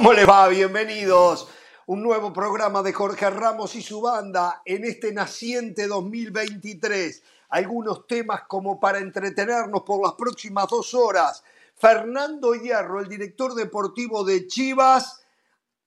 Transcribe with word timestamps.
¿Cómo 0.00 0.14
le 0.14 0.24
va? 0.24 0.48
Bienvenidos. 0.48 1.46
Un 1.84 2.02
nuevo 2.02 2.32
programa 2.32 2.82
de 2.82 2.94
Jorge 2.94 3.28
Ramos 3.28 3.74
y 3.74 3.82
su 3.82 4.00
banda 4.00 4.62
en 4.64 4.86
este 4.86 5.12
naciente 5.12 5.86
2023. 5.86 7.22
Algunos 7.50 8.06
temas 8.06 8.44
como 8.48 8.80
para 8.80 8.98
entretenernos 8.98 9.82
por 9.82 10.02
las 10.02 10.14
próximas 10.14 10.68
dos 10.68 10.94
horas. 10.94 11.44
Fernando 11.76 12.54
Hierro, 12.54 13.00
el 13.00 13.10
director 13.10 13.54
deportivo 13.54 14.24
de 14.24 14.46
Chivas, 14.46 15.20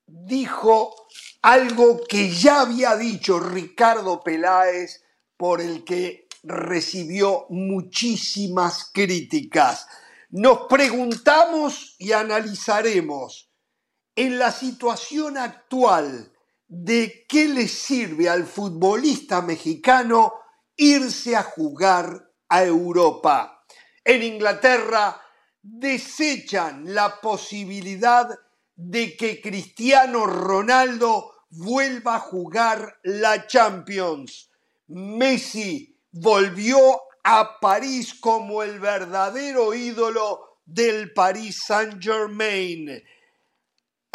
dijo 0.06 0.94
algo 1.42 2.04
que 2.08 2.30
ya 2.30 2.62
había 2.62 2.96
dicho 2.96 3.40
Ricardo 3.40 4.22
Peláez, 4.22 5.04
por 5.36 5.60
el 5.60 5.84
que 5.84 6.28
recibió 6.44 7.48
muchísimas 7.50 8.92
críticas. 8.94 9.88
Nos 10.30 10.68
preguntamos 10.68 11.96
y 11.98 12.12
analizaremos 12.12 13.50
en 14.16 14.40
la 14.40 14.52
situación 14.52 15.38
actual 15.38 16.32
de 16.68 17.26
qué 17.28 17.48
le 17.48 17.68
sirve 17.68 18.30
al 18.30 18.46
futbolista 18.46 19.42
mexicano 19.42 20.34
irse 20.76 21.36
a 21.36 21.44
jugar 21.44 22.32
a 22.50 22.64
Europa. 22.64 23.64
En 24.04 24.24
Inglaterra 24.24 25.22
desechan 25.62 26.94
la 26.94 27.22
posibilidad 27.22 28.28
de 28.76 29.16
que 29.16 29.40
Cristiano 29.42 30.26
Ronaldo 30.26 31.32
vuelva 31.50 32.16
a 32.16 32.20
jugar 32.20 33.00
la 33.04 33.48
Champions. 33.48 34.50
Messi 34.88 35.98
volvió 36.12 36.80
a 37.24 37.60
París 37.60 38.14
como 38.16 38.64
el 38.64 38.80
verdadero 38.80 39.74
ídolo 39.74 40.60
del 40.66 41.14
Paris 41.14 41.64
Saint-Germain. 41.66 43.04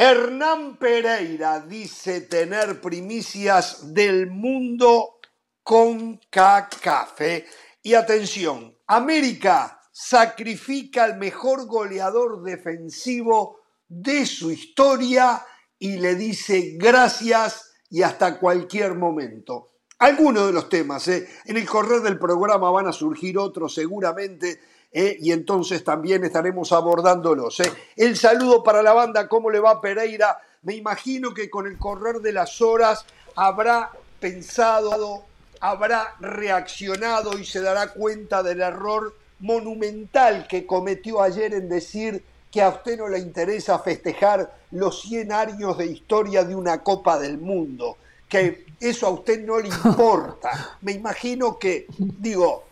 Hernán 0.01 0.77
Pereira 0.77 1.59
dice 1.59 2.21
tener 2.21 2.81
primicias 2.81 3.93
del 3.93 4.31
mundo 4.31 5.19
con 5.65 6.21
cacafe. 6.31 7.47
Y 7.83 7.95
atención, 7.95 8.79
América 8.87 9.81
sacrifica 9.91 11.03
al 11.03 11.19
mejor 11.19 11.67
goleador 11.67 12.45
defensivo 12.45 13.63
de 13.89 14.25
su 14.25 14.53
historia 14.53 15.45
y 15.81 15.97
le 15.97 16.15
dice 16.15 16.77
gracias 16.77 17.73
y 17.91 18.03
hasta 18.03 18.39
cualquier 18.39 18.95
momento. 18.95 19.73
Algunos 19.99 20.47
de 20.47 20.53
los 20.53 20.69
temas, 20.69 21.09
¿eh? 21.09 21.29
en 21.45 21.57
el 21.57 21.67
correr 21.67 22.03
del 22.03 22.21
programa 22.21 22.71
van 22.71 22.87
a 22.87 22.93
surgir 22.93 23.37
otros 23.37 23.75
seguramente 23.75 24.61
¿eh? 24.92 25.17
y 25.20 25.33
entonces 25.33 25.84
también 25.84 26.25
estaremos 26.25 26.72
abordándolos. 26.72 27.61
¿eh? 27.61 27.72
El 27.97 28.17
saludo 28.17 28.62
para 28.62 28.83
la 28.83 28.92
banda, 28.92 29.28
¿cómo 29.28 29.50
le 29.50 29.61
va 29.61 29.81
Pereira? 29.81 30.39
Me 30.62 30.75
imagino 30.75 31.34
que 31.34 31.50
con 31.50 31.67
el 31.67 31.78
correr 31.78 32.20
de 32.20 32.33
las 32.33 32.61
horas 32.61 33.05
habrá 33.36 33.91
pensado, 34.20 35.25
habrá 35.61 36.16
reaccionado 36.20 37.39
y 37.39 37.44
se 37.44 37.61
dará 37.61 37.92
cuenta 37.92 38.42
del 38.42 38.61
error 38.61 39.14
monumental 39.41 40.47
que 40.48 40.66
cometió 40.66 41.22
ayer 41.22 41.55
en 41.55 41.69
decir 41.69 42.25
que 42.50 42.62
a 42.62 42.70
usted 42.70 42.98
no 42.98 43.09
le 43.09 43.19
interesa 43.19 43.78
festejar 43.78 44.53
los 44.72 45.03
100 45.03 45.33
años 45.33 45.78
de 45.78 45.86
historia 45.86 46.44
de 46.44 46.56
una 46.56 46.83
Copa 46.83 47.19
del 47.19 47.39
Mundo, 47.39 47.98
que 48.28 48.66
eso 48.81 49.06
a 49.06 49.11
usted 49.11 49.44
no 49.44 49.61
le 49.61 49.69
importa. 49.84 50.77
Me 50.81 50.92
imagino 50.92 51.59
que, 51.59 51.86
digo, 51.98 52.64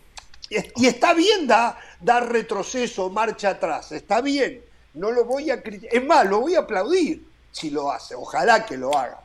y 0.49 0.85
está 0.85 1.13
bien 1.13 1.47
dar 1.99 2.23
da 2.23 2.29
retroceso, 2.29 3.09
marcha 3.09 3.49
atrás, 3.51 3.91
está 3.91 4.21
bien, 4.21 4.61
no 4.93 5.11
lo 5.11 5.25
voy 5.25 5.49
a 5.51 5.61
criticar, 5.61 5.95
es 5.95 6.05
más, 6.05 6.27
lo 6.27 6.41
voy 6.41 6.55
a 6.55 6.59
aplaudir 6.59 7.23
si 7.51 7.69
lo 7.69 7.91
hace, 7.91 8.15
ojalá 8.15 8.65
que 8.65 8.77
lo 8.77 8.95
haga. 8.97 9.19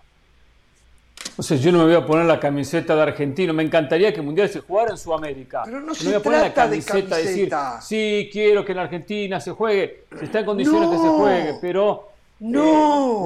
No 1.36 1.42
sé, 1.44 1.58
yo 1.58 1.70
no 1.70 1.78
me 1.78 1.84
voy 1.84 1.94
a 1.94 2.04
poner 2.04 2.26
la 2.26 2.40
camiseta 2.40 2.96
de 2.96 3.02
argentino. 3.02 3.52
Me 3.54 3.62
encantaría 3.62 4.12
que 4.12 4.18
el 4.18 4.26
Mundial 4.26 4.48
se 4.48 4.60
jugara 4.60 4.90
en 4.90 4.98
Sudamérica. 4.98 5.62
Pero 5.64 5.80
no, 5.80 5.94
se 5.94 6.04
me 6.04 6.10
voy 6.10 6.20
a 6.20 6.22
poner 6.22 6.40
la 6.40 6.52
camiseta 6.52 7.16
de 7.16 7.22
decir, 7.24 7.54
sí, 7.80 8.28
quiero 8.32 8.64
que 8.64 8.72
en 8.72 8.78
Argentina 8.78 9.40
se 9.40 9.52
juegue. 9.52 10.04
Si 10.18 10.24
está 10.24 10.40
en 10.40 10.46
condiciones 10.46 10.90
que 10.90 10.96
se 10.96 11.08
juegue, 11.08 11.54
pero 11.60 12.08
no, 12.40 12.64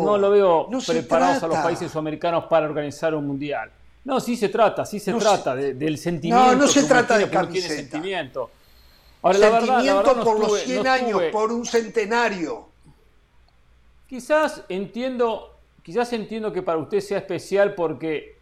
eh, 0.03 0.05
no 0.05 0.19
lo 0.19 0.31
veo 0.31 0.67
no 0.71 0.79
preparados 0.81 1.43
a 1.43 1.47
los 1.47 1.57
países 1.59 1.91
sudamericanos 1.91 2.45
para 2.45 2.67
organizar 2.67 3.15
un 3.15 3.27
Mundial. 3.27 3.71
No, 4.05 4.21
sí 4.21 4.37
se 4.37 4.51
trata, 4.51 4.85
sí 4.85 5.01
se 5.01 5.15
trata 5.15 5.57
de- 5.57 5.73
del 5.75 5.97
sentimiento. 5.97 6.53
No, 6.53 6.55
no 6.55 6.69
se 6.69 6.83
trata 6.85 7.17
de 7.17 7.25
uno 7.25 7.31
tiene 7.33 7.47
camiseta. 7.47 7.75
sentimiento. 7.77 8.51
Ahora, 9.27 9.39
la 9.39 9.51
verdad, 9.51 9.61
la 9.69 9.75
Sentimiento 9.75 10.09
verdad, 10.11 10.25
por 10.25 10.39
los 10.41 10.59
estuve- 10.59 10.65
100 10.75 10.83
no 10.85 10.91
años, 10.91 11.23
por 11.33 11.53
un 11.53 11.67
centenario. 11.67 12.67
Quizás 14.09 14.63
entiendo, 14.69 15.55
quizás 15.83 16.13
entiendo 16.13 16.53
que 16.53 16.63
para 16.63 16.79
usted 16.79 17.01
sea 17.01 17.19
especial 17.19 17.75
porque 17.75 18.37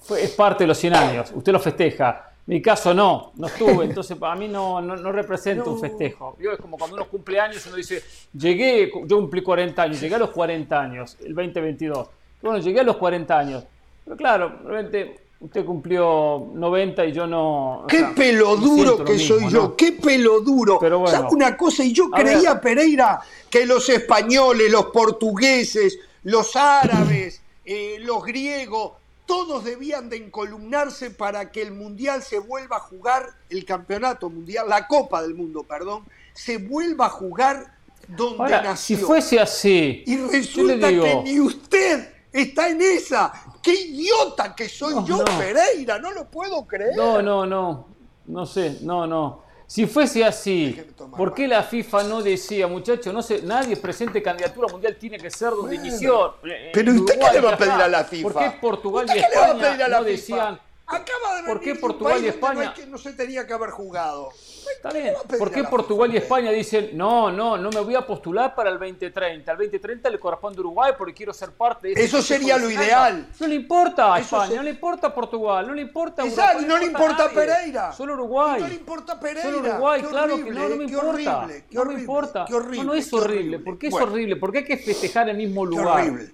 fue- 0.00 0.24
es 0.24 0.30
parte 0.32 0.64
de 0.64 0.68
los 0.68 0.78
100 0.78 0.94
años. 0.94 1.32
Usted 1.34 1.52
lo 1.52 1.60
festeja. 1.60 2.32
Mi 2.46 2.62
caso 2.62 2.94
no, 2.94 3.32
no 3.36 3.48
estuve, 3.48 3.84
entonces 3.86 4.16
para 4.16 4.36
mí 4.36 4.46
no, 4.46 4.80
no, 4.80 4.94
no 4.96 5.10
representa 5.12 5.64
un 5.68 5.80
festejo. 5.80 6.36
Yo, 6.38 6.52
es 6.52 6.58
como 6.60 6.78
cuando 6.78 6.96
uno 6.96 7.06
cumple 7.08 7.40
años, 7.40 7.66
uno 7.66 7.74
dice, 7.74 8.02
llegué, 8.32 8.90
yo 9.04 9.16
cumplí 9.18 9.42
40 9.42 9.82
años, 9.82 10.00
llegué 10.00 10.14
a 10.14 10.18
los 10.18 10.30
40 10.30 10.80
años, 10.80 11.16
el 11.24 11.34
2022. 11.34 12.08
Bueno, 12.42 12.58
llegué 12.58 12.80
a 12.80 12.84
los 12.84 12.96
40 12.98 13.36
años. 13.36 13.64
Pero 14.04 14.16
claro, 14.16 14.60
realmente 14.64 15.25
usted 15.40 15.64
cumplió 15.64 16.50
90 16.54 17.06
y 17.06 17.12
yo 17.12 17.26
no. 17.26 17.84
Qué 17.88 17.98
sea, 17.98 18.14
pelo 18.14 18.56
siento 18.56 18.66
duro 18.66 18.98
lo 18.98 19.04
que 19.04 19.12
mismo, 19.12 19.38
soy 19.38 19.50
yo, 19.50 19.62
¿no? 19.62 19.76
qué 19.76 19.92
pelo 19.92 20.40
duro. 20.40 20.78
Pero 20.80 21.00
bueno. 21.00 21.18
¿Sabe 21.18 21.34
una 21.34 21.56
cosa? 21.56 21.84
Y 21.84 21.92
yo 21.92 22.10
creía, 22.10 22.54
ver. 22.54 22.62
Pereira, 22.62 23.20
que 23.50 23.66
los 23.66 23.88
españoles, 23.88 24.70
los 24.70 24.86
portugueses, 24.86 25.98
los 26.24 26.56
árabes, 26.56 27.42
eh, 27.64 27.96
los 28.00 28.24
griegos, 28.24 28.92
todos 29.26 29.64
debían 29.64 30.08
de 30.08 30.16
encolumnarse 30.16 31.10
para 31.10 31.50
que 31.50 31.62
el 31.62 31.72
Mundial 31.72 32.22
se 32.22 32.38
vuelva 32.38 32.76
a 32.76 32.80
jugar, 32.80 33.26
el 33.50 33.64
Campeonato 33.64 34.30
Mundial, 34.30 34.68
la 34.68 34.86
Copa 34.86 35.22
del 35.22 35.34
Mundo, 35.34 35.64
perdón, 35.64 36.04
se 36.32 36.58
vuelva 36.58 37.06
a 37.06 37.10
jugar 37.10 37.74
donde 38.08 38.42
Ahora, 38.44 38.62
nació. 38.62 38.96
si 38.96 39.02
fuese 39.02 39.40
así, 39.40 40.04
Y 40.06 40.16
yo 40.16 40.28
resulta 40.28 40.88
digo, 40.88 41.02
que 41.02 41.22
ni 41.24 41.40
usted 41.40 42.15
está 42.32 42.68
en 42.68 42.80
esa. 42.82 43.32
¡Qué 43.62 43.72
idiota 43.74 44.54
que 44.54 44.68
soy 44.68 44.94
No, 44.94 45.06
yo, 45.06 45.16
no. 45.18 45.24
Pereira! 45.38 45.98
No 45.98 46.12
lo 46.12 46.28
puedo 46.30 46.66
creer. 46.66 46.96
No, 46.96 47.20
no, 47.22 47.46
no. 47.46 47.88
No 48.26 48.46
sé, 48.46 48.78
no, 48.82 49.06
no. 49.06 49.44
Si 49.68 49.86
fuese 49.86 50.24
así, 50.24 50.80
¿por 51.16 51.34
qué 51.34 51.48
la 51.48 51.62
FIFA 51.64 52.04
no 52.04 52.22
decía, 52.22 52.68
muchachos, 52.68 53.12
no 53.12 53.20
sé, 53.20 53.42
nadie 53.42 53.76
presente 53.76 54.22
candidatura 54.22 54.68
mundial 54.68 54.96
tiene 54.96 55.18
que 55.18 55.28
ser 55.28 55.50
donde 55.50 55.74
Bueno, 55.76 55.86
inició? 55.86 56.36
pero 56.72 56.90
en 56.92 57.00
¿usted 57.00 57.14
qué 57.14 57.18
Uruguay 57.18 57.34
le 57.34 57.40
va 57.40 57.52
a 57.54 57.58
pedir 57.58 57.72
a 57.72 57.88
la 57.88 58.04
FIFA? 58.04 58.28
¿Por 58.32 58.42
qué 58.42 58.58
Portugal 58.60 59.04
¿Usted 59.06 59.16
y 59.16 59.20
qué 59.20 59.26
España 59.26 59.88
no 59.88 59.96
FIFA? 59.98 60.02
decían, 60.04 60.60
Acaba 60.88 61.36
de 61.38 61.42
¿Por 61.48 61.58
venir 61.58 61.60
qué 61.60 61.66
de 61.66 61.72
un 61.72 61.80
Portugal 61.80 62.12
y 62.12 62.14
donde 62.26 62.28
no 62.30 62.34
España- 62.46 62.74
que- 62.74 62.86
no 62.86 62.96
se 62.98 63.12
tenía 63.14 63.44
que 63.44 63.52
haber 63.54 63.70
jugado. 63.70 64.28
Está 64.74 64.88
¿Qué 64.90 65.00
bien. 65.02 65.14
¿Por 65.38 65.50
qué 65.50 65.64
Portugal 65.64 66.12
y? 66.12 66.16
España 66.16 66.50
dicen, 66.50 66.90
no, 66.94 67.30
no, 67.30 67.56
no 67.56 67.70
me 67.70 67.80
voy 67.80 67.94
a 67.94 68.06
postular 68.06 68.54
para 68.54 68.70
el 68.70 68.78
2030? 68.78 69.50
Al 69.52 69.58
2030 69.58 70.10
le 70.10 70.18
corresponde 70.18 70.58
a 70.58 70.60
Uruguay 70.60 70.92
porque 70.96 71.14
quiero 71.14 71.32
ser 71.32 71.50
parte 71.52 71.88
de 71.88 71.92
ese 71.94 72.04
Eso 72.04 72.22
sería 72.22 72.56
lo 72.58 72.70
ideal. 72.70 73.28
No 73.38 73.46
le 73.46 73.54
importa 73.54 74.14
a 74.14 74.20
España, 74.20 74.48
se- 74.48 74.56
no 74.56 74.62
le 74.62 74.70
importa 74.70 75.06
a 75.08 75.14
Portugal, 75.14 75.66
no 75.66 75.74
le 75.74 75.82
importa 75.82 76.22
a 76.22 76.26
Exacto, 76.26 76.58
Europa, 76.62 76.68
no 76.68 76.78
le 76.78 76.86
importa 76.86 77.24
a. 77.24 77.30
Pereira. 77.30 77.92
Solo 77.92 78.14
Uruguay. 78.14 78.58
Y 78.58 78.62
no 78.62 78.68
le 78.68 78.74
importa 78.74 79.20
Pereira. 79.20 79.42
Solo 79.50 79.58
Uruguay, 79.60 80.00
Qué 80.02 80.08
claro 80.08 80.26
que 80.26 80.32
horrible, 80.42 80.60
no, 80.60 80.68
no 80.68 80.76
me 80.76 80.86
qué 80.86 80.92
importa. 80.92 81.08
horrible, 81.08 81.64
qué 81.68 81.74
no 81.76 81.80
me 81.80 81.80
horrible, 81.80 82.00
importa. 82.00 82.44
qué 82.48 82.54
horrible, 82.54 82.76
no, 82.78 82.84
no 82.84 82.94
es 82.94 83.08
qué 83.10 83.16
horrible. 83.16 83.58
¿Por 83.60 83.78
qué 83.78 83.86
es 83.86 83.90
Bueno, 83.92 84.06
horrible? 84.12 84.36
¿Por 84.36 84.52
qué 84.52 84.58
hay 84.58 84.64
que 84.64 84.76
festejar 84.78 85.28
el 85.28 85.36
mismo 85.36 85.62
Qué 85.68 85.76
lugar? 85.76 86.00
horrible. 86.00 86.24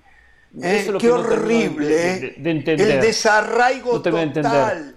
Eso 0.55 0.67
Eh, 0.67 0.79
es 0.81 0.87
lo 0.89 0.99
qué 0.99 1.07
que 1.07 1.13
no 1.15 1.23
termino 1.23 1.39
de- 1.39 1.45
horrible, 1.69 1.87
de- 1.87 2.13
eh. 2.13 2.21
de- 2.21 2.35
de 2.43 2.51
entender. 2.51 2.91
El 2.91 3.01
desarraigo 3.01 3.93
No 3.95 4.03
total. 4.03 4.95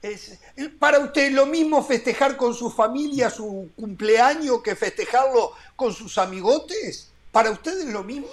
Es 0.00 0.38
para 0.78 0.98
usted 0.98 1.30
lo 1.32 1.46
mismo 1.46 1.82
festejar 1.82 2.36
con 2.36 2.54
su 2.54 2.70
familia 2.70 3.30
su 3.30 3.70
cumpleaños 3.76 4.60
que 4.62 4.74
festejarlo 4.76 5.52
con 5.76 5.92
sus 5.92 6.18
amigotes. 6.18 7.10
¿Para 7.30 7.50
usted 7.50 7.78
es 7.80 7.86
lo 7.86 8.02
mismo? 8.04 8.28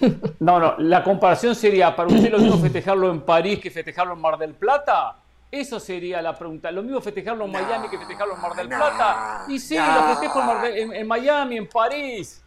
No, 0.40 0.58
no, 0.58 0.76
la 0.78 1.04
comparación 1.04 1.54
sería, 1.54 1.94
¿para 1.94 2.08
usted 2.08 2.30
lo 2.30 2.38
mismo 2.38 2.56
festejarlo 2.58 3.10
en 3.10 3.20
París 3.20 3.58
que 3.60 3.70
festejarlo 3.70 4.14
en 4.14 4.20
Mar 4.22 4.38
del 4.38 4.54
Plata? 4.54 5.16
Eso 5.50 5.78
sería 5.78 6.22
la 6.22 6.38
pregunta. 6.38 6.70
¿Lo 6.70 6.82
mismo 6.82 7.02
festejarlo 7.02 7.44
en 7.44 7.52
Miami 7.52 7.88
que 7.90 7.98
festejarlo 7.98 8.34
en 8.34 8.40
Mar 8.40 8.54
del 8.54 8.68
no, 8.70 8.76
Plata? 8.78 9.44
Y 9.48 9.58
sí, 9.58 9.76
no. 9.76 9.94
lo 10.00 10.08
festejo 10.08 10.40
en, 10.40 10.46
Mar 10.46 10.62
del- 10.62 10.78
en- 10.78 10.92
en 10.94 11.06
Miami, 11.06 11.56
en 11.58 11.68
París. 11.68 12.40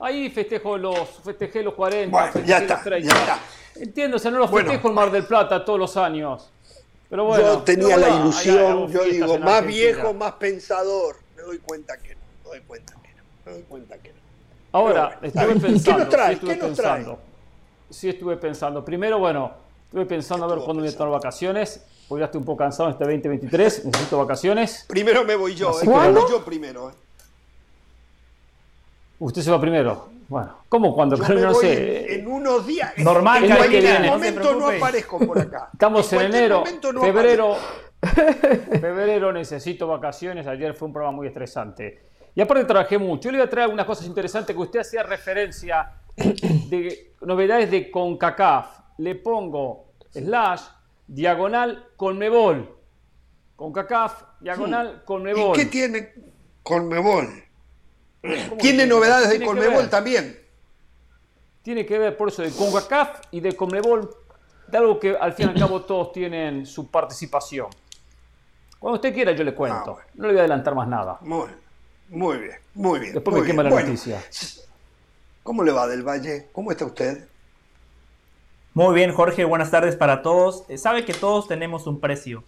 Ahí 0.00 0.30
festejo 0.30 0.78
los, 0.78 1.10
festejé 1.22 1.62
los 1.62 1.74
40, 1.74 2.10
Bueno, 2.10 2.32
festejé 2.32 2.48
ya 2.48 2.60
los 2.60 2.70
está, 2.70 2.82
30. 2.82 3.14
ya 3.14 3.20
está. 3.20 3.38
Entiendo, 3.82 4.16
o 4.16 4.20
sea, 4.20 4.30
no 4.30 4.38
los 4.38 4.50
Bueno. 4.50 4.68
festejo 4.70 4.88
en 4.88 4.94
Mar 4.94 5.10
del 5.10 5.24
Plata 5.26 5.62
todos 5.64 5.78
los 5.78 5.94
años. 5.98 6.48
Pero 7.10 7.24
bueno, 7.24 7.44
yo 7.44 7.58
tenía 7.62 7.86
pero 7.94 8.00
la 8.00 8.06
bueno, 8.08 8.22
ilusión, 8.24 8.92
yo 8.92 9.04
digo, 9.04 9.38
más 9.38 9.48
Argentina. 9.48 9.60
viejo, 9.62 10.14
más 10.14 10.32
pensador. 10.34 11.16
Me 11.36 11.42
doy 11.42 11.58
cuenta 11.58 11.96
que 11.96 12.14
no, 12.14 12.20
me 12.44 12.50
doy 12.50 12.60
cuenta 12.66 12.94
que 13.02 13.08
no, 13.14 13.22
me 13.46 13.52
doy 13.52 13.62
cuenta 13.62 13.98
que 13.98 14.08
no. 14.12 14.18
Ahora, 14.72 15.18
estuve 15.22 15.46
bien. 15.46 15.56
¿Y 15.56 15.60
pensando. 15.60 15.98
qué 15.98 16.04
nos 16.04 16.08
trae? 16.10 16.28
sí 16.28 16.34
estuve 16.34 16.54
¿Qué 16.58 16.62
nos 16.68 16.76
trae? 16.76 16.94
pensando. 16.96 17.18
Sí 17.90 18.08
estuve 18.10 18.36
pensando. 18.36 18.84
Primero, 18.84 19.18
bueno, 19.18 19.52
estuve 19.86 20.04
pensando 20.04 20.44
a 20.44 20.48
ver 20.48 20.58
cuándo 20.58 20.74
voy 20.74 20.88
a 20.88 20.90
pensando? 20.90 21.04
tomar 21.06 21.20
vacaciones. 21.20 21.82
Porque 22.08 22.20
ya 22.20 22.24
estoy 22.26 22.38
un 22.40 22.44
poco 22.44 22.58
cansado 22.58 22.88
en 22.88 22.92
este 22.92 23.04
2023. 23.04 23.84
Necesito 23.86 24.18
vacaciones. 24.18 24.84
Primero 24.88 25.24
me 25.24 25.34
voy 25.36 25.54
yo, 25.54 25.70
eh, 25.80 25.86
me 25.86 26.10
voy 26.10 26.22
yo 26.30 26.44
primero. 26.44 26.90
eh. 26.90 26.94
Usted 29.18 29.42
se 29.42 29.50
va 29.50 29.60
primero. 29.60 30.10
Bueno, 30.28 30.58
¿cómo 30.68 30.94
cuando? 30.94 31.16
no 31.34 31.54
sé. 31.54 32.14
En, 32.14 32.28
unos 32.28 32.66
días. 32.66 32.92
Normal, 32.98 33.44
en 33.44 33.56
cualquier 33.56 34.04
momento 34.04 34.54
no, 34.54 34.68
aparezco 34.68 35.18
por 35.18 35.38
acá. 35.38 35.70
Estamos 35.72 36.12
en, 36.12 36.20
enero, 36.20 36.64
febrero. 37.00 37.56
febrero 38.00 39.32
necesito 39.32 39.88
vacaciones. 39.88 40.46
Ayer 40.46 40.74
fue 40.74 40.86
un 40.86 40.92
programa 40.92 41.16
muy 41.16 41.26
estresante. 41.26 42.06
Y 42.34 42.40
aparte 42.40 42.64
trabajé 42.66 42.98
mucho. 42.98 43.22
Yo 43.28 43.32
le 43.32 43.38
voy 43.38 43.46
a 43.46 43.50
traer 43.50 43.64
algunas 43.64 43.86
cosas 43.86 44.06
interesantes 44.06 44.54
que 44.54 44.62
usted 44.62 44.80
hacía 44.80 45.02
referencia 45.02 45.94
de 46.16 47.14
novedades 47.22 47.70
de 47.70 47.90
CONCACAF. 47.90 48.78
Le 48.98 49.14
pongo 49.14 49.92
slash 50.10 50.62
diagonal 51.06 51.88
Conmebol. 51.96 52.76
CONCACAF 53.56 54.22
diagonal 54.40 55.02
Conmebol. 55.04 55.56
¿Y 55.56 55.60
qué 55.60 55.66
tiene 55.66 56.12
Conmebol? 56.62 57.47
Tiene 58.58 58.86
novedades 58.86 59.30
de 59.30 59.44
Conmebol 59.44 59.88
también. 59.88 60.38
Tiene 61.62 61.84
que 61.84 61.98
ver 61.98 62.16
por 62.16 62.28
eso 62.28 62.42
de 62.42 62.50
CONCACAF 62.50 63.20
y 63.30 63.40
de 63.40 63.54
Conmebol, 63.54 64.10
de 64.66 64.78
algo 64.78 64.98
que 64.98 65.16
al 65.16 65.32
fin 65.34 65.46
y 65.46 65.50
al 65.50 65.58
cabo 65.58 65.82
todos 65.86 66.12
tienen 66.12 66.66
su 66.66 66.90
participación. 66.90 67.68
Cuando 68.78 68.96
usted 68.96 69.12
quiera 69.12 69.32
yo 69.32 69.44
le 69.44 69.54
cuento. 69.54 69.98
Ah, 70.00 70.06
no 70.14 70.26
le 70.26 70.32
voy 70.32 70.38
a 70.38 70.40
adelantar 70.42 70.74
más 70.74 70.88
nada. 70.88 71.18
Muy, 71.20 71.48
muy 72.08 72.38
bien, 72.38 72.56
muy 72.74 73.00
bien. 73.00 73.14
Después 73.14 73.36
me 73.36 73.46
quema 73.46 73.62
la 73.62 73.70
noticia. 73.70 74.22
¿Cómo 75.42 75.64
le 75.64 75.72
va 75.72 75.86
del 75.86 76.06
Valle? 76.06 76.48
¿Cómo 76.52 76.70
está 76.70 76.84
usted? 76.84 77.26
Muy 78.74 78.94
bien, 78.94 79.12
Jorge. 79.12 79.44
Buenas 79.44 79.70
tardes 79.70 79.96
para 79.96 80.22
todos. 80.22 80.64
Eh, 80.68 80.78
sabe 80.78 81.04
que 81.04 81.14
todos 81.14 81.48
tenemos 81.48 81.86
un 81.86 82.00
precio. 82.00 82.44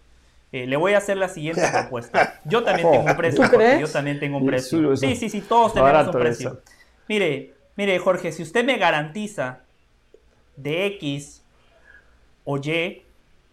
Eh, 0.53 0.67
le 0.67 0.77
voy 0.77 0.95
a 0.95 0.99
hacer 0.99 1.17
la 1.17 1.29
siguiente 1.29 1.63
propuesta. 1.73 2.41
Yo 2.45 2.63
también 2.63 2.91
tengo 2.91 3.05
un 3.05 3.17
precio. 3.17 3.81
Yo 3.81 3.89
también 3.89 4.19
tengo 4.19 4.39
un 4.39 4.47
precio. 4.47 4.97
Sí, 4.97 5.15
sí, 5.17 5.29
sí, 5.29 5.41
todos 5.41 5.75
tenemos 5.75 6.07
un 6.07 6.13
precio. 6.13 6.61
Mire, 7.09 7.55
mire, 7.77 7.99
Jorge, 7.99 8.33
si 8.33 8.43
usted 8.43 8.65
me 8.65 8.77
garantiza 8.77 9.61
de 10.57 10.87
X 10.87 11.43
o 12.45 12.59
Y 12.59 13.03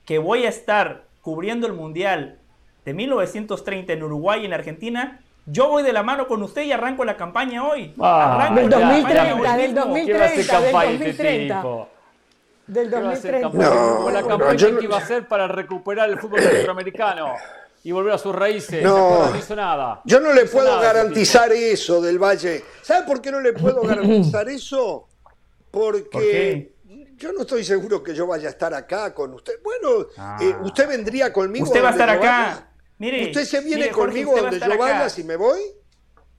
que 0.06 0.18
voy 0.18 0.46
a 0.46 0.50
estar 0.50 1.04
cubriendo 1.22 1.68
el 1.68 1.74
Mundial 1.74 2.40
de 2.86 2.94
1930 2.94 3.94
en 3.94 4.04
Uruguay 4.04 4.42
y 4.42 4.46
en 4.46 4.54
Argentina, 4.54 5.20
yo 5.46 5.70
voy 5.70 5.84
de 5.84 5.94
la 5.94 6.04
mano 6.04 6.28
con 6.28 6.42
usted 6.44 6.64
y 6.64 6.72
arranco 6.72 7.06
la 7.06 7.18
campaña 7.18 7.66
hoy. 7.66 7.94
Ah, 8.00 8.52
del 8.54 8.70
2030, 8.70 9.58
del 9.58 9.74
2030, 9.76 10.62
del 10.62 10.72
2030. 10.72 11.88
Del 12.68 12.90
2030. 12.90 13.50
No, 13.50 14.10
la 14.10 14.24
campaña 14.24 14.78
que 14.78 14.84
iba 14.84 14.98
a 14.98 15.00
hacer 15.00 15.28
para 15.28 15.48
recuperar 15.48 16.10
el 16.10 16.20
fútbol 16.20 16.42
centroamericano 16.42 17.34
y 17.84 17.92
volver 17.94 18.14
a 18.14 18.18
sus 18.18 18.36
raíces. 18.36 18.84
No, 18.84 19.30
no 19.30 19.38
hizo 19.38 19.56
nada. 19.56 20.02
Yo 20.04 20.20
no 20.20 20.34
le 20.34 20.46
puedo 20.46 20.80
garantizar 20.80 21.52
eso 21.54 22.02
del 22.02 22.20
Valle. 22.20 22.64
¿Sabe 22.82 23.08
por 23.08 23.22
qué 23.22 23.32
no 23.32 23.40
le 23.40 23.54
puedo 23.54 23.82
garantizar 23.84 24.50
eso? 24.50 25.08
Porque 25.72 26.74
yo 27.16 27.32
no 27.32 27.42
estoy 27.42 27.64
seguro 27.64 28.04
que 28.04 28.14
yo 28.14 28.28
vaya 28.28 28.48
a 28.48 28.52
estar 28.52 28.74
acá 28.74 29.14
con 29.14 29.34
usted. 29.34 29.54
Bueno, 29.64 30.08
ah. 30.18 30.38
eh, 30.42 30.54
usted 30.64 30.88
vendría 30.88 31.32
conmigo. 31.32 31.66
Usted 31.66 31.84
va 31.84 31.90
a 31.90 31.92
estar 31.92 32.10
acá. 32.10 32.70
Mire, 33.00 33.28
¿Usted 33.28 33.46
se 33.46 33.62
viene 33.62 33.90
conmigo 33.90 34.36
donde 34.36 34.60
yo 34.60 34.78
vaya 34.78 35.10
si 35.10 35.24
me 35.24 35.36
voy? 35.36 35.62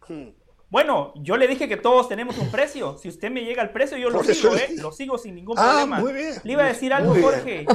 Hmm. 0.09 0.29
Bueno, 0.70 1.12
yo 1.17 1.37
le 1.37 1.49
dije 1.49 1.69
que 1.69 1.76
todos 1.76 2.09
tenemos 2.09 2.37
un 2.38 2.50
precio. 2.50 2.99
Si 2.99 3.09
usted 3.09 3.31
me 3.31 3.43
llega 3.44 3.62
al 3.62 3.70
precio, 3.73 3.97
yo 3.97 4.11
lo 4.11 4.23
sigo, 4.23 4.55
¿eh? 4.55 4.69
Lo 4.76 4.93
sigo 4.93 5.17
sin 5.17 5.35
ningún 5.35 5.59
ah, 5.59 5.70
problema. 5.70 6.00
Muy 6.00 6.12
bien. 6.12 6.35
Le 6.44 6.53
iba 6.53 6.65
a 6.65 6.69
decir 6.69 6.93
algo, 6.93 7.15
Jorge. 7.15 7.67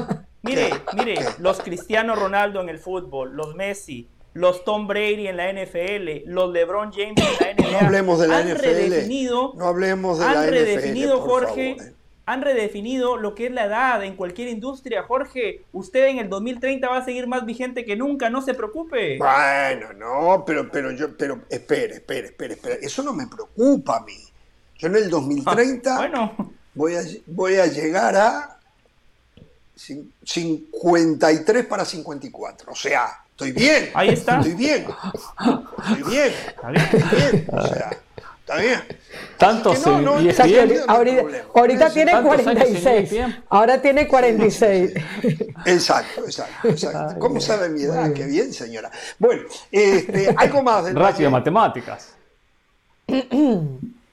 Mire, 0.44 0.70
mire, 0.94 1.16
los 1.40 1.62
Cristiano 1.62 2.16
Ronaldo 2.16 2.62
en 2.62 2.70
el 2.70 2.78
fútbol, 2.78 3.34
los 3.34 3.56
Messi, 3.56 4.10
los 4.34 4.66
Tom 4.66 4.88
Brady 4.88 5.28
en 5.28 5.38
la 5.38 5.52
NFL, 5.52 6.26
los 6.26 6.52
LeBron 6.52 6.92
James 6.92 7.16
en 7.18 7.24
la 7.40 7.54
NBA. 7.54 7.72
No 7.72 7.86
hablemos 7.86 8.20
de 8.20 8.28
la 8.28 8.38
han 8.38 8.50
NFL. 8.50 8.62
Redefinido, 8.62 9.54
no 9.56 9.68
hablemos 9.68 10.20
de 10.20 10.26
han 10.26 10.34
la 10.34 10.46
redefinido, 10.48 11.22
Jorge, 11.22 11.78
han 12.26 12.42
redefinido 12.42 13.18
lo 13.18 13.36
que 13.36 13.48
es 13.48 13.52
la 13.52 13.66
edad 13.66 14.04
en 14.04 14.16
cualquier 14.16 14.48
industria. 14.48 15.04
Jorge, 15.04 15.64
usted 15.74 16.08
en 16.08 16.20
el 16.20 16.30
2030 16.30 16.88
va 16.88 16.98
a 16.98 17.06
seguir 17.06 17.28
más 17.28 17.46
vigente 17.46 17.84
que 17.84 17.96
nunca, 17.96 18.30
no 18.30 18.42
se 18.42 18.54
preocupe. 18.54 19.18
Bueno, 19.18 19.94
no, 19.94 20.44
pero, 20.46 20.70
pero 20.72 20.92
yo, 20.92 21.18
pero 21.18 21.42
espere, 21.50 21.96
espere, 21.96 22.28
espere, 22.28 22.54
espere. 22.54 22.80
Eso 22.82 23.04
no 23.04 23.14
me 23.14 23.28
preocupa 23.28 23.98
a 23.98 24.02
mí. 24.02 24.18
Yo 24.78 24.88
en 24.88 24.96
el 24.96 25.10
2030 25.10 25.94
ah, 25.94 25.98
bueno. 25.98 26.54
voy, 26.74 26.96
a, 26.96 27.02
voy 27.28 27.56
a 27.56 27.68
llegar 27.68 28.16
a 28.16 28.58
53 29.76 31.66
para 31.66 31.84
54. 31.84 32.72
O 32.72 32.76
sea, 32.76 33.26
estoy 33.32 33.52
bien. 33.52 33.90
Ahí 33.94 34.10
está. 34.10 34.38
Estoy 34.38 34.56
bien. 34.56 34.86
Estoy 35.90 36.12
bien. 36.12 36.34
Estoy 36.76 37.20
bien. 37.20 37.48
O 37.52 37.68
sea. 37.68 38.03
Está 38.44 38.58
bien. 38.58 38.82
Tanto 39.38 39.74
no, 39.74 40.02
no, 40.02 40.12
ahorita, 40.16 40.44
tiene 41.94 42.22
46. 42.22 43.16
Ahora 43.48 43.82
tiene 43.82 44.06
46. 44.06 44.92
Exacto, 45.66 46.26
exacto, 46.26 46.68
exacto. 46.68 47.20
¿Cómo 47.20 47.40
sabe 47.40 47.70
mi 47.70 47.84
edad? 47.84 48.12
Qué 48.12 48.26
bien, 48.26 48.52
señora. 48.52 48.92
Bueno, 49.18 49.44
este, 49.72 50.36
algo 50.36 50.62
más. 50.62 50.84
Del 50.84 50.96
Rápido 50.96 51.32
matemáticas. 51.32 52.16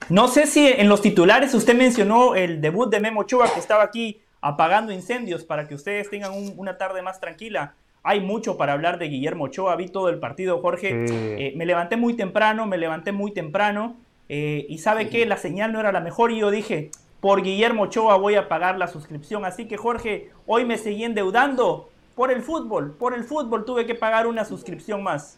No 0.09 0.27
sé 0.27 0.45
si 0.47 0.67
en 0.67 0.89
los 0.89 1.01
titulares 1.01 1.53
usted 1.53 1.73
mencionó 1.75 2.35
el 2.35 2.59
debut 2.59 2.89
de 2.89 2.99
Memo 2.99 3.21
Ochoa 3.21 3.53
que 3.53 3.59
estaba 3.61 3.83
aquí 3.83 4.19
apagando 4.41 4.91
incendios 4.91 5.45
para 5.45 5.67
que 5.67 5.75
ustedes 5.75 6.09
tengan 6.09 6.31
una 6.57 6.77
tarde 6.77 7.01
más 7.01 7.21
tranquila. 7.21 7.75
Hay 8.03 8.19
mucho 8.19 8.57
para 8.57 8.73
hablar 8.73 8.97
de 8.97 9.07
Guillermo 9.07 9.45
Ochoa. 9.45 9.75
Vi 9.77 9.87
todo 9.87 10.09
el 10.09 10.19
partido, 10.19 10.59
Jorge. 10.59 11.05
Eh, 11.07 11.53
me 11.55 11.65
levanté 11.65 11.95
muy 11.95 12.15
temprano, 12.15 12.65
me 12.65 12.77
levanté 12.77 13.11
muy 13.13 13.31
temprano. 13.31 13.95
Eh, 14.33 14.65
y 14.69 14.77
sabe 14.77 15.09
que 15.09 15.25
la 15.25 15.35
señal 15.35 15.73
no 15.73 15.81
era 15.81 15.91
la 15.91 15.99
mejor 15.99 16.31
y 16.31 16.39
yo 16.39 16.51
dije, 16.51 16.89
por 17.19 17.41
Guillermo 17.41 17.83
Ochoa 17.83 18.15
voy 18.15 18.35
a 18.35 18.47
pagar 18.47 18.77
la 18.77 18.87
suscripción. 18.87 19.43
Así 19.43 19.67
que 19.67 19.75
Jorge, 19.75 20.31
hoy 20.45 20.63
me 20.63 20.77
seguí 20.77 21.03
endeudando 21.03 21.89
por 22.15 22.31
el 22.31 22.41
fútbol. 22.41 22.93
Por 22.93 23.13
el 23.13 23.25
fútbol 23.25 23.65
tuve 23.65 23.85
que 23.85 23.93
pagar 23.93 24.27
una 24.27 24.45
suscripción 24.45 25.03
más. 25.03 25.35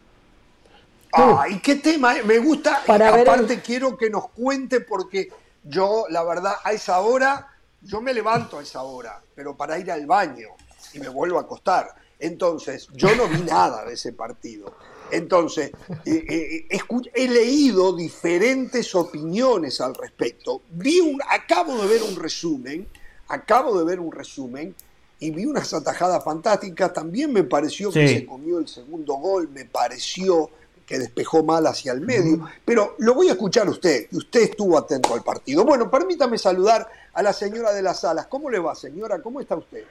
Ay, 1.12 1.60
qué 1.60 1.78
tema, 1.78 2.16
eh, 2.16 2.22
me 2.22 2.38
gusta. 2.38 2.84
Para 2.86 3.10
Aparte 3.20 3.62
quiero 3.62 3.98
que 3.98 4.12
nos 4.12 4.30
cuente 4.30 4.82
porque 4.82 5.30
yo, 5.64 6.06
la 6.12 6.24
verdad, 6.24 6.54
a 6.64 6.72
esa 6.72 7.00
hora, 7.00 7.48
yo 7.82 8.00
me 8.00 8.14
levanto 8.14 8.60
a 8.60 8.62
esa 8.62 8.84
hora, 8.84 9.20
pero 9.34 9.58
para 9.58 9.80
ir 9.80 9.92
al 9.92 10.06
baño 10.06 10.50
y 10.94 11.00
me 11.00 11.10
vuelvo 11.10 11.40
a 11.40 11.42
acostar. 11.42 11.96
Entonces, 12.20 12.88
yo 12.94 13.16
no 13.16 13.28
vi 13.28 13.42
nada 13.42 13.86
de 13.86 13.94
ese 13.94 14.14
partido. 14.14 14.76
Entonces, 15.14 15.72
eh, 16.06 16.66
eh, 16.70 16.80
he 17.14 17.28
leído 17.28 17.96
diferentes 17.96 18.94
opiniones 18.96 19.80
al 19.80 19.94
respecto. 19.96 20.62
Vi 20.72 21.00
un, 21.00 21.22
acabo 21.30 21.78
de 21.82 21.88
ver 21.88 22.02
un 22.04 22.16
resumen, 22.16 22.88
acabo 23.28 23.78
de 23.78 23.86
ver 23.86 24.00
un 24.00 24.12
resumen 24.12 24.76
y 25.20 25.32
vi 25.32 25.46
unas 25.46 25.74
atajadas 25.74 26.24
fantásticas. 26.24 26.94
También 26.94 27.32
me 27.32 27.44
pareció 27.44 27.92
que 27.92 28.08
se 28.08 28.26
comió 28.26 28.58
el 28.60 28.68
segundo 28.68 29.14
gol, 29.16 29.50
me 29.50 29.66
pareció 29.66 30.50
que 30.86 31.00
despejó 31.00 31.44
mal 31.44 31.66
hacia 31.68 31.94
el 31.94 32.02
medio. 32.02 32.50
Pero 32.66 32.96
lo 32.98 33.14
voy 33.14 33.30
a 33.30 33.34
escuchar 33.34 33.70
usted, 33.70 34.08
y 34.12 34.18
usted 34.18 34.42
estuvo 34.42 34.78
atento 34.78 35.14
al 35.14 35.24
partido. 35.24 35.64
Bueno, 35.64 35.90
permítame 35.90 36.38
saludar 36.38 36.88
a 37.14 37.22
la 37.22 37.32
señora 37.32 37.72
de 37.72 37.82
las 37.82 38.02
salas. 38.02 38.28
¿Cómo 38.28 38.50
le 38.50 38.60
va, 38.60 38.76
señora? 38.76 39.22
¿Cómo 39.22 39.40
está 39.40 39.56
usted? 39.56 39.84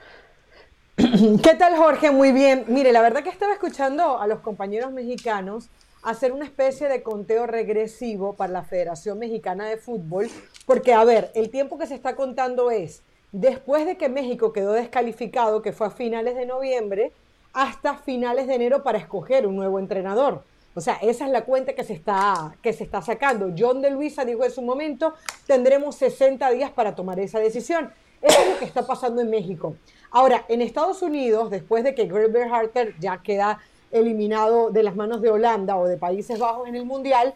¿Qué 0.96 1.54
tal, 1.58 1.74
Jorge? 1.76 2.10
Muy 2.10 2.32
bien. 2.32 2.66
Mire, 2.68 2.92
la 2.92 3.00
verdad 3.00 3.22
que 3.22 3.30
estaba 3.30 3.54
escuchando 3.54 4.20
a 4.20 4.26
los 4.26 4.40
compañeros 4.40 4.92
mexicanos 4.92 5.70
hacer 6.02 6.32
una 6.32 6.44
especie 6.44 6.86
de 6.88 7.02
conteo 7.02 7.46
regresivo 7.46 8.34
para 8.34 8.52
la 8.52 8.62
Federación 8.62 9.18
Mexicana 9.18 9.66
de 9.66 9.78
Fútbol, 9.78 10.28
porque, 10.66 10.92
a 10.92 11.02
ver, 11.04 11.30
el 11.34 11.48
tiempo 11.48 11.78
que 11.78 11.86
se 11.86 11.94
está 11.94 12.14
contando 12.14 12.70
es 12.70 13.02
después 13.30 13.86
de 13.86 13.96
que 13.96 14.10
México 14.10 14.52
quedó 14.52 14.72
descalificado, 14.72 15.62
que 15.62 15.72
fue 15.72 15.86
a 15.86 15.90
finales 15.90 16.34
de 16.34 16.44
noviembre, 16.44 17.12
hasta 17.54 17.96
finales 17.96 18.46
de 18.46 18.56
enero 18.56 18.82
para 18.82 18.98
escoger 18.98 19.46
un 19.46 19.56
nuevo 19.56 19.78
entrenador. 19.78 20.42
O 20.74 20.82
sea, 20.82 20.98
esa 21.00 21.24
es 21.24 21.30
la 21.30 21.44
cuenta 21.44 21.72
que 21.72 21.84
se 21.84 21.94
está, 21.94 22.54
que 22.62 22.74
se 22.74 22.84
está 22.84 23.00
sacando. 23.00 23.50
John 23.56 23.80
de 23.80 23.90
Luisa 23.90 24.26
dijo 24.26 24.44
en 24.44 24.50
su 24.50 24.60
momento, 24.60 25.14
tendremos 25.46 25.96
60 25.96 26.50
días 26.50 26.70
para 26.70 26.94
tomar 26.94 27.18
esa 27.18 27.38
decisión. 27.38 27.90
Eso 28.20 28.40
es 28.40 28.50
lo 28.50 28.58
que 28.58 28.64
está 28.66 28.86
pasando 28.86 29.20
en 29.20 29.30
México. 29.30 29.74
Ahora, 30.14 30.44
en 30.48 30.60
Estados 30.60 31.00
Unidos, 31.00 31.48
después 31.48 31.84
de 31.84 31.94
que 31.94 32.04
Greg 32.04 32.36
Harter 32.52 32.94
ya 33.00 33.22
queda 33.22 33.60
eliminado 33.90 34.70
de 34.70 34.82
las 34.82 34.94
manos 34.94 35.22
de 35.22 35.30
Holanda 35.30 35.78
o 35.78 35.88
de 35.88 35.96
Países 35.96 36.38
Bajos 36.38 36.68
en 36.68 36.76
el 36.76 36.84
Mundial, 36.84 37.32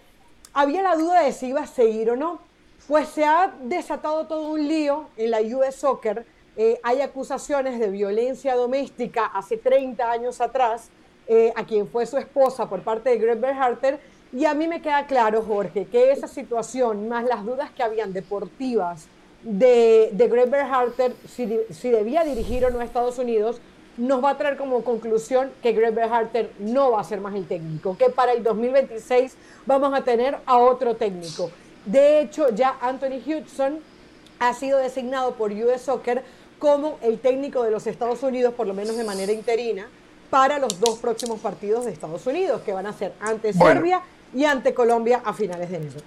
había 0.52 0.82
la 0.82 0.94
duda 0.94 1.22
de 1.22 1.32
si 1.32 1.46
iba 1.46 1.62
a 1.62 1.66
seguir 1.66 2.10
o 2.10 2.16
no. 2.16 2.38
Pues 2.86 3.08
se 3.08 3.24
ha 3.24 3.50
desatado 3.62 4.26
todo 4.26 4.50
un 4.50 4.68
lío 4.68 5.08
en 5.16 5.30
la 5.30 5.40
US 5.40 5.76
Soccer. 5.76 6.26
Eh, 6.58 6.78
hay 6.82 7.00
acusaciones 7.00 7.80
de 7.80 7.88
violencia 7.88 8.54
doméstica 8.54 9.24
hace 9.24 9.56
30 9.56 10.10
años 10.10 10.42
atrás 10.42 10.90
eh, 11.28 11.54
a 11.56 11.64
quien 11.64 11.88
fue 11.88 12.04
su 12.04 12.18
esposa 12.18 12.68
por 12.68 12.82
parte 12.82 13.08
de 13.08 13.16
Greg 13.16 13.40
Berharter. 13.40 13.98
Y 14.34 14.44
a 14.44 14.52
mí 14.52 14.68
me 14.68 14.82
queda 14.82 15.06
claro, 15.06 15.40
Jorge, 15.40 15.86
que 15.86 16.12
esa 16.12 16.28
situación, 16.28 17.08
más 17.08 17.24
las 17.24 17.42
dudas 17.42 17.70
que 17.70 17.82
habían 17.82 18.12
deportivas 18.12 19.08
de, 19.42 20.10
de 20.12 20.28
Greg 20.28 20.50
Berhalter, 20.50 21.14
si, 21.28 21.60
si, 21.70 21.90
debía 21.90 22.24
dirigir 22.24 22.64
o 22.64 22.70
no 22.70 22.80
a 22.80 22.84
Estados 22.84 23.18
Unidos, 23.18 23.60
nos 23.96 24.22
va 24.22 24.30
a 24.30 24.38
traer 24.38 24.56
como 24.56 24.82
conclusión 24.84 25.50
que 25.62 25.72
Greg 25.72 25.94
Berhalter 25.94 26.50
no 26.58 26.92
va 26.92 27.00
a 27.00 27.04
ser 27.04 27.20
más 27.20 27.34
el 27.34 27.46
técnico, 27.46 27.96
que 27.96 28.10
para 28.10 28.32
el 28.32 28.42
2026 28.42 29.36
vamos 29.64 29.94
a 29.94 30.02
tener 30.02 30.38
a 30.46 30.58
otro 30.58 30.96
técnico. 30.96 31.50
De 31.84 32.20
hecho, 32.20 32.50
ya 32.50 32.76
Anthony 32.80 33.22
Hudson 33.24 33.78
ha 34.38 34.52
sido 34.52 34.78
designado 34.78 35.34
por 35.34 35.52
US 35.52 35.82
Soccer 35.82 36.22
como 36.58 36.98
el 37.02 37.18
técnico 37.18 37.62
de 37.62 37.70
los 37.70 37.86
Estados 37.86 38.22
Unidos, 38.22 38.54
por 38.54 38.66
lo 38.66 38.74
menos 38.74 38.96
de 38.96 39.04
manera 39.04 39.32
interina, 39.32 39.88
para 40.30 40.58
los 40.58 40.80
dos 40.80 40.98
próximos 40.98 41.40
partidos 41.40 41.84
de 41.84 41.92
Estados 41.92 42.26
Unidos, 42.26 42.62
que 42.62 42.72
van 42.72 42.86
a 42.86 42.92
ser 42.92 43.12
ante 43.20 43.52
Serbia 43.52 44.02
y 44.34 44.44
ante 44.44 44.74
Colombia 44.74 45.22
a 45.24 45.32
finales 45.32 45.70
de 45.70 45.76
enero. 45.76 46.00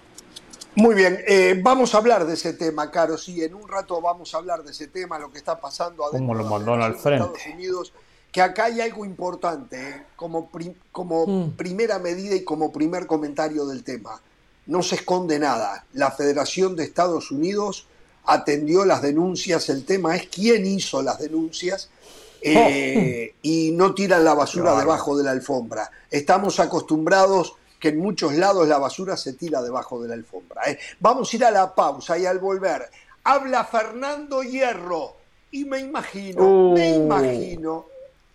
Muy 0.75 0.95
bien, 0.95 1.19
eh, 1.27 1.59
vamos 1.61 1.93
a 1.93 1.97
hablar 1.97 2.25
de 2.25 2.35
ese 2.35 2.53
tema, 2.53 2.91
Caro. 2.91 3.17
Sí, 3.17 3.43
en 3.43 3.55
un 3.55 3.67
rato 3.67 3.99
vamos 4.01 4.33
a 4.33 4.37
hablar 4.37 4.63
de 4.63 4.71
ese 4.71 4.87
tema, 4.87 5.19
lo 5.19 5.31
que 5.31 5.37
está 5.37 5.59
pasando 5.59 6.05
adentro 6.05 6.33
lo 6.33 6.45
mandó 6.45 6.77
de 6.77 6.95
Estados 6.95 7.39
Unidos. 7.53 7.93
Que 8.31 8.41
acá 8.43 8.65
hay 8.65 8.79
algo 8.79 9.05
importante, 9.05 9.89
eh, 9.89 10.03
como, 10.15 10.51
como 10.91 11.25
mm. 11.25 11.51
primera 11.53 11.97
medida 11.97 12.35
y 12.35 12.43
como 12.43 12.71
primer 12.71 13.07
comentario 13.07 13.65
del 13.65 13.83
tema. 13.83 14.21
No 14.67 14.83
se 14.83 14.95
esconde 14.95 15.39
nada. 15.39 15.85
La 15.93 16.11
Federación 16.11 16.75
de 16.75 16.83
Estados 16.83 17.31
Unidos 17.31 17.87
atendió 18.25 18.85
las 18.85 19.01
denuncias. 19.01 19.67
El 19.69 19.83
tema 19.83 20.15
es 20.15 20.27
quién 20.27 20.67
hizo 20.67 21.01
las 21.01 21.17
denuncias 21.17 21.89
eh, 22.41 23.33
y 23.41 23.71
no 23.71 23.93
tiran 23.95 24.23
la 24.23 24.35
basura 24.35 24.77
debajo 24.77 25.17
de 25.17 25.23
la 25.23 25.31
alfombra. 25.31 25.89
Estamos 26.11 26.59
acostumbrados 26.59 27.55
que 27.79 27.89
en 27.89 27.99
muchos 27.99 28.33
lados 28.33 28.67
la 28.67 28.77
basura 28.77 29.15
se 29.15 29.33
tira 29.33 29.61
debajo 29.61 30.01
de 30.01 30.09
la 30.09 30.13
alfombra. 30.15 30.63
¿eh? 30.69 30.77
Vamos 30.99 31.31
a 31.31 31.35
ir 31.35 31.45
a 31.45 31.51
la 31.51 31.73
pausa 31.73 32.17
y 32.17 32.25
al 32.25 32.39
volver 32.39 32.89
habla 33.23 33.63
Fernando 33.63 34.41
Hierro 34.41 35.15
y 35.51 35.65
me 35.65 35.79
imagino, 35.79 36.73
me 36.73 36.97
uh. 36.97 37.03
imagino 37.03 37.85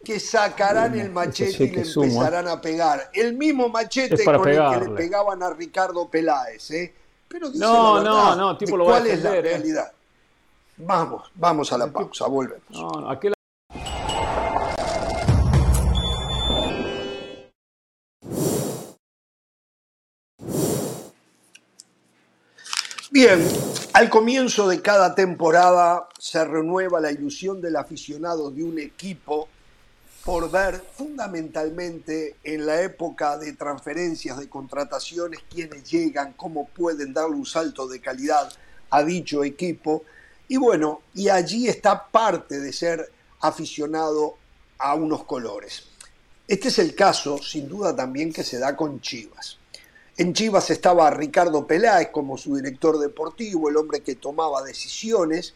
que 0.05 0.21
sacarán 0.21 0.99
el 0.99 1.11
machete 1.11 1.65
y 1.65 1.71
le 1.71 1.81
¿eh? 1.81 1.85
empezarán 1.95 2.49
a 2.49 2.61
pegar. 2.61 3.11
El 3.13 3.35
mismo 3.35 3.69
machete 3.69 4.23
con 4.25 4.49
el 4.49 4.71
que 4.71 4.85
le 4.85 4.91
pegaban 4.91 5.43
a 5.43 5.51
Ricardo 5.51 6.09
Peláez. 6.09 6.71
¿eh? 6.73 6.95
Pero 7.29 7.51
no, 7.55 8.03
no, 8.03 8.37
no, 8.37 8.57
tipo 8.59 8.77
lo 8.77 8.85
¿Cuál 8.85 9.07
es 9.07 9.23
la 9.23 9.41
realidad? 9.41 9.91
Vamos, 10.77 11.31
vamos 11.35 11.73
a 11.73 11.79
la 11.79 11.87
pausa, 11.87 12.27
volvemos. 12.27 12.65
No, 12.71 13.09
aquel 13.09 13.34
Bien, 23.15 23.47
al 23.93 24.11
comienzo 24.11 24.67
de 24.67 24.83
cada 24.83 25.15
temporada 25.15 26.09
se 26.19 26.45
renueva 26.45 27.01
la 27.01 27.13
ilusión 27.13 27.61
del 27.61 27.77
aficionado 27.77 28.51
de 28.51 28.65
un 28.65 28.81
equipo 28.81 29.49
por 30.25 30.51
ver 30.51 30.83
fundamentalmente 30.97 32.35
en 32.43 32.67
la 32.67 32.83
época 32.83 33.39
de 33.39 33.53
transferencias, 33.53 34.37
de 34.37 34.49
contrataciones, 34.49 35.39
quiénes 35.49 35.89
llegan, 35.89 36.33
cómo 36.33 36.67
pueden 36.67 37.13
darle 37.13 37.37
un 37.37 37.47
salto 37.47 37.87
de 37.87 38.01
calidad 38.01 38.53
a 38.91 39.05
dicho 39.05 39.45
equipo. 39.45 40.03
Y 40.49 40.57
bueno, 40.57 41.03
y 41.15 41.29
allí 41.29 41.69
está 41.69 42.09
parte 42.09 42.59
de 42.59 42.73
ser 42.73 43.13
aficionado 43.43 44.35
a 44.77 44.97
unos 44.97 45.23
colores. 45.23 45.85
Este 46.49 46.67
es 46.67 46.81
el 46.81 46.97
caso, 46.97 47.39
sin 47.39 47.69
duda 47.69 47.95
también, 47.95 48.33
que 48.33 48.43
se 48.43 48.59
da 48.59 48.75
con 48.75 49.01
Chivas. 49.01 49.59
En 50.17 50.33
Chivas 50.33 50.71
estaba 50.71 51.11
Ricardo 51.11 51.67
Peláez 51.67 52.11
como 52.11 52.39
su 52.39 52.55
director 52.55 52.99
deportivo, 52.99 53.69
el 53.69 53.77
hombre 53.77 54.01
que 54.01 54.15
tomaba 54.15 54.63
decisiones 54.63 55.55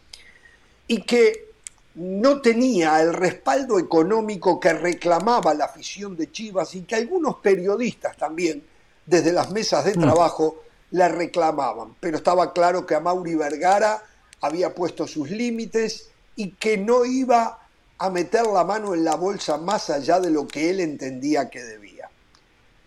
y 0.89 1.03
que 1.03 1.49
no 1.95 2.41
tenía 2.41 3.01
el 3.01 3.13
respaldo 3.15 3.79
económico 3.79 4.59
que 4.59 4.73
reclamaba 4.73 5.55
la 5.55 5.67
afición 5.67 6.17
de 6.17 6.31
Chivas 6.31 6.75
y 6.75 6.83
que 6.83 6.97
algunos 6.97 7.37
periodistas 7.37 8.17
también, 8.17 8.65
desde 9.07 9.33
las 9.33 9.51
mesas 9.51 9.85
de 9.85 9.97
mm. 9.97 10.01
trabajo, 10.01 10.63
la 10.91 11.09
reclamaban. 11.09 11.95
Pero 12.01 12.17
estaba 12.17 12.53
claro 12.53 12.87
que 12.87 12.95
a 12.95 13.01
Mauri 13.01 13.35
Vergara 13.35 14.03
había 14.41 14.75
puesto 14.75 15.07
sus 15.07 15.31
límites 15.31 16.11
y 16.37 16.53
que 16.53 16.79
no 16.79 17.05
iba 17.05 17.59
a 17.99 18.11
meter 18.11 18.47
la 18.47 18.65
mano 18.65 18.95
en 18.95 19.05
la 19.05 19.17
bolsa 19.17 19.57
más 19.57 19.91
allá 19.91 20.21
de 20.21 20.31
lo 20.31 20.47
que 20.47 20.71
él 20.71 20.81
entendía 20.81 21.51
que 21.51 21.63
debía. 21.63 21.88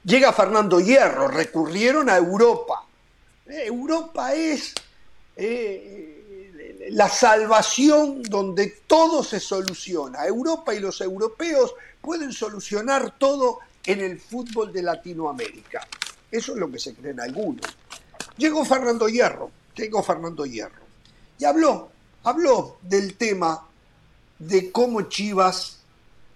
Llega 0.03 0.33
Fernando 0.33 0.79
Hierro, 0.79 1.27
recurrieron 1.27 2.09
a 2.09 2.17
Europa. 2.17 2.83
Eh, 3.45 3.65
Europa 3.65 4.33
es 4.33 4.73
eh, 5.35 6.87
la 6.91 7.07
salvación 7.07 8.23
donde 8.23 8.81
todo 8.87 9.23
se 9.23 9.39
soluciona. 9.39 10.25
Europa 10.25 10.73
y 10.73 10.79
los 10.79 11.01
europeos 11.01 11.75
pueden 12.01 12.31
solucionar 12.31 13.17
todo 13.17 13.59
en 13.85 14.01
el 14.01 14.19
fútbol 14.19 14.73
de 14.73 14.81
Latinoamérica. 14.81 15.87
Eso 16.31 16.53
es 16.53 16.57
lo 16.57 16.71
que 16.71 16.79
se 16.79 16.95
creen 16.95 17.19
algunos. 17.19 17.65
Llegó 18.37 18.65
Fernando 18.65 19.07
Hierro, 19.07 19.51
llegó 19.75 20.01
Fernando 20.01 20.45
Hierro. 20.45 20.81
Y 21.37 21.45
habló, 21.45 21.89
habló 22.23 22.77
del 22.81 23.15
tema 23.17 23.67
de 24.39 24.71
cómo 24.71 25.03
Chivas 25.03 25.77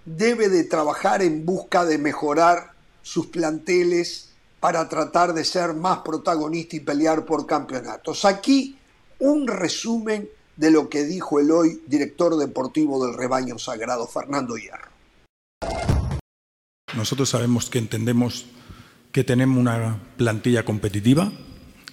debe 0.04 0.50
de 0.50 0.66
trabajar 0.66 1.24
en 1.24 1.46
busca 1.46 1.84
de 1.84 1.98
mejorar 1.98 2.75
sus 3.06 3.28
planteles 3.28 4.30
para 4.60 4.90
tratar 4.90 5.32
de 5.36 5.46
ser 5.46 5.76
más 5.76 6.00
protagonista 6.00 6.76
y 6.76 6.80
pelear 6.80 7.24
por 7.24 7.46
campeonatos. 7.46 8.26
Aquí 8.26 8.80
un 9.20 9.48
resumen 9.48 10.28
de 10.56 10.72
lo 10.72 10.90
que 10.90 11.04
dijo 11.04 11.40
el 11.40 11.52
hoy 11.52 11.84
director 11.86 12.36
deportivo 12.36 13.06
del 13.06 13.16
rebaño 13.16 13.60
sagrado, 13.60 14.08
Fernando 14.08 14.58
Hierro. 14.58 14.90
Nosotros 16.96 17.30
sabemos 17.30 17.70
que 17.70 17.78
entendemos 17.78 18.48
que 19.12 19.24
tenemos 19.24 19.60
una 19.60 20.02
plantilla 20.18 20.66
competitiva. 20.66 21.32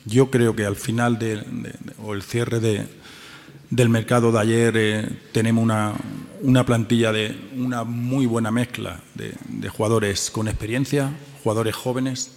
Yo 0.07 0.31
creo 0.31 0.57
que 0.57 0.64
al 0.64 0.76
final 0.76 1.19
de, 1.19 1.45
o 2.02 2.14
el 2.14 2.23
cierre 2.23 2.59
de, 2.59 2.88
del 3.73 3.88
mercado 3.88 4.31
de 4.31 4.38
ayer 4.38 4.76
eh, 4.76 5.09
tenemos 5.33 5.64
una, 5.64 5.95
una, 6.43 6.67
plantilla 6.67 7.11
de 7.11 7.35
una 7.57 7.85
muy 7.85 8.26
buena 8.26 8.50
mezcla 8.50 9.00
de, 9.14 9.33
jugadores 9.71 10.31
con 10.31 10.47
experiencia, 10.47 11.11
jugadores 11.43 11.75
jóvenes, 11.75 12.33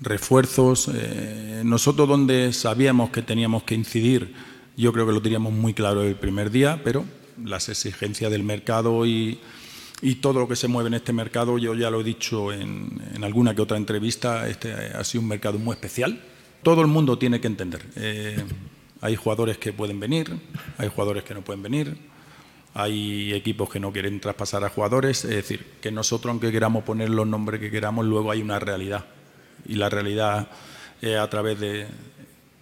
refuerzos. 0.00 0.90
Eh, 0.92 1.62
nosotros 1.64 2.08
donde 2.08 2.52
sabíamos 2.52 3.10
que 3.10 3.22
teníamos 3.22 3.62
que 3.62 3.76
incidir, 3.76 4.34
yo 4.76 4.92
creo 4.92 5.06
que 5.06 5.12
lo 5.12 5.22
teníamos 5.22 5.52
muy 5.52 5.72
claro 5.72 6.02
el 6.02 6.16
primer 6.16 6.50
día, 6.50 6.80
pero 6.82 7.04
las 7.44 7.68
exigencias 7.68 8.32
del 8.32 8.42
mercado 8.42 9.06
y, 9.06 9.38
y 10.02 10.16
todo 10.16 10.40
lo 10.40 10.48
que 10.48 10.56
se 10.56 10.66
mueve 10.66 10.88
en 10.88 10.94
este 10.94 11.12
mercado, 11.12 11.58
yo 11.58 11.76
ya 11.76 11.90
lo 11.90 12.00
he 12.00 12.04
dicho 12.04 12.52
en, 12.52 13.00
en, 13.14 13.22
alguna 13.22 13.54
que 13.54 13.62
otra 13.62 13.76
entrevista, 13.76 14.48
este 14.48 14.72
ha 14.72 15.04
sido 15.04 15.22
un 15.22 15.28
mercado 15.28 15.60
muy 15.60 15.74
especial. 15.74 16.20
Todo 16.64 16.80
el 16.80 16.88
mundo 16.88 17.16
tiene 17.16 17.40
que 17.40 17.46
entender. 17.46 17.86
Eh, 17.94 18.42
hay 19.00 19.16
jugadores 19.16 19.58
que 19.58 19.72
pueden 19.72 20.00
venir, 20.00 20.38
hay 20.78 20.88
jugadores 20.88 21.24
que 21.24 21.34
no 21.34 21.42
pueden 21.42 21.62
venir, 21.62 21.96
hay 22.74 23.32
equipos 23.32 23.70
que 23.70 23.80
no 23.80 23.92
quieren 23.92 24.20
traspasar 24.20 24.64
a 24.64 24.68
jugadores, 24.68 25.24
es 25.24 25.30
decir, 25.30 25.74
que 25.80 25.90
nosotros 25.90 26.30
aunque 26.30 26.52
queramos 26.52 26.84
poner 26.84 27.10
los 27.10 27.26
nombres 27.26 27.60
que 27.60 27.70
queramos, 27.70 28.04
luego 28.04 28.30
hay 28.30 28.42
una 28.42 28.58
realidad. 28.58 29.06
Y 29.64 29.76
la 29.76 29.88
realidad 29.88 30.48
es 31.00 31.16
a 31.16 31.28
través 31.28 31.58
de 31.58 31.86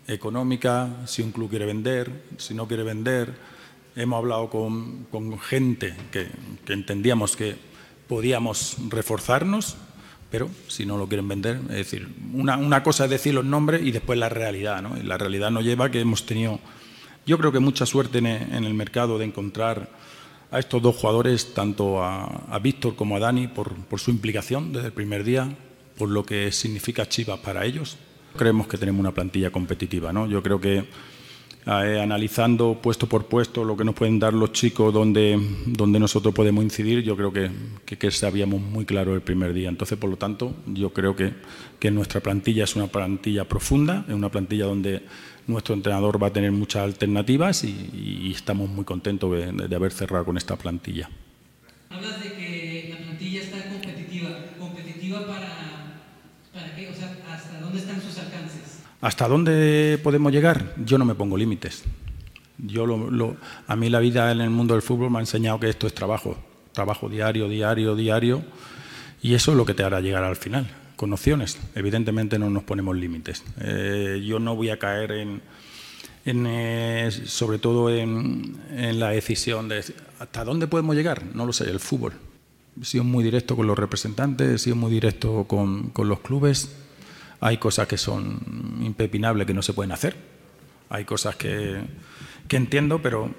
económica, 0.06 0.88
si 1.06 1.22
un 1.22 1.32
club 1.32 1.50
quiere 1.50 1.66
vender, 1.66 2.10
si 2.36 2.54
no 2.54 2.68
quiere 2.68 2.82
vender. 2.82 3.34
Hemos 3.96 4.18
hablado 4.18 4.50
con, 4.50 5.38
gente 5.40 5.94
que 6.10 6.28
entendíamos 6.72 7.36
que 7.36 7.56
podíamos 8.08 8.76
reforzarnos 8.88 9.76
pero 10.34 10.50
si 10.66 10.84
no 10.84 10.98
lo 10.98 11.06
quieren 11.06 11.28
vender, 11.28 11.60
es 11.68 11.76
decir, 11.76 12.08
una, 12.32 12.82
cosa 12.82 13.04
es 13.04 13.10
decir 13.10 13.32
los 13.32 13.44
nombres 13.44 13.82
y 13.84 13.92
después 13.92 14.18
la 14.18 14.28
realidad, 14.28 14.82
¿no? 14.82 14.98
Y 14.98 15.04
la 15.04 15.16
realidad 15.16 15.52
nos 15.52 15.62
lleva 15.62 15.84
a 15.84 15.90
que 15.92 16.00
hemos 16.00 16.26
tenido, 16.26 16.58
yo 17.24 17.38
creo 17.38 17.52
que 17.52 17.60
mucha 17.60 17.86
suerte 17.86 18.18
en, 18.18 18.26
el 18.26 18.74
mercado 18.74 19.16
de 19.16 19.26
encontrar 19.26 19.90
a 20.50 20.58
estos 20.58 20.82
dos 20.82 20.96
jugadores, 20.96 21.54
tanto 21.54 22.02
a, 22.02 22.58
Víctor 22.60 22.96
como 22.96 23.14
a 23.14 23.20
Dani, 23.20 23.46
por, 23.46 23.76
por, 23.84 24.00
su 24.00 24.10
implicación 24.10 24.72
desde 24.72 24.88
el 24.88 24.92
primer 24.92 25.22
día, 25.22 25.56
por 25.96 26.08
lo 26.08 26.26
que 26.26 26.50
significa 26.50 27.08
Chivas 27.08 27.38
para 27.38 27.64
ellos. 27.64 27.96
Creemos 28.36 28.66
que 28.66 28.76
tenemos 28.76 28.98
una 28.98 29.14
plantilla 29.14 29.52
competitiva, 29.52 30.12
¿no? 30.12 30.26
Yo 30.26 30.42
creo 30.42 30.60
que 30.60 30.84
eh, 31.66 31.98
analizando 31.98 32.78
puesto 32.82 33.06
por 33.06 33.24
puesto 33.24 33.64
lo 33.64 33.74
que 33.74 33.84
nos 33.84 33.94
pueden 33.94 34.18
dar 34.18 34.34
los 34.34 34.52
chicos 34.52 34.92
donde, 34.92 35.40
donde 35.64 35.98
nosotros 35.98 36.34
podemos 36.34 36.62
incidir, 36.62 37.02
yo 37.02 37.16
creo 37.16 37.32
que, 37.32 37.50
que, 37.86 38.10
sabíamos 38.10 38.60
muy 38.60 38.84
claro 38.84 39.14
el 39.14 39.22
primer 39.22 39.54
día. 39.54 39.70
Entonces, 39.70 39.96
por 39.96 40.10
lo 40.10 40.16
tanto, 40.16 40.54
yo 40.66 40.92
creo 40.92 41.16
que, 41.16 41.32
que 41.78 41.90
nuestra 41.90 42.20
plantilla 42.20 42.64
es 42.64 42.76
una 42.76 42.88
plantilla 42.88 43.48
profunda, 43.48 44.04
es 44.06 44.14
una 44.14 44.28
plantilla 44.28 44.66
donde 44.66 45.04
nuestro 45.46 45.74
entrenador 45.74 46.22
va 46.22 46.26
a 46.26 46.32
tener 46.34 46.52
muchas 46.52 46.82
alternativas 46.82 47.64
y, 47.64 48.30
estamos 48.34 48.68
muy 48.68 48.84
contentos 48.84 49.32
de, 49.32 49.52
de, 49.66 49.76
haber 49.76 49.92
cerrado 49.92 50.26
con 50.26 50.36
esta 50.36 50.56
plantilla. 50.56 51.08
Hablas 51.88 52.22
de 52.22 52.32
que 52.32 52.88
la 52.90 52.98
plantilla 53.06 53.40
está 53.40 53.70
competitiva. 53.70 54.28
¿Competitiva 54.58 55.26
para, 55.26 56.02
para 56.52 56.76
qué? 56.76 56.90
O 56.90 56.94
sea, 56.94 57.16
¿hasta 57.30 57.60
dónde 57.60 57.78
están 57.78 58.02
sus 58.02 58.18
alcances? 58.18 58.33
¿Hasta 59.04 59.28
dónde 59.28 60.00
podemos 60.02 60.32
llegar? 60.32 60.72
Yo 60.82 60.96
no 60.96 61.04
me 61.04 61.14
pongo 61.14 61.36
límites. 61.36 61.84
Yo 62.56 62.86
lo, 62.86 63.36
a 63.66 63.76
mí 63.76 63.90
la 63.90 64.00
vida 64.00 64.32
en 64.32 64.40
el 64.40 64.48
mundo 64.48 64.72
del 64.72 64.80
fútbol 64.80 65.10
me 65.10 65.18
ha 65.18 65.20
enseñado 65.20 65.60
que 65.60 65.68
esto 65.68 65.86
es 65.86 65.94
trabajo, 65.94 66.38
trabajo 66.72 67.10
diario, 67.10 67.46
diario, 67.46 67.94
diario, 67.96 68.42
y 69.20 69.34
eso 69.34 69.50
es 69.50 69.58
lo 69.58 69.66
que 69.66 69.74
te 69.74 69.82
hará 69.82 70.00
llegar 70.00 70.24
al 70.24 70.36
final. 70.36 70.66
con 70.96 71.12
opciones. 71.12 71.58
Evidentemente 71.74 72.38
no 72.38 72.48
nos 72.48 72.62
ponemos 72.62 72.96
límites. 72.96 73.44
Eh, 73.60 74.24
yo 74.26 74.38
no 74.38 74.56
voy 74.56 74.70
a 74.70 74.78
caer 74.78 75.10
en, 75.10 75.42
eh, 76.24 77.10
sobre 77.26 77.58
todo 77.58 77.90
en, 77.90 78.56
la 78.70 79.10
decisión 79.10 79.68
de 79.68 79.84
hasta 80.18 80.44
dónde 80.46 80.66
podemos 80.66 80.96
llegar. 80.96 81.24
No 81.34 81.44
lo 81.44 81.52
sé, 81.52 81.68
el 81.68 81.78
fútbol. 81.78 82.14
He 82.80 82.86
sido 82.86 83.04
muy 83.04 83.22
directo 83.22 83.54
con 83.54 83.66
los 83.66 83.78
representantes, 83.78 84.48
he 84.48 84.58
sido 84.58 84.76
muy 84.76 84.90
directo 84.90 85.44
con 85.46 85.92
los 85.94 86.20
clubes. 86.20 86.83
Hay 87.40 87.58
cosas 87.58 87.86
que 87.88 87.98
son 87.98 88.78
impepinables 88.82 89.46
que 89.46 89.54
no 89.54 89.62
se 89.62 89.72
pueden 89.72 89.92
hacer. 89.92 90.14
Hay 90.90 91.04
cosas 91.04 91.36
que, 91.36 91.80
que 92.48 92.56
entiendo, 92.56 93.00
pero 93.02 93.30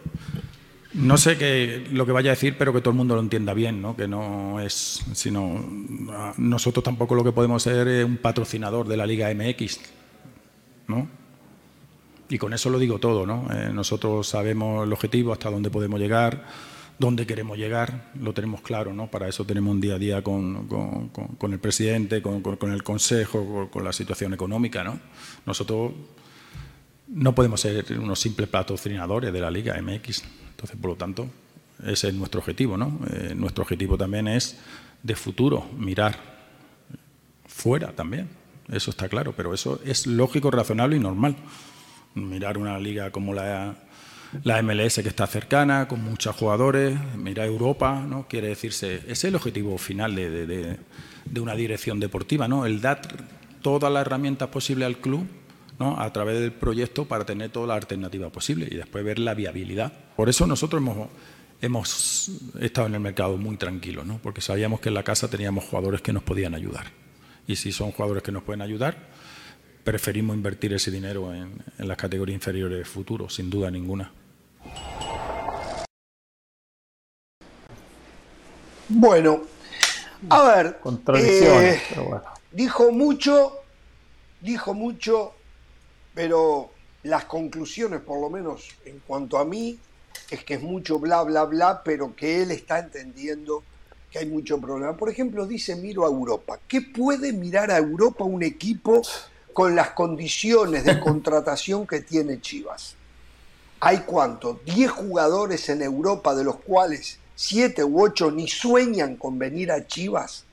no 0.95 1.17
sé 1.17 1.37
qué 1.37 1.87
lo 1.91 2.05
que 2.05 2.11
vaya 2.13 2.31
a 2.31 2.35
decir, 2.35 2.55
pero 2.57 2.71
que 2.71 2.79
todo 2.79 2.91
el 2.91 2.97
mundo 2.97 3.15
lo 3.15 3.21
entienda 3.21 3.53
bien, 3.53 3.81
¿no? 3.81 3.95
Que 3.95 4.07
no 4.07 4.61
es, 4.61 5.03
sino 5.13 5.65
nosotros 6.37 6.83
tampoco 6.83 7.15
lo 7.15 7.23
que 7.23 7.33
podemos 7.33 7.63
ser 7.63 7.87
es 7.87 8.05
un 8.05 8.17
patrocinador 8.17 8.87
de 8.87 8.97
la 8.97 9.05
Liga 9.05 9.33
MX, 9.33 9.79
¿no? 10.87 11.07
Y 12.29 12.37
con 12.37 12.53
eso 12.53 12.69
lo 12.69 12.79
digo 12.79 12.97
todo, 12.99 13.25
¿no? 13.25 13.47
Eh, 13.51 13.71
nosotros 13.73 14.27
sabemos 14.27 14.85
el 14.87 14.93
objetivo, 14.93 15.33
hasta 15.33 15.51
dónde 15.51 15.69
podemos 15.69 15.99
llegar, 15.99 16.45
dónde 16.99 17.25
queremos 17.25 17.57
llegar, 17.57 18.11
lo 18.19 18.33
tenemos 18.33 18.61
claro, 18.61 18.93
¿no? 18.93 19.09
Para 19.11 19.27
eso 19.27 19.45
tenemos 19.45 19.73
un 19.73 19.81
día 19.81 19.95
a 19.95 19.99
día 19.99 20.21
con, 20.23 20.67
con, 20.67 21.53
el 21.53 21.59
presidente, 21.59 22.21
con, 22.21 22.71
el 22.71 22.83
consejo, 22.83 23.69
con, 23.71 23.83
la 23.83 23.93
situación 23.93 24.33
económica, 24.33 24.83
¿no? 24.83 24.99
Nosotros 25.45 25.91
no 27.07 27.35
podemos 27.35 27.61
ser 27.61 27.85
unos 27.99 28.19
simples 28.19 28.49
patrocinadores 28.49 29.31
de 29.31 29.39
la 29.39 29.51
Liga 29.51 29.79
MX. 29.81 30.23
Entonces, 30.51 30.77
por 30.79 30.91
lo 30.91 30.95
tanto, 30.95 31.29
ese 31.83 32.09
es 32.09 32.13
nuestro 32.13 32.39
objetivo. 32.39 32.77
¿no? 32.77 32.99
Eh, 33.11 33.33
nuestro 33.35 33.63
objetivo 33.63 33.97
también 33.97 34.27
es 34.27 34.57
de 35.03 35.15
futuro, 35.15 35.69
mirar 35.77 36.17
fuera 37.45 37.91
también. 37.91 38.29
Eso 38.71 38.89
está 38.89 39.07
claro, 39.07 39.33
pero 39.35 39.53
eso 39.53 39.79
es 39.85 40.07
lógico, 40.07 40.49
razonable 40.49 40.95
y 40.95 40.99
normal. 40.99 41.35
Mirar 42.15 42.57
una 42.57 42.79
liga 42.79 43.11
como 43.11 43.33
la, 43.33 43.75
la 44.43 44.61
MLS 44.61 44.95
que 44.95 45.09
está 45.09 45.27
cercana, 45.27 45.87
con 45.87 46.03
muchos 46.03 46.35
jugadores, 46.35 46.97
mirar 47.15 47.47
Europa, 47.47 48.03
¿no? 48.07 48.27
quiere 48.27 48.49
decirse, 48.49 48.95
ese 48.95 49.11
es 49.11 49.23
el 49.25 49.35
objetivo 49.35 49.77
final 49.77 50.15
de, 50.15 50.45
de, 50.45 50.77
de 51.25 51.39
una 51.39 51.55
dirección 51.55 51.99
deportiva, 51.99 52.47
¿no? 52.47 52.65
el 52.65 52.81
dar 52.81 53.01
todas 53.61 53.91
las 53.91 54.05
herramientas 54.05 54.49
posibles 54.49 54.85
al 54.85 54.97
club 54.97 55.27
a 55.79 56.13
través 56.13 56.39
del 56.39 56.51
proyecto 56.51 57.05
para 57.05 57.25
tener 57.25 57.49
toda 57.49 57.67
la 57.67 57.75
alternativa 57.75 58.29
posible 58.29 58.67
y 58.69 58.75
después 58.75 59.03
ver 59.03 59.19
la 59.19 59.33
viabilidad. 59.33 59.91
Por 60.15 60.29
eso 60.29 60.47
nosotros 60.47 60.81
hemos, 60.81 61.09
hemos 61.61 62.31
estado 62.59 62.87
en 62.87 62.95
el 62.95 63.01
mercado 63.01 63.37
muy 63.37 63.57
tranquilos, 63.57 64.05
¿no? 64.05 64.19
porque 64.19 64.41
sabíamos 64.41 64.79
que 64.79 64.89
en 64.89 64.95
la 64.95 65.03
casa 65.03 65.29
teníamos 65.29 65.65
jugadores 65.65 66.01
que 66.01 66.13
nos 66.13 66.23
podían 66.23 66.55
ayudar. 66.55 66.87
Y 67.47 67.57
si 67.57 67.71
son 67.71 67.91
jugadores 67.91 68.23
que 68.23 68.31
nos 68.31 68.43
pueden 68.43 68.61
ayudar, 68.61 69.09
preferimos 69.83 70.35
invertir 70.35 70.73
ese 70.73 70.89
dinero 70.89 71.33
en, 71.33 71.51
en 71.77 71.87
las 71.87 71.97
categorías 71.97 72.35
inferiores 72.35 72.77
de 72.77 72.85
futuro, 72.85 73.29
sin 73.29 73.49
duda 73.49 73.69
ninguna. 73.69 74.11
Bueno, 78.87 79.41
a 80.29 80.43
ver, 80.43 80.79
eh, 81.15 81.81
dijo 82.51 82.91
mucho, 82.91 83.59
dijo 84.41 84.73
mucho 84.73 85.33
pero 86.15 86.71
las 87.03 87.25
conclusiones, 87.25 88.01
por 88.01 88.19
lo 88.19 88.29
menos 88.31 88.69
en 88.85 88.99
cuanto 89.05 89.37
a 89.37 89.45
mí, 89.45 89.77
es 90.31 90.43
que 90.43 90.55
es 90.55 90.63
mucho 90.63 90.97
bla, 90.97 91.21
bla, 91.21 91.43
bla, 91.43 91.83
pero 91.83 92.15
que 92.15 92.41
él 92.41 92.49
está 92.49 92.79
entendiendo 92.79 93.63
que 94.09 94.19
hay 94.19 94.25
mucho 94.25 94.59
problema. 94.59 94.95
Por 94.95 95.09
ejemplo, 95.09 95.45
dice, 95.45 95.75
miro 95.75 96.05
a 96.05 96.07
Europa. 96.07 96.57
¿Qué 96.67 96.81
puede 96.81 97.33
mirar 97.33 97.69
a 97.69 97.77
Europa 97.77 98.23
un 98.23 98.41
equipo 98.41 99.01
con 99.53 99.75
las 99.75 99.91
condiciones 99.91 100.85
de 100.85 100.99
contratación 100.99 101.85
que 101.85 101.99
tiene 101.99 102.39
Chivas? 102.39 102.95
¿Hay 103.87 103.99
cuánto? 103.99 104.61
¿10 104.65 104.87
jugadores 104.87 105.69
en 105.69 105.83
Europa 105.83 106.33
de 106.33 106.43
los 106.43 106.55
cuales 106.55 107.19
7 107.35 107.83
u 107.83 108.01
8 108.01 108.31
ni 108.31 108.47
sueñan 108.47 109.15
con 109.15 109.37
venir 109.37 109.71
a 109.71 109.85
Chivas? 109.85 110.43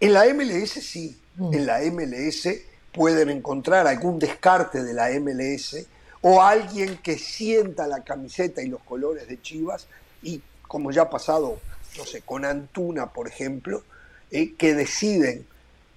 En 0.00 0.14
la 0.14 0.24
MLS 0.32 0.70
sí, 0.70 1.18
mm. 1.36 1.52
en 1.52 1.66
la 1.66 1.80
MLS 1.80 2.48
pueden 2.90 3.28
encontrar 3.28 3.86
algún 3.86 4.18
descarte 4.18 4.82
de 4.82 4.94
la 4.94 5.10
MLS 5.20 5.84
o 6.22 6.40
alguien 6.40 6.96
que 7.02 7.18
sienta 7.18 7.86
la 7.86 8.02
camiseta 8.02 8.62
y 8.62 8.68
los 8.68 8.80
colores 8.80 9.28
de 9.28 9.38
Chivas 9.42 9.88
y 10.22 10.40
como 10.62 10.90
ya 10.90 11.02
ha 11.02 11.10
pasado, 11.10 11.60
no 11.98 12.06
sé, 12.06 12.22
con 12.22 12.46
Antuna, 12.46 13.12
por 13.12 13.28
ejemplo, 13.28 13.82
eh, 14.30 14.54
que 14.54 14.72
deciden 14.72 15.46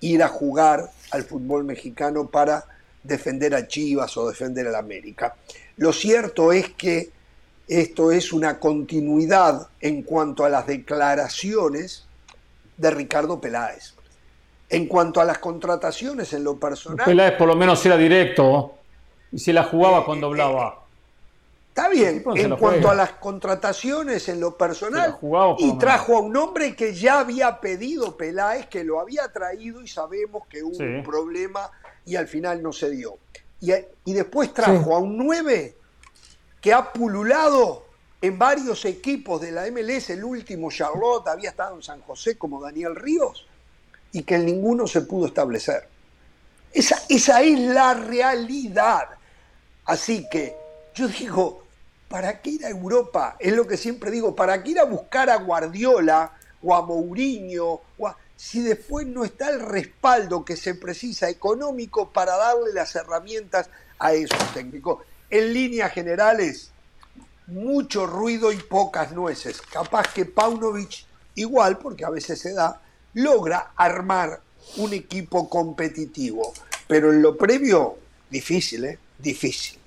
ir 0.02 0.22
a 0.22 0.28
jugar 0.28 0.92
al 1.12 1.24
fútbol 1.24 1.64
mexicano 1.64 2.28
para 2.28 2.66
defender 3.04 3.56
a 3.56 3.68
Chivas 3.68 4.16
o 4.18 4.28
defender 4.28 4.68
al 4.68 4.76
América. 4.76 5.36
Lo 5.78 5.94
cierto 5.94 6.52
es 6.52 6.70
que 6.70 7.10
esto 7.68 8.12
es 8.12 8.34
una 8.34 8.60
continuidad 8.60 9.70
en 9.80 10.04
cuanto 10.04 10.44
a 10.44 10.50
las 10.50 10.68
declaraciones 10.68 12.06
de 12.78 12.92
Ricardo 12.92 13.40
Peláez. 13.40 13.94
En 14.70 14.88
cuanto 14.88 15.22
a 15.22 15.26
las 15.26 15.40
contrataciones 15.40 16.34
en 16.34 16.44
lo 16.44 16.58
personal. 16.58 17.06
Peláez 17.06 17.38
por 17.38 17.48
lo 17.48 17.56
menos 17.56 17.86
era 17.86 17.98
directo 17.98 18.76
y 19.32 19.40
se 19.40 19.54
la 19.54 19.64
jugaba 19.64 20.00
eh, 20.00 20.04
cuando 20.06 20.28
eh, 20.28 20.30
hablaba. 20.32 20.82
Está 21.70 21.88
bien, 21.88 22.22
en 22.36 22.56
cuanto 22.58 22.90
a 22.90 22.96
las 22.96 23.14
contrataciones 23.14 24.28
en 24.28 24.42
lo 24.42 24.58
personal, 24.58 25.18
y 25.58 25.78
trajo 25.78 26.18
a 26.18 26.20
un 26.20 26.36
hombre 26.36 26.76
que 26.76 26.94
ya 26.94 27.22
había 27.22 27.62
pedido 27.62 28.18
Peláez, 28.18 28.66
que 28.66 28.84
lo 28.84 29.00
había 29.00 29.32
traído 29.32 29.82
y 29.82 29.88
sabemos 29.88 30.46
que 30.50 30.64
hubo 30.64 30.78
un 30.78 31.02
problema 31.02 31.72
y 32.06 32.18
al 32.18 32.28
final 32.28 32.62
no 32.62 32.74
se 32.74 32.90
dio. 32.90 33.18
Y, 33.62 33.72
y 34.06 34.14
después 34.14 34.54
trajo 34.54 34.96
a 34.96 35.00
un 35.00 35.18
9 35.18 35.78
que 36.60 36.74
ha 36.74 36.92
pululado 36.92 37.86
en 38.22 38.38
varios 38.38 38.86
equipos 38.86 39.42
de 39.42 39.52
la 39.52 39.70
MLS, 39.72 40.12
el 40.12 40.24
último 40.24 40.70
Charlotte 40.72 41.28
había 41.28 41.50
estado 41.50 41.76
en 41.76 41.84
San 41.84 42.02
José 42.02 42.38
como 42.38 42.62
Daniel 42.62 42.96
Ríos, 42.96 43.48
y 44.12 44.24
que 44.24 44.36
en 44.36 44.46
ninguno 44.46 44.86
se 44.86 45.02
pudo 45.02 45.26
establecer. 45.26 45.88
Esa, 46.72 47.02
esa 47.10 47.42
es 47.42 47.60
la 47.60 47.94
realidad. 47.96 49.10
Así 49.86 50.28
que 50.30 50.56
yo 50.94 51.08
digo, 51.08 51.64
¿para 52.08 52.42
qué 52.42 52.52
ir 52.52 52.66
a 52.66 52.70
Europa? 52.70 53.38
Es 53.40 53.54
lo 53.54 53.68
que 53.68 53.78
siempre 53.78 54.12
digo, 54.12 54.36
¿para 54.36 54.62
qué 54.62 54.72
ir 54.72 54.80
a 54.80 54.86
buscar 54.86 55.30
a 55.30 55.38
Guardiola 55.38 56.32
o 56.62 56.76
a 56.76 56.86
Mourinho? 56.86 57.82
O 57.98 58.08
si 58.42 58.60
después 58.60 59.06
no 59.06 59.24
está 59.24 59.52
el 59.52 59.60
respaldo 59.60 60.44
que 60.44 60.58
se 60.58 60.74
precisa 60.74 61.30
económico 61.30 62.10
para 62.10 62.36
darle 62.38 62.74
las 62.74 62.96
herramientas 62.96 63.70
a 64.00 64.14
esos 64.14 64.54
técnicos. 64.56 65.06
En 65.30 65.54
líneas 65.54 65.94
generales, 65.94 66.72
mucho 67.46 68.08
ruido 68.08 68.52
y 68.52 68.58
pocas 68.58 69.12
nueces. 69.12 69.62
Capaz 69.62 70.12
que 70.12 70.26
Paunovic 70.26 71.06
igual, 71.36 71.78
porque 71.78 72.04
a 72.04 72.10
veces 72.10 72.40
se 72.40 72.54
da, 72.54 72.82
logra 73.14 73.74
armar 73.76 74.42
un 74.78 74.92
equipo 74.94 75.48
competitivo. 75.48 76.52
Pero 76.88 77.14
en 77.14 77.22
lo 77.22 77.38
previo, 77.38 78.00
difícil, 78.28 78.86
¿eh? 78.86 78.98
Difícil. 79.20 79.78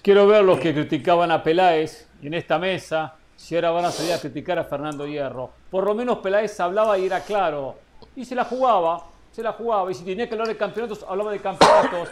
Quiero 0.00 0.26
ver 0.26 0.42
los 0.42 0.58
que 0.58 0.72
criticaban 0.72 1.30
a 1.30 1.42
Peláez 1.42 2.06
en 2.22 2.32
esta 2.32 2.58
mesa, 2.58 3.16
si 3.36 3.54
ahora 3.54 3.70
van 3.70 3.84
a 3.84 3.90
salir 3.90 4.12
a 4.12 4.18
criticar 4.18 4.58
a 4.58 4.64
Fernando 4.64 5.06
Hierro. 5.06 5.50
Por 5.70 5.84
lo 5.84 5.94
menos 5.94 6.18
Peláez 6.18 6.58
hablaba 6.60 6.98
y 6.98 7.06
era 7.06 7.20
claro. 7.20 7.76
Y 8.14 8.24
se 8.24 8.34
la 8.34 8.44
jugaba, 8.44 9.04
se 9.30 9.42
la 9.42 9.52
jugaba. 9.52 9.90
Y 9.90 9.94
si 9.94 10.04
tenía 10.04 10.26
que 10.26 10.34
hablar 10.34 10.48
de 10.48 10.56
campeonatos, 10.56 11.04
hablaba 11.08 11.30
de 11.30 11.40
campeonatos. 11.40 12.08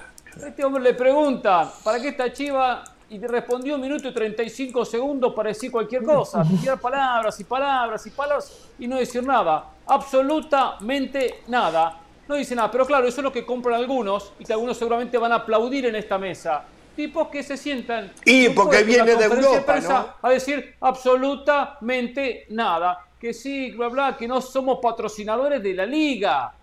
este 0.47 0.65
hombre 0.65 0.83
le 0.83 0.95
pregunta, 0.95 1.73
¿para 1.83 2.01
qué 2.01 2.09
esta 2.09 2.33
chiva 2.33 2.85
y 3.11 3.19
te 3.19 3.29
respondió 3.29 3.77
un 3.77 3.81
minuto 3.81 4.09
y 4.09 4.13
35 4.13 4.85
segundos 4.85 5.33
para 5.35 5.51
decir 5.51 5.71
cualquier 5.71 6.03
cosa, 6.03 6.45
tirar 6.61 6.81
palabras 6.81 7.39
y 7.39 7.45
palabras 7.45 8.07
y 8.07 8.11
palabras 8.11 8.69
y 8.79 8.89
no 8.89 8.97
decir 8.97 9.25
nada, 9.25 9.67
absolutamente 9.87 11.43
nada. 11.49 12.01
No 12.27 12.37
dice 12.37 12.55
nada, 12.55 12.71
pero 12.71 12.87
claro, 12.87 13.07
eso 13.07 13.21
es 13.21 13.25
lo 13.25 13.33
que 13.33 13.45
compran 13.45 13.75
algunos 13.75 14.33
y 14.39 14.45
que 14.45 14.53
algunos 14.53 14.79
seguramente 14.79 15.19
van 15.19 15.33
a 15.33 15.37
aplaudir 15.37 15.87
en 15.87 15.95
esta 15.95 16.17
mesa. 16.17 16.65
Tipos 16.95 17.29
que 17.29 17.43
se 17.43 17.57
sientan 17.57 18.13
y 18.25 18.49
porque 18.51 18.83
viene 18.85 19.17
de 19.17 19.25
Europa, 19.25 20.17
a 20.23 20.31
decir 20.31 20.77
absolutamente 20.81 22.47
nada, 22.51 23.07
que 23.19 23.35
sí, 23.35 23.73
bla 23.73 23.89
bla, 23.89 24.17
que 24.17 24.29
no 24.29 24.41
somos 24.41 24.79
patrocinadores 24.81 25.63
de 25.63 25.75
la 25.75 25.87
liga 25.87 26.55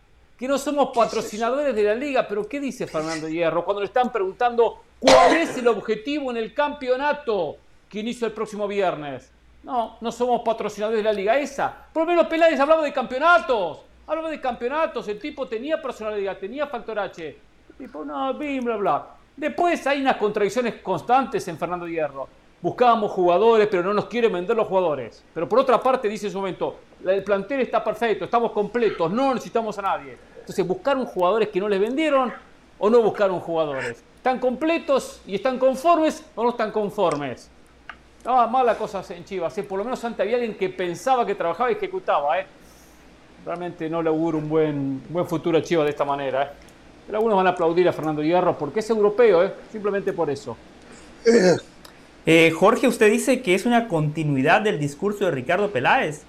que 0.41 0.47
no 0.47 0.57
somos 0.57 0.89
patrocinadores 0.91 1.75
de 1.75 1.83
la 1.83 1.93
liga, 1.93 2.27
pero 2.27 2.49
¿qué 2.49 2.59
dice 2.59 2.87
Fernando 2.87 3.29
Hierro 3.29 3.63
cuando 3.63 3.81
le 3.81 3.85
están 3.85 4.11
preguntando 4.11 4.81
cuál 4.97 5.35
es 5.35 5.55
el 5.55 5.67
objetivo 5.67 6.31
en 6.31 6.37
el 6.37 6.51
campeonato 6.51 7.57
que 7.87 7.99
inicia 7.99 8.25
el 8.25 8.33
próximo 8.33 8.67
viernes? 8.67 9.31
No, 9.61 9.97
no 10.01 10.11
somos 10.11 10.41
patrocinadores 10.41 10.97
de 10.97 11.03
la 11.03 11.13
liga 11.13 11.37
esa. 11.37 11.85
Por 11.93 12.03
lo 12.03 12.07
menos 12.07 12.25
Peláez 12.25 12.59
hablaba 12.59 12.81
de 12.81 12.91
campeonatos. 12.91 13.81
Hablaba 14.07 14.31
de 14.31 14.41
campeonatos. 14.41 15.07
El 15.07 15.19
tipo 15.19 15.47
tenía 15.47 15.79
personalidad, 15.79 16.35
tenía 16.39 16.65
factor 16.65 16.97
H. 16.97 17.37
El 17.69 17.75
tipo, 17.77 18.03
no, 18.03 18.33
bla, 18.33 18.59
bla, 18.61 18.77
bla. 18.77 19.07
Después 19.41 19.87
hay 19.87 20.01
unas 20.01 20.17
contradicciones 20.17 20.75
constantes 20.83 21.47
en 21.47 21.57
Fernando 21.57 21.87
Hierro. 21.87 22.29
buscábamos 22.61 23.11
jugadores, 23.11 23.67
pero 23.71 23.81
no 23.81 23.91
nos 23.91 24.05
quieren 24.05 24.31
vender 24.31 24.55
los 24.55 24.67
jugadores. 24.67 25.23
Pero 25.33 25.49
por 25.49 25.57
otra 25.57 25.81
parte, 25.81 26.07
dice 26.07 26.27
en 26.27 26.31
su 26.31 26.37
momento, 26.37 26.75
el 27.03 27.23
plantel 27.23 27.61
está 27.61 27.83
perfecto, 27.83 28.25
estamos 28.25 28.51
completos, 28.51 29.11
no 29.11 29.33
necesitamos 29.33 29.79
a 29.79 29.81
nadie. 29.81 30.15
Entonces, 30.41 30.67
¿buscaron 30.67 31.07
jugadores 31.07 31.49
que 31.49 31.59
no 31.59 31.67
les 31.67 31.79
vendieron 31.79 32.31
o 32.77 32.87
no 32.87 33.01
buscaron 33.01 33.39
jugadores? 33.39 34.03
¿Están 34.15 34.37
completos 34.37 35.21
y 35.25 35.33
están 35.33 35.57
conformes 35.57 36.23
o 36.35 36.43
no 36.43 36.49
están 36.51 36.69
conformes? 36.69 37.49
Estaba 38.19 38.45
mala 38.45 38.77
cosa 38.77 39.03
en 39.09 39.25
Chivas, 39.25 39.57
¿eh? 39.57 39.63
por 39.63 39.79
lo 39.79 39.83
menos 39.83 40.03
antes 40.05 40.19
había 40.19 40.35
alguien 40.35 40.55
que 40.55 40.69
pensaba 40.69 41.25
que 41.25 41.33
trabajaba 41.33 41.71
y 41.71 41.73
ejecutaba. 41.73 42.39
¿eh? 42.39 42.45
Realmente 43.43 43.89
no 43.89 44.03
le 44.03 44.09
auguro 44.09 44.37
un 44.37 44.47
buen, 44.47 45.01
futuro 45.25 45.57
a 45.57 45.63
Chivas 45.63 45.85
de 45.85 45.89
esta 45.89 46.05
manera. 46.05 46.43
¿eh? 46.43 46.70
Pero 47.11 47.19
algunos 47.19 47.35
van 47.35 47.47
a 47.47 47.49
aplaudir 47.49 47.89
a 47.89 47.91
Fernando 47.91 48.23
Hierro 48.23 48.57
porque 48.57 48.79
es 48.79 48.89
europeo, 48.89 49.43
¿eh? 49.43 49.53
simplemente 49.69 50.13
por 50.13 50.29
eso. 50.29 50.55
Eh, 52.25 52.51
Jorge, 52.51 52.87
usted 52.87 53.11
dice 53.11 53.41
que 53.41 53.53
es 53.53 53.65
una 53.65 53.89
continuidad 53.89 54.61
del 54.61 54.79
discurso 54.79 55.25
de 55.25 55.31
Ricardo 55.31 55.71
Peláez. 55.71 56.21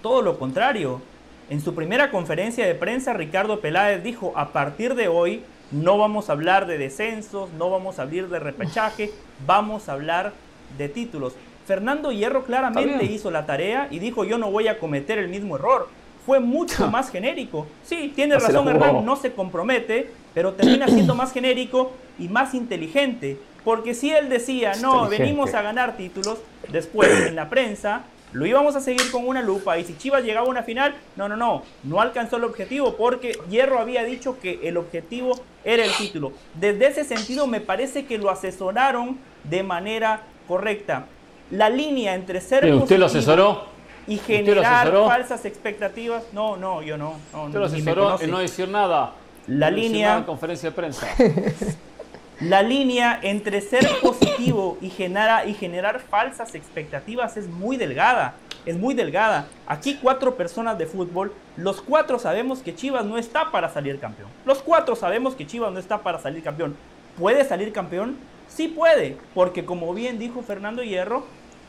Todo 0.00 0.22
lo 0.22 0.38
contrario. 0.38 1.02
En 1.50 1.60
su 1.60 1.74
primera 1.74 2.10
conferencia 2.10 2.66
de 2.66 2.74
prensa, 2.74 3.12
Ricardo 3.12 3.60
Peláez 3.60 4.02
dijo, 4.02 4.32
a 4.34 4.54
partir 4.54 4.94
de 4.94 5.08
hoy 5.08 5.42
no 5.70 5.98
vamos 5.98 6.30
a 6.30 6.32
hablar 6.32 6.66
de 6.66 6.78
descensos, 6.78 7.50
no 7.58 7.68
vamos 7.68 7.98
a 7.98 8.02
hablar 8.02 8.28
de 8.28 8.38
repechaje, 8.38 9.10
vamos 9.46 9.90
a 9.90 9.92
hablar 9.92 10.32
de 10.78 10.88
títulos. 10.88 11.34
Fernando 11.66 12.10
Hierro 12.10 12.44
claramente 12.44 13.04
hizo 13.04 13.30
la 13.30 13.44
tarea 13.44 13.86
y 13.90 13.98
dijo, 13.98 14.24
yo 14.24 14.38
no 14.38 14.50
voy 14.50 14.68
a 14.68 14.78
cometer 14.78 15.18
el 15.18 15.28
mismo 15.28 15.56
error. 15.56 15.88
Fue 16.24 16.40
mucho 16.40 16.86
más 16.90 17.10
genérico. 17.10 17.66
Sí, 17.84 18.10
tiene 18.16 18.38
razón 18.38 18.66
Hernán, 18.66 19.04
no 19.04 19.16
se 19.16 19.32
compromete, 19.32 20.21
pero 20.34 20.54
termina 20.54 20.86
siendo 20.88 21.14
más 21.14 21.32
genérico 21.32 21.92
y 22.18 22.28
más 22.28 22.54
inteligente. 22.54 23.38
Porque 23.64 23.94
si 23.94 24.10
él 24.10 24.28
decía, 24.28 24.72
no, 24.80 25.08
venimos 25.08 25.54
a 25.54 25.62
ganar 25.62 25.96
títulos, 25.96 26.38
después 26.68 27.08
en 27.26 27.36
la 27.36 27.48
prensa 27.48 28.04
lo 28.32 28.46
íbamos 28.46 28.74
a 28.76 28.80
seguir 28.80 29.10
con 29.10 29.28
una 29.28 29.42
lupa 29.42 29.78
y 29.78 29.84
si 29.84 29.96
Chivas 29.96 30.24
llegaba 30.24 30.46
a 30.46 30.50
una 30.50 30.62
final, 30.62 30.94
no, 31.16 31.28
no, 31.28 31.36
no, 31.36 31.62
no 31.84 32.00
alcanzó 32.00 32.38
el 32.38 32.44
objetivo 32.44 32.96
porque 32.96 33.38
Hierro 33.50 33.78
había 33.78 34.04
dicho 34.04 34.40
que 34.40 34.60
el 34.62 34.78
objetivo 34.78 35.38
era 35.64 35.84
el 35.84 35.92
título. 35.92 36.32
Desde 36.54 36.86
ese 36.86 37.04
sentido 37.04 37.46
me 37.46 37.60
parece 37.60 38.06
que 38.06 38.18
lo 38.18 38.30
asesoraron 38.30 39.18
de 39.44 39.62
manera 39.62 40.22
correcta. 40.48 41.06
La 41.50 41.68
línea 41.68 42.14
entre 42.14 42.40
ser 42.40 42.72
¿Usted 42.72 42.98
lo 42.98 43.06
asesoró? 43.06 43.70
y 44.06 44.16
generar 44.16 44.90
falsas 44.90 45.44
expectativas, 45.44 46.24
no, 46.32 46.56
no, 46.56 46.82
yo 46.82 46.96
no. 46.96 47.14
no 47.32 47.44
¿Usted 47.44 47.58
lo 47.58 47.66
asesoró 47.66 48.20
en 48.20 48.30
no 48.30 48.38
decir 48.38 48.68
nada? 48.68 49.12
La 49.46 49.70
línea... 49.70 50.18
En 50.18 50.24
conferencia 50.24 50.70
de 50.70 50.76
prensa. 50.76 51.06
La 52.40 52.60
línea 52.60 53.20
entre 53.22 53.60
ser 53.60 53.86
positivo 54.00 54.76
y, 54.80 54.86
y 54.86 55.54
generar 55.54 56.00
falsas 56.00 56.56
expectativas 56.56 57.36
es 57.36 57.46
muy 57.46 57.76
delgada. 57.76 58.34
Es 58.66 58.76
muy 58.76 58.94
delgada. 58.94 59.46
Aquí 59.66 59.98
cuatro 60.02 60.36
personas 60.36 60.76
de 60.76 60.86
fútbol, 60.86 61.32
los 61.56 61.80
cuatro 61.80 62.18
sabemos 62.18 62.60
que 62.60 62.74
Chivas 62.74 63.04
no 63.04 63.16
está 63.16 63.52
para 63.52 63.68
salir 63.68 64.00
campeón. 64.00 64.28
Los 64.44 64.58
cuatro 64.58 64.96
sabemos 64.96 65.34
que 65.36 65.46
Chivas 65.46 65.72
no 65.72 65.78
está 65.78 66.02
para 66.02 66.18
salir 66.18 66.42
campeón. 66.42 66.76
¿Puede 67.16 67.44
salir 67.44 67.72
campeón? 67.72 68.16
Sí 68.48 68.68
puede, 68.68 69.16
porque 69.34 69.64
como 69.64 69.94
bien 69.94 70.18
dijo 70.18 70.42
Fernando 70.42 70.82
Hierro, 70.82 71.24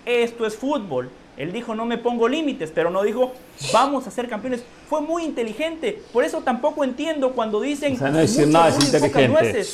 esto 0.06 0.46
es 0.46 0.58
fútbol. 0.58 1.12
Él 1.38 1.52
dijo 1.52 1.76
no 1.76 1.86
me 1.86 1.98
pongo 1.98 2.28
límites, 2.28 2.72
pero 2.74 2.90
no 2.90 3.04
dijo 3.04 3.32
vamos 3.72 4.08
a 4.08 4.12
ser 4.12 4.28
campeones. 4.30 4.64
Fue 4.90 5.02
muy 5.02 5.24
inteligente. 5.24 6.02
Por 6.12 6.24
eso 6.24 6.42
tampoco 6.42 6.84
entiendo 6.84 7.32
cuando 7.34 7.62
dicen 7.62 7.98
no 8.00 8.12
decir 8.12 8.48
nada 8.48 8.70
es 8.70 8.84
inteligente. 8.84 9.66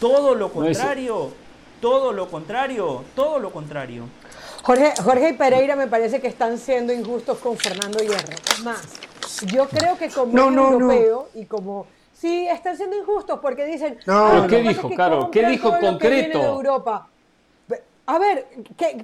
Todo 0.00 0.34
lo 0.34 0.50
contrario, 0.50 1.30
todo 1.80 2.12
lo 2.12 2.28
contrario, 2.28 3.04
todo 3.14 3.38
lo 3.38 3.50
contrario. 3.50 4.04
Jorge, 4.62 4.94
Jorge 5.02 5.28
y 5.30 5.32
Pereira 5.34 5.76
me 5.76 5.86
parece 5.86 6.20
que 6.20 6.26
están 6.26 6.56
siendo 6.56 6.92
injustos 6.92 7.38
con 7.38 7.56
Fernando 7.58 7.98
Hierro. 7.98 8.32
Es 8.50 8.64
más, 8.64 8.82
yo 9.52 9.68
creo 9.68 9.98
que 9.98 10.08
como 10.08 10.38
europeo 10.38 11.28
y 11.34 11.44
como... 11.44 11.86
Sí, 12.14 12.46
están 12.46 12.74
siendo 12.76 12.96
injustos 12.96 13.40
porque 13.42 13.66
dicen... 13.66 13.98
No, 14.06 14.46
¿qué 14.48 14.62
dijo, 14.62 14.88
Caro? 14.96 15.30
¿Qué 15.30 15.46
dijo 15.46 15.70
concreto? 15.78 16.38
De 16.38 16.44
Europa. 16.46 17.08
A 18.06 18.18
ver, 18.18 18.46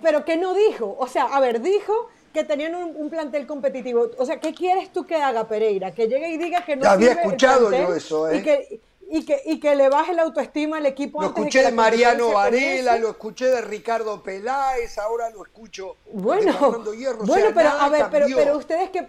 pero 0.02 0.24
¿qué 0.24 0.36
no 0.36 0.54
dijo? 0.54 0.96
O 0.98 1.06
sea, 1.06 1.24
a 1.24 1.40
ver, 1.40 1.60
dijo 1.60 2.08
que 2.32 2.44
tenían 2.44 2.74
un, 2.74 3.10
plantel 3.10 3.46
competitivo. 3.46 4.10
O 4.18 4.26
sea, 4.26 4.38
¿qué 4.40 4.54
quieres 4.54 4.92
tú 4.92 5.06
que 5.06 5.16
haga 5.16 5.48
Pereira? 5.48 5.92
Que 5.92 6.06
llegue 6.06 6.30
y 6.30 6.36
diga 6.36 6.64
que 6.64 6.76
no 6.76 6.82
ya 6.82 6.92
había 6.92 7.12
escuchado 7.12 7.70
yo 7.70 7.94
eso, 7.94 8.28
¿eh? 8.28 8.38
Y 8.38 8.42
que, 8.42 8.80
y 9.10 9.24
que, 9.24 9.42
y 9.46 9.58
que 9.58 9.74
le 9.74 9.88
baje 9.88 10.14
la 10.14 10.22
autoestima 10.22 10.76
al 10.76 10.86
equipo. 10.86 11.20
Lo 11.20 11.28
escuché 11.28 11.62
de, 11.62 11.72
Mariano 11.72 12.32
Varela, 12.32 12.98
lo 12.98 13.10
escuché 13.10 13.46
de 13.46 13.62
Ricardo 13.62 14.22
Peláez, 14.22 14.98
ahora 14.98 15.30
lo 15.30 15.44
escucho 15.44 15.96
bueno, 16.12 16.52
de 16.52 16.58
Fernando 16.58 16.94
Hierro. 16.94 17.24
Bueno, 17.24 17.48
pero 17.54 17.70
a 17.70 17.88
ver, 17.88 18.06
pero, 18.10 18.26
pero 18.34 18.56
ustedes 18.56 18.90
que 18.90 19.08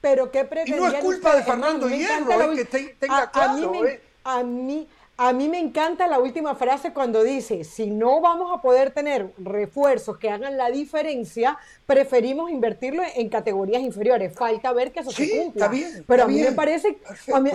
pero 0.00 0.30
qué 0.30 0.44
pretendían 0.44 0.78
Y 0.78 0.80
no 0.82 0.88
es 0.88 1.04
culpa 1.04 1.36
de 1.36 1.42
Fernando 1.42 1.88
Hierro, 1.88 2.52
eh, 2.52 2.66
que 2.70 2.96
tenga 2.98 3.30
claro, 3.30 3.52
a 3.52 3.54
mí, 3.54 3.80
me, 3.80 3.90
eh. 3.90 4.02
a 4.24 4.42
mí 4.42 4.88
a 5.22 5.34
mí 5.34 5.50
me 5.50 5.58
encanta 5.58 6.06
la 6.06 6.18
última 6.18 6.54
frase 6.54 6.94
cuando 6.94 7.22
dice, 7.22 7.62
si 7.62 7.90
no 7.90 8.22
vamos 8.22 8.50
a 8.54 8.62
poder 8.62 8.90
tener 8.90 9.34
refuerzos 9.36 10.16
que 10.16 10.30
hagan 10.30 10.56
la 10.56 10.70
diferencia, 10.70 11.58
preferimos 11.84 12.50
invertirlo 12.50 13.02
en 13.14 13.28
categorías 13.28 13.82
inferiores. 13.82 14.32
Falta 14.34 14.72
ver 14.72 14.92
que 14.92 15.00
eso 15.00 15.10
se 15.10 15.28
cumpla. 15.28 15.66
Está 15.66 15.76
bien, 15.76 16.04
Pero 16.06 16.22
a 16.22 16.26
mí 16.26 16.40
me 16.40 16.52
parece, 16.52 16.96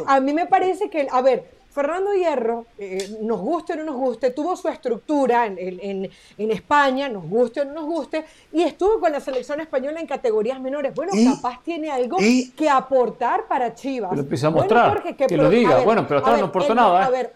a 0.05 0.19
mí, 0.19 0.33
me 0.33 0.45
parece 0.45 0.91
que, 0.91 1.07
a 1.09 1.23
ver, 1.23 1.43
Fernando 1.71 2.13
Hierro, 2.13 2.67
eh, 2.77 3.17
nos 3.21 3.39
guste 3.39 3.73
o 3.73 3.77
no 3.77 3.83
nos 3.83 3.95
guste, 3.95 4.29
tuvo 4.29 4.55
su 4.55 4.67
estructura 4.67 5.47
en, 5.47 6.11
España, 6.37 7.09
nos 7.09 7.27
guste 7.27 7.61
o 7.61 7.65
no 7.65 7.73
nos 7.73 7.85
guste, 7.85 8.25
y 8.53 8.61
estuvo 8.61 8.99
con 8.99 9.11
la 9.11 9.19
selección 9.19 9.59
española 9.59 9.99
en 9.99 10.05
categorías 10.05 10.61
menores. 10.61 10.93
Bueno, 10.93 11.13
capaz 11.33 11.63
tiene 11.63 11.89
algo 11.89 12.17
que 12.17 12.69
aportar 12.69 13.47
para 13.47 13.73
Chivas. 13.73 14.13
lo 14.13 14.21
empieza 14.21 14.47
a 14.47 14.51
mostrar, 14.51 15.01
que, 15.01 15.35
lo 15.35 15.49
diga. 15.49 15.79
bueno, 15.79 16.05
pero 16.07 16.19
hasta 16.19 16.37
no 16.37 16.45
aportó 16.45 16.75
nada. 16.75 17.09
¿eh? 17.19 17.31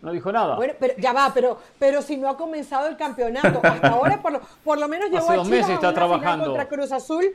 No 0.00 0.12
dijo 0.12 0.30
nada. 0.30 0.56
Bueno, 0.56 0.74
pero 0.78 0.94
ya 0.98 1.12
va, 1.12 1.32
pero, 1.34 1.58
pero 1.78 2.02
si 2.02 2.16
no 2.16 2.28
ha 2.28 2.36
comenzado 2.36 2.86
el 2.86 2.96
campeonato, 2.96 3.60
hasta 3.62 3.88
ahora 3.92 4.22
por 4.22 4.32
lo, 4.32 4.40
por 4.64 4.78
lo 4.78 4.86
menos 4.86 5.10
llevó 5.10 5.26
Hace 5.26 5.36
dos 5.36 5.48
meses 5.48 5.70
está 5.70 5.92
trabajando. 5.92 6.46
contra 6.46 6.68
Cruz 6.68 6.92
Azul. 6.92 7.34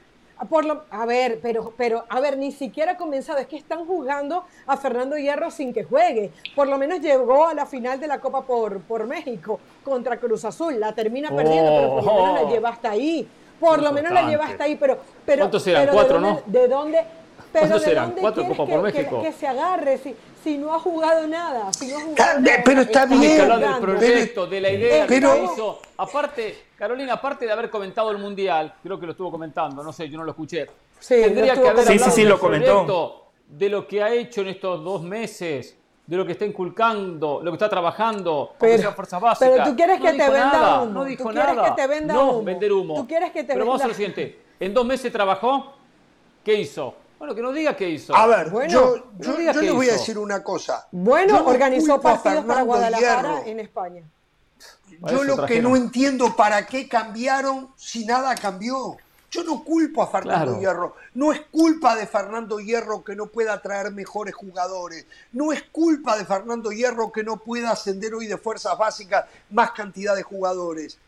Por 0.49 0.65
lo, 0.65 0.83
a 0.89 1.05
ver, 1.05 1.39
pero, 1.41 1.73
pero, 1.77 2.05
a 2.09 2.19
ver, 2.19 2.37
ni 2.37 2.51
siquiera 2.51 2.93
ha 2.93 2.97
comenzado. 2.97 3.39
Es 3.39 3.47
que 3.47 3.55
están 3.55 3.85
jugando 3.85 4.43
a 4.65 4.75
Fernando 4.77 5.15
Hierro 5.15 5.51
sin 5.51 5.73
que 5.73 5.83
juegue. 5.83 6.31
Por 6.55 6.67
lo 6.67 6.77
menos 6.77 6.99
llegó 7.01 7.47
a 7.47 7.53
la 7.53 7.65
final 7.65 7.99
de 7.99 8.07
la 8.07 8.19
Copa 8.19 8.41
por, 8.41 8.81
por 8.81 9.05
México 9.05 9.59
contra 9.83 10.17
Cruz 10.17 10.43
Azul. 10.43 10.79
La 10.79 10.93
termina 10.93 11.29
perdiendo, 11.29 11.69
pero 11.69 11.95
por 11.95 12.03
lo 12.05 12.13
menos 12.23 12.43
la 12.43 12.49
lleva 12.49 12.69
hasta 12.69 12.91
ahí. 12.91 13.27
Por 13.59 13.81
lo 13.81 13.91
menos 13.93 14.11
la 14.11 14.27
lleva 14.27 14.45
hasta 14.45 14.63
ahí, 14.65 14.75
pero, 14.75 14.97
pero, 15.25 15.43
¿Cuántos 15.43 15.67
eran? 15.67 15.87
Cuatro, 15.93 16.19
¿no? 16.19 16.41
¿De 16.45 16.67
dónde? 16.67 17.03
Pero 17.53 17.67
¿Cuántos 17.67 17.87
eran? 17.87 18.11
Cuatro 18.19 18.47
Copa 18.47 18.65
por 18.65 18.81
México. 18.81 19.21
Que, 19.21 19.27
que, 19.27 19.33
se 19.33 19.47
agarre. 19.47 19.97
Si, 19.99 20.15
si 20.43 20.57
no 20.57 20.73
ha 20.73 20.79
jugado 20.79 21.25
nada. 21.27 21.71
Si 21.73 21.87
no 21.87 21.97
ha 21.97 22.01
jugado 22.01 22.39
nada 22.39 22.61
pero 22.65 22.81
está 22.81 23.05
bien. 23.05 23.47
del 23.47 23.77
proyecto, 23.79 24.47
de 24.47 24.61
la 24.61 24.69
idea 24.69 25.07
que 25.07 25.17
hizo. 25.17 25.79
Aparte, 25.97 26.65
Carolina, 26.77 27.13
aparte 27.13 27.45
de 27.45 27.51
haber 27.51 27.69
comentado 27.69 28.11
el 28.11 28.17
Mundial, 28.17 28.73
creo 28.83 28.99
que 28.99 29.05
lo 29.05 29.11
estuvo 29.13 29.31
comentando, 29.31 29.83
no 29.83 29.93
sé, 29.93 30.09
yo 30.09 30.17
no 30.17 30.23
lo 30.23 30.31
escuché. 30.31 30.67
Sí, 30.99 31.15
tendría 31.15 31.53
que 31.53 31.67
haber 31.67 31.85
sí, 31.85 31.99
sí, 31.99 32.11
sí, 32.11 32.23
lo 32.23 32.39
comentó. 32.39 33.27
de 33.47 33.69
lo 33.69 33.87
que 33.87 34.03
ha 34.03 34.13
hecho 34.13 34.41
en 34.41 34.47
estos 34.47 34.83
dos 34.83 35.01
meses, 35.03 35.77
de 36.05 36.17
lo 36.17 36.25
que 36.25 36.33
está 36.33 36.45
inculcando, 36.45 37.39
lo 37.41 37.51
que 37.51 37.55
está 37.55 37.69
trabajando, 37.69 38.55
pero, 38.59 38.91
fuerzas 38.91 39.21
básicas. 39.21 39.49
Pero 39.53 39.69
tú 39.69 39.75
quieres 39.75 40.01
que 40.01 40.11
te 40.11 40.17
venda 40.17 40.51
nada, 40.51 40.81
humo. 40.81 40.91
No 40.91 41.05
dijo 41.05 41.23
¿Tú 41.23 41.31
nada. 41.31 41.63
Que 41.63 41.81
te 41.81 41.87
venda 41.87 42.13
no, 42.13 42.31
humo. 42.31 42.43
vender 42.43 42.73
humo. 42.73 42.95
Tú 42.95 43.07
quieres 43.07 43.31
que 43.31 43.43
te 43.43 43.53
pero 43.53 43.65
vamos 43.65 43.81
a 43.81 43.87
lo 43.87 43.93
siguiente. 43.93 44.39
En 44.59 44.73
dos 44.73 44.85
meses 44.85 45.11
trabajó, 45.11 45.73
¿qué 46.43 46.55
hizo? 46.55 46.95
Bueno, 47.17 47.35
que 47.35 47.41
nos 47.41 47.55
diga 47.55 47.75
qué 47.75 47.89
hizo. 47.89 48.15
A 48.15 48.27
ver, 48.27 48.51
yo, 48.69 49.13
yo, 49.19 49.37
les 49.37 49.73
voy 49.73 49.89
a 49.89 49.93
decir 49.93 50.17
una 50.17 50.43
cosa. 50.43 50.87
Bueno, 50.91 51.45
organizó 51.45 52.01
partidos 52.01 52.45
para 52.45 52.63
Guadalajara 52.63 53.43
en 53.45 53.59
España. 53.59 54.03
Yo 55.09 55.23
lo 55.23 55.45
que 55.45 55.61
no 55.61 55.75
entiendo 55.75 56.35
para 56.35 56.65
qué 56.65 56.87
cambiaron 56.87 57.69
si 57.75 58.05
nada 58.05 58.35
cambió. 58.35 58.97
Yo 59.33 59.43
no 59.43 59.63
culpo 59.63 60.03
a 60.03 60.07
Fernando 60.07 60.59
Hierro. 60.59 60.95
No 61.15 61.33
es 61.33 61.41
culpa 61.51 61.95
de 61.95 62.05
Fernando 62.05 62.59
Hierro 62.59 63.03
que 63.03 63.15
no 63.15 63.25
pueda 63.25 63.59
traer 63.63 63.91
mejores 63.91 64.35
jugadores. 64.35 65.07
No 65.31 65.51
es 65.51 65.63
culpa 65.63 66.15
de 66.17 66.25
Fernando 66.25 66.71
Hierro 66.71 67.11
que 67.11 67.23
no 67.23 67.37
pueda 67.37 67.71
ascender 67.71 68.13
hoy 68.13 68.27
de 68.27 68.37
fuerzas 68.37 68.77
básicas 68.77 69.25
más 69.49 69.71
cantidad 69.71 70.15
de 70.15 70.21
jugadores. 70.21 70.99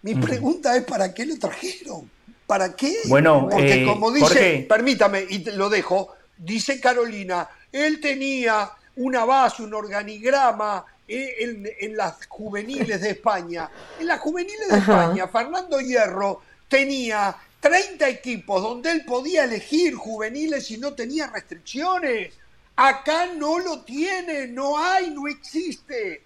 Mi 0.00 0.14
pregunta 0.14 0.74
es 0.76 0.84
¿para 0.84 1.12
qué 1.12 1.26
lo 1.26 1.38
trajeron? 1.38 2.10
¿Para 2.46 2.76
qué? 2.76 2.94
Bueno, 3.06 3.48
porque 3.50 3.82
eh, 3.82 3.86
como 3.86 4.10
dice, 4.10 4.66
permítame 4.68 5.24
y 5.28 5.44
lo 5.52 5.70
dejo, 5.70 6.14
dice 6.36 6.80
Carolina, 6.80 7.48
él 7.72 8.00
tenía 8.00 8.70
una 8.96 9.24
base, 9.24 9.62
un 9.62 9.74
organigrama 9.74 10.84
eh, 11.08 11.64
en, 11.80 11.96
las 11.96 12.26
juveniles 12.26 13.00
de 13.00 13.10
España. 13.10 13.68
En 13.98 14.06
las 14.06 14.20
juveniles 14.20 14.68
de 14.68 14.78
España, 14.78 15.28
Fernando 15.28 15.80
Hierro 15.80 16.42
tenía 16.68 17.34
30 17.60 18.08
equipos 18.08 18.62
donde 18.62 18.90
él 18.90 19.04
podía 19.04 19.44
elegir 19.44 19.94
juveniles 19.94 20.70
y 20.70 20.78
no 20.78 20.94
tenía 20.94 21.28
restricciones. 21.28 22.34
Acá 22.76 23.26
no 23.36 23.58
lo 23.58 23.82
tiene, 23.82 24.48
no 24.48 24.78
hay, 24.78 25.10
no 25.10 25.28
existe. 25.28 26.24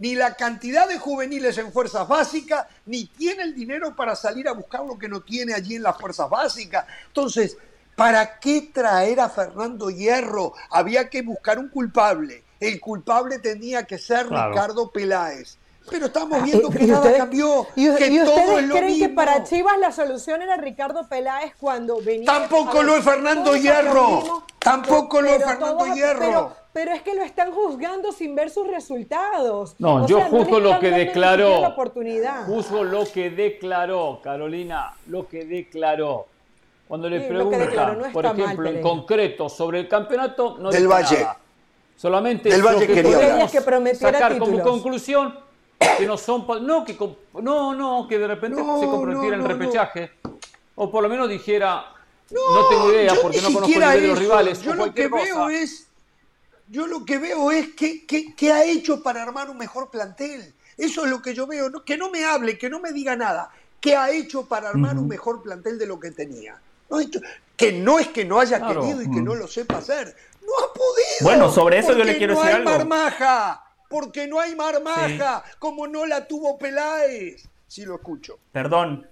Ni 0.00 0.14
la 0.14 0.34
cantidad 0.34 0.88
de 0.88 0.98
juveniles 0.98 1.58
en 1.58 1.72
fuerzas 1.72 2.08
básicas, 2.08 2.66
ni 2.86 3.04
tiene 3.04 3.42
el 3.42 3.54
dinero 3.54 3.94
para 3.94 4.16
salir 4.16 4.48
a 4.48 4.52
buscar 4.52 4.82
lo 4.82 4.98
que 4.98 5.08
no 5.08 5.20
tiene 5.20 5.52
allí 5.52 5.76
en 5.76 5.82
las 5.82 5.98
fuerzas 5.98 6.28
básicas. 6.30 6.86
Entonces, 7.08 7.58
¿para 7.96 8.40
qué 8.40 8.70
traer 8.72 9.20
a 9.20 9.28
Fernando 9.28 9.90
Hierro? 9.90 10.54
Había 10.70 11.10
que 11.10 11.20
buscar 11.20 11.58
un 11.58 11.68
culpable. 11.68 12.42
El 12.58 12.80
culpable 12.80 13.40
tenía 13.40 13.84
que 13.84 13.98
ser 13.98 14.24
Ricardo 14.24 14.90
Peláez. 14.90 15.58
Pero 15.90 16.06
estamos 16.06 16.38
ah, 16.40 16.44
viendo 16.44 16.70
que 16.70 16.86
nada 16.86 17.16
cambió. 17.18 17.66
¿Y, 17.76 17.94
que 17.94 18.22
ustedes 18.22 18.70
creen 18.70 18.98
que 18.98 19.08
para 19.10 19.44
Chivas 19.44 19.78
la 19.78 19.92
solución 19.92 20.40
era 20.40 20.56
Ricardo 20.56 21.06
Peláez 21.08 21.52
cuando 21.58 22.00
venía? 22.00 22.24
Tampoco 22.24 22.82
lo 22.82 22.96
es 22.96 23.04
Fernando 23.04 23.54
Hierro. 23.54 24.44
Tampoco 24.58 25.20
lo 25.20 25.28
es 25.28 25.44
Fernando 25.44 25.94
Hierro. 25.94 26.20
Pero, 26.20 26.56
es 26.74 27.02
que 27.02 27.14
lo 27.14 27.22
están 27.22 27.52
juzgando 27.52 28.12
sin 28.12 28.34
ver 28.34 28.50
sus 28.50 28.66
resultados. 28.66 29.74
No, 29.78 30.06
yo 30.06 30.20
juzgo 30.22 30.60
lo 30.60 30.78
que 30.78 30.90
declaró. 30.90 31.74
Juzgo 32.46 32.84
lo 32.84 33.04
que 33.10 33.30
declaró, 33.30 34.20
Carolina, 34.22 34.94
lo 35.06 35.26
que 35.26 35.44
declaró. 35.44 36.26
Cuando 36.86 37.08
le 37.08 37.20
preguntan, 37.20 38.12
por 38.12 38.26
ejemplo, 38.26 38.68
en 38.68 38.80
concreto 38.80 39.48
sobre 39.48 39.80
el 39.80 39.88
campeonato, 39.88 40.58
no 40.58 40.70
del 40.70 40.88
Valle. 40.88 41.26
Solamente 41.96 42.48
del 42.48 42.62
Valle 42.62 42.86
que 42.86 42.94
quería 42.94 43.48
sacar 43.94 44.38
como 44.38 44.60
conclusión 44.62 45.34
que 45.98 46.06
no 46.06 46.16
son 46.16 46.46
no 46.66 46.84
que 46.84 46.96
no 47.42 47.74
no 47.74 48.06
que 48.08 48.18
de 48.18 48.26
repente 48.26 48.58
se 48.58 48.86
comprometiera 48.86 49.36
el 49.36 49.44
repechaje 49.44 50.10
o 50.74 50.90
por 50.90 51.02
lo 51.02 51.08
menos 51.08 51.28
dijera 51.28 51.86
no, 52.30 52.68
tengo 52.68 52.92
idea 52.92 53.14
porque 53.20 53.40
no 53.40 53.52
conozco 53.52 53.80
el 53.80 54.00
de 54.00 54.08
los 54.08 54.18
rivales 54.18 54.62
yo 54.62 54.74
lo 54.74 54.92
que 54.92 55.08
veo 55.08 55.48
es 55.48 55.89
yo 56.70 56.86
lo 56.86 57.04
que 57.04 57.18
veo 57.18 57.50
es 57.50 57.74
que, 57.74 58.06
que, 58.06 58.52
ha 58.52 58.64
hecho 58.64 59.02
para 59.02 59.22
armar 59.22 59.50
un 59.50 59.58
mejor 59.58 59.90
plantel 59.90 60.54
eso 60.76 61.04
es 61.04 61.10
lo 61.10 61.20
que 61.20 61.34
yo 61.34 61.46
veo 61.46 61.84
que 61.84 61.96
no 61.96 62.10
me 62.10 62.24
hable 62.24 62.56
que 62.56 62.70
no 62.70 62.80
me 62.80 62.92
diga 62.92 63.16
nada 63.16 63.50
qué 63.80 63.96
ha 63.96 64.10
hecho 64.10 64.46
para 64.46 64.68
armar 64.68 64.96
un 64.96 65.08
mejor 65.08 65.42
plantel 65.42 65.78
de 65.78 65.86
lo 65.86 66.00
que 66.00 66.10
tenía 66.10 66.60
que 67.56 67.72
no 67.72 67.98
es 67.98 68.08
que 68.08 68.24
no 68.24 68.40
haya 68.40 68.66
querido 68.66 69.02
y 69.02 69.10
que 69.10 69.20
no 69.20 69.34
lo 69.34 69.46
sepa 69.46 69.78
hacer 69.78 70.16
no 70.42 70.52
ha 70.64 70.72
podido 70.72 71.22
bueno 71.22 71.50
sobre 71.50 71.78
eso 71.78 71.92
yo 71.92 72.04
le 72.04 72.16
quiero 72.16 72.34
no 72.34 72.40
decir 72.40 72.56
hay 72.56 72.64
Marmaja 72.64 73.64
porque 73.90 74.28
no 74.28 74.38
hay 74.38 74.54
marmaja, 74.54 75.42
como 75.58 75.88
no 75.88 76.06
la 76.06 76.28
tuvo 76.28 76.56
Peláez. 76.56 77.48
Sí 77.66 77.84
lo 77.84 77.96
escucho. 77.96 78.38
Perdón. 78.52 79.08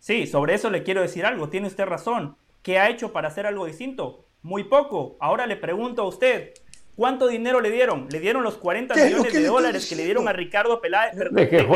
Sí, 0.00 0.26
sobre 0.26 0.54
eso 0.54 0.70
le 0.70 0.82
quiero 0.82 1.02
decir 1.02 1.24
algo. 1.24 1.48
Tiene 1.48 1.68
usted 1.68 1.84
razón. 1.84 2.36
¿Qué 2.62 2.80
ha 2.80 2.90
hecho 2.90 3.12
para 3.12 3.28
hacer 3.28 3.46
algo 3.46 3.64
distinto? 3.64 4.25
Muy 4.46 4.62
poco. 4.62 5.16
Ahora 5.18 5.44
le 5.44 5.56
pregunto 5.56 6.02
a 6.02 6.04
usted, 6.06 6.52
¿Cuánto 6.94 7.26
dinero 7.26 7.60
le 7.60 7.70
dieron? 7.70 8.06
Le 8.10 8.20
dieron 8.20 8.42
los 8.42 8.56
40 8.56 8.94
millones 8.94 9.30
de 9.30 9.44
dólares 9.44 9.86
que 9.86 9.96
le 9.96 10.04
dieron 10.04 10.28
a 10.28 10.32
Ricardo 10.32 10.80
Peláez. 10.80 11.14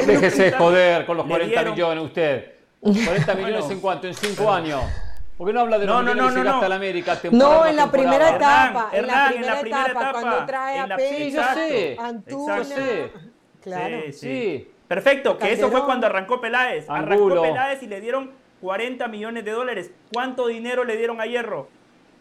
déjese 0.06 0.52
joder 0.52 1.04
con 1.04 1.18
los 1.18 1.26
40 1.26 1.62
millones 1.64 2.04
usted. 2.04 2.52
40 2.80 3.34
millones 3.34 3.70
en 3.70 3.80
cuánto? 3.80 4.06
En 4.06 4.14
5 4.14 4.50
años. 4.50 4.82
¿Por 5.36 5.46
qué 5.46 5.52
no 5.52 5.60
habla 5.60 5.78
de 5.78 5.84
los 5.84 5.94
no, 5.94 6.14
no, 6.14 6.30
no, 6.30 6.44
no, 6.44 6.68
la 6.68 6.74
América 6.74 7.18
No, 7.32 7.66
en 7.66 7.76
la 7.76 7.90
primera 7.90 8.36
etapa. 8.36 8.88
en, 8.92 9.06
la 9.06 9.28
primera 9.30 9.60
etapa, 9.60 10.12
cuando 10.12 10.46
trae 10.46 10.78
a 10.78 10.96
Pérez, 10.96 11.34
yo 11.34 11.42
sé, 11.54 11.96
Antuna. 11.98 12.62
Claro. 13.60 13.96
Sí, 14.06 14.12
sí. 14.12 14.70
Perfecto, 14.88 15.36
que 15.36 15.52
eso 15.52 15.70
fue 15.70 15.84
cuando 15.84 16.06
arrancó 16.06 16.40
Peláez. 16.40 16.88
Arrancó 16.88 17.42
Peláez 17.42 17.82
y 17.82 17.88
le 17.88 18.00
dieron 18.00 18.30
40 18.62 19.06
millones 19.08 19.44
de 19.44 19.50
dólares. 19.50 19.90
¿Cuánto 20.14 20.46
dinero 20.46 20.84
le 20.84 20.96
dieron 20.96 21.20
a 21.20 21.26
Hierro? 21.26 21.68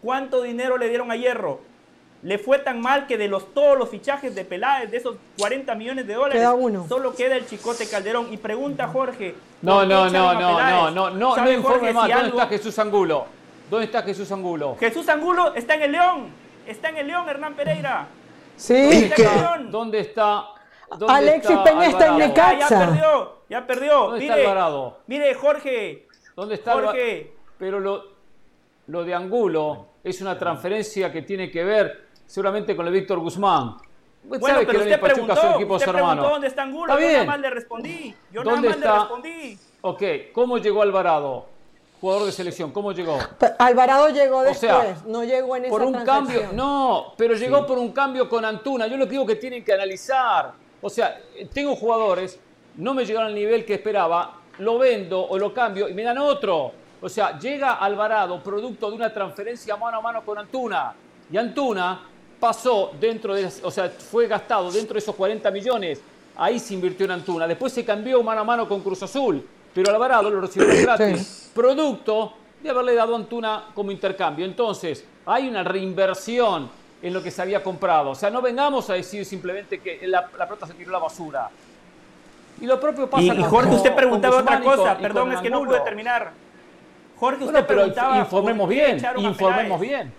¿Cuánto 0.02 0.42
dinero 0.42 0.78
le 0.78 0.88
dieron 0.90 1.12
a 1.12 1.16
Hierro? 1.16 1.60
Le 2.22 2.38
fue 2.38 2.60
tan 2.60 2.82
mal 2.82 3.08
que 3.08 3.18
de 3.18 3.30
los 3.30 3.54
todos 3.54 3.78
los 3.78 3.90
fichajes 3.90 4.36
de 4.36 4.44
Peláez, 4.44 4.92
de 4.92 4.98
esos 4.98 5.16
40 5.38 5.74
millones 5.76 6.06
de 6.06 6.16
dólares, 6.16 6.44
solo 6.90 7.16
queda 7.16 7.38
el 7.38 7.48
Chicote 7.48 7.88
Calderón. 7.88 8.32
Y 8.34 8.38
pregunta 8.38 8.88
Jorge. 8.90 9.36
No, 9.62 9.86
no, 9.86 10.10
no, 10.10 10.34
no, 10.34 10.34
no, 10.34 10.92
no, 10.92 11.10
no, 11.12 11.38
no 11.38 11.52
informe 11.52 11.94
más. 11.94 12.10
¿Dónde 12.10 12.30
está 12.30 12.48
Jesús 12.48 12.78
Angulo? 12.80 13.26
¿Dónde 13.70 13.86
está 13.86 14.02
Jesús 14.04 14.30
Angulo? 14.32 14.76
Jesús 14.80 15.08
Angulo 15.08 15.56
está 15.56 15.76
en 15.76 15.82
el 15.84 15.92
León. 15.94 16.28
Está 16.68 16.90
en 16.90 16.98
el 16.98 17.08
León, 17.08 17.30
Hernán 17.30 17.54
Pereira. 17.56 18.08
Sí. 18.58 19.10
¿Dónde 19.70 20.02
está? 20.02 20.46
Alexis 21.08 21.58
Peña 21.58 21.86
está 21.86 22.08
en 22.08 22.18
Necaxa. 22.18 22.70
Ya, 22.70 22.86
perdió, 22.86 23.38
ya 23.50 23.68
perdió. 23.68 23.94
¿Dónde 24.10 24.26
está 24.26 24.34
Alvarado? 24.34 24.98
Mire, 25.08 25.34
Jorge. 25.36 26.08
¿Dónde 26.36 26.56
está 26.56 26.74
Jorge? 26.74 27.34
Pero 27.58 27.80
lo, 27.80 28.04
lo 28.88 29.04
de 29.04 29.14
Angulo 29.14 29.89
es 30.10 30.22
una 30.22 30.38
transferencia 30.38 31.12
que 31.12 31.22
tiene 31.22 31.50
que 31.50 31.64
ver 31.64 32.08
seguramente 32.26 32.76
con 32.76 32.88
el 32.88 32.94
Víctor 32.94 33.20
Guzmán. 33.20 33.78
Bueno, 34.24 34.46
sabe 34.46 34.66
pero 34.66 34.80
que 34.80 34.86
usted 34.86 35.00
preguntó, 35.00 35.34
usted 35.34 35.92
preguntó 35.92 36.30
dónde 36.30 36.48
está 36.48 36.64
Angulo, 36.64 37.00
yo 37.00 37.08
nada 37.08 37.26
más 37.26 37.40
le 37.40 37.50
respondí. 37.50 38.16
Yo 38.32 38.44
nada 38.44 38.62
más 38.62 38.80
le 38.80 38.92
respondí. 38.92 39.60
Ok, 39.82 40.04
¿cómo 40.34 40.58
llegó 40.58 40.82
Alvarado? 40.82 41.46
Jugador 42.02 42.28
de 42.28 42.32
selección, 42.32 42.72
¿cómo 42.72 42.92
llegó? 42.92 43.18
Alvarado 43.58 44.10
llegó 44.10 44.44
después, 44.44 45.06
no 45.06 45.24
llegó 45.24 45.56
en 45.58 45.66
esa 45.66 45.72
por 45.72 45.82
un 45.82 45.94
cambio, 46.04 46.50
No, 46.54 47.14
pero 47.18 47.36
llegó 47.36 47.66
por 47.66 47.78
un 47.78 47.92
cambio 47.92 48.30
con 48.30 48.46
Antuna. 48.46 48.88
Yo 48.88 48.96
lo 48.96 49.06
que 49.06 49.12
digo 49.12 49.26
que 49.26 49.36
tienen 49.36 49.64
que 49.64 49.74
analizar. 49.74 50.54
O 50.82 50.90
sea, 50.90 51.20
tengo 51.54 51.76
jugadores, 51.76 52.40
no 52.76 52.94
me 52.94 53.06
llegaron 53.06 53.28
al 53.28 53.36
nivel 53.36 53.66
que 53.66 53.74
esperaba, 53.74 54.40
lo 54.60 54.78
vendo 54.78 55.22
o 55.28 55.38
lo 55.38 55.54
cambio 55.54 55.90
y 55.90 55.94
me 55.94 56.04
dan 56.04 56.18
otro. 56.20 56.72
O 57.02 57.08
sea, 57.08 57.38
llega 57.40 57.76
Alvarado 57.76 58.42
producto 58.44 58.90
de 58.90 58.98
una 58.98 59.14
transferencia 59.14 59.78
mano 59.78 59.98
a 59.98 60.02
mano 60.02 60.24
con 60.24 60.38
Antuna. 60.38 60.94
Y 61.32 61.38
Antuna 61.38 62.02
pasó 62.40 62.92
dentro 63.00 63.34
de, 63.34 63.50
o 63.64 63.72
sea, 63.72 63.90
fue 63.90 64.28
gastado 64.28 64.72
dentro 64.72 64.94
de 64.94 65.00
esos 65.00 65.16
40 65.16 65.50
millones, 65.52 66.02
ahí 66.36 66.60
se 66.60 66.74
invirtió 66.74 67.06
en 67.06 67.12
Antuna. 67.12 67.48
Después 67.48 67.72
se 67.72 67.86
cambió 67.86 68.22
mano 68.24 68.42
a 68.42 68.44
mano 68.44 68.68
con 68.68 68.82
Cruz 68.82 69.04
Azul, 69.04 69.46
pero 69.74 69.92
Alvarado 69.92 70.30
lo 70.30 70.42
recibió 70.42 70.68
gratis, 70.82 71.52
producto 71.54 72.34
de 72.62 72.70
haberle 72.70 72.96
dado 72.96 73.14
a 73.14 73.18
Antuna 73.18 73.66
como 73.74 73.92
intercambio. 73.92 74.46
Entonces, 74.46 75.06
hay 75.26 75.48
una 75.48 75.64
reinversión 75.64 76.70
en 77.02 77.14
lo 77.14 77.24
que 77.24 77.32
se 77.32 77.42
había 77.42 77.64
comprado. 77.64 78.12
O 78.12 78.16
sea, 78.16 78.30
no 78.30 78.42
vengamos 78.42 78.90
a 78.90 78.94
decir 78.94 79.26
simplemente 79.26 79.80
que 79.80 80.06
la, 80.08 80.30
la 80.38 80.48
pelota 80.48 80.68
se 80.68 80.74
tiró 80.74 80.90
a 80.90 80.94
la 80.94 81.00
basura. 81.00 81.50
Y 82.62 82.66
lo 82.66 82.80
propio 82.80 83.10
pasa 83.10 83.24
y, 83.24 83.30
con, 83.30 83.44
Jorge, 83.44 83.76
usted 83.76 83.96
preguntaba 83.96 84.40
otra 84.40 84.60
cosa, 84.60 84.98
perdón, 84.98 85.32
es 85.32 85.40
que 85.40 85.50
no 85.50 85.64
pude 85.64 85.80
terminar. 85.80 86.32
Jorge, 87.20 87.44
usted 87.44 87.66
pero 87.66 87.82
preguntaba... 87.82 88.18
Informemos 88.18 88.70
bien, 88.70 89.02
informemos 89.18 89.82
bien. 89.82 90.14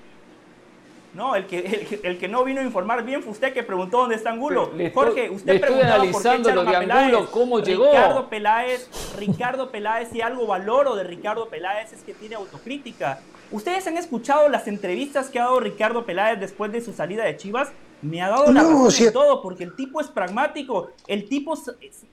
No, 1.12 1.34
el 1.34 1.46
que, 1.46 1.98
el, 2.04 2.18
que 2.18 2.28
no 2.28 2.44
vino 2.44 2.60
a 2.60 2.64
informar 2.64 3.04
bien 3.04 3.20
fue 3.22 3.32
usted 3.32 3.52
que 3.52 3.64
preguntó 3.64 3.98
dónde 3.98 4.14
está 4.14 4.30
Angulo. 4.30 4.70
Jorge, 4.94 5.28
usted 5.28 5.60
preguntaba 5.60 5.94
analizando 5.94 6.54
por 6.54 6.64
qué 6.64 6.70
lo 6.72 6.80
de 6.82 6.92
Angulo, 6.92 7.30
cómo 7.32 7.60
llegó. 7.60 7.90
Ricardo 7.90 8.28
Peláez, 8.28 8.88
Ricardo 9.18 9.70
Peláez, 9.70 10.10
si 10.10 10.20
algo 10.20 10.46
valoro 10.46 10.94
de 10.94 11.02
Ricardo 11.02 11.48
Peláez 11.48 11.92
es 11.92 12.02
que 12.02 12.14
tiene 12.14 12.36
autocrítica. 12.36 13.18
¿Ustedes 13.50 13.84
han 13.88 13.96
escuchado 13.96 14.48
las 14.48 14.68
entrevistas 14.68 15.30
que 15.30 15.40
ha 15.40 15.44
dado 15.44 15.58
Ricardo 15.58 16.06
Peláez 16.06 16.38
después 16.38 16.70
de 16.70 16.80
su 16.80 16.92
salida 16.92 17.24
de 17.24 17.36
Chivas? 17.36 17.72
Me 18.02 18.22
ha 18.22 18.28
dado 18.28 18.52
la 18.52 18.62
razón 18.62 19.06
en 19.06 19.12
todo, 19.12 19.42
porque 19.42 19.64
el 19.64 19.76
tipo 19.76 20.00
es 20.00 20.08
pragmático, 20.08 20.90
el 21.06 21.28
tipo 21.28 21.54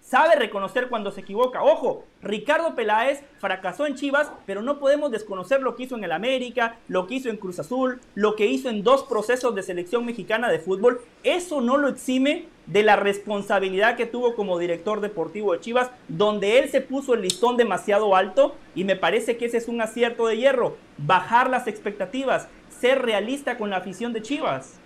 sabe 0.02 0.36
reconocer 0.36 0.90
cuando 0.90 1.12
se 1.12 1.22
equivoca. 1.22 1.64
Ojo, 1.64 2.04
Ricardo 2.22 2.76
Peláez 2.76 3.22
fracasó 3.40 3.86
en 3.86 3.96
Chivas, 3.96 4.32
pero 4.46 4.62
no 4.62 4.80
podemos 4.80 5.12
desconocer 5.12 5.62
lo 5.62 5.76
que 5.76 5.84
hizo 5.84 5.96
en 5.96 6.04
el 6.04 6.12
América, 6.12 6.78
lo 6.88 7.08
que 7.08 7.16
hizo 7.16 7.30
en 7.30 7.38
Cruz 7.38 7.60
Azul, 7.60 8.02
lo 8.16 8.36
que 8.36 8.48
hizo 8.48 8.70
en 8.70 8.84
dos 8.84 9.04
procesos 9.04 9.56
de 9.56 9.64
selección 9.64 10.06
mexicana 10.06 10.50
de 10.50 10.60
fútbol. 10.60 11.02
Eso 11.24 11.62
no 11.62 11.78
lo 11.78 11.88
exime 11.88 12.48
de 12.66 12.84
la 12.84 12.98
responsabilidad 12.98 13.96
que 13.96 14.06
tuvo 14.06 14.36
como 14.36 14.60
director 14.60 15.00
deportivo 15.00 15.54
de 15.54 15.62
Chivas, 15.62 15.90
donde 16.10 16.60
él 16.60 16.70
se 16.70 16.82
puso 16.82 17.14
el 17.14 17.22
listón 17.22 17.56
demasiado 17.56 18.16
alto 18.16 18.56
y 18.76 18.84
me 18.84 18.98
parece 18.98 19.38
que 19.38 19.46
ese 19.46 19.58
es 19.58 19.70
un 19.70 19.82
acierto 19.82 20.28
de 20.28 20.38
hierro, 20.38 20.76
bajar 20.98 21.50
las 21.50 21.68
expectativas, 21.68 22.50
ser 22.70 23.04
realista 23.04 23.58
con 23.58 23.70
la 23.70 23.78
afición 23.78 24.12
de 24.12 24.22
Chivas. 24.22 24.80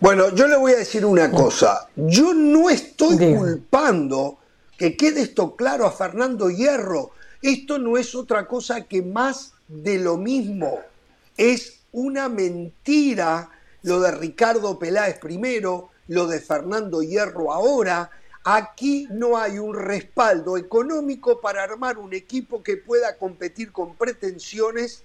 Bueno, 0.00 0.32
yo 0.32 0.46
le 0.46 0.56
voy 0.56 0.72
a 0.72 0.76
decir 0.76 1.04
una 1.04 1.28
cosa. 1.28 1.88
Yo 1.96 2.32
no 2.32 2.70
estoy 2.70 3.16
culpando, 3.34 4.38
que 4.76 4.96
quede 4.96 5.22
esto 5.22 5.56
claro 5.56 5.86
a 5.86 5.90
Fernando 5.90 6.50
Hierro. 6.50 7.10
Esto 7.42 7.78
no 7.78 7.98
es 7.98 8.14
otra 8.14 8.46
cosa 8.46 8.84
que 8.84 9.02
más 9.02 9.54
de 9.66 9.98
lo 9.98 10.16
mismo. 10.16 10.78
Es 11.36 11.80
una 11.90 12.28
mentira 12.28 13.50
lo 13.82 13.98
de 13.98 14.12
Ricardo 14.12 14.78
Peláez 14.78 15.18
primero, 15.18 15.90
lo 16.06 16.28
de 16.28 16.38
Fernando 16.38 17.02
Hierro 17.02 17.52
ahora. 17.52 18.08
Aquí 18.44 19.08
no 19.10 19.36
hay 19.36 19.58
un 19.58 19.74
respaldo 19.74 20.56
económico 20.56 21.40
para 21.40 21.64
armar 21.64 21.98
un 21.98 22.14
equipo 22.14 22.62
que 22.62 22.76
pueda 22.76 23.18
competir 23.18 23.72
con 23.72 23.96
pretensiones 23.96 25.02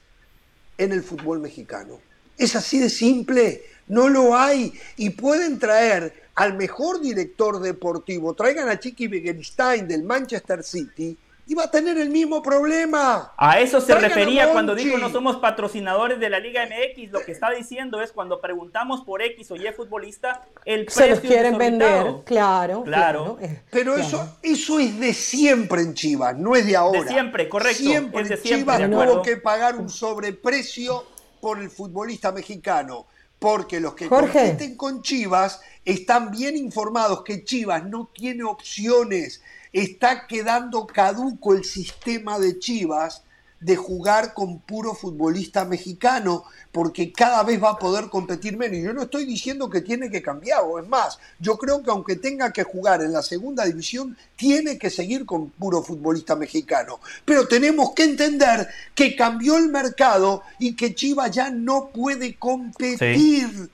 en 0.78 0.92
el 0.92 1.02
fútbol 1.02 1.40
mexicano. 1.40 2.00
Es 2.38 2.56
así 2.56 2.78
de 2.78 2.90
simple. 2.90 3.64
No 3.88 4.10
lo 4.10 4.36
hay. 4.36 4.74
Y 4.98 5.12
pueden 5.12 5.60
traer 5.60 6.14
al 6.36 6.56
mejor 6.56 7.02
director 7.02 7.60
deportivo. 7.60 8.34
Traigan 8.34 8.70
a 8.70 8.80
Chiqui 8.80 9.08
Begenstein 9.08 9.88
del 9.88 10.04
Manchester 10.04 10.64
City 10.64 11.18
iba 11.48 11.64
a 11.64 11.72
tener 11.72 11.98
el 11.98 12.10
mismo 12.10 12.42
problema. 12.42 13.34
A 13.38 13.60
eso 13.60 13.82
se 13.82 13.96
refería 13.96 14.52
cuando 14.52 14.76
dijo 14.76 14.98
no 14.98 15.10
somos 15.10 15.38
patrocinadores 15.38 16.20
de 16.20 16.30
la 16.30 16.40
Liga 16.40 16.66
MX. 16.66 17.12
Lo 17.12 17.22
que 17.22 17.32
está 17.32 17.52
diciendo 17.52 18.02
es 18.02 18.12
cuando 18.12 18.40
preguntamos 18.40 19.02
por 19.02 19.22
X 19.22 19.52
o 19.52 19.56
Y 19.56 19.72
futbolista, 19.74 20.42
el 20.66 20.86
precio 20.86 21.04
se 21.04 21.10
los 21.10 21.20
quieren 21.20 21.58
vender, 21.58 22.06
claro, 22.26 22.84
claro. 22.84 23.38
Pero 23.70 23.98
Eso, 23.98 24.38
eso 24.42 24.80
es 24.80 25.00
de 25.00 25.14
siempre 25.14 25.82
en 25.82 25.94
Chivas, 25.94 26.38
no 26.38 26.56
es 26.56 26.66
de 26.66 26.76
ahora. 26.76 27.02
De 27.02 27.10
siempre, 27.10 27.50
correcto. 27.50 27.84
Siempre 27.84 28.22
en 28.22 28.42
Chivas 28.42 28.90
tuvo 28.90 29.22
que 29.22 29.38
pagar 29.38 29.76
un 29.76 29.90
sobreprecio 29.90 31.06
por 31.42 31.60
el 31.60 31.70
futbolista 31.70 32.32
mexicano. 32.32 33.08
Porque 33.44 33.82
los 33.82 33.94
que 33.94 34.08
compiten 34.08 34.78
con 34.78 35.02
Chivas 35.02 35.60
están 35.84 36.32
bien 36.32 36.56
informados 36.56 37.24
que 37.26 37.44
Chivas 37.44 37.86
no 37.86 38.10
tiene 38.14 38.46
opciones. 38.46 39.42
Está 39.74 40.28
quedando 40.28 40.88
caduco 40.88 41.54
el 41.54 41.66
sistema 41.66 42.40
de 42.40 42.58
Chivas 42.58 43.26
de 43.64 43.76
jugar 43.76 44.34
con 44.34 44.60
puro 44.60 44.94
futbolista 44.94 45.66
mexicano, 45.66 46.44
porque 46.72 47.12
cada 47.12 47.44
vez 47.44 47.62
va 47.64 47.72
a 47.72 47.80
poder 47.80 48.10
competir 48.10 48.58
menos. 48.58 48.80
Yo 48.80 48.94
no 48.94 49.04
estoy 49.04 49.26
diciendo 49.26 49.70
que 49.70 49.82
tiene 49.82 50.10
que 50.10 50.22
cambiar, 50.22 50.62
o 50.66 50.80
es 50.80 50.88
más, 50.88 51.20
yo 51.40 51.58
creo 51.58 51.82
que 51.82 51.92
aunque 51.92 52.16
tenga 52.16 52.52
que 52.52 52.64
jugar 52.64 53.02
en 53.02 53.14
la 53.14 53.22
segunda 53.22 53.66
división, 53.66 54.18
tiene 54.36 54.78
que 54.78 54.90
seguir 54.90 55.26
con 55.26 55.50
puro 55.50 55.82
futbolista 55.82 56.36
mexicano. 56.36 57.00
Pero 57.26 57.48
tenemos 57.48 57.94
que 57.94 58.04
entender 58.04 58.68
que 58.94 59.16
cambió 59.16 59.58
el 59.58 59.70
mercado 59.70 60.44
y 60.60 60.76
que 60.76 60.94
Chivas 60.94 61.32
ya 61.32 61.50
no 61.50 61.90
puede 61.90 62.36
competir. 62.36 63.70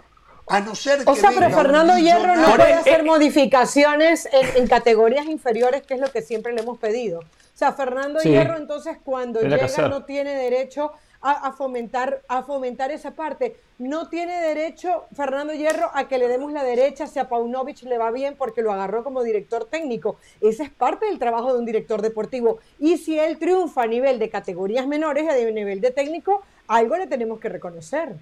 A 0.49 0.59
no 0.61 0.73
ser 0.73 1.03
que 1.03 1.09
o 1.09 1.15
sea, 1.15 1.31
pero 1.31 1.49
Fernando 1.51 1.95
Hierro 1.97 2.35
no 2.35 2.55
puede 2.55 2.73
hacer 2.73 3.03
modificaciones 3.03 4.27
en, 4.31 4.67
categorías 4.67 5.27
inferiores, 5.27 5.83
que 5.83 5.93
es 5.93 5.99
lo 5.99 6.11
que 6.11 6.23
siempre 6.23 6.53
le 6.53 6.61
hemos 6.61 6.79
pedido. 6.79 7.19
O 7.19 7.57
sea, 7.59 7.71
Fernando 7.73 8.19
Hierro 8.19 8.57
entonces 8.57 8.97
cuando 9.03 9.41
llega 9.41 9.87
no 9.87 10.05
tiene 10.05 10.33
derecho 10.33 10.91
a, 11.21 11.51
fomentar, 11.51 12.21
a 12.27 12.43
fomentar 12.43 12.91
esa 12.91 13.11
parte. 13.11 13.57
No 13.77 14.09
tiene 14.09 14.41
derecho 14.41 15.05
Fernando 15.15 15.53
Hierro 15.53 15.91
a 15.93 16.07
que 16.07 16.17
le 16.17 16.27
demos 16.27 16.51
la 16.51 16.63
derecha 16.63 17.07
si 17.07 17.19
a 17.19 17.27
Paunovic 17.27 17.83
le 17.83 17.97
va 17.97 18.11
bien 18.11 18.35
porque 18.37 18.61
lo 18.61 18.71
agarró 18.71 19.03
como 19.03 19.23
director 19.23 19.65
técnico. 19.65 20.17
Ese 20.41 20.63
es 20.63 20.69
parte 20.69 21.05
del 21.05 21.19
trabajo 21.19 21.53
de 21.53 21.59
un 21.59 21.65
director 21.65 22.01
deportivo. 22.01 22.59
Y 22.79 22.97
si 22.97 23.19
él 23.19 23.37
triunfa 23.37 23.83
a 23.83 23.87
nivel 23.87 24.19
de 24.19 24.29
categorías 24.29 24.87
menores, 24.87 25.27
a 25.29 25.35
nivel 25.35 25.81
de 25.81 25.91
técnico, 25.91 26.41
algo 26.67 26.97
le 26.97 27.07
tenemos 27.07 27.39
que 27.39 27.49
reconocer. 27.49 28.15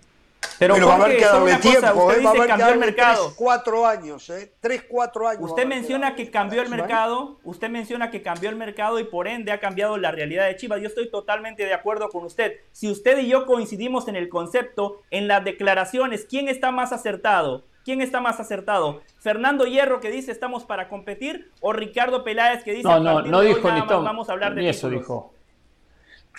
Pero, 0.60 0.88
va 0.88 0.94
a 0.94 0.96
haber 0.96 1.18
que 1.18 1.26
darle 1.26 1.56
tiempo, 1.58 2.06
usted 2.06 2.18
eh, 2.18 2.22
dice 2.22 2.42
que 2.42 2.48
cambió 2.48 2.70
el 2.70 2.80
mercado. 2.80 3.26
Tres, 3.26 3.36
cuatro 3.38 3.86
años, 3.86 4.30
¿eh? 4.30 4.54
Tres, 4.60 4.84
cuatro 4.90 5.28
años. 5.28 5.44
Usted 5.44 5.68
menciona 5.68 6.16
que, 6.16 6.32
cambió 6.32 6.62
el 6.62 6.70
mercado, 6.70 7.38
usted 7.44 7.70
menciona 7.70 8.10
que 8.10 8.22
cambió 8.22 8.50
el 8.50 8.56
mercado 8.56 9.00
y 9.00 9.04
por 9.04 9.28
ende 9.28 9.52
ha 9.52 9.60
cambiado 9.60 9.98
la 9.98 10.12
realidad 10.12 10.48
de 10.48 10.56
Chivas. 10.56 10.82
Yo 10.82 10.88
estoy 10.88 11.12
totalmente 11.12 11.64
de 11.66 11.74
acuerdo 11.74 12.10
con 12.10 12.26
usted. 12.26 12.54
Si 12.72 12.90
usted 12.90 13.20
y 13.20 13.28
yo 13.28 13.46
coincidimos 13.46 14.08
en 14.08 14.16
el 14.16 14.30
concepto, 14.30 15.02
en 15.12 15.28
las 15.28 15.44
declaraciones, 15.44 16.26
¿quién 16.28 16.48
está 16.48 16.72
más 16.72 16.92
acertado? 16.92 17.66
¿Quién 17.84 18.02
está 18.02 18.20
más 18.20 18.40
acertado? 18.40 19.02
¿Fernando 19.20 19.66
Hierro 19.66 20.02
que 20.02 20.12
dice 20.12 20.32
estamos 20.32 20.66
para 20.66 20.90
competir 20.90 21.52
o 21.62 21.72
Ricardo 21.72 22.24
Peláez 22.26 22.64
que 22.64 22.74
dice 22.74 22.84
no, 22.84 23.00
no, 23.00 23.22
no 23.22 23.42
dijo 23.42 23.72
ni 23.72 23.80
vamos 23.80 24.28
a 24.28 24.34
hablar 24.34 24.56
de 24.56 24.68
eso 24.68 24.90
dijo. 24.90 25.37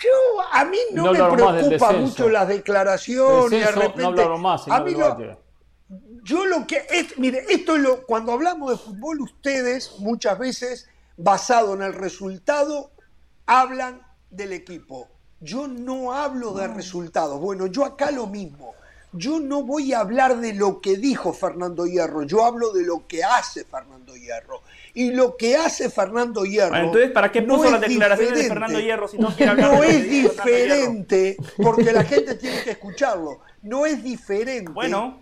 Yo, 0.01 0.41
a 0.51 0.65
mí 0.65 0.77
no, 0.93 1.11
me 1.11 1.23
preocupa 1.23 1.91
mucho 1.93 2.29
las 2.29 2.47
declaraciones. 2.47 3.51
de 3.51 3.71
repente, 3.71 4.27
más, 4.37 4.67
a 4.67 4.79
mí 4.81 4.95
yo 6.23 6.45
lo 6.45 6.67
que 6.67 6.85
es, 6.89 7.17
mire, 7.17 7.45
esto 7.49 7.75
es 7.75 7.81
lo, 7.81 8.05
cuando 8.05 8.33
hablamos 8.33 8.71
de 8.71 8.77
fútbol, 8.77 9.21
ustedes 9.21 9.95
muchas 9.99 10.37
veces, 10.37 10.87
basado 11.17 11.73
en 11.73 11.81
el 11.81 11.93
resultado, 11.93 12.91
hablan 13.45 14.05
del 14.29 14.53
equipo. 14.53 15.07
Yo 15.39 15.67
no 15.67 16.13
hablo 16.13 16.53
de 16.53 16.67
resultados. 16.67 17.39
Bueno, 17.39 17.67
yo 17.67 17.85
acá 17.85 18.11
lo 18.11 18.27
mismo. 18.27 18.73
Yo 19.11 19.39
no 19.39 19.63
voy 19.63 19.93
a 19.93 20.01
hablar 20.01 20.37
de 20.37 20.53
lo 20.53 20.81
que 20.81 20.97
dijo 20.97 21.33
Fernando 21.33 21.87
Hierro, 21.87 22.21
yo 22.23 22.45
hablo 22.45 22.71
de 22.71 22.83
lo 22.83 23.07
que 23.07 23.23
hace 23.23 23.63
Fernando 23.63 24.15
Hierro. 24.15 24.61
Y 24.93 25.11
lo 25.11 25.37
que 25.37 25.55
hace 25.55 25.89
Fernando 25.89 26.45
Hierro. 26.45 26.75
entonces, 26.75 27.11
¿para 27.11 27.31
qué 27.31 27.41
puso 27.41 27.69
las 27.69 27.81
declaraciones 27.81 28.35
de 28.35 28.47
Fernando 28.47 28.79
Hierro 28.79 29.07
si 29.07 29.17
no 29.17 29.35
quiere 29.35 29.51
hablar 29.51 29.73
No 29.73 29.83
es 29.83 30.09
diferente, 30.09 31.37
porque 31.61 31.91
la 31.91 32.03
gente 32.03 32.35
tiene 32.35 32.63
que 32.63 32.71
escucharlo. 32.71 33.39
No 33.61 33.85
es 33.85 34.03
diferente 34.03 34.71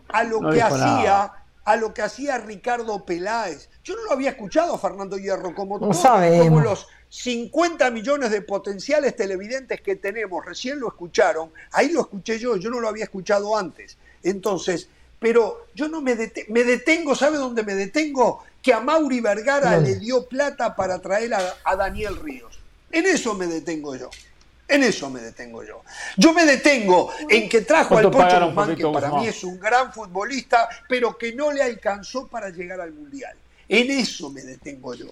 a 0.09 0.23
lo 0.23 0.49
que 0.49 0.61
hacía. 0.61 1.31
A 1.65 1.75
lo 1.75 1.93
que 1.93 2.01
hacía 2.01 2.37
Ricardo 2.37 3.05
Peláez. 3.05 3.69
Yo 3.83 3.93
no 3.97 4.05
lo 4.05 4.13
había 4.13 4.29
escuchado 4.29 4.75
a 4.75 4.79
Fernando 4.79 5.17
Hierro 5.17 5.53
como, 5.53 5.77
no 5.77 5.89
como 5.89 6.61
los 6.61 6.87
50 7.09 7.91
millones 7.91 8.31
de 8.31 8.41
potenciales 8.41 9.17
televidentes 9.17 9.81
que 9.81 9.97
tenemos. 9.97 10.45
Recién 10.45 10.79
lo 10.79 10.87
escucharon. 10.87 11.51
Ahí 11.73 11.91
lo 11.91 12.01
escuché 12.01 12.39
yo, 12.39 12.55
yo 12.55 12.69
no 12.69 12.79
lo 12.79 12.87
había 12.87 13.03
escuchado 13.03 13.57
antes. 13.57 13.97
Entonces, 14.23 14.89
pero 15.19 15.67
yo 15.73 15.87
no 15.87 16.01
me, 16.01 16.15
me 16.49 16.63
detengo, 16.63 17.15
¿sabe 17.15 17.37
dónde 17.37 17.63
me 17.63 17.75
detengo? 17.75 18.43
que 18.67 18.73
a 18.73 18.81
Mauri 18.81 19.21
Vergara 19.21 19.77
le 19.77 19.95
dio 19.95 20.27
plata 20.27 20.75
para 20.75 20.99
traer 20.99 21.33
a, 21.33 21.75
Daniel 21.77 22.17
Ríos. 22.17 22.59
En 22.91 23.05
eso 23.05 23.33
me 23.33 23.47
detengo 23.47 23.95
yo. 23.95 24.09
En 24.67 24.83
eso 24.83 25.09
me 25.09 25.21
detengo 25.21 25.63
yo. 25.63 25.83
Yo 26.17 26.33
me 26.33 26.43
detengo 26.43 27.09
en 27.29 27.47
que 27.47 27.61
trajo 27.61 27.97
al 27.97 28.11
Pocho 28.11 28.45
Guzmán, 28.45 28.75
que 28.75 28.85
para 28.85 29.11
mí 29.11 29.25
es 29.25 29.41
un 29.45 29.57
gran 29.57 29.93
futbolista, 29.93 30.67
pero 30.89 31.17
que 31.17 31.33
no 31.33 31.53
le 31.53 31.63
alcanzó 31.63 32.27
para 32.27 32.49
llegar 32.49 32.81
al 32.81 32.91
Mundial. 32.91 33.37
En 33.69 33.89
eso 33.89 34.29
me 34.31 34.41
detengo 34.41 34.93
yo. 34.95 35.07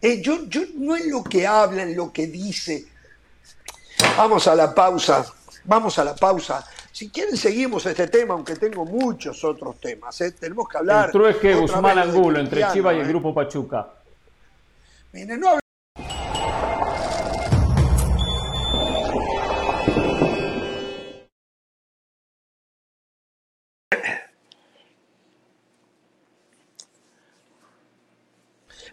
Eh, 0.00 0.22
yo, 0.22 0.44
yo 0.46 0.62
no 0.76 0.94
es 0.94 1.06
lo 1.06 1.24
que 1.24 1.48
habla, 1.48 1.82
en 1.82 1.96
lo 1.96 2.12
que 2.12 2.28
dice. 2.28 2.86
Vamos 4.16 4.46
a 4.46 4.54
la 4.54 4.72
pausa. 4.72 5.26
Vamos 5.64 5.98
a 5.98 6.04
la 6.04 6.14
pausa. 6.14 6.64
Si 7.00 7.08
quieren 7.08 7.34
seguimos 7.34 7.86
este 7.86 8.08
tema, 8.08 8.34
aunque 8.34 8.56
tengo 8.56 8.84
muchos 8.84 9.42
otros 9.42 9.80
temas. 9.80 10.20
¿eh? 10.20 10.32
Tenemos 10.32 10.68
que 10.68 10.76
hablar. 10.76 11.10
El 11.14 11.36
que 11.38 11.54
Guzmán 11.54 11.98
Angulo 11.98 12.38
entre 12.38 12.62
Chivas 12.70 12.94
y 12.94 12.98
el 12.98 13.06
¿eh? 13.06 13.08
Grupo 13.08 13.32
Pachuca. 13.32 13.88
Miren, 15.10 15.40
no 15.40 15.58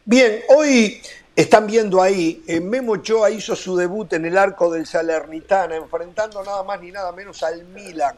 Bien, 0.06 0.40
hoy 0.56 1.02
están 1.38 1.68
viendo 1.68 2.02
ahí, 2.02 2.44
eh, 2.48 2.60
Memo 2.60 2.94
Ochoa 2.94 3.30
hizo 3.30 3.56
su 3.56 3.78
debut 3.78 4.12
en 4.14 4.26
el 4.26 4.36
arco 4.40 4.72
del 4.72 4.88
Salernitana, 4.88 5.76
enfrentando 5.76 6.44
nada 6.44 6.64
más 6.64 6.82
ni 6.82 6.92
nada 6.92 7.12
menos 7.12 7.44
al 7.44 7.64
Milan. 7.64 8.16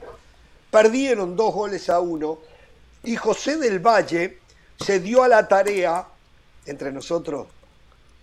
Perdieron 0.71 1.35
dos 1.35 1.53
goles 1.53 1.89
a 1.89 1.99
uno 1.99 2.39
y 3.03 3.17
José 3.17 3.57
del 3.57 3.79
Valle 3.79 4.39
se 4.79 5.01
dio 5.01 5.21
a 5.21 5.27
la 5.27 5.45
tarea, 5.49 6.07
entre 6.65 6.93
nosotros, 6.93 7.47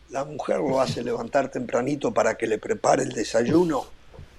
la 0.09 0.25
mujer 0.25 0.61
lo 0.61 0.81
hace 0.81 1.03
levantar 1.03 1.51
tempranito 1.51 2.15
para 2.15 2.35
que 2.35 2.47
le 2.47 2.57
prepare 2.57 3.03
el 3.03 3.13
desayuno. 3.13 3.85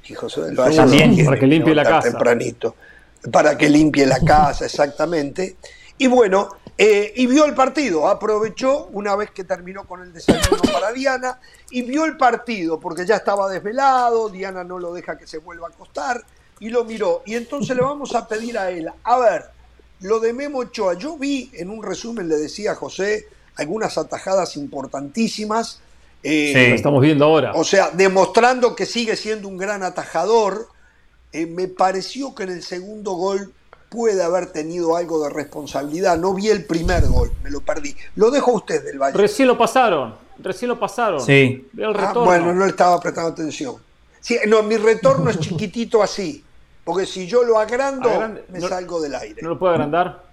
Y 0.06 0.16
José 0.16 0.42
del 0.42 0.56
Valle 0.56 0.76
También, 0.76 1.24
para 1.24 1.38
que 1.38 1.46
limpie 1.46 1.76
la 1.76 1.84
casa. 1.84 2.10
Tempranito, 2.10 2.76
para 3.32 3.56
que 3.56 3.70
limpie 3.70 4.08
la 4.08 4.20
casa, 4.22 4.66
exactamente. 4.66 5.58
Y 6.00 6.08
bueno, 6.08 6.50
eh, 6.78 7.14
y 7.16 7.26
vio 7.26 7.46
el 7.46 7.56
partido, 7.56 8.08
aprovechó 8.08 8.86
una 8.92 9.16
vez 9.16 9.32
que 9.32 9.44
terminó 9.44 9.86
con 9.86 10.02
el 10.04 10.14
desayuno 10.14 10.62
para 10.72 10.92
Diana 10.92 11.40
y 11.72 11.82
vio 11.82 12.06
el 12.06 12.18
partido 12.18 12.80
porque 12.80 13.06
ya 13.06 13.16
estaba 13.16 13.50
desvelado, 13.50 14.30
Diana 14.30 14.64
no 14.64 14.78
lo 14.78 14.94
deja 14.94 15.18
que 15.18 15.26
se 15.26 15.40
vuelva 15.40 15.68
a 15.68 15.70
acostar 15.72 16.24
y 16.60 16.70
lo 16.70 16.84
miró. 16.84 17.24
Y 17.26 17.36
entonces 17.36 17.76
le 17.76 17.82
vamos 17.82 18.14
a 18.14 18.28
pedir 18.28 18.58
a 18.58 18.70
él, 18.70 18.90
a 19.04 19.18
ver, 19.18 19.46
lo 20.02 20.20
de 20.20 20.34
Memo 20.34 20.60
Ochoa, 20.60 20.94
yo 20.94 21.18
vi 21.18 21.50
en 21.54 21.72
un 21.72 21.82
resumen, 21.82 22.30
le 22.30 22.38
decía 22.38 22.74
a 22.74 22.76
José, 22.76 23.28
algunas 23.56 23.98
atajadas 23.98 24.56
importantísimas. 24.58 25.82
Eh, 26.22 26.74
estamos 26.76 27.02
viendo 27.02 27.26
ahora. 27.26 27.54
O 27.56 27.64
sea, 27.64 27.90
demostrando 27.90 28.76
que 28.76 28.86
sigue 28.86 29.16
siendo 29.16 29.48
un 29.48 29.58
gran 29.58 29.82
atajador. 29.82 30.70
Eh, 31.32 31.46
me 31.46 31.68
pareció 31.68 32.34
que 32.36 32.44
en 32.44 32.50
el 32.50 32.64
segundo 32.64 33.14
gol 33.14 33.54
puede 33.90 34.24
haber 34.24 34.48
tenido 34.48 34.96
algo 34.96 35.24
de 35.24 35.30
responsabilidad. 35.30 36.18
No 36.18 36.34
vi 36.34 36.50
el 36.50 36.66
primer 36.66 37.06
gol, 37.08 37.32
me 37.44 37.50
lo 37.50 37.62
perdí. 37.62 37.96
Lo 38.16 38.32
dejo 38.32 38.52
a 38.52 38.56
usted 38.56 38.84
del 38.84 39.00
Valle. 39.00 39.18
Recién 39.18 39.48
lo 39.48 39.58
pasaron, 39.58 40.16
recién 40.40 40.70
lo 40.70 40.80
pasaron. 40.80 41.22
Sí. 41.22 41.68
Ah, 41.96 42.14
bueno, 42.14 42.54
no 42.54 42.66
le 42.66 42.72
estaba 42.72 43.00
prestando 43.00 43.32
atención. 43.32 43.76
Sí, 44.20 44.38
no, 44.48 44.64
mi 44.64 44.78
retorno 44.78 45.30
es 45.30 45.40
chiquitito 45.40 46.04
así, 46.04 46.44
porque 46.84 47.06
si 47.06 47.28
yo 47.28 47.44
lo 47.44 47.60
agrando, 47.60 48.10
me 48.50 48.62
salgo 48.62 49.00
del 49.00 49.16
aire. 49.16 49.42
¿No 49.42 49.50
lo 49.50 49.60
puedo 49.60 49.74
agrandar? 49.74 50.28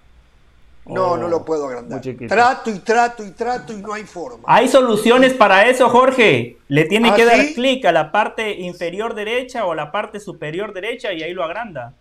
No, 0.87 1.17
no 1.17 1.27
lo 1.27 1.43
puedo 1.43 1.67
agrandar. 1.67 2.01
Trato 2.27 2.69
y 2.69 2.79
trato 2.79 3.23
y 3.23 3.31
trato 3.31 3.73
y 3.73 3.77
no 3.77 3.93
hay 3.93 4.03
forma. 4.03 4.43
Hay 4.45 4.67
soluciones 4.67 5.33
para 5.33 5.67
eso, 5.67 5.89
Jorge. 5.89 6.57
Le 6.67 6.85
tiene 6.85 7.09
¿Ah, 7.09 7.15
que 7.15 7.25
dar 7.25 7.43
clic 7.55 7.85
a 7.85 7.91
la 7.91 8.11
parte 8.11 8.51
inferior 8.51 9.15
derecha 9.15 9.65
o 9.65 9.71
a 9.71 9.75
la 9.75 9.91
parte 9.91 10.19
superior 10.19 10.73
derecha 10.73 11.11
y 11.11 11.23
ahí 11.23 11.33
lo 11.33 11.43
agranda. 11.43 11.93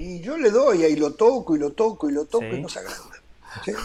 Y 0.00 0.20
yo 0.20 0.38
le 0.38 0.50
doy, 0.50 0.84
ahí 0.84 0.94
lo 0.94 1.14
toco 1.14 1.56
y 1.56 1.58
lo 1.58 1.70
toco 1.70 2.08
y 2.08 2.12
lo 2.12 2.24
toco 2.26 2.46
y 2.46 2.60
no 2.60 2.68
se 2.68 2.78
agranda. 2.78 3.16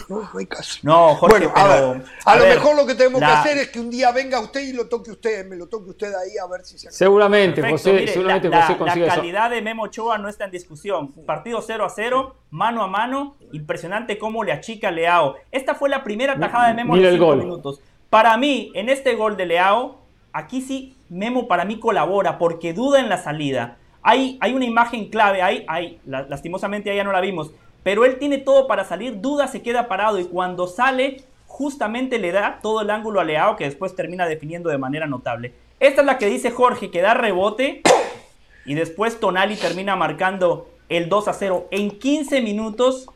no, 0.09 0.30
hay 0.38 0.45
caso. 0.45 0.80
No, 0.84 1.16
Jorge, 1.16 1.47
bueno, 1.47 2.03
a, 2.26 2.36
lo 2.36 2.45
mejor 2.45 2.76
lo 2.76 2.86
que 2.86 2.93
tenemos 2.93 3.20
que 3.20 3.26
hacer 3.26 3.57
es 3.57 3.70
que 3.70 3.80
un 3.80 3.89
día 3.89 4.11
venga 4.11 4.39
usted 4.39 4.61
y 4.61 4.74
lo 4.74 4.88
toque 4.88 5.09
usted, 5.09 5.47
me 5.47 5.55
lo 5.55 5.66
toque 5.66 5.89
usted 5.89 6.14
ahí 6.14 6.38
a 6.38 6.45
ver 6.45 6.64
si 6.64 6.78
se 6.78 6.91
Seguramente, 6.91 7.68
José, 7.68 8.07
seguramente 8.07 8.47
la, 8.47 8.61
José 8.68 8.99
La 8.99 9.16
calidad 9.16 9.49
de 9.49 9.64
Memo 9.64 9.84
Ochoa 9.84 10.20
no 10.20 10.30
está 10.30 10.45
en 10.45 10.51
discusión. 10.51 11.11
Partido 11.26 11.64
0 11.66 11.84
a 11.84 11.89
0, 11.89 12.36
mano 12.51 12.84
a 12.84 12.88
mano, 12.88 13.36
impresionante 13.51 14.20
cómo 14.20 14.43
le 14.43 14.51
achica 14.51 14.91
Leao. 14.91 15.38
Esta 15.51 15.74
fue 15.74 15.89
la 15.89 16.03
primera 16.03 16.38
tajada 16.38 16.68
de 16.68 16.76
Memo 16.76 16.95
en 16.95 17.11
5 17.11 17.36
minutos. 17.38 17.82
Para 18.11 18.38
mí, 18.38 18.72
en 18.76 18.89
este 18.89 19.16
gol 19.16 19.36
de 19.36 19.47
Leao, 19.47 19.97
aquí 20.32 20.61
sí 20.61 20.95
Memo 21.09 21.47
para 21.47 21.66
mí 21.66 21.80
colabora 21.80 22.38
porque 22.38 22.74
duda 22.74 22.99
en 22.99 23.09
la 23.09 23.18
salida. 23.18 23.78
Hay, 24.04 24.38
hay 24.41 24.54
una 24.54 24.66
imagen 24.66 25.10
clave, 25.10 25.41
ahí, 25.41 25.64
hay, 25.68 25.99
lastimosamente 26.06 26.93
ya 26.93 27.06
no 27.06 27.14
la 27.14 27.22
vimos, 27.22 27.51
pero 27.84 28.04
él 28.04 28.20
tiene 28.20 28.38
todo 28.38 28.68
para 28.68 28.84
salir, 28.84 29.22
duda 29.22 29.47
se 29.47 29.62
queda 29.62 29.88
parado 29.88 30.20
y 30.20 30.26
cuando 30.26 30.68
sale 30.68 31.24
justamente 31.47 32.20
le 32.20 32.32
da 32.32 32.60
todo 32.62 32.82
el 32.82 32.89
ángulo 32.89 33.20
a 33.20 33.24
Leao 33.24 33.56
que 33.56 33.66
después 33.66 33.95
termina 33.95 34.26
definiendo 34.26 34.70
de 34.70 34.78
manera 34.78 35.08
notable. 35.08 35.54
Esta 35.80 36.01
es 36.01 36.08
la 36.08 36.18
que 36.18 36.26
dice 36.26 36.51
Jorge 36.51 36.91
que 36.91 37.01
da 37.01 37.14
rebote 37.14 37.82
y 38.66 38.74
después 38.74 39.20
Tonali 39.20 39.56
termina 39.56 39.95
marcando 39.95 40.70
el 40.89 41.10
2 41.10 41.28
a 41.28 41.34
0 41.34 41.68
en 41.72 41.91
15 41.91 42.41
minutos. 42.41 43.10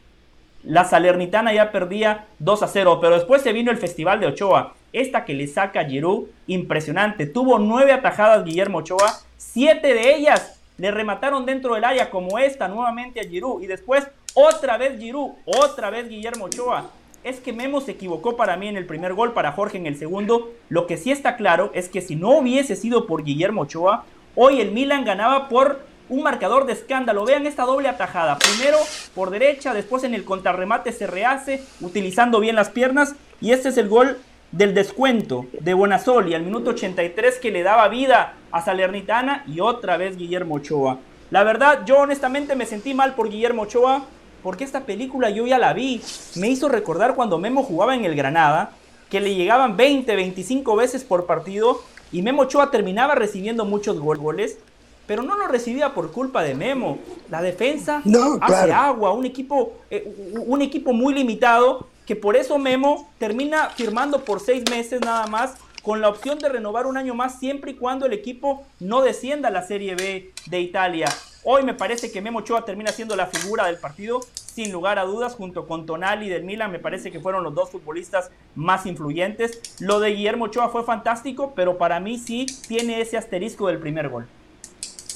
La 0.63 0.83
Salernitana 0.83 1.53
ya 1.53 1.71
perdía 1.71 2.27
2 2.39 2.63
a 2.63 2.67
0, 2.67 2.99
pero 3.01 3.15
después 3.15 3.41
se 3.41 3.53
vino 3.53 3.71
el 3.71 3.77
Festival 3.77 4.19
de 4.19 4.27
Ochoa. 4.27 4.73
Esta 4.91 5.23
que 5.23 5.33
le 5.33 5.47
saca 5.47 5.85
Giroud, 5.85 6.27
impresionante. 6.47 7.25
Tuvo 7.25 7.59
nueve 7.59 7.93
atajadas 7.93 8.43
Guillermo 8.43 8.79
Ochoa, 8.79 9.19
siete 9.37 9.93
de 9.93 10.15
ellas 10.15 10.56
le 10.77 10.91
remataron 10.91 11.45
dentro 11.45 11.75
del 11.75 11.83
área 11.83 12.09
como 12.09 12.37
esta 12.39 12.67
nuevamente 12.67 13.19
a 13.19 13.23
Giroud 13.23 13.61
y 13.61 13.67
después 13.67 14.07
otra 14.33 14.77
vez 14.77 14.99
Giroud, 14.99 15.31
otra 15.45 15.89
vez 15.89 16.07
Guillermo 16.09 16.45
Ochoa. 16.45 16.91
Es 17.23 17.39
que 17.39 17.51
Memo 17.51 17.81
se 17.81 17.91
equivocó 17.91 18.37
para 18.37 18.55
mí 18.55 18.67
en 18.67 18.77
el 18.77 18.85
primer 18.85 19.13
gol, 19.13 19.33
para 19.33 19.51
Jorge 19.51 19.77
en 19.77 19.87
el 19.87 19.97
segundo. 19.97 20.51
Lo 20.69 20.87
que 20.87 20.97
sí 20.97 21.11
está 21.11 21.35
claro 21.35 21.71
es 21.73 21.89
que 21.89 22.01
si 22.01 22.15
no 22.15 22.37
hubiese 22.37 22.75
sido 22.75 23.07
por 23.07 23.23
Guillermo 23.23 23.61
Ochoa, 23.61 24.05
hoy 24.35 24.61
el 24.61 24.71
Milan 24.71 25.03
ganaba 25.03 25.49
por 25.49 25.81
un 26.09 26.23
marcador 26.23 26.65
de 26.65 26.73
escándalo. 26.73 27.25
Vean 27.25 27.47
esta 27.47 27.63
doble 27.63 27.89
atajada. 27.89 28.37
Primero 28.37 28.77
por 29.15 29.31
derecha, 29.31 29.73
después 29.73 30.03
en 30.03 30.13
el 30.13 30.23
contrarremate 30.23 30.91
se 30.91 31.07
rehace, 31.07 31.63
utilizando 31.81 32.39
bien 32.39 32.55
las 32.55 32.69
piernas. 32.69 33.15
Y 33.41 33.51
este 33.51 33.69
es 33.69 33.77
el 33.77 33.89
gol 33.89 34.17
del 34.51 34.73
descuento 34.73 35.45
de 35.59 35.73
Bonasoli 35.73 36.33
al 36.33 36.43
minuto 36.43 36.71
83 36.71 37.39
que 37.39 37.51
le 37.51 37.63
daba 37.63 37.87
vida 37.89 38.33
a 38.51 38.61
Salernitana 38.63 39.43
y 39.47 39.59
otra 39.59 39.97
vez 39.97 40.17
Guillermo 40.17 40.55
Ochoa. 40.55 40.99
La 41.29 41.43
verdad, 41.43 41.83
yo 41.85 41.99
honestamente 41.99 42.55
me 42.55 42.65
sentí 42.65 42.93
mal 42.93 43.13
por 43.15 43.29
Guillermo 43.29 43.63
Ochoa 43.63 44.05
porque 44.41 44.63
esta 44.63 44.81
película 44.81 45.29
yo 45.29 45.45
ya 45.45 45.57
la 45.57 45.73
vi. 45.73 46.01
Me 46.35 46.47
hizo 46.47 46.69
recordar 46.69 47.15
cuando 47.15 47.37
Memo 47.37 47.63
jugaba 47.63 47.95
en 47.95 48.05
el 48.05 48.15
Granada, 48.15 48.71
que 49.09 49.19
le 49.19 49.35
llegaban 49.35 49.75
20, 49.75 50.15
25 50.15 50.75
veces 50.75 51.03
por 51.03 51.25
partido 51.25 51.81
y 52.11 52.21
Memo 52.21 52.43
Ochoa 52.43 52.71
terminaba 52.71 53.15
recibiendo 53.15 53.65
muchos 53.65 53.99
goles, 53.99 54.57
pero 55.05 55.23
no 55.23 55.35
lo 55.35 55.47
recibía 55.47 55.93
por 55.93 56.11
culpa 56.11 56.43
de 56.43 56.55
Memo. 56.55 56.99
La 57.29 57.41
defensa 57.41 58.01
hace 58.41 58.71
agua, 58.71 59.11
un 59.11 59.25
equipo, 59.25 59.73
eh, 59.91 60.13
un 60.45 60.61
equipo 60.61 60.93
muy 60.93 61.13
limitado, 61.13 61.87
que 62.07 62.15
por 62.15 62.37
eso 62.37 62.57
Memo 62.57 63.09
termina 63.19 63.69
firmando 63.69 64.23
por 64.23 64.39
seis 64.39 64.63
meses 64.71 65.01
nada 65.01 65.27
más 65.27 65.55
con 65.83 66.01
la 66.01 66.09
opción 66.09 66.39
de 66.39 66.49
renovar 66.49 66.87
un 66.87 66.97
año 66.97 67.13
más 67.13 67.37
siempre 67.37 67.71
y 67.71 67.75
cuando 67.75 68.05
el 68.05 68.13
equipo 68.13 68.65
no 68.79 69.01
descienda 69.01 69.49
a 69.49 69.51
la 69.51 69.61
Serie 69.61 69.95
B 69.95 70.31
de 70.47 70.59
Italia. 70.61 71.07
Hoy 71.43 71.63
me 71.63 71.73
parece 71.73 72.11
que 72.11 72.21
Memo 72.21 72.39
Ochoa 72.39 72.65
termina 72.65 72.91
siendo 72.91 73.15
la 73.15 73.27
figura 73.27 73.67
del 73.67 73.77
partido, 73.77 74.21
sin 74.33 74.71
lugar 74.71 74.99
a 74.99 75.03
dudas, 75.03 75.35
junto 75.35 75.67
con 75.67 75.85
Tonali 75.85 76.29
del 76.29 76.43
Milan, 76.43 76.71
me 76.71 76.79
parece 76.79 77.11
que 77.11 77.19
fueron 77.19 77.43
los 77.43 77.53
dos 77.53 77.69
futbolistas 77.69 78.31
más 78.55 78.85
influyentes. 78.85 79.61
Lo 79.79 79.99
de 79.99 80.09
Guillermo 80.11 80.45
Ochoa 80.45 80.69
fue 80.69 80.83
fantástico, 80.83 81.53
pero 81.55 81.77
para 81.77 81.99
mí 81.99 82.17
sí 82.17 82.47
tiene 82.67 82.99
ese 82.99 83.17
asterisco 83.17 83.67
del 83.67 83.79
primer 83.79 84.09
gol. 84.09 84.27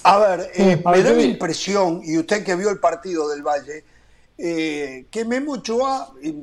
A 0.04 0.20
ver, 0.20 0.52
eh, 0.56 0.82
me 0.86 1.04
da 1.04 1.12
la 1.12 1.22
impresión, 1.22 2.02
y 2.04 2.18
usted 2.18 2.44
que 2.44 2.56
vio 2.56 2.70
el 2.70 2.80
partido 2.80 3.30
del 3.30 3.42
Valle, 3.42 3.84
eh, 4.38 5.06
que 5.12 5.26
Memo 5.26 5.54
Ochoa 5.54 6.14
eh, 6.24 6.34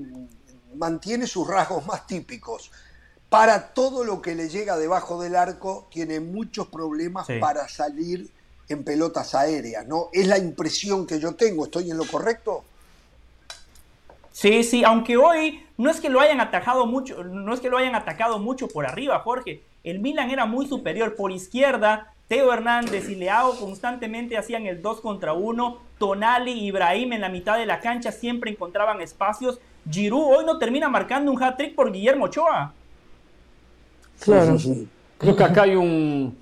mantiene 0.78 1.26
sus 1.26 1.46
rasgos 1.46 1.84
más 1.86 2.06
típicos. 2.06 2.70
Para 3.28 3.74
todo 3.74 4.04
lo 4.04 4.22
que 4.22 4.34
le 4.34 4.48
llega 4.48 4.78
debajo 4.78 5.20
del 5.20 5.36
arco, 5.36 5.86
tiene 5.90 6.20
muchos 6.20 6.68
problemas 6.68 7.26
para 7.40 7.68
salir 7.68 8.30
en 8.68 8.84
pelotas 8.84 9.34
aéreas, 9.34 9.86
¿no? 9.86 10.08
Es 10.12 10.26
la 10.26 10.38
impresión 10.38 11.06
que 11.06 11.20
yo 11.20 11.34
tengo, 11.34 11.64
¿estoy 11.64 11.90
en 11.90 11.96
lo 11.96 12.06
correcto? 12.06 12.64
Sí, 14.32 14.62
sí, 14.62 14.84
aunque 14.84 15.16
hoy 15.16 15.66
no 15.76 15.90
es 15.90 16.00
que 16.00 16.08
lo 16.08 16.20
hayan 16.20 16.40
atacado 16.40 16.86
mucho, 16.86 17.24
no 17.24 17.52
es 17.52 17.60
que 17.60 17.68
lo 17.68 17.76
hayan 17.76 17.94
atacado 17.94 18.38
mucho 18.38 18.68
por 18.68 18.86
arriba, 18.86 19.18
Jorge. 19.20 19.62
El 19.82 20.00
Milan 20.00 20.30
era 20.30 20.46
muy 20.46 20.66
superior 20.68 21.16
por 21.16 21.32
izquierda. 21.32 22.12
Teo 22.28 22.52
Hernández 22.52 23.08
y 23.08 23.14
Leao 23.14 23.58
constantemente 23.58 24.36
hacían 24.36 24.66
el 24.66 24.82
2 24.82 25.00
contra 25.00 25.32
1. 25.32 25.78
Tonali 25.98 26.52
y 26.52 26.66
Ibrahim 26.66 27.14
en 27.14 27.22
la 27.22 27.28
mitad 27.28 27.58
de 27.58 27.66
la 27.66 27.80
cancha 27.80 28.12
siempre 28.12 28.50
encontraban 28.50 29.00
espacios. 29.00 29.58
Giroud 29.90 30.36
hoy 30.36 30.44
no 30.44 30.58
termina 30.58 30.88
marcando 30.88 31.32
un 31.32 31.42
hat-trick 31.42 31.74
por 31.74 31.90
Guillermo 31.90 32.26
Ochoa. 32.26 32.72
Claro. 34.20 34.56
Creo 35.16 35.34
que 35.34 35.44
acá 35.44 35.62
hay 35.62 35.74
un, 35.74 36.36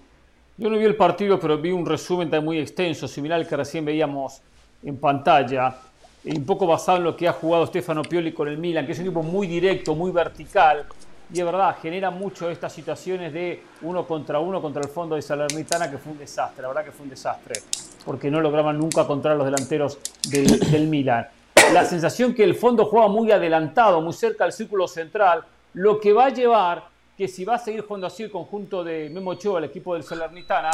yo 0.57 0.69
no 0.69 0.77
vi 0.77 0.85
el 0.85 0.97
partido, 0.97 1.39
pero 1.39 1.57
vi 1.57 1.71
un 1.71 1.87
resumen 1.87 2.29
también 2.29 2.45
muy 2.45 2.59
extenso, 2.59 3.07
similar 3.07 3.41
al 3.41 3.47
que 3.47 3.57
recién 3.57 3.85
veíamos 3.85 4.43
en 4.83 4.97
pantalla, 4.99 5.77
y 6.25 6.37
un 6.37 6.45
poco 6.45 6.67
basado 6.67 6.99
en 6.99 7.05
lo 7.05 7.17
que 7.17 7.29
ha 7.29 7.33
jugado 7.33 7.67
Stefano 7.67 8.03
Pioli 8.03 8.33
con 8.33 8.49
el 8.49 8.59
Milan, 8.59 8.85
que 8.85 8.93
es 8.93 8.99
un 8.99 9.07
equipo 9.07 9.23
muy 9.23 9.47
directo, 9.47 9.95
muy 9.95 10.11
vertical, 10.11 10.85
y 11.33 11.41
es 11.41 11.45
verdad, 11.45 11.77
genera 11.83 12.11
mucho 12.11 12.49
estas 12.49 12.73
situaciones 12.73 13.33
de 13.33 13.63
uno 13.83 14.07
contra 14.07 14.39
uno 14.39 14.63
contra 14.63 14.83
el 14.83 14.89
fondo 14.89 15.17
de 15.17 15.23
Salernitana, 15.23 15.91
que 15.91 15.99
fue 15.99 16.13
un 16.13 16.19
desastre, 16.19 16.63
la 16.63 16.69
verdad 16.69 16.85
que 16.85 16.93
fue 16.93 17.05
un 17.05 17.11
desastre, 17.11 17.61
porque 18.05 18.31
no 18.31 18.41
lograban 18.41 18.79
nunca 18.79 19.07
contra 19.07 19.35
los 19.35 19.45
delanteros 19.45 19.99
del, 20.31 20.87
Milan. 20.87 21.27
La 21.73 21.85
sensación 21.85 22.33
que 22.33 22.45
el 22.45 22.55
fondo 22.55 22.85
juega 22.85 23.09
muy 23.09 23.33
adelantado, 23.33 24.01
muy 24.01 24.13
cerca 24.13 24.45
del 24.45 24.53
círculo 24.53 24.87
central, 24.87 25.45
lo 25.75 25.99
que 25.99 26.13
va 26.13 26.27
a 26.27 26.31
llevar 26.31 26.85
que 27.17 27.27
si 27.27 27.45
va 27.45 27.55
a 27.55 27.59
seguir 27.59 27.81
jugando 27.81 28.07
así 28.07 28.23
el 28.23 28.31
conjunto 28.31 28.85
de 28.85 29.09
Memo 29.09 29.33
el 29.33 29.65
equipo 29.65 29.95
del 29.95 30.05
Salernitana, 30.05 30.71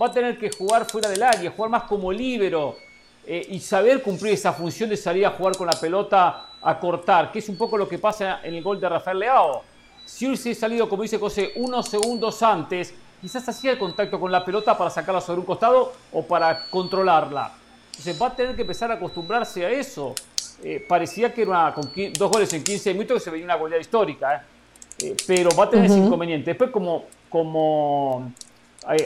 va 0.00 0.06
a 0.06 0.10
tener 0.10 0.36
que 0.36 0.50
jugar 0.50 0.84
fuera 0.84 1.08
del 1.08 1.22
área, 1.22 1.50
jugar 1.52 1.70
más 1.70 1.84
como 1.84 2.12
líbero 2.12 2.76
eh, 3.24 3.46
y 3.48 3.60
saber 3.60 4.02
cumplir 4.02 4.34
esa 4.34 4.52
función 4.52 4.90
de 4.90 4.96
salir 4.96 5.24
a 5.24 5.30
jugar 5.30 5.56
con 5.56 5.66
la 5.68 5.78
pelota 5.80 6.46
a 6.60 6.78
cortar, 6.80 7.30
que 7.30 7.38
es 7.38 7.48
un 7.48 7.56
poco 7.56 7.78
lo 7.78 7.88
que 7.88 7.98
pasa 7.98 8.40
en 8.42 8.54
el 8.54 8.62
gol 8.62 8.80
de 8.80 8.88
Rafael 8.88 9.18
Leao. 9.18 9.62
Si 10.04 10.26
hubiese 10.26 10.54
salido, 10.54 10.88
como 10.88 11.02
dice 11.02 11.18
José, 11.18 11.52
unos 11.56 11.88
segundos 11.88 12.42
antes, 12.42 12.94
quizás 13.20 13.48
hacía 13.48 13.72
el 13.72 13.78
contacto 13.78 14.20
con 14.20 14.30
la 14.30 14.44
pelota 14.44 14.76
para 14.76 14.90
sacarla 14.90 15.20
sobre 15.20 15.40
un 15.40 15.46
costado 15.46 15.92
o 16.12 16.22
para 16.22 16.66
controlarla. 16.66 17.52
Entonces 17.86 18.20
va 18.20 18.26
a 18.26 18.36
tener 18.36 18.54
que 18.54 18.62
empezar 18.62 18.90
a 18.90 18.94
acostumbrarse 18.94 19.64
a 19.64 19.70
eso. 19.70 20.14
Eh, 20.62 20.84
parecía 20.86 21.32
que 21.32 21.42
era 21.42 21.72
con 21.74 21.90
dos 22.18 22.30
goles 22.30 22.52
en 22.52 22.62
15 22.62 22.92
minutos 22.92 23.18
que 23.18 23.24
se 23.24 23.30
veía 23.30 23.44
una 23.44 23.54
goleada 23.54 23.80
histórica. 23.80 24.36
¿eh? 24.36 25.06
Eh, 25.06 25.16
pero 25.26 25.50
va 25.56 25.64
a 25.64 25.70
tener 25.70 25.86
ese 25.86 25.98
inconveniente. 25.98 26.50
Después, 26.50 26.70
como, 26.70 27.04
como 27.28 28.32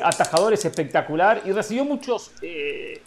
atajador 0.02 0.52
es 0.52 0.64
espectacular 0.64 1.42
y 1.44 1.52
recibió 1.52 1.84
muchos, 1.84 2.32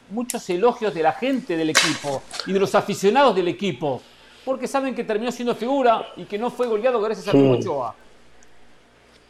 muchos 0.09 0.49
elogios 0.49 0.93
de 0.93 1.03
la 1.03 1.11
gente 1.11 1.57
del 1.57 1.71
equipo 1.71 2.23
y 2.45 2.53
de 2.53 2.59
los 2.59 2.73
aficionados 2.73 3.35
del 3.35 3.49
equipo, 3.49 4.01
porque 4.45 4.67
saben 4.67 4.95
que 4.95 5.03
terminó 5.03 5.31
siendo 5.31 5.55
figura 5.55 6.07
y 6.15 6.25
que 6.25 6.37
no 6.37 6.49
fue 6.49 6.67
goleado 6.67 6.99
gracias 7.01 7.27
a 7.27 7.33
Memo 7.33 7.53
Ochoa. 7.53 7.95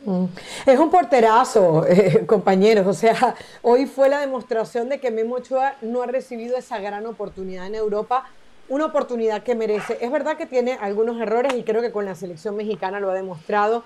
Mm. 0.06 0.26
Es 0.66 0.80
un 0.80 0.90
porterazo, 0.90 1.86
compañeros. 2.26 2.88
O 2.88 2.94
sea, 2.94 3.36
hoy 3.62 3.86
fue 3.86 4.10
la 4.10 4.20
demostración 4.20 4.90
de 4.90 5.00
que 5.00 5.12
Memo 5.12 5.36
Ochoa 5.36 5.76
no 5.82 6.02
ha 6.02 6.08
recibido 6.08 6.58
esa 6.58 6.80
gran 6.80 7.06
oportunidad 7.06 7.68
en 7.68 7.76
Europa 7.76 8.26
una 8.72 8.86
oportunidad 8.86 9.44
que 9.44 9.54
merece. 9.54 9.98
Es 10.00 10.10
verdad 10.10 10.38
que 10.38 10.46
tiene 10.46 10.78
algunos 10.80 11.20
errores 11.20 11.54
y 11.56 11.64
creo 11.64 11.82
que 11.82 11.92
con 11.92 12.06
la 12.06 12.16
selección 12.16 12.56
mexicana 12.56 13.02
lo 13.02 13.10
ha 13.10 13.14
demostrado. 13.14 13.84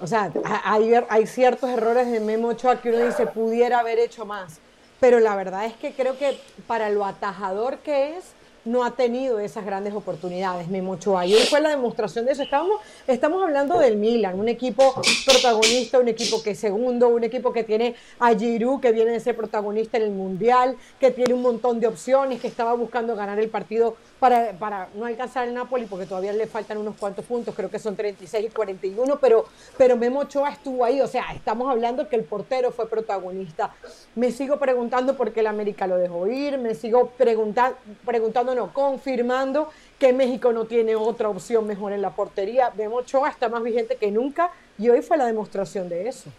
O 0.00 0.06
sea, 0.06 0.32
hay, 0.64 0.94
hay 1.10 1.26
ciertos 1.26 1.68
errores 1.68 2.10
de 2.10 2.18
Memo 2.18 2.48
Ochoa 2.48 2.80
que 2.80 2.88
uno 2.88 3.04
dice 3.04 3.26
pudiera 3.26 3.80
haber 3.80 3.98
hecho 3.98 4.24
más. 4.24 4.58
Pero 5.00 5.20
la 5.20 5.36
verdad 5.36 5.66
es 5.66 5.74
que 5.74 5.92
creo 5.92 6.16
que 6.16 6.40
para 6.66 6.88
lo 6.88 7.04
atajador 7.04 7.78
que 7.78 8.16
es, 8.16 8.24
no 8.64 8.84
ha 8.84 8.92
tenido 8.92 9.40
esas 9.40 9.64
grandes 9.64 9.92
oportunidades, 9.94 10.68
Memo 10.68 10.92
Ochoa. 10.92 11.26
Y 11.26 11.34
hoy 11.34 11.42
fue 11.42 11.60
la 11.60 11.70
demostración 11.70 12.24
de 12.24 12.32
eso. 12.32 12.42
Estamos, 12.42 12.80
estamos 13.06 13.42
hablando 13.42 13.78
del 13.78 13.96
Milan, 13.96 14.38
un 14.38 14.48
equipo 14.48 14.94
protagonista, 15.26 15.98
un 15.98 16.08
equipo 16.08 16.42
que 16.42 16.50
es 16.50 16.58
segundo, 16.58 17.08
un 17.08 17.24
equipo 17.24 17.52
que 17.52 17.64
tiene 17.64 17.96
a 18.20 18.34
Giroud, 18.34 18.80
que 18.80 18.92
viene 18.92 19.10
de 19.10 19.20
ser 19.20 19.36
protagonista 19.36 19.96
en 19.96 20.04
el 20.04 20.10
Mundial, 20.10 20.76
que 21.00 21.10
tiene 21.10 21.34
un 21.34 21.42
montón 21.42 21.80
de 21.80 21.88
opciones, 21.88 22.40
que 22.40 22.48
estaba 22.48 22.74
buscando 22.74 23.16
ganar 23.16 23.38
el 23.40 23.48
partido 23.48 23.96
para, 24.20 24.52
para 24.52 24.88
no 24.94 25.06
alcanzar 25.06 25.48
el 25.48 25.54
Napoli, 25.54 25.86
porque 25.86 26.06
todavía 26.06 26.32
le 26.32 26.46
faltan 26.46 26.78
unos 26.78 26.96
cuantos 26.96 27.24
puntos, 27.24 27.54
creo 27.54 27.70
que 27.70 27.80
son 27.80 27.96
36 27.96 28.46
y 28.46 28.50
41, 28.50 29.18
pero, 29.20 29.46
pero 29.76 29.96
Memo 29.96 30.20
Ochoa 30.20 30.50
estuvo 30.50 30.84
ahí. 30.84 31.00
O 31.00 31.08
sea, 31.08 31.32
estamos 31.34 31.68
hablando 31.68 32.08
que 32.08 32.16
el 32.16 32.24
portero 32.24 32.70
fue 32.70 32.88
protagonista. 32.88 33.74
Me 34.14 34.30
sigo 34.30 34.58
preguntando 34.58 35.16
por 35.16 35.32
qué 35.32 35.40
el 35.40 35.48
América 35.48 35.86
lo 35.86 35.96
dejó 35.96 36.28
ir, 36.28 36.58
me 36.58 36.74
sigo 36.76 37.10
preguntando 37.16 38.51
confirmando 38.72 39.70
que 39.98 40.12
México 40.12 40.52
no 40.52 40.66
tiene 40.66 40.96
otra 40.96 41.28
opción 41.28 41.66
mejor 41.66 41.92
en 41.92 42.02
la 42.02 42.14
portería. 42.14 42.70
Memo 42.76 42.96
Ochoa 42.96 43.30
está 43.30 43.48
más 43.48 43.62
vigente 43.62 43.96
que 43.96 44.10
nunca 44.10 44.50
y 44.78 44.88
hoy 44.88 45.02
fue 45.02 45.16
la 45.16 45.26
demostración 45.26 45.88
de 45.88 46.08
eso. 46.08 46.30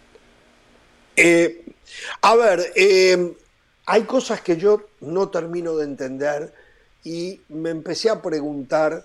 Eh, 1.16 1.64
a 2.22 2.34
ver, 2.34 2.72
eh, 2.74 3.36
hay 3.86 4.02
cosas 4.02 4.40
que 4.40 4.56
yo 4.56 4.82
no 5.00 5.28
termino 5.28 5.76
de 5.76 5.84
entender 5.84 6.52
y 7.04 7.40
me 7.48 7.70
empecé 7.70 8.10
a 8.10 8.22
preguntar, 8.22 9.04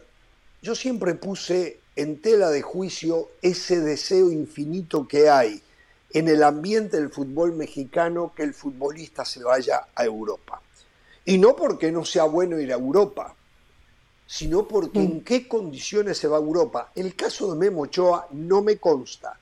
yo 0.61 0.75
siempre 0.75 1.15
puse 1.15 1.79
en 1.95 2.21
tela 2.21 2.49
de 2.49 2.61
juicio 2.61 3.29
ese 3.41 3.81
deseo 3.81 4.31
infinito 4.31 5.07
que 5.07 5.29
hay 5.29 5.61
en 6.11 6.27
el 6.27 6.43
ambiente 6.43 6.97
del 6.97 7.09
fútbol 7.09 7.53
mexicano 7.53 8.33
que 8.35 8.43
el 8.43 8.53
futbolista 8.53 9.25
se 9.25 9.43
vaya 9.43 9.87
a 9.93 10.05
Europa. 10.05 10.61
Y 11.29 11.37
no 11.37 11.55
porque 11.55 11.91
no 11.91 12.03
sea 12.03 12.23
bueno 12.23 12.59
ir 12.59 12.71
a 12.71 12.75
Europa, 12.75 13.35
sino 14.25 14.67
porque 14.67 14.97
en 14.97 15.17
mm. 15.17 15.21
qué 15.21 15.47
condiciones 15.47 16.17
se 16.17 16.27
va 16.27 16.37
a 16.37 16.39
Europa. 16.39 16.91
El 16.95 17.15
caso 17.15 17.53
de 17.53 17.59
Memo 17.59 17.81
Ochoa 17.81 18.27
no 18.31 18.63
me 18.63 18.77
consta, 18.77 19.37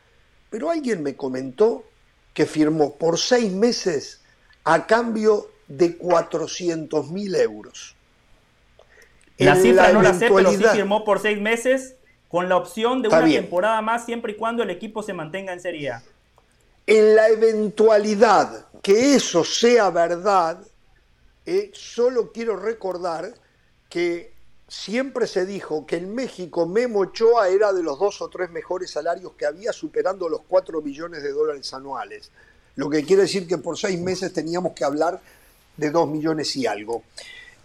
pero 0.50 0.70
alguien 0.70 1.02
me 1.02 1.16
comentó 1.16 1.86
que 2.34 2.46
firmó 2.46 2.96
por 2.96 3.18
seis 3.18 3.54
meses 3.54 4.20
a 4.66 4.86
cambio 4.86 5.50
de 5.70 5.96
400 5.96 7.10
mil 7.10 7.34
euros. 7.36 7.96
La 9.38 9.56
cifra 9.56 9.94
no 9.94 10.02
la 10.02 10.14
sé, 10.14 10.30
pero 10.30 10.52
sí 10.52 10.58
firmó 10.58 11.06
por 11.06 11.22
seis 11.22 11.40
meses 11.40 11.96
con 12.28 12.50
la 12.50 12.58
opción 12.58 13.02
de 13.02 13.08
una 13.08 13.24
temporada 13.24 13.82
más 13.82 14.04
siempre 14.04 14.34
y 14.34 14.36
cuando 14.36 14.62
el 14.62 14.72
equipo 14.72 15.04
se 15.04 15.14
mantenga 15.14 15.54
en 15.54 15.62
Serie 15.62 15.92
A. 15.92 16.04
En 16.86 17.16
la 17.16 17.30
eventualidad 17.30 18.66
que 18.82 19.16
eso 19.16 19.46
sea 19.46 19.90
verdad, 19.90 20.67
eh, 21.48 21.72
solo 21.74 22.34
quiero 22.34 22.58
recordar 22.58 23.34
que 23.90 24.34
siempre 24.68 25.28
se 25.28 25.46
dijo 25.46 25.86
que 25.86 25.96
en 25.96 26.14
México 26.14 26.66
Memo 26.66 27.00
Ochoa 27.00 27.48
era 27.48 27.72
de 27.72 27.82
los 27.82 27.98
dos 27.98 28.22
o 28.22 28.28
tres 28.28 28.50
mejores 28.50 28.92
salarios 28.92 29.32
que 29.38 29.46
había, 29.46 29.72
superando 29.72 30.28
los 30.28 30.42
cuatro 30.46 30.82
millones 30.82 31.24
de 31.24 31.32
dólares 31.32 31.74
anuales. 31.74 32.32
Lo 32.76 32.90
que 32.90 33.06
quiere 33.06 33.22
decir 33.22 33.48
que 33.48 33.58
por 33.58 33.78
seis 33.78 33.98
meses 33.98 34.34
teníamos 34.34 34.74
que 34.74 34.84
hablar 34.84 35.22
de 35.78 35.90
dos 35.90 36.10
millones 36.10 36.54
y 36.58 36.68
algo. 36.68 37.04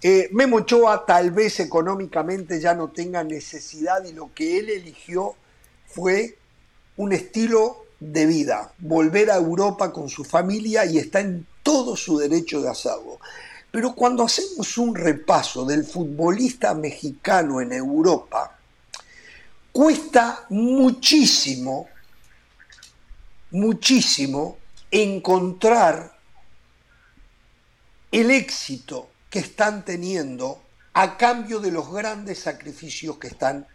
Eh, 0.00 0.28
Memo 0.30 0.58
Ochoa 0.58 1.04
tal 1.04 1.32
vez 1.32 1.58
económicamente 1.58 2.60
ya 2.60 2.74
no 2.74 2.90
tenga 2.90 3.24
necesidad 3.24 4.04
y 4.04 4.12
lo 4.12 4.32
que 4.32 4.60
él 4.60 4.70
eligió 4.70 5.34
fue 5.86 6.38
un 6.98 7.12
estilo 7.12 7.86
de 7.98 8.26
vida, 8.26 8.72
volver 8.78 9.32
a 9.32 9.36
Europa 9.36 9.92
con 9.92 10.08
su 10.08 10.22
familia 10.22 10.84
y 10.86 10.98
está 10.98 11.18
en 11.18 11.48
todo 11.64 11.96
su 11.96 12.16
derecho 12.18 12.60
de 12.62 12.70
hacerlo. 12.70 13.18
Pero 13.72 13.94
cuando 13.94 14.22
hacemos 14.22 14.76
un 14.76 14.94
repaso 14.94 15.64
del 15.64 15.84
futbolista 15.84 16.74
mexicano 16.74 17.60
en 17.62 17.72
Europa, 17.72 18.58
cuesta 19.72 20.44
muchísimo, 20.50 21.88
muchísimo 23.50 24.58
encontrar 24.90 26.12
el 28.12 28.30
éxito 28.30 29.08
que 29.30 29.38
están 29.38 29.86
teniendo 29.86 30.62
a 30.92 31.16
cambio 31.16 31.58
de 31.58 31.72
los 31.72 31.90
grandes 31.90 32.40
sacrificios 32.40 33.16
que 33.16 33.28
están 33.28 33.66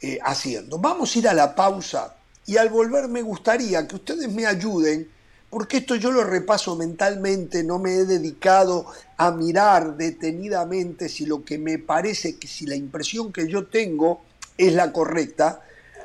eh, 0.00 0.18
haciendo. 0.24 0.78
Vamos 0.78 1.14
a 1.14 1.18
ir 1.18 1.28
a 1.28 1.34
la 1.34 1.54
pausa 1.54 2.16
y 2.46 2.56
al 2.56 2.70
volver 2.70 3.08
me 3.08 3.20
gustaría 3.20 3.86
que 3.86 3.96
ustedes 3.96 4.32
me 4.32 4.46
ayuden, 4.46 5.11
porque 5.52 5.76
esto 5.76 5.96
yo 5.96 6.10
lo 6.10 6.24
repaso 6.24 6.76
mentalmente, 6.76 7.62
no 7.62 7.78
me 7.78 7.92
he 7.92 8.06
dedicado 8.06 8.86
a 9.18 9.30
mirar 9.32 9.98
detenidamente 9.98 11.10
si 11.10 11.26
lo 11.26 11.44
que 11.44 11.58
me 11.58 11.76
parece 11.76 12.38
que 12.38 12.48
si 12.48 12.64
la 12.64 12.74
impresión 12.74 13.30
que 13.30 13.46
yo 13.46 13.66
tengo 13.66 14.22
es 14.56 14.72
la 14.72 14.90
correcta, 14.90 15.60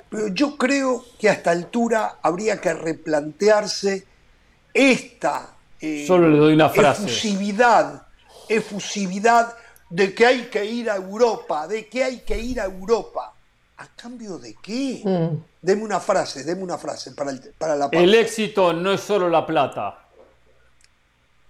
pero 0.09 0.27
yo 0.27 0.57
creo 0.57 1.01
que 1.17 1.29
a 1.29 1.31
esta 1.31 1.51
altura 1.51 2.17
habría 2.21 2.59
que 2.59 2.73
replantearse 2.73 4.05
esta 4.73 5.55
eh, 5.79 6.03
Solo 6.05 6.27
le 6.27 6.39
doy 6.39 6.53
una 6.53 6.67
frase. 6.67 7.03
efusividad, 7.03 8.05
efusividad 8.49 9.55
de 9.89 10.13
que 10.13 10.25
hay 10.25 10.41
que 10.47 10.65
ir 10.65 10.89
a 10.89 10.97
Europa, 10.97 11.69
de 11.69 11.87
que 11.87 12.03
hay 12.03 12.19
que 12.19 12.37
ir 12.37 12.59
a 12.59 12.65
Europa. 12.65 13.33
¿A 13.77 13.87
cambio 13.95 14.39
de 14.39 14.55
qué? 14.55 15.01
Mm. 15.03 15.43
Deme 15.61 15.83
una 15.83 15.99
frase, 15.99 16.43
deme 16.43 16.63
una 16.63 16.77
frase 16.77 17.11
para, 17.11 17.31
el, 17.31 17.39
para 17.57 17.75
la 17.75 17.89
El 17.91 18.13
éxito 18.15 18.73
no 18.73 18.91
es 18.91 19.01
solo 19.01 19.29
la 19.29 19.45
plata. 19.45 19.99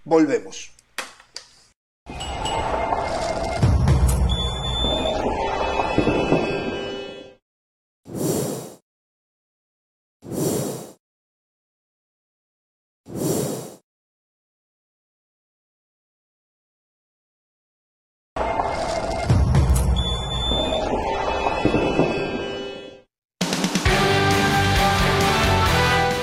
Volvemos. 0.04 0.70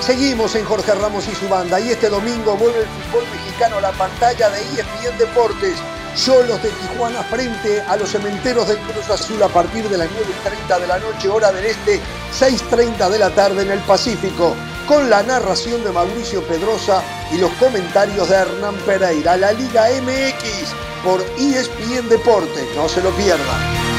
Seguimos 0.06 0.54
en 0.54 0.64
Jorge 0.64 0.94
Ramos 0.94 1.26
y 1.26 1.34
su 1.34 1.48
banda 1.48 1.80
y 1.80 1.90
este 1.90 2.08
domingo 2.08 2.56
vuelve 2.56 2.78
el 2.78 2.86
fútbol 2.86 3.24
mexicano 3.28 3.78
a 3.78 3.80
la 3.80 3.90
pantalla 3.90 4.50
de 4.50 4.60
ESPN 4.60 5.18
Deportes. 5.18 5.76
Solos 6.14 6.62
de 6.62 6.70
Tijuana 6.70 7.24
frente 7.24 7.80
a 7.80 7.96
los 7.96 8.10
cementeros 8.10 8.68
del 8.68 8.78
Cruz 8.78 9.10
Azul 9.10 9.42
a 9.42 9.48
partir 9.48 9.88
de 9.88 9.98
las 9.98 10.08
9.30 10.08 10.80
de 10.80 10.86
la 10.86 11.00
noche, 11.00 11.28
hora 11.28 11.50
del 11.50 11.66
este, 11.66 12.00
6.30 12.38 13.10
de 13.10 13.18
la 13.18 13.30
tarde 13.30 13.62
en 13.62 13.72
el 13.72 13.80
Pacífico, 13.80 14.54
con 14.86 15.10
la 15.10 15.24
narración 15.24 15.82
de 15.82 15.90
Mauricio 15.90 16.40
Pedrosa 16.44 17.02
y 17.32 17.38
los 17.38 17.50
comentarios 17.54 18.28
de 18.28 18.36
Hernán 18.36 18.76
Pereira. 18.86 19.36
La 19.36 19.50
Liga 19.50 19.88
MX 19.90 20.72
por 21.02 21.20
ESPN 21.36 22.08
Deportes, 22.08 22.64
no 22.76 22.88
se 22.88 23.02
lo 23.02 23.10
pierdan. 23.10 23.95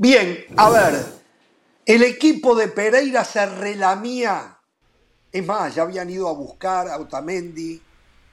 Bien, 0.00 0.44
a 0.56 0.70
ver, 0.70 1.04
el 1.84 2.04
equipo 2.04 2.54
de 2.54 2.68
Pereira 2.68 3.24
se 3.24 3.44
relamía. 3.46 4.56
Es 5.32 5.44
más, 5.44 5.74
ya 5.74 5.82
habían 5.82 6.08
ido 6.08 6.28
a 6.28 6.32
buscar 6.34 6.86
a 6.86 6.98
Otamendi, 6.98 7.82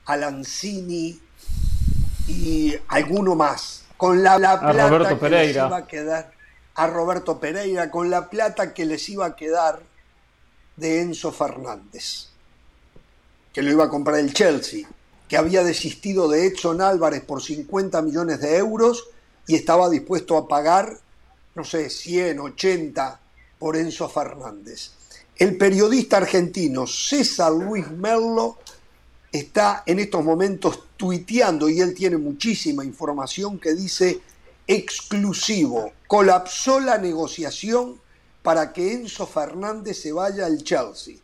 a 0.06 0.16
Lanzini 0.16 1.20
y 2.28 2.72
alguno 2.90 3.34
más. 3.34 3.86
Con 3.98 4.22
la, 4.22 4.38
plata 4.38 5.18
que 5.18 5.28
les 5.28 5.56
iba 5.56 5.76
a 5.76 5.88
quedar. 5.88 6.32
A 6.76 6.86
Roberto 6.86 7.40
Pereira, 7.40 7.90
con 7.90 8.12
la 8.12 8.30
plata 8.30 8.72
que 8.72 8.86
les 8.86 9.10
iba 9.10 9.26
a 9.26 9.36
quedar 9.36 9.82
de 10.76 11.02
Enzo 11.02 11.32
Fernández, 11.32 12.28
que 13.52 13.64
lo 13.64 13.72
iba 13.72 13.86
a 13.86 13.90
comprar 13.90 14.20
el 14.20 14.36
Chelsea, 14.36 14.88
que 15.28 15.36
había 15.36 15.64
desistido 15.64 16.30
de 16.30 16.46
Edson 16.46 16.80
Álvarez 16.80 17.24
por 17.24 17.42
50 17.42 18.04
millones 18.04 18.40
de 18.40 18.56
euros 18.58 19.10
y 19.48 19.56
estaba 19.56 19.90
dispuesto 19.90 20.38
a 20.38 20.48
pagar 20.48 21.00
no 21.56 21.64
sé, 21.64 21.90
100, 21.90 22.40
80 22.40 23.20
por 23.58 23.78
Enzo 23.78 24.10
Fernández. 24.10 24.92
El 25.38 25.58
periodista 25.58 26.18
argentino 26.18 26.86
César 26.86 27.52
Luis 27.52 27.90
Merlo 27.90 28.58
está 29.32 29.84
en 29.86 30.00
estos 30.00 30.24
momentos 30.24 30.84
tuiteando 30.98 31.70
y 31.70 31.82
él 31.82 31.94
tiene 31.94 32.18
muchísima 32.18 32.84
información 32.84 33.60
que 33.60 33.74
dice 33.74 34.22
exclusivo, 34.68 35.94
colapsó 36.08 36.80
la 36.80 36.98
negociación 36.98 38.00
para 38.42 38.74
que 38.74 38.94
Enzo 38.94 39.26
Fernández 39.26 40.02
se 40.02 40.12
vaya 40.12 40.46
al 40.46 40.64
Chelsea. 40.64 41.16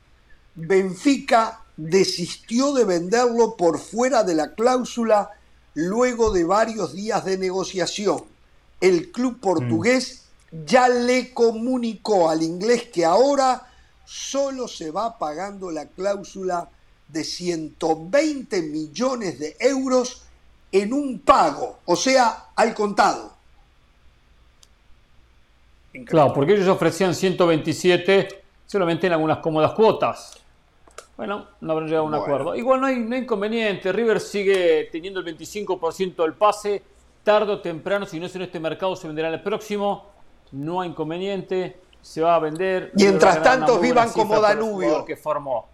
Benfica 0.56 1.62
desistió 1.78 2.74
de 2.74 2.86
venderlo 2.86 3.56
por 3.56 3.80
fuera 3.80 4.24
de 4.24 4.36
la 4.36 4.54
cláusula 4.54 5.30
luego 5.74 6.32
de 6.32 6.44
varios 6.44 6.94
días 6.94 7.24
de 7.26 7.38
negociación. 7.38 8.24
El 8.82 9.12
club 9.12 9.40
portugués 9.40 10.21
ya 10.52 10.90
le 10.90 11.34
comunicó 11.34 12.30
al 12.30 12.44
inglés 12.44 12.90
que 12.94 13.06
ahora 13.06 13.68
solo 14.06 14.68
se 14.68 14.92
va 14.92 15.18
pagando 15.18 15.72
la 15.72 15.88
cláusula 15.88 16.70
de 17.08 17.24
120 17.24 18.62
millones 18.64 19.40
de 19.40 19.56
euros 19.60 20.24
en 20.72 20.94
un 20.94 21.20
pago, 21.20 21.80
o 21.86 21.96
sea, 21.96 22.50
al 22.56 22.74
contado. 22.74 23.34
Claro, 26.06 26.34
porque 26.34 26.54
ellos 26.54 26.68
ofrecían 26.68 27.14
127 27.14 28.44
solamente 28.66 29.08
en 29.08 29.14
algunas 29.14 29.40
cómodas 29.40 29.74
cuotas. 29.74 30.38
Bueno, 31.18 31.48
no 31.60 31.74
habrán 31.74 31.88
llegado 31.88 32.06
a 32.06 32.08
un 32.08 32.16
acuerdo. 32.16 32.56
Igual 32.56 32.82
no 32.82 32.88
hay, 32.88 33.00
no 33.00 33.16
hay 33.16 33.22
inconveniente. 33.22 33.92
River 33.92 34.20
sigue 34.20 34.88
teniendo 34.92 35.20
el 35.20 35.38
25% 35.38 36.16
del 36.16 36.34
pase 36.34 36.82
tarde 37.24 37.52
o 37.52 37.60
temprano, 37.60 38.06
si 38.06 38.20
no 38.20 38.26
es 38.26 38.36
en 38.36 38.44
este 38.44 38.60
mercado, 38.60 38.96
se 38.96 39.08
venderá 39.08 39.28
en 39.28 39.36
el 39.36 39.42
próximo. 39.42 40.11
No 40.52 40.82
hay 40.82 40.90
inconveniente, 40.90 41.80
se 42.02 42.22
va 42.22 42.36
a 42.36 42.40
vender. 42.40 42.92
Mientras 42.96 43.42
tanto, 43.42 43.80
vivan 43.80 44.12
como 44.12 44.40
Danubio. 44.40 45.06
Que 45.06 45.16
formó. 45.16 45.68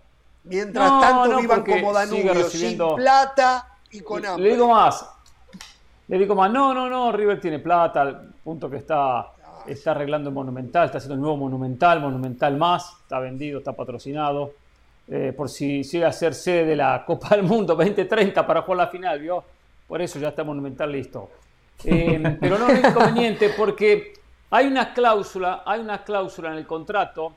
Mientras 0.43 1.01
tanto, 1.01 1.37
vivan 1.37 1.63
como 1.63 1.93
Danubio, 1.93 2.49
sin 2.49 2.77
plata 2.77 3.77
y 3.91 4.01
con 4.01 4.25
hambre. 4.25 4.43
Le 4.43 4.51
digo 4.55 4.67
más. 4.67 5.05
Le 6.07 6.17
digo 6.17 6.35
más, 6.35 6.51
no, 6.51 6.73
no, 6.73 6.89
no, 6.89 7.11
River 7.11 7.41
tiene 7.41 7.59
plata, 7.59 8.01
al 8.01 8.33
punto 8.41 8.69
que 8.69 8.77
está, 8.77 9.27
está 9.65 9.91
arreglando 9.91 10.29
el 10.29 10.35
Monumental, 10.35 10.85
está 10.85 10.99
haciendo 10.99 11.15
el 11.15 11.21
nuevo 11.21 11.35
Monumental, 11.35 11.99
Monumental 11.99 12.55
más, 12.55 12.95
está 13.01 13.19
vendido, 13.19 13.59
está 13.59 13.73
patrocinado. 13.73 14.53
Eh, 15.09 15.33
por 15.35 15.49
si 15.49 15.83
llega 15.83 16.09
a 16.09 16.13
ser 16.13 16.33
sede 16.33 16.65
de 16.65 16.75
la 16.77 17.03
Copa 17.05 17.29
del 17.35 17.43
Mundo 17.43 17.75
2030 17.75 18.45
para 18.47 18.61
jugar 18.61 18.77
la 18.77 18.87
final, 18.87 19.19
¿vio? 19.19 19.43
Por 19.87 20.01
eso 20.01 20.17
ya 20.19 20.29
está 20.29 20.45
Monumental 20.45 20.91
listo. 20.91 21.29
Eh, 21.83 22.37
pero 22.39 22.57
no 22.57 22.69
es 22.69 22.79
inconveniente 22.79 23.51
porque 23.57 24.13
hay 24.49 24.67
una 24.67 24.93
cláusula, 24.93 25.63
hay 25.65 25.81
una 25.81 26.03
cláusula 26.03 26.51
en 26.51 26.57
el 26.57 26.65
contrato, 26.65 27.33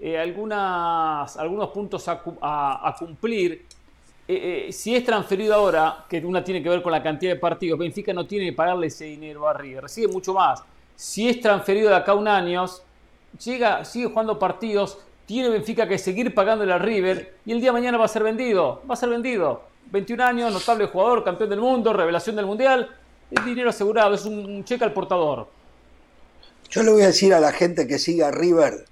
eh, 0.00 0.18
algunas, 0.18 1.36
algunos 1.36 1.70
puntos 1.70 2.04
a, 2.08 2.96
cumplir. 2.98 3.64
si 4.70 4.94
es 4.94 5.04
transferido 5.04 5.54
ahora, 5.54 6.04
que 6.08 6.18
una 6.18 6.42
tiene 6.44 6.62
que 6.62 6.68
ver 6.68 6.82
con 6.82 6.92
la 6.92 7.02
cantidad 7.02 7.32
de 7.32 7.38
partidos, 7.38 7.78
Benfica 7.78 8.12
no 8.12 8.26
tiene 8.26 8.46
que 8.46 8.52
pagarle 8.52 8.88
ese 8.88 9.06
dinero 9.06 9.48
a 9.48 9.52
River, 9.52 9.84
recibe 9.84 10.12
mucho 10.12 10.34
más. 10.34 10.62
Si 10.94 11.28
es 11.28 11.40
transferido 11.40 11.90
de 11.90 11.96
acá 11.96 12.12
a 12.12 12.14
un 12.14 12.28
año, 12.28 12.64
llega, 13.44 13.84
sigue 13.84 14.06
jugando 14.06 14.38
partidos, 14.38 14.98
tiene 15.26 15.48
Benfica 15.48 15.88
que 15.88 15.98
seguir 15.98 16.32
pagándole 16.34 16.72
al 16.72 16.80
River 16.80 17.38
y 17.44 17.52
el 17.52 17.60
día 17.60 17.70
de 17.70 17.74
mañana 17.74 17.98
va 17.98 18.04
a 18.04 18.08
ser 18.08 18.22
vendido, 18.22 18.82
va 18.88 18.94
a 18.94 18.96
ser 18.96 19.08
vendido. 19.08 19.62
21 19.90 20.24
años, 20.24 20.52
notable 20.52 20.86
jugador, 20.86 21.22
campeón 21.24 21.50
del 21.50 21.60
mundo, 21.60 21.92
revelación 21.92 22.36
del 22.36 22.46
mundial, 22.46 22.88
el 23.30 23.44
dinero 23.44 23.70
asegurado, 23.70 24.14
es 24.14 24.24
un 24.24 24.64
cheque 24.64 24.84
al 24.84 24.92
portador. 24.92 25.48
Yo 26.70 26.82
le 26.82 26.90
voy 26.90 27.02
a 27.02 27.06
decir 27.06 27.34
a 27.34 27.40
la 27.40 27.52
gente 27.52 27.86
que 27.86 27.98
sigue 27.98 28.24
a 28.24 28.30
River 28.30 28.86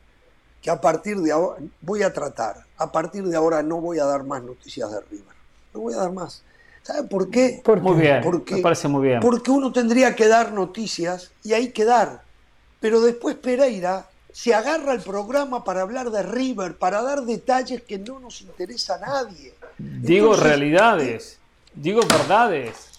que 0.61 0.71
a 0.71 0.81
partir 0.81 1.19
de 1.19 1.31
ahora, 1.31 1.61
voy 1.83 2.03
a 2.03 2.13
tratar, 2.13 2.65
a 2.79 2.91
partir 2.91 3.25
de 3.25 3.37
ahora 3.37 3.63
no 3.63 3.81
voy 3.83 3.99
a 3.99 4.05
dar 4.05 4.25
más 4.25 4.43
noticias 4.43 4.91
de 4.91 5.01
River. 5.11 5.35
No 5.75 5.81
voy 5.81 5.93
a 5.93 5.99
dar 5.99 6.13
más. 6.13 6.43
¿Sabe 6.83 7.05
por 7.05 7.31
qué? 7.31 7.63
muy 7.83 8.01
bien, 8.01 8.21
porque, 8.23 8.57
me 8.57 8.61
parece 8.63 8.89
muy 8.89 9.09
bien. 9.09 9.21
Porque 9.21 9.51
uno 9.51 9.73
tendría 9.73 10.15
que 10.15 10.27
dar 10.27 10.53
noticias 10.53 11.33
y 11.43 11.53
hay 11.53 11.71
que 11.71 11.85
dar. 11.85 12.23
Pero 12.81 13.01
después 13.01 13.37
Pereira 13.37 14.07
se 14.33 14.55
agarra 14.55 14.93
el 14.93 15.01
programa 15.01 15.65
para 15.65 15.83
hablar 15.83 16.11
de 16.11 16.23
River, 16.23 16.77
para 16.77 17.03
dar 17.03 17.23
detalles 17.23 17.83
que 17.83 17.99
no 17.99 18.19
nos 18.19 18.41
interesa 18.41 18.97
a 18.97 18.99
nadie. 18.99 19.55
Digo 19.79 20.35
realidades, 20.35 21.39
digo 21.75 22.01
verdades. 22.03 22.94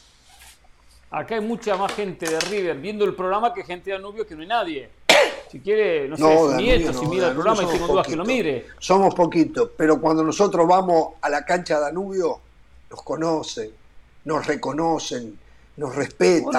Acá 1.11 1.35
hay 1.35 1.41
mucha 1.41 1.77
más 1.77 1.93
gente 1.93 2.29
de 2.29 2.39
River 2.39 2.77
viendo 2.77 3.05
el 3.05 3.15
programa 3.15 3.53
que 3.53 3.63
gente 3.63 3.89
de 3.89 3.97
Danubio 3.97 4.25
que 4.25 4.35
no 4.35 4.41
hay 4.41 4.47
nadie. 4.47 4.89
Si 5.49 5.59
quiere, 5.59 6.09
no, 6.09 6.17
sé, 6.17 6.37
su 6.37 6.55
nieto, 6.55 6.93
si 6.93 7.05
mira 7.05 7.27
el 7.27 7.33
programa 7.33 7.63
y 7.63 7.67
tengo 7.67 7.87
dudas 7.87 8.07
que 8.07 8.15
lo 8.15 8.25
mire. 8.25 8.67
Somos 8.79 9.13
poquitos, 9.13 9.69
pero 9.77 10.01
cuando 10.01 10.23
nosotros 10.23 10.67
vamos 10.67 11.13
a 11.21 11.29
la 11.29 11.45
cancha 11.45 11.75
de 11.75 11.81
Danubio, 11.81 12.39
nos 12.89 13.01
conocen, 13.03 13.71
nos 14.25 14.45
reconocen, 14.45 15.39
nos 15.77 15.95
respetan. 15.95 16.51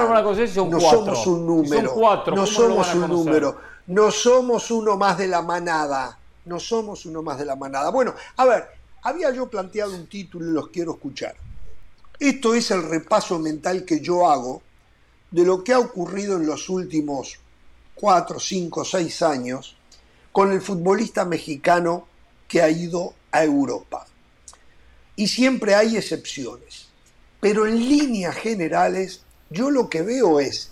no 0.71 0.81
somos 0.81 1.27
un 1.27 1.47
número. 1.47 1.95
no 2.35 2.47
somos 2.47 2.95
un 2.95 3.09
número 3.09 3.57
no 3.87 4.11
somos 4.11 4.71
uno 4.71 4.97
más 4.97 5.19
de 5.19 5.29
la 5.29 5.43
manada. 5.43 6.19
No 6.45 6.61
somos 6.61 7.07
uno 7.07 7.23
más 7.23 7.39
de 7.39 7.45
la 7.45 7.57
manada. 7.57 7.91
Bueno, 7.91 8.15
a 8.37 8.45
ver, 8.45 8.69
había 9.03 9.31
yo 9.33 9.49
planteado 9.49 9.95
un 9.95 10.07
título 10.07 10.49
y 10.49 10.53
los 10.53 10.69
quiero 10.69 10.93
escuchar. 10.93 11.37
Esto 12.19 12.55
es 12.55 12.71
el 12.71 12.83
repaso 12.83 13.39
mental 13.39 13.85
que 13.85 14.01
yo 14.01 14.29
hago 14.29 14.63
de 15.31 15.45
lo 15.45 15.63
que 15.63 15.75
ha 15.75 15.79
ocurrido 15.79 16.37
en 16.37 16.47
los 16.47 16.69
últimos 16.71 17.39
cuatro, 17.95 18.41
cinco, 18.41 18.85
seis 18.85 19.21
años 19.23 19.77
con 20.33 20.53
el 20.53 20.63
futbolista 20.63 21.25
mexicano 21.25 22.07
que 22.49 22.63
ha 22.63 22.71
ido 22.71 23.15
a 23.33 23.45
Europa. 23.45 24.07
Y 25.15 25.29
siempre 25.29 25.75
hay 25.75 25.97
excepciones. 25.97 26.89
Pero 27.41 27.67
en 27.67 27.77
líneas 27.77 28.37
generales, 28.37 29.23
yo 29.51 29.71
lo 29.71 29.89
que 29.89 30.03
veo 30.03 30.41
es 30.41 30.71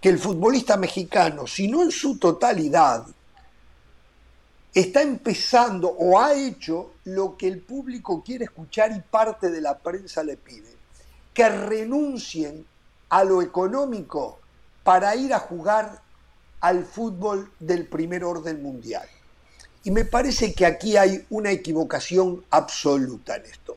que 0.00 0.08
el 0.08 0.18
futbolista 0.18 0.76
mexicano, 0.76 1.46
si 1.46 1.68
no 1.68 1.82
en 1.82 1.90
su 1.90 2.18
totalidad, 2.18 3.06
está 4.74 5.02
empezando 5.02 5.88
o 5.88 6.20
ha 6.20 6.34
hecho 6.34 6.94
lo 7.04 7.36
que 7.36 7.46
el 7.46 7.60
público 7.60 8.22
quiere 8.24 8.44
escuchar 8.44 8.90
y 8.92 9.00
parte 9.00 9.50
de 9.50 9.60
la 9.60 9.78
prensa 9.78 10.24
le 10.24 10.36
pide, 10.36 10.74
que 11.32 11.48
renuncien 11.48 12.66
a 13.08 13.22
lo 13.22 13.40
económico 13.40 14.40
para 14.82 15.14
ir 15.14 15.32
a 15.32 15.38
jugar 15.38 16.02
al 16.60 16.84
fútbol 16.84 17.50
del 17.60 17.86
primer 17.86 18.24
orden 18.24 18.62
mundial. 18.62 19.08
Y 19.84 19.90
me 19.90 20.04
parece 20.04 20.54
que 20.54 20.66
aquí 20.66 20.96
hay 20.96 21.24
una 21.30 21.50
equivocación 21.50 22.44
absoluta 22.50 23.36
en 23.36 23.44
esto. 23.44 23.76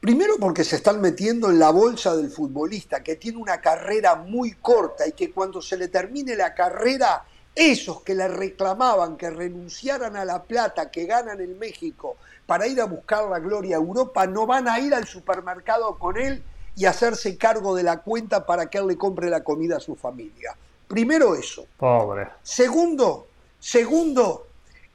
Primero 0.00 0.36
porque 0.38 0.64
se 0.64 0.76
están 0.76 1.00
metiendo 1.00 1.50
en 1.50 1.58
la 1.58 1.70
bolsa 1.70 2.16
del 2.16 2.30
futbolista, 2.30 3.02
que 3.02 3.16
tiene 3.16 3.38
una 3.38 3.60
carrera 3.60 4.14
muy 4.14 4.52
corta 4.52 5.06
y 5.06 5.12
que 5.12 5.30
cuando 5.32 5.60
se 5.60 5.76
le 5.76 5.88
termine 5.88 6.34
la 6.34 6.54
carrera, 6.54 7.24
esos 7.54 8.02
que 8.02 8.14
le 8.14 8.28
reclamaban 8.28 9.16
que 9.16 9.30
renunciaran 9.30 10.16
a 10.16 10.24
la 10.24 10.42
plata 10.42 10.90
que 10.90 11.04
ganan 11.04 11.40
en 11.40 11.58
México 11.58 12.16
para 12.46 12.66
ir 12.66 12.80
a 12.80 12.86
buscar 12.86 13.28
la 13.28 13.38
gloria 13.38 13.76
a 13.76 13.80
Europa, 13.80 14.26
no 14.26 14.46
van 14.46 14.68
a 14.68 14.80
ir 14.80 14.94
al 14.94 15.06
supermercado 15.06 15.98
con 15.98 16.16
él 16.16 16.42
y 16.76 16.86
hacerse 16.86 17.36
cargo 17.36 17.74
de 17.74 17.82
la 17.82 17.98
cuenta 17.98 18.46
para 18.46 18.70
que 18.70 18.78
él 18.78 18.86
le 18.86 18.96
compre 18.96 19.28
la 19.28 19.44
comida 19.44 19.76
a 19.76 19.80
su 19.80 19.94
familia. 19.94 20.56
Primero 20.88 21.34
eso. 21.34 21.66
Pobre. 21.76 22.28
Segundo, 22.42 23.28
segundo, 23.58 24.46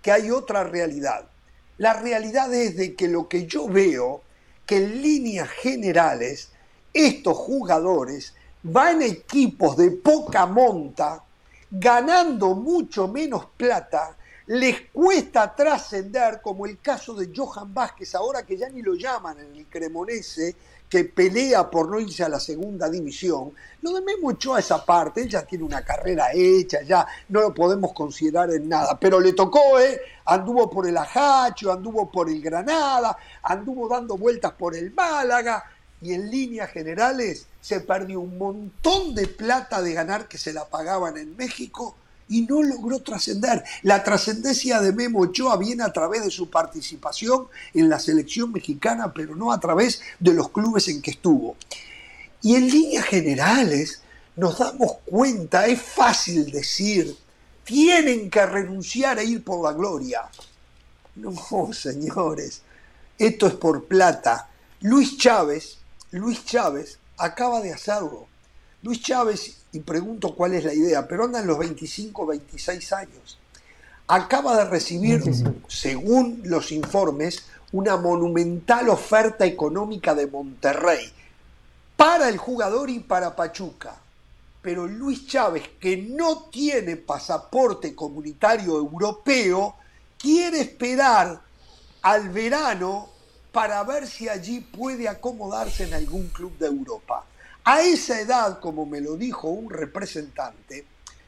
que 0.01 0.12
hay 0.12 0.32
otra 0.32 0.64
realidad. 0.64 1.26
La 1.78 1.93
realidad 1.93 2.53
es 2.53 2.76
de 2.76 2.95
que 2.95 3.08
lo 3.08 3.28
que 3.28 3.45
yo 3.45 3.68
veo 3.68 4.22
que 4.66 4.78
en 4.78 5.01
líneas 5.01 5.49
generales 5.49 6.49
estos 6.93 7.38
jugadores 7.38 8.34
van 8.64 9.01
equipos 9.01 9.78
de 9.78 9.91
poca 9.91 10.45
monta, 10.45 11.24
ganando 11.70 12.55
mucho 12.55 13.07
menos 13.07 13.47
plata, 13.57 14.15
les 14.47 14.89
cuesta 14.93 15.53
trascender, 15.53 16.41
como 16.41 16.65
el 16.65 16.80
caso 16.80 17.13
de 17.13 17.32
Johan 17.36 17.74
Vázquez, 17.74 18.15
ahora 18.15 18.43
que 18.43 18.57
ya 18.57 18.70
ni 18.70 18.82
lo 18.82 18.93
llaman 18.95 19.39
en 19.39 19.55
el 19.55 19.65
Cremonese, 19.68 20.55
que 20.89 21.03
pelea 21.03 21.70
por 21.70 21.89
no 21.89 21.99
irse 21.99 22.24
a 22.24 22.30
la 22.30 22.39
segunda 22.39 22.89
división. 22.89 23.51
Lo 23.82 23.91
de 23.91 24.01
Memo 24.01 24.32
a 24.55 24.59
esa 24.59 24.86
parte, 24.86 25.22
él 25.22 25.30
ya 25.30 25.45
tiene 25.45 25.65
una 25.65 25.84
carrera 25.84 26.30
hecha, 26.34 26.82
ya 26.82 27.05
no 27.28 27.41
lo 27.41 27.53
podemos 27.53 27.91
considerar 27.91 28.49
en 28.51 28.70
nada, 28.70 28.97
pero 28.97 29.20
le 29.20 29.34
tocó, 29.34 29.80
¿eh? 29.80 29.99
Anduvo 30.24 30.70
por 30.70 30.88
el 30.88 30.95
Ajacho, 30.95 31.74
anduvo 31.74 32.09
por 32.09 32.30
el 32.30 32.41
Granada, 32.41 33.18
anduvo 33.43 33.89
dando 33.89 34.18
vueltas 34.18 34.53
por 34.53 34.76
el 34.78 34.93
Málaga 34.93 35.63
y 36.02 36.14
en 36.14 36.30
líneas 36.30 36.70
generales 36.70 37.48
se 37.62 37.80
perdió 37.82 38.20
un 38.20 38.38
montón 38.38 39.16
de 39.16 39.28
plata 39.28 39.82
de 39.82 39.93
ganar 39.93 40.28
que 40.28 40.38
se 40.38 40.54
la 40.54 40.66
pagaban 40.66 41.18
en 41.18 41.36
México 41.36 41.95
y 42.30 42.41
no 42.41 42.62
logró 42.62 43.00
trascender. 43.02 43.64
La 43.84 44.04
trascendencia 44.04 44.82
de 44.82 44.91
Memo 44.91 45.22
Ochoa 45.22 45.58
viene 45.58 45.84
a 45.84 45.93
través 45.93 46.24
de 46.24 46.32
su 46.32 46.50
participación 46.50 47.48
en 47.74 47.89
la 47.89 48.00
selección 48.00 48.52
mexicana, 48.52 49.14
pero 49.14 49.36
no 49.36 49.52
a 49.52 49.60
través 49.60 50.02
de 50.20 50.34
los 50.34 50.50
clubes 50.50 50.88
en 50.88 51.02
que 51.02 51.12
estuvo. 51.12 51.56
Y 52.41 52.56
en 52.56 52.70
líneas 52.70 53.06
generales 53.06 54.02
nos 54.36 54.60
damos 54.60 54.98
cuenta, 55.06 55.66
es 55.66 55.82
fácil 55.82 56.52
decir, 56.52 57.18
tienen 57.64 58.30
que 58.30 58.45
renunciar 58.45 59.18
a 59.18 59.24
ir 59.24 59.43
por 59.43 59.64
la 59.64 59.74
gloria. 59.74 60.22
No, 61.16 61.34
señores, 61.74 62.62
esto 63.18 63.48
es 63.48 63.54
por 63.54 63.86
plata. 63.86 64.50
Luis 64.82 65.18
Chávez, 65.18 65.76
Luis 66.12 66.45
Chávez 66.45 66.99
acaba 67.18 67.62
de 67.62 67.74
hacerlo. 67.74 68.28
Luis 68.82 69.01
Chávez, 69.01 69.58
y 69.74 69.80
pregunto 69.82 70.34
cuál 70.36 70.53
es 70.53 70.64
la 70.64 70.74
idea, 70.74 71.08
pero 71.08 71.26
anda 71.26 71.39
en 71.39 71.47
los 71.47 71.58
25, 71.58 72.26
26 72.26 72.93
años. 72.93 73.38
Acaba 74.08 74.55
de 74.55 74.70
recibir, 74.70 75.22
según 75.68 76.41
los 76.45 76.72
informes, 76.72 77.43
una 77.74 77.97
monumental 77.97 78.88
oferta 78.88 79.45
económica 79.45 80.16
de 80.16 80.28
Monterrey 80.28 81.12
para 81.97 82.30
el 82.30 82.38
jugador 82.38 82.89
y 82.89 82.99
para 82.99 83.36
Pachuca. 83.36 83.97
Pero 84.62 84.88
Luis 84.88 85.28
Chávez, 85.28 85.64
que 85.80 85.97
no 85.97 86.43
tiene 86.49 86.95
pasaporte 86.95 87.93
comunitario 87.93 88.78
europeo, 88.78 89.76
quiere 90.18 90.62
esperar 90.62 91.41
al 92.01 92.30
verano 92.30 93.16
para 93.52 93.84
ver 93.84 94.08
si 94.08 94.30
allí 94.30 94.60
puede 94.60 95.08
acomodarse 95.08 95.86
en 95.86 95.93
algún 95.93 96.28
club 96.28 96.58
de 96.58 96.68
Europa. 96.68 97.26
A 97.64 97.82
esa 97.82 98.20
edad, 98.20 98.60
como 98.60 98.86
me 98.86 99.02
lo 99.02 99.18
dijo 99.18 99.50
un 99.50 99.70
representante, 99.70 100.86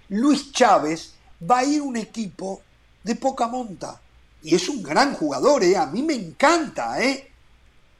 Luis 0.09 0.51
Chávez 0.51 1.13
va 1.49 1.59
a 1.59 1.65
ir 1.65 1.81
a 1.81 1.83
un 1.83 1.97
equipo 1.97 2.61
de 3.03 3.15
poca 3.15 3.47
monta. 3.47 3.99
Y 4.41 4.55
es 4.55 4.69
un 4.69 4.81
gran 4.81 5.15
jugador, 5.15 5.63
¿eh? 5.63 5.75
a 5.75 5.85
mí 5.85 6.01
me 6.01 6.13
encanta, 6.13 7.01
¿eh? 7.03 7.29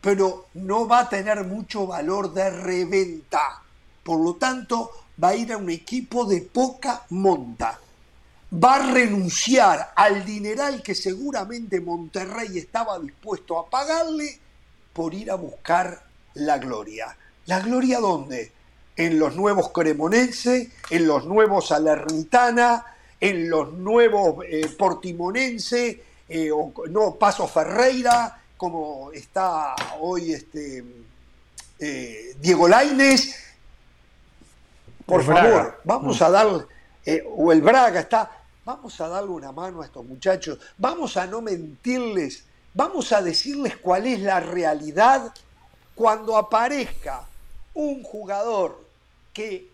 pero 0.02 0.48
no 0.54 0.88
va 0.88 1.00
a 1.00 1.10
tener 1.10 1.44
mucho 1.44 1.88
valor 1.88 2.34
de 2.34 2.50
reventa, 2.50 3.62
Por 4.04 4.20
lo 4.22 4.36
tanto, 4.36 4.92
va 5.22 5.30
a 5.30 5.36
ir 5.36 5.52
a 5.52 5.58
un 5.58 5.70
equipo 5.70 6.26
de 6.26 6.42
poca 6.42 7.04
monta. 7.10 7.80
Va 8.52 8.76
a 8.76 8.92
renunciar 8.92 9.94
al 9.96 10.26
dineral 10.26 10.82
que 10.82 10.96
seguramente 10.96 11.80
Monterrey 11.82 12.58
estaba 12.58 12.98
dispuesto 12.98 13.60
a 13.60 13.70
pagarle 13.70 14.40
por 14.92 15.14
ir 15.14 15.30
a 15.30 15.36
buscar 15.36 16.02
la 16.34 16.58
gloria. 16.58 17.16
¿La 17.46 17.60
gloria 17.60 18.00
dónde? 18.00 18.52
En 18.96 19.20
los 19.20 19.36
nuevos 19.36 19.70
Cremonense, 19.70 20.72
en 20.90 21.08
los 21.08 21.26
nuevos 21.26 21.68
Salernitana, 21.68 22.86
en 23.20 23.50
los 23.50 23.74
nuevos 23.74 24.44
eh, 24.48 24.68
Portimonense, 24.78 26.04
eh, 26.28 26.52
o, 26.52 26.74
no, 26.90 27.16
Paso 27.16 27.48
Ferreira, 27.48 28.42
como 28.58 29.12
está 29.14 29.76
hoy 30.00 30.34
este, 30.34 30.84
eh, 31.80 32.36
Diego 32.40 32.68
Laines. 32.68 33.36
Por 35.06 35.24
favor, 35.24 35.82
vamos 35.84 36.22
a 36.22 36.30
dar, 36.30 36.48
o 37.36 37.52
el 37.52 37.62
Braga 37.62 38.00
está, 38.02 38.39
vamos 38.66 39.00
a 39.02 39.08
darle 39.08 39.32
una 39.32 39.52
mano 39.52 39.82
a 39.82 39.86
estos 39.86 40.06
muchachos, 40.06 40.60
vamos 40.78 41.18
a 41.18 41.26
no 41.26 41.42
mentirles, 41.42 42.46
vamos 42.74 43.12
a 43.12 43.22
decirles 43.22 43.78
cuál 43.78 44.06
es 44.06 44.22
la 44.22 44.40
realidad 44.40 45.34
cuando 45.96 46.38
aparezca 46.38 47.28
un 47.74 48.04
jugador 48.04 48.84
que 49.34 49.70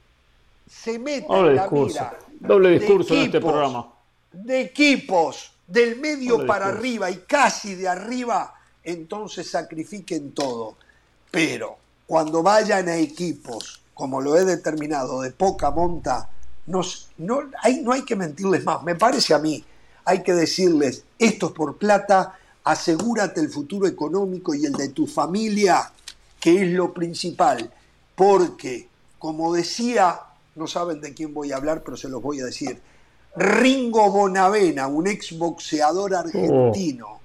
se 0.70 0.98
meta 1.00 1.38
en 1.38 1.56
la 1.56 1.70
mira 1.70 2.18
Doble 2.40 2.80
discurso 2.80 3.14
de 3.14 3.20
en 3.20 3.26
este 3.28 3.40
programa. 3.40 3.92
De 4.32 4.62
equipos 4.62 5.52
del 5.68 6.00
medio 6.00 6.46
para 6.46 6.68
arriba 6.68 7.10
y 7.10 7.18
casi 7.18 7.76
de 7.76 7.88
arriba, 7.88 8.54
entonces 8.84 9.50
sacrifiquen 9.50 10.34
todo. 10.34 10.76
Pero 11.32 11.78
cuando 12.06 12.44
vayan 12.44 12.88
a 12.88 12.98
equipos, 12.98 13.82
como 13.94 14.22
lo 14.22 14.36
he 14.38 14.46
determinado, 14.46 15.22
de 15.22 15.32
poca 15.32 15.72
monta, 15.72 16.30
nos, 16.68 17.10
no, 17.18 17.42
hay, 17.62 17.82
no 17.82 17.92
hay 17.92 18.04
que 18.04 18.16
mentirles 18.16 18.64
más. 18.64 18.84
Me 18.84 18.96
parece 18.96 19.34
a 19.34 19.40
mí, 19.40 19.64
hay 20.04 20.24
que 20.24 20.34
decirles, 20.34 21.04
esto 21.20 21.48
es 21.48 21.52
por 21.54 21.78
plata, 21.78 22.38
asegúrate 22.64 23.42
el 23.42 23.50
futuro 23.50 23.88
económico 23.88 24.54
y 24.54 24.66
el 24.66 24.74
de 24.74 24.90
tu 24.90 25.08
familia, 25.08 25.92
que 26.40 26.64
es 26.64 26.72
lo 26.72 26.94
principal. 26.94 27.72
Porque, 28.16 28.88
como 29.20 29.54
decía 29.54 30.20
no 30.56 30.68
saben 30.68 31.02
de 31.02 31.14
quién 31.14 31.34
voy 31.34 31.52
a 31.52 31.58
hablar, 31.58 31.84
pero 31.84 31.98
se 31.98 32.10
los 32.10 32.22
voy 32.22 32.40
a 32.40 32.46
decir. 32.46 32.82
Ringo 33.36 34.10
Bonavena, 34.10 34.88
un 34.88 35.08
exboxeador 35.08 36.16
argentino. 36.16 37.20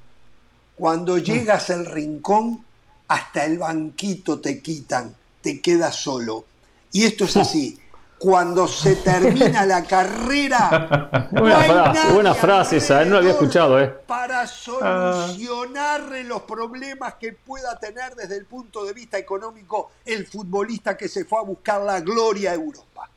Cuando 0.77 1.19
llegas 1.19 1.71
al 1.71 1.87
rincón, 1.87 2.65
hasta 3.07 3.45
el 3.45 3.59
banquito 3.59 4.41
te 4.41 4.61
quitan, 4.61 5.15
te 5.41 5.61
quedas 5.61 5.95
solo. 5.95 6.45
Y 6.93 7.05
esto 7.05 7.25
es 7.25 7.37
así. 7.37 7.79
Cuando 8.21 8.69
se 8.69 8.97
termina 8.97 9.65
la 9.65 9.83
carrera. 9.83 11.09
buena, 11.33 12.35
frase, 12.35 12.77
esa, 12.77 13.03
no 13.07 13.13
la 13.13 13.19
había 13.21 13.31
escuchado, 13.31 13.81
¿eh? 13.81 13.89
Para 14.07 14.47
solucionarle 14.47 16.25
los 16.25 16.43
problemas 16.43 17.15
que 17.15 17.33
pueda 17.33 17.79
tener 17.79 18.15
desde 18.15 18.37
el 18.37 18.45
punto 18.45 18.85
de 18.85 18.93
vista 18.93 19.17
económico 19.17 19.93
el 20.05 20.27
futbolista 20.27 20.99
que 20.99 21.09
se 21.09 21.25
fue 21.25 21.39
a 21.39 21.43
buscar 21.43 21.81
la 21.81 22.01
gloria 22.01 22.51
a 22.51 22.55
Europa. 22.55 23.09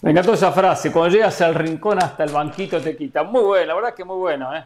Me 0.00 0.10
encantó 0.10 0.34
esa 0.34 0.50
frase, 0.50 0.90
cuando 0.90 1.14
llegas 1.14 1.40
al 1.42 1.54
rincón 1.54 2.02
hasta 2.02 2.24
el 2.24 2.32
banquito 2.32 2.80
te 2.80 2.96
quita. 2.96 3.22
Muy 3.22 3.44
buena, 3.44 3.66
la 3.66 3.74
verdad 3.76 3.94
que 3.94 4.04
muy 4.04 4.16
bueno, 4.16 4.52
¿eh? 4.52 4.64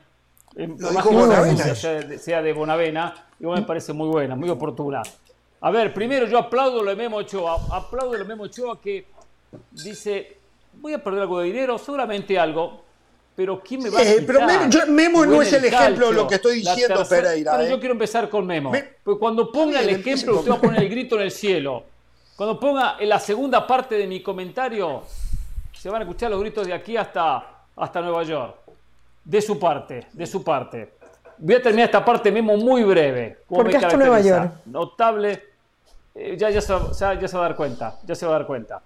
Sea, 2.18 2.40
de 2.40 2.52
Bonavena, 2.54 3.12
igual 3.38 3.60
me 3.60 3.66
parece 3.66 3.92
muy 3.92 4.08
buena, 4.08 4.34
muy 4.34 4.48
oportuna. 4.48 5.02
A 5.60 5.70
ver, 5.70 5.92
primero 5.94 6.26
yo 6.26 6.38
aplaudo 6.38 6.88
a 6.88 6.94
Memo 6.94 7.16
Ochoa, 7.16 7.58
aplaudo 7.72 8.20
a 8.20 8.24
Memo 8.24 8.44
Ochoa 8.44 8.80
que 8.80 9.06
dice, 9.70 10.38
voy 10.74 10.92
a 10.92 11.02
perder 11.02 11.22
algo 11.22 11.40
de 11.40 11.46
dinero, 11.46 11.78
seguramente 11.78 12.38
algo, 12.38 12.82
pero 13.34 13.62
¿quién 13.62 13.82
me 13.82 13.90
va 13.90 14.00
a 14.00 14.02
quitar? 14.02 14.26
Pero 14.26 14.86
Memo, 14.88 15.26
no 15.26 15.42
es 15.42 15.52
el 15.52 15.64
ejemplo 15.64 16.08
de 16.08 16.14
lo 16.14 16.26
que 16.26 16.36
estoy 16.36 16.56
diciendo, 16.60 17.06
Pereira. 17.08 17.52
Pero 17.56 17.68
yo 17.68 17.76
¿eh? 17.76 17.78
quiero 17.78 17.92
empezar 17.92 18.28
con 18.28 18.46
Memo. 18.46 18.72
Porque 19.04 19.18
cuando 19.18 19.52
ponga 19.52 19.80
el 19.80 19.90
ejemplo, 19.90 20.38
usted 20.38 20.50
va 20.50 20.56
a 20.56 20.60
poner 20.60 20.82
el 20.82 20.88
grito 20.88 21.16
en 21.16 21.22
el 21.22 21.30
cielo. 21.30 21.84
Cuando 22.34 22.58
ponga 22.58 22.96
en 22.98 23.08
la 23.08 23.20
segunda 23.20 23.66
parte 23.66 23.96
de 23.96 24.06
mi 24.06 24.22
comentario, 24.22 25.02
se 25.72 25.90
van 25.90 26.02
a 26.02 26.04
escuchar 26.04 26.30
los 26.30 26.40
gritos 26.40 26.66
de 26.66 26.72
aquí 26.72 26.96
hasta, 26.96 27.64
hasta 27.76 28.00
Nueva 28.00 28.22
York. 28.22 28.56
De 29.24 29.42
su 29.42 29.58
parte, 29.58 30.06
de 30.12 30.26
su 30.26 30.42
parte. 30.42 30.95
Voy 31.38 31.54
a 31.54 31.62
terminar 31.62 31.86
esta 31.86 32.04
parte 32.04 32.32
Memo 32.32 32.56
muy 32.56 32.82
breve. 32.84 33.38
¿Por 33.48 33.68
qué 33.68 33.76
hasta 33.76 33.96
Nueva 33.96 34.20
York? 34.20 34.52
Notable. 34.66 35.42
Eh, 36.14 36.36
ya, 36.38 36.48
ya, 36.48 36.60
se, 36.60 36.72
ya, 36.98 37.28
se 37.28 37.36
va 37.36 37.44
a 37.44 37.48
dar 37.48 37.56
cuenta. 37.56 37.98
Ya 38.04 38.14
se 38.14 38.24
va 38.26 38.34
a 38.34 38.38
dar 38.38 38.46
cuenta. 38.46 38.82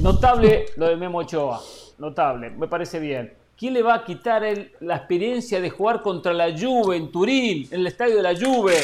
Notable 0.00 0.66
lo 0.76 0.88
de 0.88 0.96
Memo 0.96 1.18
Ochoa. 1.18 1.60
Notable. 1.98 2.50
Me 2.50 2.66
parece 2.66 2.98
bien. 2.98 3.34
¿Quién 3.56 3.74
le 3.74 3.82
va 3.82 3.94
a 3.94 4.04
quitar 4.04 4.42
la 4.80 4.96
experiencia 4.96 5.60
de 5.60 5.70
jugar 5.70 6.00
contra 6.02 6.32
la 6.32 6.50
Juve 6.58 6.96
en 6.96 7.12
Turín, 7.12 7.68
en 7.70 7.80
el 7.80 7.86
estadio 7.86 8.16
de 8.16 8.22
la 8.22 8.34
Juve? 8.34 8.76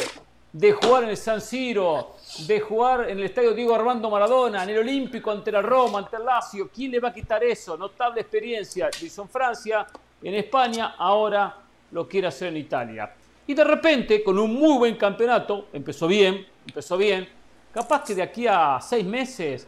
De 0.53 0.71
jugar 0.71 1.03
en 1.03 1.09
el 1.09 1.17
San 1.17 1.41
Siro, 1.41 2.15
de 2.47 2.59
jugar 2.59 3.09
en 3.09 3.17
el 3.17 3.25
estadio 3.25 3.53
Diego 3.53 3.75
Armando 3.75 4.09
Maradona, 4.09 4.63
en 4.63 4.69
el 4.69 4.77
Olímpico 4.77 5.29
ante 5.31 5.51
la 5.51 5.61
Roma, 5.61 5.99
ante 5.99 6.15
el 6.15 6.25
Lazio. 6.25 6.69
¿Quién 6.73 6.91
le 6.91 6.99
va 6.99 7.09
a 7.09 7.13
quitar 7.13 7.43
eso? 7.43 7.75
Notable 7.75 8.21
experiencia. 8.21 8.89
Hizo 9.01 9.23
en 9.23 9.29
Francia, 9.29 9.85
en 10.21 10.35
España, 10.35 10.95
ahora 10.97 11.55
lo 11.91 12.07
quiere 12.07 12.27
hacer 12.27 12.49
en 12.49 12.57
Italia. 12.57 13.13
Y 13.45 13.53
de 13.53 13.63
repente, 13.63 14.23
con 14.23 14.37
un 14.37 14.53
muy 14.53 14.77
buen 14.77 14.95
campeonato, 14.95 15.67
empezó 15.71 16.07
bien, 16.07 16.45
empezó 16.67 16.97
bien. 16.97 17.27
Capaz 17.73 18.03
que 18.03 18.15
de 18.15 18.21
aquí 18.21 18.45
a 18.47 18.79
seis 18.81 19.05
meses, 19.05 19.67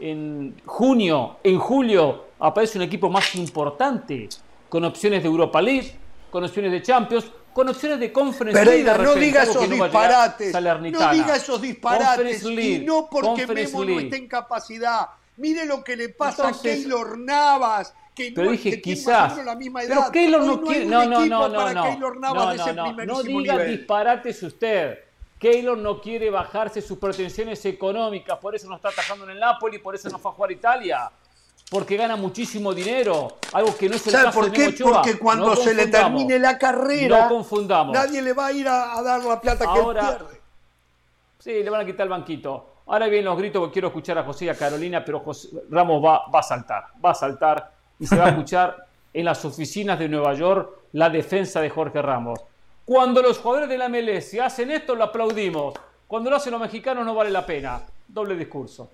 en 0.00 0.60
junio, 0.64 1.38
en 1.44 1.58
julio, 1.58 2.26
aparece 2.40 2.78
un 2.78 2.84
equipo 2.84 3.08
más 3.08 3.34
importante, 3.34 4.28
con 4.68 4.84
opciones 4.84 5.22
de 5.22 5.28
Europa 5.28 5.60
League, 5.60 5.92
con 6.30 6.42
opciones 6.44 6.72
de 6.72 6.82
Champions, 6.82 7.26
con 7.52 7.68
opciones 7.68 7.98
de 7.98 8.12
Conference 8.12 8.58
Pereira, 8.58 8.96
no 8.96 9.14
diga 9.14 9.42
esos 9.42 9.68
disparates. 9.68 10.54
No 10.54 11.12
diga 11.12 11.36
esos 11.36 11.60
disparates. 11.60 12.44
Y 12.44 12.78
no 12.84 13.08
porque 13.10 13.46
Memo 13.46 13.84
no 13.84 13.98
esté 13.98 14.16
en 14.16 14.28
capacidad. 14.28 15.08
Mire 15.36 15.64
lo 15.66 15.82
que 15.82 15.96
le 15.96 16.10
pasa 16.10 16.48
a 16.48 16.52
Keylor 16.52 17.18
Navas. 17.18 17.94
Que 18.14 18.32
pero 18.34 18.50
dije 18.50 18.80
quizás. 18.80 19.44
La 19.44 19.54
misma 19.54 19.82
edad. 19.82 19.96
Pero 19.96 20.12
Keylor 20.12 20.42
no 20.42 20.60
quiere. 20.62 20.86
No, 20.86 21.04
no, 21.06 21.26
no, 21.26 21.48
no. 21.48 21.68
No, 21.68 22.14
no, 22.14 22.92
no, 22.94 23.04
no 23.04 23.22
diga 23.22 23.58
disparates 23.58 24.42
usted. 24.42 24.98
Keylor 25.38 25.78
no 25.78 26.00
quiere 26.00 26.28
bajarse 26.28 26.82
sus 26.82 26.98
pretensiones 26.98 27.64
económicas, 27.64 28.38
por 28.38 28.54
eso 28.54 28.68
no 28.68 28.76
está 28.76 28.90
atajando 28.90 29.24
en 29.24 29.30
el 29.30 29.40
Napoli, 29.40 29.78
por 29.78 29.94
eso 29.94 30.10
no 30.10 30.18
fue 30.18 30.30
a 30.30 30.34
jugar 30.34 30.50
a 30.50 30.52
Italia 30.52 31.10
porque 31.70 31.96
gana 31.96 32.16
muchísimo 32.16 32.74
dinero, 32.74 33.36
algo 33.52 33.76
que 33.76 33.88
no 33.88 33.94
es 33.94 34.04
el 34.04 34.12
¿Sabe 34.12 34.32
por 34.32 34.50
qué? 34.50 34.74
Porque 34.82 35.16
cuando 35.16 35.54
se 35.54 35.72
le 35.72 35.86
termine 35.86 36.36
la 36.40 36.58
carrera, 36.58 37.22
no 37.22 37.28
confundamos. 37.28 37.94
nadie 37.94 38.20
le 38.20 38.32
va 38.32 38.46
a 38.46 38.52
ir 38.52 38.66
a, 38.66 39.00
dar 39.02 39.22
la 39.22 39.40
plata 39.40 39.72
que 39.72 39.78
él 39.78 39.86
pierde. 39.92 40.40
Sí, 41.38 41.62
le 41.62 41.70
van 41.70 41.82
a 41.82 41.86
quitar 41.86 42.04
el 42.04 42.10
banquito. 42.10 42.74
Ahora 42.86 43.06
vienen 43.06 43.26
los 43.26 43.38
gritos 43.38 43.60
porque 43.60 43.74
quiero 43.74 43.88
escuchar 43.88 44.18
a 44.18 44.24
José 44.24 44.46
y 44.46 44.48
a 44.48 44.56
Carolina, 44.56 45.04
pero 45.04 45.24
Ramos 45.70 46.04
va, 46.04 46.28
va 46.28 46.40
a 46.40 46.42
saltar, 46.42 46.86
va 47.02 47.12
a 47.12 47.14
saltar 47.14 47.72
y 48.00 48.06
se 48.06 48.16
va 48.16 48.26
a 48.26 48.28
escuchar 48.30 48.86
en 49.12 49.24
las 49.24 49.44
oficinas 49.44 49.98
de 49.98 50.08
Nueva 50.08 50.34
York 50.34 50.70
la 50.92 51.10
defensa 51.10 51.60
de 51.60 51.70
Jorge 51.70 52.02
Ramos. 52.02 52.40
Cuando 52.84 53.22
los 53.22 53.38
jugadores 53.38 53.68
de 53.68 53.78
la 53.78 53.88
MLS 53.88 54.34
hacen 54.42 54.70
esto, 54.70 54.96
lo 54.96 55.04
aplaudimos. 55.04 55.74
Cuando 56.08 56.30
lo 56.30 56.36
hacen 56.36 56.52
los 56.52 56.60
mexicanos 56.60 57.04
no 57.04 57.14
vale 57.14 57.30
la 57.30 57.46
pena. 57.46 57.82
Doble 58.08 58.34
discurso. 58.34 58.90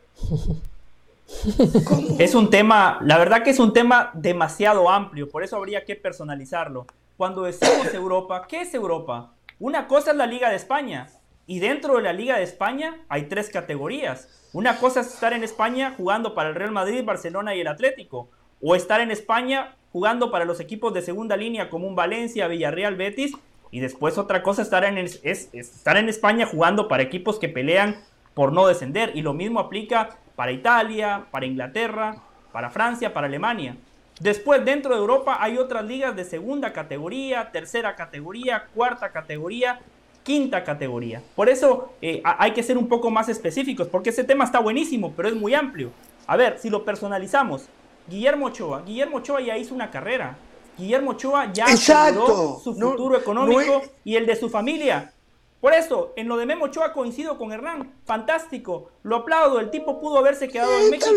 Es 2.19 2.35
un 2.35 2.51
tema, 2.51 2.99
la 3.03 3.19
verdad 3.19 3.43
que 3.43 3.51
es 3.51 3.59
un 3.59 3.73
tema 3.73 4.11
demasiado 4.15 4.89
amplio, 4.89 5.29
por 5.29 5.43
eso 5.43 5.57
habría 5.57 5.85
que 5.85 5.97
personalizarlo. 5.97 6.87
Cuando 7.17 7.43
decimos 7.43 7.93
Europa, 7.95 8.47
¿qué 8.47 8.61
es 8.61 8.75
Europa? 8.75 9.33
Una 9.59 9.89
cosa 9.89 10.11
es 10.11 10.17
la 10.17 10.27
Liga 10.27 10.51
de 10.51 10.57
España, 10.57 11.09
y 11.47 11.61
dentro 11.61 11.97
de 11.97 12.03
la 12.03 12.13
Liga 12.13 12.37
de 12.37 12.43
España 12.43 13.05
hay 13.09 13.25
tres 13.25 13.49
categorías. 13.49 14.29
Una 14.53 14.79
cosa 14.79 15.01
es 15.01 15.09
estar 15.09 15.33
en 15.33 15.45
España 15.45 15.95
jugando 15.97 16.35
para 16.35 16.51
el 16.51 16.55
Real 16.55 16.73
Madrid, 16.73 17.05
Barcelona 17.05 17.55
y 17.55 17.61
el 17.61 17.69
Atlético, 17.69 18.29
o 18.63 18.75
estar 18.75 19.01
en 19.01 19.11
España 19.11 19.75
jugando 19.93 20.31
para 20.31 20.45
los 20.45 20.61
equipos 20.61 20.93
de 20.95 21.03
segunda 21.03 21.37
línea 21.37 21.71
como 21.71 21.87
un 21.87 21.95
Valencia, 21.95 22.49
Villarreal, 22.49 22.97
Betis, 22.97 23.33
y 23.71 23.81
después 23.81 24.19
otra 24.19 24.43
cosa 24.43 24.63
estar 24.63 24.85
en 24.85 24.99
es 24.99 25.21
estar 25.23 25.97
en 25.97 26.09
España 26.09 26.47
jugando 26.47 26.89
para 26.89 27.03
equipos 27.03 27.39
que 27.39 27.49
pelean 27.49 27.97
por 28.35 28.53
no 28.53 28.67
descender, 28.67 29.13
y 29.15 29.23
lo 29.23 29.33
mismo 29.33 29.61
aplica 29.61 30.19
para 30.35 30.53
Italia, 30.53 31.25
para 31.31 31.47
Inglaterra, 31.47 32.17
para 32.53 32.71
Francia, 32.71 33.13
para 33.13 33.27
Alemania. 33.27 33.77
Después, 34.21 34.65
dentro 34.65 34.95
de 34.95 35.01
Europa 35.01 35.39
hay 35.41 35.59
otras 35.59 35.85
ligas 35.85 36.17
de 36.17 36.25
segunda 36.25 36.73
categoría, 36.73 37.51
tercera 37.53 37.97
categoría, 37.97 38.67
cuarta 38.75 39.11
categoría, 39.11 39.81
quinta 40.23 40.65
categoría. 40.65 41.23
Por 41.35 41.49
eso 41.49 41.93
eh, 42.03 42.23
hay 42.25 42.53
que 42.53 42.63
ser 42.63 42.79
un 42.79 42.89
poco 42.89 43.11
más 43.11 43.29
específicos, 43.29 43.89
porque 43.89 44.11
ese 44.11 44.25
tema 44.25 44.45
está 44.45 44.59
buenísimo, 44.59 45.13
pero 45.17 45.29
es 45.29 45.35
muy 45.35 45.55
amplio. 45.55 45.91
A 46.27 46.37
ver, 46.37 46.59
si 46.59 46.71
lo 46.71 46.85
personalizamos, 46.85 47.69
Guillermo 48.09 48.47
Ochoa, 48.47 48.83
Guillermo 48.83 49.19
Ochoa 49.19 49.41
ya 49.41 49.57
hizo 49.57 49.75
una 49.75 49.91
carrera. 49.91 50.37
Guillermo 50.79 51.13
Ochoa 51.13 51.53
ya 51.53 51.65
aseguró 51.67 52.61
su 52.63 52.75
futuro 52.75 53.17
económico 53.17 53.83
y 54.05 54.17
el 54.17 54.27
de 54.27 54.37
su 54.37 54.49
familia. 54.51 55.13
Por 55.61 55.73
eso, 55.73 56.13
en 56.17 56.29
lo 56.29 56.37
de 56.37 56.47
Memo 56.47 56.67
Ochoa 56.67 56.93
coincido 56.93 57.39
con 57.39 57.51
Hernán. 57.51 57.93
Fantástico. 58.05 58.91
Lo 59.03 59.17
aplaudo. 59.17 59.59
El 59.59 59.71
tipo 59.71 60.01
pudo 60.01 60.19
haberse 60.19 60.49
quedado 60.49 60.79
en 60.79 60.91
México 60.91 61.11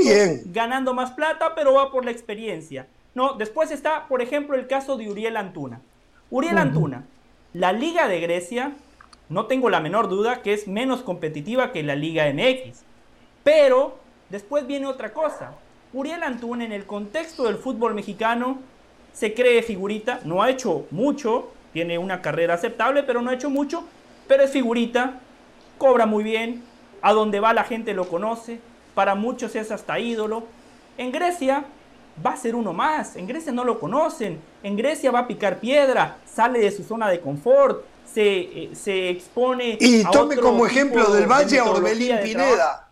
ganando 0.45 0.93
más 0.93 1.11
plata, 1.11 1.53
pero 1.55 1.73
va 1.73 1.91
por 1.91 2.05
la 2.05 2.11
experiencia. 2.11 2.87
No, 3.13 3.33
después 3.33 3.69
está, 3.69 4.07
por 4.07 4.21
ejemplo, 4.21 4.55
el 4.55 4.67
caso 4.67 4.97
de 4.97 5.09
Uriel 5.09 5.35
Antuna. 5.37 5.81
Uriel 6.31 6.57
Antuna, 6.57 7.05
la 7.53 7.73
Liga 7.73 8.07
de 8.07 8.21
Grecia, 8.21 8.73
no 9.29 9.45
tengo 9.47 9.69
la 9.69 9.81
menor 9.81 10.09
duda 10.09 10.41
que 10.41 10.53
es 10.53 10.67
menos 10.67 11.01
competitiva 11.01 11.71
que 11.71 11.83
la 11.83 11.95
Liga 11.95 12.31
MX. 12.33 12.83
Pero 13.43 13.97
después 14.29 14.65
viene 14.67 14.87
otra 14.87 15.11
cosa. 15.11 15.53
Uriel 15.93 16.23
Antuna 16.23 16.65
en 16.65 16.71
el 16.71 16.85
contexto 16.85 17.45
del 17.45 17.57
fútbol 17.57 17.95
mexicano 17.95 18.59
se 19.13 19.33
cree 19.33 19.63
figurita, 19.63 20.19
no 20.23 20.43
ha 20.43 20.49
hecho 20.49 20.85
mucho, 20.91 21.49
tiene 21.73 21.97
una 21.97 22.21
carrera 22.21 22.53
aceptable, 22.53 23.03
pero 23.03 23.21
no 23.21 23.31
ha 23.31 23.33
hecho 23.33 23.49
mucho, 23.49 23.83
pero 24.27 24.43
es 24.43 24.51
figurita, 24.51 25.19
cobra 25.77 26.05
muy 26.05 26.23
bien, 26.23 26.63
a 27.01 27.13
donde 27.13 27.39
va 27.39 27.53
la 27.53 27.63
gente 27.63 27.93
lo 27.93 28.07
conoce, 28.07 28.59
para 28.93 29.15
muchos 29.15 29.55
es 29.55 29.71
hasta 29.71 29.99
ídolo. 29.99 30.43
En 30.97 31.11
Grecia 31.11 31.65
va 32.23 32.31
a 32.31 32.37
ser 32.37 32.55
uno 32.55 32.71
más, 32.71 33.15
en 33.15 33.25
Grecia 33.27 33.51
no 33.51 33.63
lo 33.63 33.79
conocen, 33.79 34.39
en 34.61 34.77
Grecia 34.77 35.09
va 35.09 35.19
a 35.19 35.27
picar 35.27 35.59
piedra, 35.59 36.17
sale 36.31 36.59
de 36.59 36.71
su 36.71 36.83
zona 36.83 37.09
de 37.09 37.19
confort, 37.19 37.83
se, 38.05 38.39
eh, 38.39 38.69
se 38.73 39.09
expone... 39.09 39.77
Y 39.79 40.03
tome 40.03 40.37
como 40.37 40.65
ejemplo 40.65 41.11
del 41.11 41.25
Valle 41.25 41.59
a 41.59 41.65
Orbelín 41.65 42.17
Pineda. 42.21 42.88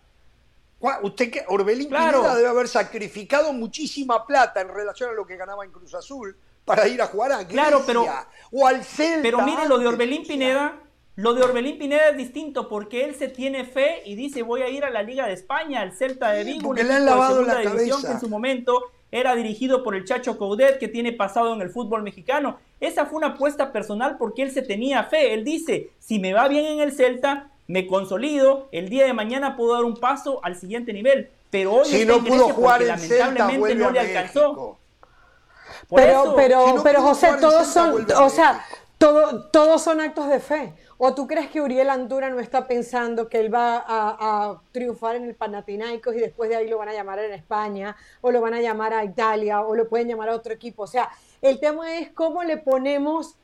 Usted 0.79 1.31
que 1.31 1.43
Orbelín 1.47 1.89
Pineda 1.89 2.35
debe 2.35 2.49
haber 2.49 2.67
sacrificado 2.67 3.51
muchísima 3.53 4.25
plata 4.25 4.61
en 4.61 4.69
relación 4.69 5.09
a 5.09 5.13
lo 5.13 5.25
que 5.25 5.35
ganaba 5.35 5.65
en 5.65 5.71
Cruz 5.71 5.93
Azul 5.95 6.37
para 6.65 6.87
ir 6.87 7.01
a 7.01 7.07
jugar 7.07 7.31
a 7.31 7.43
Grecia 7.43 7.63
claro, 7.63 7.83
pero, 7.85 8.05
o 8.51 8.67
al 8.67 8.83
Celta. 8.83 9.21
Pero 9.21 9.41
mire 9.41 9.67
lo 9.67 9.79
de 9.79 9.87
Orbelín 9.87 10.27
Pineda, 10.27 10.79
lo 11.15 11.33
de 11.33 11.41
Orbelín 11.41 11.79
Pineda 11.79 12.09
es 12.09 12.17
distinto 12.17 12.69
porque 12.69 13.05
él 13.05 13.15
se 13.15 13.27
tiene 13.29 13.65
fe 13.65 14.03
y 14.05 14.15
dice 14.15 14.43
voy 14.43 14.61
a 14.61 14.69
ir 14.69 14.83
a 14.85 14.89
la 14.89 15.01
Liga 15.01 15.25
de 15.25 15.33
España, 15.33 15.81
al 15.81 15.93
Celta 15.93 16.31
de 16.31 16.43
Vigo, 16.43 16.73
le 16.73 16.81
han 16.81 17.05
lavado 17.05 17.41
la 17.41 17.59
división 17.59 18.01
que 18.01 18.11
en 18.11 18.19
su 18.19 18.29
momento 18.29 18.91
era 19.11 19.35
dirigido 19.35 19.83
por 19.83 19.95
el 19.95 20.05
Chacho 20.05 20.37
Coudet 20.37 20.77
que 20.77 20.87
tiene 20.87 21.13
pasado 21.13 21.53
en 21.53 21.61
el 21.61 21.69
fútbol 21.69 22.03
mexicano. 22.03 22.59
Esa 22.79 23.05
fue 23.05 23.17
una 23.17 23.27
apuesta 23.27 23.71
personal 23.71 24.17
porque 24.17 24.43
él 24.43 24.51
se 24.51 24.61
tenía 24.61 25.03
fe. 25.05 25.33
Él 25.33 25.43
dice, 25.43 25.91
si 25.99 26.19
me 26.19 26.33
va 26.33 26.47
bien 26.47 26.65
en 26.65 26.79
el 26.81 26.91
Celta, 26.91 27.49
me 27.67 27.85
consolido, 27.85 28.67
el 28.71 28.89
día 28.89 29.05
de 29.05 29.13
mañana 29.13 29.55
puedo 29.55 29.73
dar 29.73 29.83
un 29.83 29.95
paso 29.95 30.39
al 30.43 30.55
siguiente 30.55 30.93
nivel. 30.93 31.29
Pero 31.49 31.73
hoy 31.75 31.85
si 31.85 32.05
no 32.05 32.23
pudo 32.23 32.49
jugar 32.49 32.81
en 32.81 32.89
lamentablemente 32.89 33.75
no 33.75 33.91
le 33.91 33.99
alcanzó. 33.99 34.77
pero, 35.93 36.33
pero, 36.35 36.81
pero 36.83 37.01
José, 37.01 37.29
todos 37.39 37.67
son, 37.67 38.05
o 38.17 38.29
sea, 38.29 38.65
todo, 38.97 39.45
todos 39.49 39.81
son 39.81 40.01
actos 40.01 40.27
de 40.29 40.39
fe. 40.39 40.73
¿O 40.99 41.13
tú 41.13 41.27
crees 41.27 41.49
que 41.49 41.61
Uriel 41.61 41.91
Antuna 41.91 42.29
no 42.29 42.39
está 42.39 42.67
pensando 42.67 43.29
que 43.29 43.39
él 43.39 43.53
va 43.53 43.85
a, 43.87 44.59
triunfar 44.71 45.15
en 45.15 45.25
el 45.25 45.35
Panathinaikos 45.35 46.15
y 46.15 46.19
después 46.19 46.49
de 46.49 46.55
ahí 46.55 46.67
lo 46.67 46.79
van 46.79 46.89
a 46.89 46.93
llamar 46.93 47.19
en 47.19 47.33
España, 47.33 47.95
o 48.21 48.31
lo 48.31 48.41
van 48.41 48.55
a 48.55 48.61
llamar 48.61 48.93
a 48.93 49.03
Italia, 49.03 49.61
o 49.61 49.75
lo 49.75 49.87
pueden 49.87 50.07
llamar 50.07 50.29
a 50.29 50.35
otro 50.35 50.53
equipo? 50.53 50.83
O 50.83 50.87
sea, 50.87 51.09
el 51.41 51.59
tema 51.59 51.99
es 51.99 52.09
cómo 52.09 52.43
le 52.43 52.57
ponemos 52.57 53.35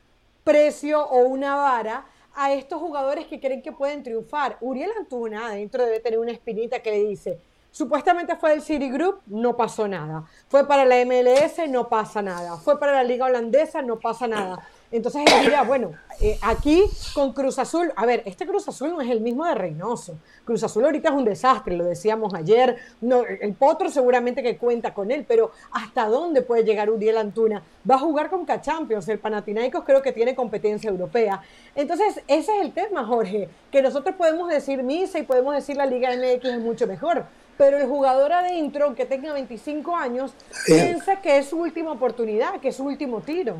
precio 0.42 1.06
o 1.06 1.18
una 1.20 1.54
vara 1.54 2.04
a 2.34 2.52
estos 2.52 2.80
jugadores 2.80 3.26
que 3.26 3.40
creen 3.40 3.62
que 3.62 3.72
pueden 3.72 4.02
triunfar. 4.02 4.58
Uriel 4.60 4.90
Antuna 4.98 5.48
adentro 5.48 5.84
debe 5.84 6.00
tener 6.00 6.18
una 6.18 6.32
espinita 6.32 6.80
que 6.80 6.90
le 6.90 7.04
dice, 7.04 7.38
supuestamente 7.70 8.36
fue 8.36 8.50
del 8.50 8.62
City 8.62 8.90
Group, 8.90 9.20
no 9.26 9.56
pasó 9.56 9.88
nada. 9.88 10.24
Fue 10.48 10.66
para 10.66 10.84
la 10.84 11.04
MLS, 11.04 11.68
no 11.68 11.88
pasa 11.88 12.22
nada. 12.22 12.56
Fue 12.56 12.78
para 12.78 12.92
la 12.92 13.04
liga 13.04 13.26
holandesa, 13.26 13.82
no 13.82 13.98
pasa 13.98 14.26
nada. 14.26 14.66
Entonces 14.94 15.24
él 15.26 15.52
bueno, 15.66 15.90
eh, 16.20 16.38
aquí 16.40 16.84
con 17.14 17.32
Cruz 17.32 17.58
Azul, 17.58 17.92
a 17.96 18.06
ver, 18.06 18.22
este 18.26 18.46
Cruz 18.46 18.68
Azul 18.68 18.90
no 18.90 19.00
es 19.00 19.10
el 19.10 19.20
mismo 19.20 19.44
de 19.44 19.52
Reynoso. 19.56 20.18
Cruz 20.44 20.62
Azul 20.62 20.84
ahorita 20.84 21.08
es 21.08 21.14
un 21.16 21.24
desastre, 21.24 21.76
lo 21.76 21.84
decíamos 21.84 22.32
ayer. 22.32 22.76
No, 23.00 23.24
el 23.24 23.54
Potro 23.54 23.90
seguramente 23.90 24.40
que 24.40 24.56
cuenta 24.56 24.94
con 24.94 25.10
él, 25.10 25.24
pero 25.26 25.50
¿hasta 25.72 26.06
dónde 26.06 26.42
puede 26.42 26.62
llegar 26.62 26.90
Uriel 26.90 27.16
Antuna? 27.16 27.60
Va 27.90 27.96
a 27.96 27.98
jugar 27.98 28.30
con 28.30 28.44
K-Champions, 28.44 29.08
el 29.08 29.18
Panathinaikos 29.18 29.82
creo 29.82 30.00
que 30.00 30.12
tiene 30.12 30.36
competencia 30.36 30.90
europea. 30.90 31.42
Entonces, 31.74 32.22
ese 32.28 32.56
es 32.56 32.64
el 32.64 32.70
tema, 32.72 33.04
Jorge, 33.04 33.48
que 33.72 33.82
nosotros 33.82 34.14
podemos 34.14 34.48
decir 34.48 34.84
misa 34.84 35.18
y 35.18 35.24
podemos 35.24 35.56
decir 35.56 35.76
la 35.76 35.86
Liga 35.86 36.10
MX 36.10 36.44
es 36.44 36.60
mucho 36.60 36.86
mejor, 36.86 37.24
pero 37.58 37.78
el 37.78 37.88
jugador 37.88 38.32
adentro, 38.32 38.94
que 38.94 39.06
tenga 39.06 39.32
25 39.32 39.96
años, 39.96 40.34
piensa 40.66 41.20
que 41.20 41.38
es 41.38 41.46
su 41.46 41.58
última 41.58 41.90
oportunidad, 41.90 42.60
que 42.60 42.68
es 42.68 42.76
su 42.76 42.84
último 42.84 43.20
tiro. 43.20 43.56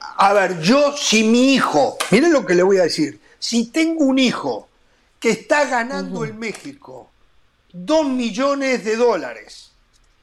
A 0.00 0.32
ver, 0.32 0.60
yo 0.60 0.96
si 0.96 1.24
mi 1.24 1.54
hijo, 1.54 1.96
miren 2.10 2.32
lo 2.32 2.44
que 2.44 2.54
le 2.54 2.62
voy 2.62 2.78
a 2.78 2.84
decir, 2.84 3.20
si 3.38 3.66
tengo 3.66 4.04
un 4.04 4.18
hijo 4.18 4.68
que 5.20 5.30
está 5.30 5.64
ganando 5.64 6.24
en 6.24 6.38
México 6.38 7.10
dos 7.72 8.06
millones 8.06 8.84
de 8.84 8.96
dólares 8.96 9.70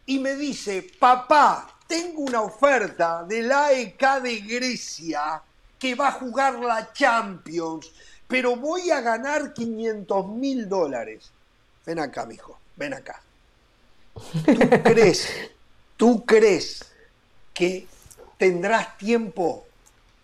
y 0.06 0.20
me 0.20 0.36
dice, 0.36 0.88
papá, 1.00 1.76
tengo 1.88 2.22
una 2.22 2.42
oferta 2.42 3.24
del 3.24 3.52
AEK 3.52 4.22
de 4.22 4.40
Grecia 4.42 5.42
que 5.78 5.96
va 5.96 6.10
a 6.10 6.14
jugar 6.14 6.60
la 6.60 6.92
Champions, 6.94 7.92
pero 8.28 8.56
voy 8.56 8.90
a 8.92 9.02
ganar 9.02 9.54
500 9.54 10.28
mil 10.28 10.68
dólares. 10.68 11.32
Ven 11.86 12.00
acá, 12.00 12.26
mijo, 12.26 12.58
ven 12.76 12.94
acá. 12.94 13.22
¿Tú 14.14 14.70
crees, 14.84 15.30
tú 15.98 16.26
crees 16.26 16.86
que 17.54 17.88
tendrás 18.38 18.98
tiempo 18.98 19.66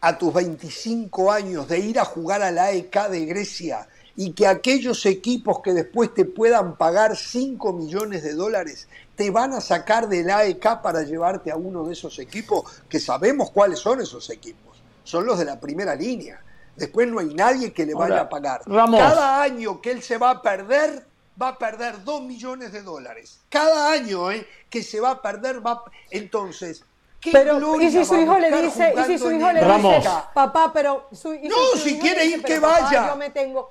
a 0.02 0.18
tus 0.18 0.34
25 0.34 1.32
años 1.32 1.68
de 1.68 1.80
ir 1.80 2.00
a 2.00 2.06
jugar 2.06 2.42
a 2.42 2.52
la 2.52 2.66
AEK 2.66 3.10
de 3.10 3.26
Grecia 3.26 3.88
y 4.16 4.34
que 4.34 4.48
aquellos 4.48 5.06
equipos 5.06 5.62
que 5.62 5.74
después 5.74 6.14
te 6.14 6.26
puedan 6.26 6.76
pagar 6.76 7.16
5 7.16 7.74
millones 7.74 8.24
de 8.24 8.34
dólares 8.34 8.88
te 9.16 9.30
van 9.30 9.54
a 9.54 9.62
sacar 9.62 10.10
del 10.10 10.30
AEK 10.30 10.82
para 10.82 11.04
llevarte 11.04 11.52
a 11.52 11.56
uno 11.56 11.84
de 11.86 11.94
esos 11.94 12.20
equipos 12.20 12.82
que 12.90 13.00
sabemos 13.00 13.52
cuáles 13.52 13.80
son 13.80 14.02
esos 14.02 14.30
equipos. 14.30 14.82
Son 15.04 15.26
los 15.26 15.40
de 15.40 15.46
la 15.46 15.60
primera 15.60 15.96
línea. 15.96 16.42
Después 16.76 17.08
no 17.08 17.20
hay 17.20 17.34
nadie 17.34 17.74
que 17.74 17.86
le 17.86 17.94
vaya 17.94 18.22
a 18.22 18.30
pagar. 18.30 18.62
Cada 18.66 19.44
año 19.44 19.82
que 19.82 19.92
él 19.92 20.02
se 20.02 20.18
va 20.18 20.32
a 20.32 20.42
perder, 20.42 21.06
va 21.40 21.50
a 21.50 21.58
perder 21.58 22.04
2 22.04 22.24
millones 22.24 22.72
de 22.72 22.82
dólares. 22.82 23.40
Cada 23.50 23.92
año 23.92 24.32
¿eh? 24.32 24.48
que 24.70 24.82
se 24.82 25.00
va 25.00 25.12
a 25.12 25.22
perder, 25.22 25.66
va 25.66 25.84
Entonces, 26.10 26.84
pero, 27.32 27.82
¿y 27.82 27.92
si 27.92 28.06
su 28.06 28.16
hijo 28.16 28.38
le 28.40 28.64
dice, 28.64 28.94
y 28.98 29.04
si 29.04 29.18
su 29.20 29.32
hijo 29.32 29.52
le 29.52 29.64
dice, 29.64 30.10
papá, 30.34 30.72
pero 30.74 31.08
su, 31.12 31.34
No, 31.34 31.78
si, 31.78 32.00
quiere 32.00 32.26
ir 32.26 32.44
que 32.44 32.60
vaya. 32.60 33.16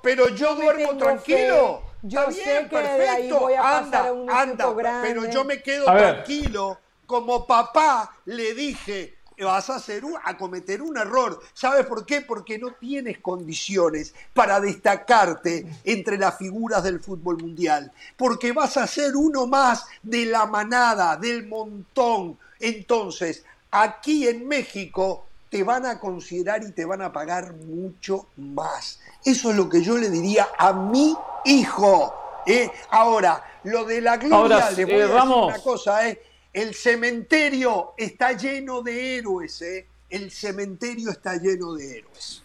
pero 0.01 0.29
yo, 0.29 0.55
duermo 0.55 0.97
tranquilo. 0.97 1.81
Yo 2.03 2.31
sé 2.31 2.67
que 2.69 2.77
de 2.77 3.09
ahí 3.09 3.31
voy 3.31 3.53
a 3.53 3.77
anda, 3.77 3.91
pasar 3.91 4.07
a 4.07 4.13
un 4.13 4.29
anda, 4.29 4.73
grande. 4.73 5.07
pero 5.07 5.29
yo 5.29 5.43
me 5.43 5.61
quedo 5.61 5.85
tranquilo. 5.85 6.77
Como 7.05 7.45
papá 7.45 8.09
le 8.25 8.53
dije, 8.53 9.17
vas 9.45 9.69
a, 9.69 9.75
hacer 9.75 10.03
a 10.23 10.37
cometer 10.37 10.81
un 10.81 10.97
error. 10.97 11.39
¿Sabes 11.53 11.85
por 11.85 12.05
qué? 12.05 12.21
Porque 12.21 12.57
no 12.57 12.71
tienes 12.73 13.19
condiciones 13.19 14.13
para 14.33 14.59
destacarte 14.59 15.65
entre 15.83 16.17
las 16.17 16.37
figuras 16.37 16.83
del 16.83 16.99
fútbol 16.99 17.37
mundial. 17.37 17.91
Porque 18.17 18.51
vas 18.51 18.77
a 18.77 18.87
ser 18.87 19.15
uno 19.15 19.47
más 19.47 19.85
de 20.01 20.25
la 20.25 20.45
manada, 20.45 21.17
del 21.17 21.47
montón 21.47 22.37
entonces, 22.61 23.43
aquí 23.69 24.27
en 24.27 24.47
México 24.47 25.25
te 25.49 25.63
van 25.63 25.85
a 25.85 25.99
considerar 25.99 26.63
y 26.63 26.71
te 26.71 26.85
van 26.85 27.01
a 27.01 27.11
pagar 27.11 27.53
mucho 27.53 28.27
más. 28.37 29.01
Eso 29.25 29.51
es 29.51 29.57
lo 29.57 29.67
que 29.67 29.81
yo 29.81 29.97
le 29.97 30.09
diría 30.09 30.47
a 30.57 30.71
mi 30.71 31.13
hijo. 31.43 32.13
¿eh? 32.47 32.71
Ahora, 32.89 33.43
lo 33.63 33.83
de 33.83 34.01
la 34.01 34.17
gloria, 34.17 34.71
le 34.71 34.85
voy 34.85 34.93
a 34.93 34.97
eh, 34.97 35.07
decir 35.07 35.25
una 35.25 35.59
cosa, 35.59 36.07
¿eh? 36.07 36.21
el 36.53 36.73
cementerio 36.73 37.93
está 37.97 38.33
lleno 38.33 38.81
de 38.81 39.17
héroes, 39.17 39.61
¿eh? 39.61 39.87
el 40.09 40.31
cementerio 40.31 41.11
está 41.11 41.35
lleno 41.35 41.73
de 41.73 41.97
héroes. 41.97 42.43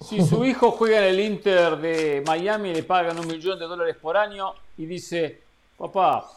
Si 0.00 0.24
su 0.24 0.44
hijo 0.44 0.72
juega 0.72 0.98
en 0.98 1.04
el 1.04 1.20
Inter 1.20 1.76
de 1.78 2.22
Miami, 2.24 2.72
le 2.72 2.82
pagan 2.82 3.18
un 3.18 3.26
millón 3.26 3.58
de 3.58 3.64
dólares 3.64 3.96
por 4.00 4.16
año 4.16 4.52
y 4.76 4.86
dice, 4.86 5.40
papá, 5.76 6.30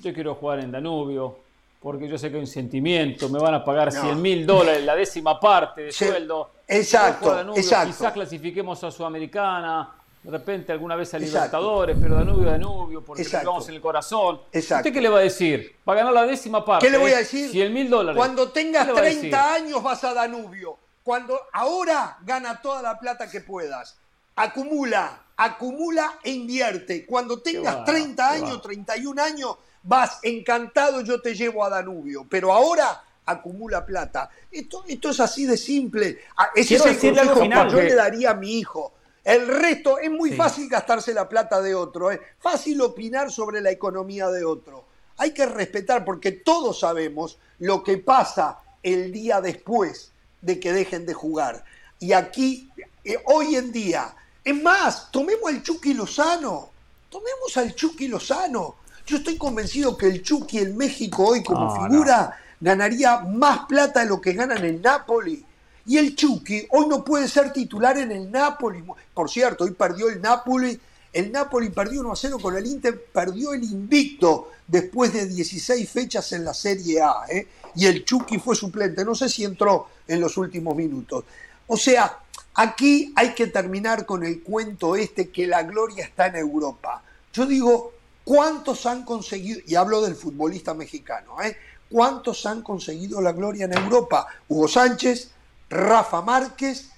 yo 0.00 0.12
quiero 0.12 0.34
jugar 0.34 0.60
en 0.60 0.72
Danubio, 0.72 1.38
porque 1.82 2.08
yo 2.08 2.16
sé 2.16 2.30
que 2.30 2.36
hay 2.36 2.42
un 2.42 2.46
sentimiento, 2.46 3.28
me 3.28 3.40
van 3.40 3.54
a 3.54 3.64
pagar 3.64 3.90
100 3.90 4.22
mil 4.22 4.46
dólares, 4.46 4.84
la 4.84 4.94
décima 4.94 5.40
parte 5.40 5.82
de 5.82 5.92
sueldo. 5.92 6.52
Exacto, 6.68 7.52
exacto. 7.56 7.90
Quizás 7.90 8.12
clasifiquemos 8.12 8.82
a 8.84 8.90
Sudamericana, 8.90 9.92
de 10.22 10.30
repente 10.30 10.70
alguna 10.70 10.94
vez 10.94 11.12
a 11.14 11.18
Libertadores, 11.18 11.96
pero 12.00 12.14
Danubio, 12.14 12.48
Danubio, 12.48 13.04
porque 13.04 13.26
vamos 13.44 13.68
en 13.68 13.74
el 13.74 13.80
corazón. 13.80 14.40
Exacto. 14.52 14.88
¿Usted 14.88 14.92
qué 14.92 15.00
le 15.00 15.08
va 15.08 15.18
a 15.18 15.22
decir? 15.22 15.74
Va 15.86 15.94
a 15.94 15.96
ganar 15.96 16.12
la 16.12 16.24
décima 16.24 16.64
parte. 16.64 16.86
¿Qué 16.86 16.92
le 16.92 16.98
voy 16.98 17.10
a 17.10 17.18
decir? 17.18 17.50
100 17.50 17.74
mil 17.74 17.90
dólares. 17.90 18.16
Cuando 18.16 18.50
tengas 18.50 18.92
30 18.92 19.54
años 19.54 19.82
vas 19.82 20.04
a 20.04 20.14
Danubio. 20.14 20.78
Cuando 21.02 21.36
ahora 21.52 22.18
gana 22.24 22.62
toda 22.62 22.80
la 22.80 22.96
plata 22.96 23.28
que 23.28 23.40
puedas. 23.40 23.98
Acumula, 24.36 25.24
acumula 25.36 26.20
e 26.22 26.30
invierte. 26.30 27.04
Cuando 27.04 27.40
tengas 27.40 27.84
30 27.84 28.30
años, 28.30 28.62
31 28.62 29.20
años, 29.20 29.56
vas 29.82 30.18
encantado, 30.22 31.00
yo 31.00 31.20
te 31.20 31.34
llevo 31.34 31.64
a 31.64 31.70
Danubio, 31.70 32.26
pero 32.28 32.52
ahora 32.52 33.02
acumula 33.26 33.84
plata. 33.84 34.30
Esto, 34.50 34.84
esto 34.86 35.10
es 35.10 35.20
así 35.20 35.46
de 35.46 35.56
simple. 35.56 36.18
Ah, 36.36 36.50
ese 36.54 36.76
es 36.76 36.86
el 36.86 36.98
consejo 36.98 37.34
que 37.34 37.70
yo 37.70 37.82
le 37.82 37.94
daría 37.94 38.30
a 38.30 38.34
mi 38.34 38.58
hijo. 38.58 38.92
El 39.24 39.46
resto 39.46 39.98
es 39.98 40.10
muy 40.10 40.32
fácil 40.32 40.68
gastarse 40.68 41.14
la 41.14 41.28
plata 41.28 41.62
de 41.62 41.74
otro, 41.74 42.10
es 42.10 42.18
fácil 42.40 42.80
opinar 42.80 43.30
sobre 43.30 43.60
la 43.60 43.70
economía 43.70 44.28
de 44.28 44.44
otro. 44.44 44.84
Hay 45.18 45.32
que 45.32 45.46
respetar 45.46 46.04
porque 46.04 46.32
todos 46.32 46.80
sabemos 46.80 47.38
lo 47.60 47.84
que 47.84 47.98
pasa 47.98 48.58
el 48.82 49.12
día 49.12 49.40
después 49.40 50.10
de 50.40 50.58
que 50.58 50.72
dejen 50.72 51.06
de 51.06 51.14
jugar. 51.14 51.64
Y 52.00 52.12
aquí, 52.12 52.68
eh, 53.04 53.16
hoy 53.26 53.54
en 53.54 53.70
día, 53.70 54.12
es 54.42 54.60
más, 54.60 55.12
tomemos 55.12 55.48
al 55.48 55.62
Chucky 55.62 55.94
Lozano, 55.94 56.70
tomemos 57.08 57.56
al 57.56 57.76
Chucky 57.76 58.08
Lozano. 58.08 58.81
Yo 59.06 59.16
estoy 59.16 59.36
convencido 59.36 59.96
que 59.96 60.06
el 60.06 60.22
Chucky 60.22 60.58
en 60.58 60.76
México 60.76 61.24
hoy 61.24 61.42
como 61.42 61.88
figura 61.88 62.38
ganaría 62.60 63.20
más 63.20 63.66
plata 63.66 64.00
de 64.00 64.06
lo 64.06 64.20
que 64.20 64.32
ganan 64.32 64.64
en 64.64 64.80
Napoli. 64.80 65.44
Y 65.84 65.98
el 65.98 66.14
Chucky 66.14 66.66
hoy 66.70 66.86
no 66.86 67.04
puede 67.04 67.26
ser 67.26 67.52
titular 67.52 67.98
en 67.98 68.12
el 68.12 68.30
Napoli. 68.30 68.84
Por 69.12 69.28
cierto, 69.28 69.64
hoy 69.64 69.72
perdió 69.72 70.08
el 70.08 70.20
Napoli. 70.22 70.78
El 71.12 71.32
Napoli 71.32 71.70
perdió 71.70 72.00
1 72.00 72.12
a 72.12 72.16
0 72.16 72.38
con 72.40 72.56
el 72.56 72.64
Inter, 72.66 73.06
perdió 73.12 73.52
el 73.52 73.64
invicto 73.64 74.50
después 74.66 75.12
de 75.12 75.26
16 75.26 75.90
fechas 75.90 76.32
en 76.32 76.44
la 76.44 76.54
Serie 76.54 77.02
A. 77.02 77.24
¿eh? 77.28 77.48
Y 77.74 77.86
el 77.86 78.04
Chucky 78.04 78.38
fue 78.38 78.54
suplente. 78.54 79.04
No 79.04 79.14
sé 79.14 79.28
si 79.28 79.44
entró 79.44 79.88
en 80.06 80.20
los 80.20 80.36
últimos 80.36 80.76
minutos. 80.76 81.24
O 81.66 81.76
sea, 81.76 82.18
aquí 82.54 83.12
hay 83.16 83.34
que 83.34 83.48
terminar 83.48 84.06
con 84.06 84.22
el 84.24 84.42
cuento 84.42 84.94
este 84.94 85.30
que 85.30 85.48
la 85.48 85.64
gloria 85.64 86.04
está 86.04 86.26
en 86.28 86.36
Europa. 86.36 87.02
Yo 87.32 87.44
digo, 87.46 87.92
¿cuántos 88.24 88.86
han 88.86 89.04
conseguido? 89.04 89.60
Y 89.66 89.74
hablo 89.74 90.00
del 90.00 90.14
futbolista 90.14 90.74
mexicano. 90.74 91.40
¿eh? 91.42 91.56
¿Cuántos 91.90 92.46
han 92.46 92.62
conseguido 92.62 93.20
la 93.20 93.32
gloria 93.32 93.66
en 93.66 93.76
Europa? 93.76 94.26
Hugo 94.48 94.68
Sánchez, 94.68 95.30
Rafa 95.68 96.22
Márquez, 96.22 96.90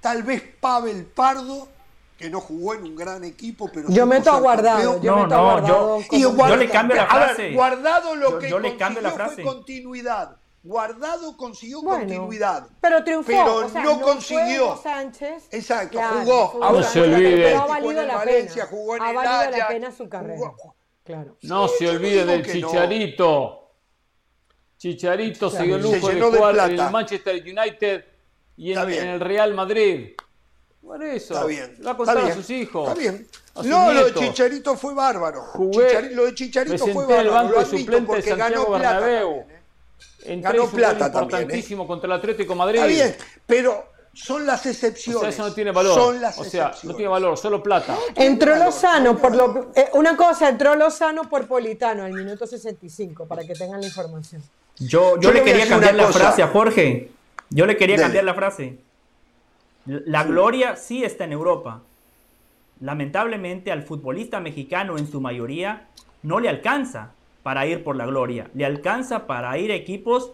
tal 0.00 0.22
vez 0.22 0.42
Pavel 0.60 1.04
Pardo, 1.06 1.68
que 2.18 2.28
no 2.28 2.40
jugó 2.40 2.74
en 2.74 2.82
un 2.82 2.96
gran 2.96 3.22
equipo, 3.22 3.70
pero 3.72 3.88
yo 3.90 4.04
meto 4.04 4.32
a 4.32 4.40
guardado, 4.40 5.00
yo 5.00 5.16
meto 5.16 5.34
a 5.34 5.40
guardado. 5.40 6.00
Yo, 6.10 6.56
le 6.56 6.68
cambio 6.68 6.96
la 6.96 7.06
frase. 7.06 7.52
guardado 7.52 8.16
lo 8.16 8.38
que 8.38 8.50
le 8.50 8.76
cambio 8.76 9.02
la 9.02 9.12
frase. 9.12 9.36
fue 9.36 9.44
continuidad. 9.44 10.36
Guardado 10.62 11.36
consiguió 11.36 11.82
continuidad. 11.82 12.68
Pero 12.80 13.04
triunfó. 13.04 13.28
Pero 13.28 13.68
no, 13.82 14.00
consiguió. 14.00 14.76
Sánchez. 14.76 15.48
Exacto, 15.52 16.00
jugó. 16.00 16.58
no 16.60 16.82
se 16.82 17.00
olvide. 17.00 17.54
ha 17.54 17.64
valido 17.64 18.04
la 18.04 18.16
Valencia, 18.16 18.64
pena. 18.64 18.76
Jugó 18.76 18.96
en 18.96 19.02
ha 19.02 19.12
valido 19.12 19.58
la 19.58 19.68
pena 19.68 19.92
su 19.92 20.08
carrera. 20.08 20.52
Claro. 21.04 21.36
No 21.42 21.68
se 21.68 21.88
olvide 21.88 22.24
del 22.24 22.44
Chicharito. 22.44 23.72
Chicharito 24.76 25.50
se 25.50 25.62
dio 25.62 25.76
el 25.76 25.82
lujo 25.82 26.08
de 26.08 26.20
jugar 26.20 26.70
en 26.70 26.80
el 26.80 26.90
Manchester 26.90 27.42
United 27.42 28.04
y 28.56 28.72
en, 28.72 28.90
el 28.90 29.20
Real 29.20 29.54
Madrid. 29.54 30.10
Por 30.82 31.02
eso. 31.02 31.34
Está 31.34 31.46
bien. 31.46 31.76
Va 31.86 31.92
a 31.92 31.96
contar 31.96 32.18
a 32.18 32.34
sus 32.34 32.50
hijos. 32.50 32.88
Está 32.88 33.00
bien. 33.00 33.26
No, 33.64 33.92
lo 33.92 34.06
de 34.06 34.14
Chicharito 34.14 34.76
fue 34.76 34.94
bárbaro. 34.94 35.42
Jugué, 35.42 36.10
lo 36.10 36.26
de 36.26 36.34
Chicharito 36.34 36.86
fue 36.86 37.06
bárbaro. 37.06 37.20
En 37.20 37.26
el 37.26 37.32
banco 37.32 37.58
de 37.60 37.66
suplente 37.66 38.16
de 38.16 38.22
Santiago 38.22 38.70
Bernabéu. 38.70 39.44
Plata 39.44 39.54
¿eh? 39.54 39.57
Ganó 40.36 40.66
plata 40.68 41.06
importantísimo 41.06 41.86
contra 41.86 42.06
el 42.06 42.12
Atlético 42.12 42.54
Madrid. 42.54 42.78
Está 42.78 42.86
bien, 42.86 43.16
pero 43.46 43.92
son 44.12 44.46
las 44.46 44.66
excepciones. 44.66 45.16
O 45.16 45.20
sea, 45.20 45.28
eso 45.30 45.48
no 45.48 45.54
tiene 45.54 45.70
valor. 45.70 45.94
Son 45.94 46.20
las 46.20 46.38
o 46.38 46.44
sea, 46.44 46.72
no 46.82 46.94
tiene 46.94 47.08
valor, 47.08 47.38
solo 47.38 47.62
plata. 47.62 47.96
Entró 48.16 48.56
Lozano, 48.56 49.16
por 49.16 49.34
lo, 49.34 49.70
eh, 49.74 49.90
una 49.94 50.16
cosa, 50.16 50.48
entró 50.48 50.74
Lozano 50.74 51.22
por 51.24 51.46
Politano 51.46 52.04
al 52.04 52.12
minuto 52.12 52.46
65, 52.46 53.26
para 53.26 53.44
que 53.44 53.54
tengan 53.54 53.80
la 53.80 53.86
información. 53.86 54.42
Yo, 54.78 55.18
yo, 55.20 55.32
le 55.32 55.42
quería 55.42 55.68
cambiar 55.68 55.94
la 55.94 56.08
frase 56.08 56.42
a 56.42 56.48
Jorge. 56.48 57.10
Yo 57.50 57.66
le 57.66 57.76
quería 57.76 57.96
cambiar 57.96 58.24
la 58.24 58.34
frase. 58.34 58.78
La 59.86 60.24
gloria 60.24 60.76
sí 60.76 61.04
está 61.04 61.24
en 61.24 61.32
Europa. 61.32 61.82
Lamentablemente 62.80 63.72
al 63.72 63.82
futbolista 63.82 64.38
mexicano 64.38 64.98
en 64.98 65.10
su 65.10 65.20
mayoría 65.20 65.88
no 66.22 66.38
le 66.40 66.48
alcanza 66.48 67.12
para 67.42 67.66
ir 67.66 67.84
por 67.84 67.96
la 67.96 68.06
gloria. 68.06 68.48
Le 68.54 68.64
alcanza 68.64 69.26
para 69.26 69.56
ir 69.58 69.70
a 69.70 69.74
equipos 69.74 70.32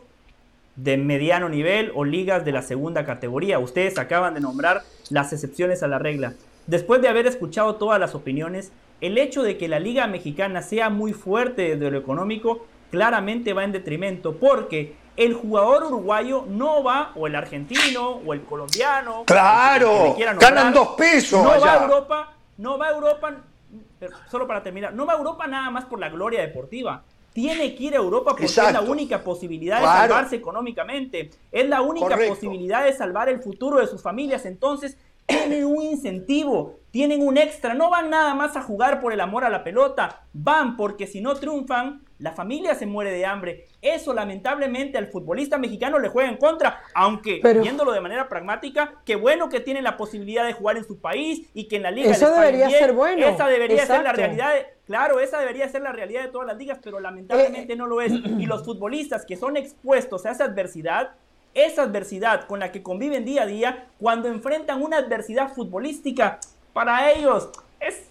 de 0.77 0.97
mediano 0.97 1.49
nivel 1.49 1.93
o 1.95 2.05
ligas 2.05 2.45
de 2.45 2.53
la 2.53 2.63
segunda 2.63 3.05
categoría. 3.05 3.59
Ustedes 3.59 3.99
acaban 3.99 4.35
de 4.35 4.41
nombrar 4.41 4.83
las 5.11 5.33
excepciones 5.33 5.83
a 5.83 5.89
la 5.89 5.99
regla. 5.99 6.35
Después 6.67 7.03
de 7.03 7.09
haber 7.09 7.27
escuchado 7.27 7.77
todas 7.77 8.01
las 8.01 8.15
opiniones, 8.15 8.73
el 9.01 9.19
hecho 9.19 9.43
de 9.43 9.59
que 9.59 9.69
la 9.69 9.79
liga 9.79 10.07
mexicana 10.07 10.63
sea 10.63 10.89
muy 10.91 11.13
fuerte 11.13 11.77
desde 11.77 11.91
lo 11.91 11.99
económico 11.99 12.67
claramente 12.91 13.53
va 13.53 13.65
en 13.65 13.73
detrimento 13.73 14.37
porque 14.37 14.95
el 15.17 15.35
jugador 15.35 15.85
uruguayo 15.85 16.45
no 16.49 16.83
va, 16.83 17.13
o 17.15 17.27
el 17.27 17.37
argentino, 17.37 18.21
o 18.27 18.33
el 18.33 18.43
colombiano. 18.43 19.25
Claro, 19.27 20.17
ganan 20.41 20.73
dos 20.73 20.89
pesos. 20.97 21.43
No 21.43 21.61
va 21.61 21.73
a 21.73 21.83
Europa, 21.85 22.33
no 22.57 22.79
va 22.79 22.89
a 22.89 22.91
Europa, 22.91 23.35
solo 24.31 24.47
para 24.47 24.63
terminar, 24.63 24.95
no 24.95 25.07
va 25.07 25.15
a 25.15 25.17
Europa 25.17 25.47
nada 25.47 25.71
más 25.71 25.85
por 25.85 25.99
la 25.99 26.09
gloria 26.09 26.41
deportiva. 26.41 27.03
Tiene 27.33 27.75
que 27.75 27.85
ir 27.85 27.95
a 27.95 27.97
Europa 27.97 28.31
porque 28.31 28.45
es 28.45 28.57
la 28.57 28.81
única 28.81 29.25
posibilidad 29.25 29.81
de 29.81 29.87
salvarse 29.87 30.37
económicamente, 30.37 31.31
es 31.51 31.69
la 31.69 31.83
única 31.83 32.17
posibilidad 32.29 32.85
de 32.85 32.93
salvar 32.93 33.29
el 33.29 33.41
futuro 33.41 33.81
de 33.81 33.89
sus 33.89 34.01
familias. 34.01 34.47
Entonces, 34.47 34.97
tienen 35.27 35.65
un 35.65 35.83
incentivo, 35.83 36.79
tienen 36.93 37.27
un 37.27 37.37
extra, 37.37 37.75
no 37.75 37.91
van 37.91 38.11
nada 38.11 38.35
más 38.35 38.57
a 38.57 38.63
jugar 38.63 39.01
por 39.01 39.13
el 39.13 39.21
amor 39.21 39.45
a 39.45 39.51
la 39.51 39.65
pelota, 39.65 40.23
van 40.33 40.77
porque 40.77 41.09
si 41.09 41.21
no 41.21 41.35
triunfan, 41.35 42.04
la 42.19 42.33
familia 42.33 42.75
se 42.75 42.87
muere 42.87 43.11
de 43.11 43.27
hambre. 43.27 43.67
Eso 43.83 44.15
lamentablemente 44.15 44.99
al 44.99 45.09
futbolista 45.09 45.59
mexicano 45.59 45.99
le 45.99 46.09
juega 46.09 46.29
en 46.29 46.37
contra, 46.37 46.81
aunque 46.95 47.41
viéndolo 47.61 47.93
de 47.93 48.01
manera 48.01 48.29
pragmática, 48.29 48.95
qué 49.05 49.17
bueno 49.17 49.49
que 49.49 49.61
tiene 49.61 49.83
la 49.83 49.97
posibilidad 49.97 50.47
de 50.47 50.53
jugar 50.53 50.77
en 50.77 50.85
su 50.85 50.99
país 50.99 51.49
y 51.55 51.65
que 51.65 51.77
en 51.77 51.83
la 51.83 51.91
liga 51.91 52.11
Eso 52.11 52.31
debería 52.31 52.71
ser 52.71 52.93
bueno. 52.93 53.27
Esa 53.27 53.49
debería 53.49 53.87
ser 53.87 54.03
la 54.03 54.13
realidad, 54.13 54.53
claro, 54.87 55.21
esa 55.21 55.41
debería 55.41 55.69
ser 55.69 55.83
la 55.83 55.93
realidad 55.93 56.23
de 56.23 56.29
todas 56.29 56.47
las 56.47 56.57
ligas, 56.57 56.79
pero 56.83 57.01
lamentablemente 57.01 57.73
eh, 57.73 57.77
no 57.77 57.87
lo 57.87 58.01
es. 58.01 58.13
Y 58.45 58.47
los 58.47 58.65
futbolistas 58.65 59.25
que 59.25 59.37
son 59.37 59.57
expuestos 59.57 60.27
a 60.27 60.31
esa 60.31 60.45
adversidad, 60.45 61.13
esa 61.55 61.83
adversidad 61.83 62.47
con 62.47 62.59
la 62.59 62.73
que 62.73 62.83
conviven 62.83 63.25
día 63.25 63.43
a 63.43 63.47
día, 63.47 63.87
cuando 63.99 64.29
enfrentan 64.29 64.83
una 64.83 64.99
adversidad 64.99 65.53
futbolística, 65.53 66.41
para 66.73 67.13
ellos 67.13 67.51
es 67.81 68.09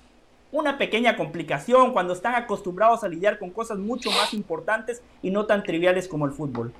una 0.54 0.78
pequeña 0.78 1.18
complicación 1.18 1.92
cuando 1.92 2.14
están 2.14 2.36
acostumbrados 2.36 3.04
a 3.04 3.10
lidiar 3.10 3.40
con 3.40 3.50
cosas 3.50 3.80
mucho 3.80 4.10
más 4.12 4.34
importantes 4.34 5.02
y 5.22 5.32
no 5.32 5.46
tan 5.46 5.64
triviales 5.64 6.08
como 6.08 6.26
el 6.26 6.32
fútbol. 6.32 6.72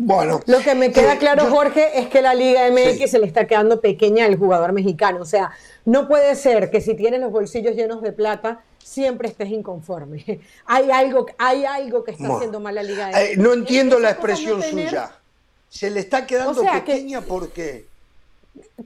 Bueno, 0.00 0.40
lo 0.46 0.60
que 0.60 0.74
me 0.74 0.92
queda 0.92 1.18
claro, 1.18 1.46
Jorge, 1.46 1.98
es 1.98 2.06
que 2.06 2.22
la 2.22 2.32
Liga 2.32 2.70
MX 2.70 3.10
se 3.10 3.18
le 3.18 3.26
está 3.26 3.46
quedando 3.46 3.80
pequeña 3.80 4.24
al 4.26 4.36
jugador 4.36 4.72
mexicano. 4.72 5.20
O 5.20 5.24
sea, 5.24 5.50
no 5.84 6.08
puede 6.08 6.36
ser 6.36 6.70
que 6.70 6.80
si 6.80 6.94
tienes 6.94 7.20
los 7.20 7.32
bolsillos 7.32 7.74
llenos 7.74 8.00
de 8.00 8.12
plata, 8.12 8.62
siempre 8.78 9.28
estés 9.28 9.50
inconforme. 9.50 10.24
Hay 10.66 10.90
algo, 10.90 11.26
hay 11.36 11.64
algo 11.64 12.04
que 12.04 12.12
está 12.12 12.34
haciendo 12.34 12.60
mal 12.60 12.76
la 12.76 12.82
Liga 12.84 13.08
MX. 13.08 13.18
Eh, 13.18 13.34
no 13.36 13.52
entiendo 13.52 13.98
la 13.98 14.10
expresión 14.10 14.62
suya. 14.62 15.10
Se 15.68 15.90
le 15.90 16.00
está 16.00 16.26
quedando 16.26 16.62
pequeña 16.62 17.20
porque 17.20 17.86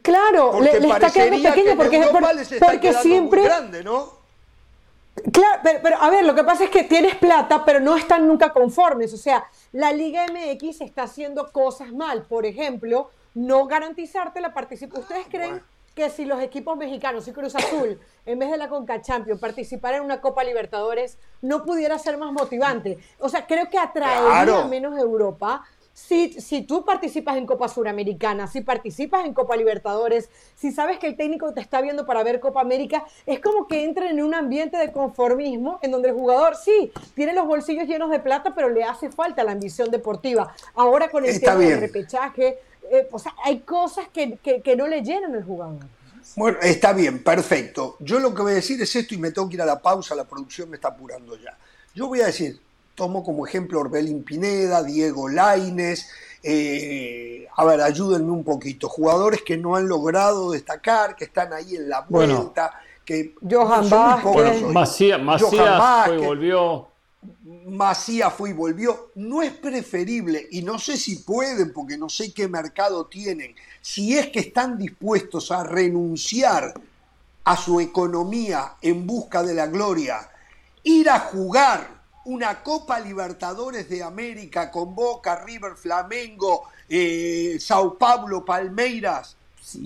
Claro, 0.02 0.60
le, 0.60 0.76
está 0.76 1.10
quedando 1.10 1.50
pequeño 1.50 1.76
porque, 1.76 2.08
porque 2.60 2.92
siempre. 2.94 3.42
grande, 3.42 3.84
¿no? 3.84 4.22
Claro, 5.30 5.60
pero, 5.82 6.00
a 6.00 6.10
ver, 6.10 6.24
lo 6.24 6.34
que 6.34 6.42
pasa 6.42 6.64
es 6.64 6.70
que 6.70 6.84
tienes 6.84 7.14
plata, 7.16 7.64
pero 7.64 7.80
no 7.80 7.96
están 7.96 8.26
nunca 8.26 8.52
conformes. 8.52 9.12
O 9.12 9.18
sea, 9.18 9.44
la 9.72 9.92
Liga 9.92 10.26
MX 10.26 10.80
está 10.80 11.02
haciendo 11.02 11.52
cosas 11.52 11.92
mal. 11.92 12.22
Por 12.22 12.46
ejemplo, 12.46 13.10
no 13.34 13.66
garantizarte 13.66 14.40
la 14.40 14.54
participación. 14.54 15.02
¿Ustedes 15.02 15.26
creen 15.30 15.62
que 15.94 16.08
si 16.08 16.24
los 16.24 16.40
equipos 16.40 16.76
mexicanos 16.78 17.28
y 17.28 17.32
Cruz 17.32 17.54
Azul, 17.54 18.00
en 18.24 18.38
vez 18.38 18.50
de 18.50 18.56
la 18.56 18.68
Conca 18.68 19.02
Champions, 19.02 19.38
participaran 19.38 20.00
en 20.00 20.06
una 20.06 20.22
Copa 20.22 20.42
Libertadores, 20.42 21.18
no 21.42 21.64
pudiera 21.64 21.98
ser 21.98 22.16
más 22.16 22.32
motivante? 22.32 22.98
O 23.18 23.28
sea, 23.28 23.46
creo 23.46 23.68
que 23.68 23.78
atraería 23.78 24.64
menos 24.64 24.98
Europa 24.98 25.62
si, 25.94 26.40
si 26.40 26.62
tú 26.62 26.84
participas 26.84 27.36
en 27.36 27.46
Copa 27.46 27.68
Suramericana, 27.68 28.46
si 28.46 28.62
participas 28.62 29.24
en 29.24 29.34
Copa 29.34 29.56
Libertadores, 29.56 30.28
si 30.56 30.72
sabes 30.72 30.98
que 30.98 31.06
el 31.06 31.16
técnico 31.16 31.52
te 31.52 31.60
está 31.60 31.80
viendo 31.80 32.06
para 32.06 32.22
ver 32.22 32.40
Copa 32.40 32.60
América, 32.60 33.04
es 33.26 33.40
como 33.40 33.66
que 33.66 33.84
entran 33.84 34.08
en 34.08 34.22
un 34.22 34.34
ambiente 34.34 34.76
de 34.76 34.92
conformismo 34.92 35.78
en 35.82 35.90
donde 35.90 36.08
el 36.08 36.14
jugador 36.14 36.56
sí 36.56 36.92
tiene 37.14 37.34
los 37.34 37.46
bolsillos 37.46 37.86
llenos 37.86 38.10
de 38.10 38.20
plata, 38.20 38.54
pero 38.54 38.68
le 38.68 38.84
hace 38.84 39.10
falta 39.10 39.44
la 39.44 39.52
ambición 39.52 39.90
deportiva. 39.90 40.54
Ahora 40.74 41.10
con 41.10 41.24
el 41.24 41.40
tema 41.40 41.56
del 41.56 41.80
repechaje, 41.80 42.58
eh, 42.90 43.08
o 43.10 43.18
sea, 43.18 43.34
hay 43.44 43.60
cosas 43.60 44.06
que, 44.12 44.38
que 44.38 44.76
no 44.76 44.86
le 44.86 45.02
llenan 45.02 45.34
al 45.34 45.44
jugador. 45.44 45.80
Bueno, 46.36 46.58
está 46.62 46.92
bien, 46.92 47.22
perfecto. 47.22 47.96
Yo 48.00 48.18
lo 48.18 48.34
que 48.34 48.42
voy 48.42 48.52
a 48.52 48.56
decir 48.56 48.80
es 48.80 48.94
esto 48.96 49.14
y 49.14 49.18
me 49.18 49.30
tengo 49.30 49.48
que 49.48 49.56
ir 49.56 49.62
a 49.62 49.66
la 49.66 49.80
pausa, 49.80 50.14
la 50.14 50.24
producción 50.24 50.70
me 50.70 50.76
está 50.76 50.88
apurando 50.88 51.36
ya. 51.36 51.56
Yo 51.94 52.06
voy 52.06 52.20
a 52.20 52.26
decir, 52.26 52.58
tomo 52.94 53.22
como 53.22 53.46
ejemplo 53.46 53.80
Orbelín 53.80 54.22
Pineda, 54.22 54.82
Diego 54.82 55.28
Laines, 55.28 56.08
eh, 56.42 57.46
a 57.54 57.64
ver, 57.64 57.80
ayúdenme 57.80 58.30
un 58.32 58.42
poquito, 58.42 58.88
jugadores 58.88 59.42
que 59.42 59.56
no 59.56 59.76
han 59.76 59.86
logrado 59.86 60.50
destacar, 60.50 61.14
que 61.14 61.24
están 61.24 61.52
ahí 61.52 61.76
en 61.76 61.88
la 61.88 62.00
vuelta, 62.00 62.72
que 63.04 63.34
Johan 63.48 63.88
Vázquez, 63.88 64.62
Macías, 64.62 65.22
Macías 65.22 66.10
volvió. 66.18 66.88
Macías 67.66 68.32
fue 68.34 68.50
y 68.50 68.52
volvió. 68.52 69.10
No 69.14 69.42
es 69.42 69.52
preferible, 69.52 70.48
y 70.50 70.62
no 70.62 70.78
sé 70.78 70.96
si 70.96 71.16
pueden, 71.16 71.72
porque 71.72 71.96
no 71.96 72.08
sé 72.08 72.32
qué 72.32 72.48
mercado 72.48 73.06
tienen, 73.06 73.54
si 73.80 74.18
es 74.18 74.28
que 74.28 74.40
están 74.40 74.76
dispuestos 74.76 75.52
a 75.52 75.62
renunciar 75.62 76.74
a 77.44 77.56
su 77.56 77.80
economía 77.80 78.74
en 78.82 79.06
busca 79.06 79.42
de 79.44 79.54
la 79.54 79.66
gloria, 79.66 80.28
ir 80.82 81.08
a 81.08 81.20
jugar 81.20 82.01
una 82.24 82.62
Copa 82.62 83.00
Libertadores 83.00 83.88
de 83.88 84.02
América 84.02 84.70
con 84.70 84.94
Boca, 84.94 85.44
River, 85.44 85.74
Flamengo, 85.76 86.64
eh, 86.88 87.56
Sao 87.60 87.98
Paulo, 87.98 88.44
Palmeiras, 88.44 89.36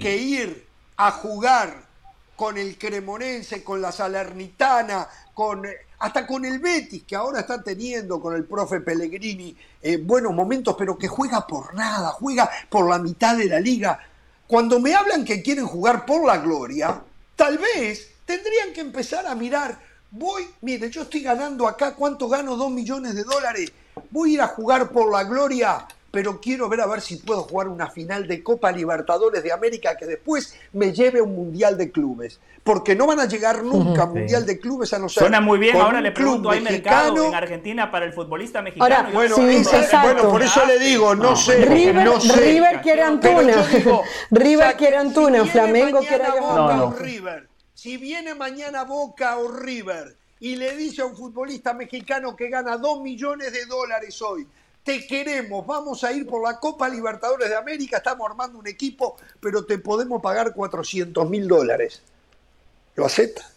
que 0.01 0.17
ir 0.17 0.67
a 0.97 1.11
jugar 1.11 1.87
con 2.35 2.59
el 2.59 2.77
Cremonense, 2.77 3.65
con 3.65 3.81
la 3.81 3.91
Salernitana, 3.91 5.09
con, 5.33 5.67
hasta 5.99 6.27
con 6.27 6.45
el 6.45 6.59
Betis, 6.59 7.05
que 7.05 7.17
ahora 7.17 7.41
está 7.41 7.63
teniendo 7.63 8.21
con 8.21 8.35
el 8.35 8.45
profe 8.45 8.81
Pellegrini 8.81 9.57
eh, 9.81 9.97
buenos 9.97 10.35
momentos, 10.35 10.77
pero 10.79 10.99
que 10.99 11.09
juega 11.09 11.47
por 11.47 11.75
nada, 11.75 12.11
juega 12.11 12.51
por 12.69 12.89
la 12.89 12.99
mitad 12.99 13.37
de 13.37 13.47
la 13.47 13.61
liga. 13.61 13.99
Cuando 14.47 14.79
me 14.79 14.95
hablan 14.95 15.25
que 15.25 15.43
quieren 15.43 15.67
jugar 15.67 16.05
por 16.05 16.27
la 16.27 16.39
gloria, 16.39 17.03
tal 17.35 17.59
vez 17.59 18.11
tendrían 18.27 18.73
que 18.75 18.81
empezar 18.81 19.27
a 19.27 19.35
mirar, 19.35 19.79
voy, 20.11 20.49
mire, 20.61 20.91
yo 20.91 21.03
estoy 21.03 21.21
ganando 21.21 21.67
acá, 21.67 21.95
¿cuánto 21.95 22.29
gano? 22.29 22.57
Dos 22.57 22.71
millones 22.71 23.15
de 23.15 23.25
dólares. 23.25 23.73
Voy 24.11 24.31
a 24.31 24.35
ir 24.35 24.41
a 24.43 24.49
jugar 24.49 24.91
por 24.91 25.11
la 25.11 25.25
gloria 25.25 25.87
pero 26.17 26.41
quiero 26.41 26.67
ver 26.71 26.81
a 26.81 26.87
ver 26.87 27.03
si 27.03 27.17
puedo 27.17 27.43
jugar 27.43 27.69
una 27.69 27.91
final 27.91 28.27
de 28.27 28.43
Copa 28.43 28.73
Libertadores 28.73 29.43
de 29.43 29.53
América 29.53 29.99
que 29.99 30.07
después 30.07 30.57
me 30.73 30.91
lleve 30.91 31.19
a 31.19 31.23
un 31.23 31.37
Mundial 31.37 31.77
de 31.77 31.91
Clubes. 31.91 32.41
Porque 32.65 32.97
no 32.97 33.07
van 33.07 33.21
a 33.21 33.27
llegar 33.27 33.63
nunca 33.63 34.05
a 34.05 34.07
Mundial 34.07 34.47
de 34.47 34.59
Clubes 34.59 34.95
a 34.95 34.99
no 34.99 35.11
ser. 35.11 35.25
Suena 35.25 35.43
muy 35.43 35.59
bien, 35.59 35.77
ahora 35.77 36.01
le 36.01 36.13
pregunto, 36.13 36.49
¿hay 36.49 36.63
mercado 36.63 37.27
en 37.27 37.35
Argentina 37.35 37.91
para 37.91 38.07
el 38.07 38.15
futbolista 38.15 38.63
mexicano? 38.63 39.11
bueno, 39.13 39.37
bueno, 39.37 40.31
por 40.31 40.43
eso 40.43 40.65
le 40.65 40.79
digo, 40.79 41.15
no, 41.15 41.37
sé. 41.37 41.67
River, 41.67 42.03
no 42.03 42.19
sé. 42.19 42.35
River 42.35 42.81
quiere 42.81 43.03
Antuna. 43.03 43.67
River 44.31 44.77
quiere 44.79 44.97
Antuna, 44.97 45.45
Flamengo 45.45 45.99
quiere 45.99 46.25
Boca 46.41 46.83
o 46.83 46.93
River. 46.95 47.56
Si 47.87 47.99
viene 47.99 48.35
mañana 48.35 48.83
Boca 48.83 49.39
o 49.39 49.47
River 49.47 50.17
y 50.41 50.57
le 50.57 50.77
dice 50.77 51.03
a 51.03 51.05
un 51.05 51.17
futbolista 51.17 51.73
mexicano 51.73 52.35
que 52.35 52.49
gana 52.49 52.79
2 52.79 53.01
millones 53.01 53.53
de 53.53 53.65
dólares 53.65 54.21
hoy, 54.23 54.45
te 54.83 55.07
queremos, 55.07 55.65
vamos 55.65 56.03
a 56.03 56.11
ir 56.11 56.27
por 56.27 56.43
la 56.43 56.59
Copa 56.59 56.89
Libertadores 56.89 57.49
de 57.49 57.55
América, 57.55 57.99
estamos 57.99 58.29
armando 58.29 58.59
un 58.59 58.67
equipo, 58.67 59.17
pero 59.39 59.65
te 59.65 59.79
podemos 59.79 60.21
pagar 60.21 60.53
400 60.53 61.31
mil 61.31 61.47
dólares. 61.47 62.03
¿Lo 62.97 63.07
acepta? 63.07 63.49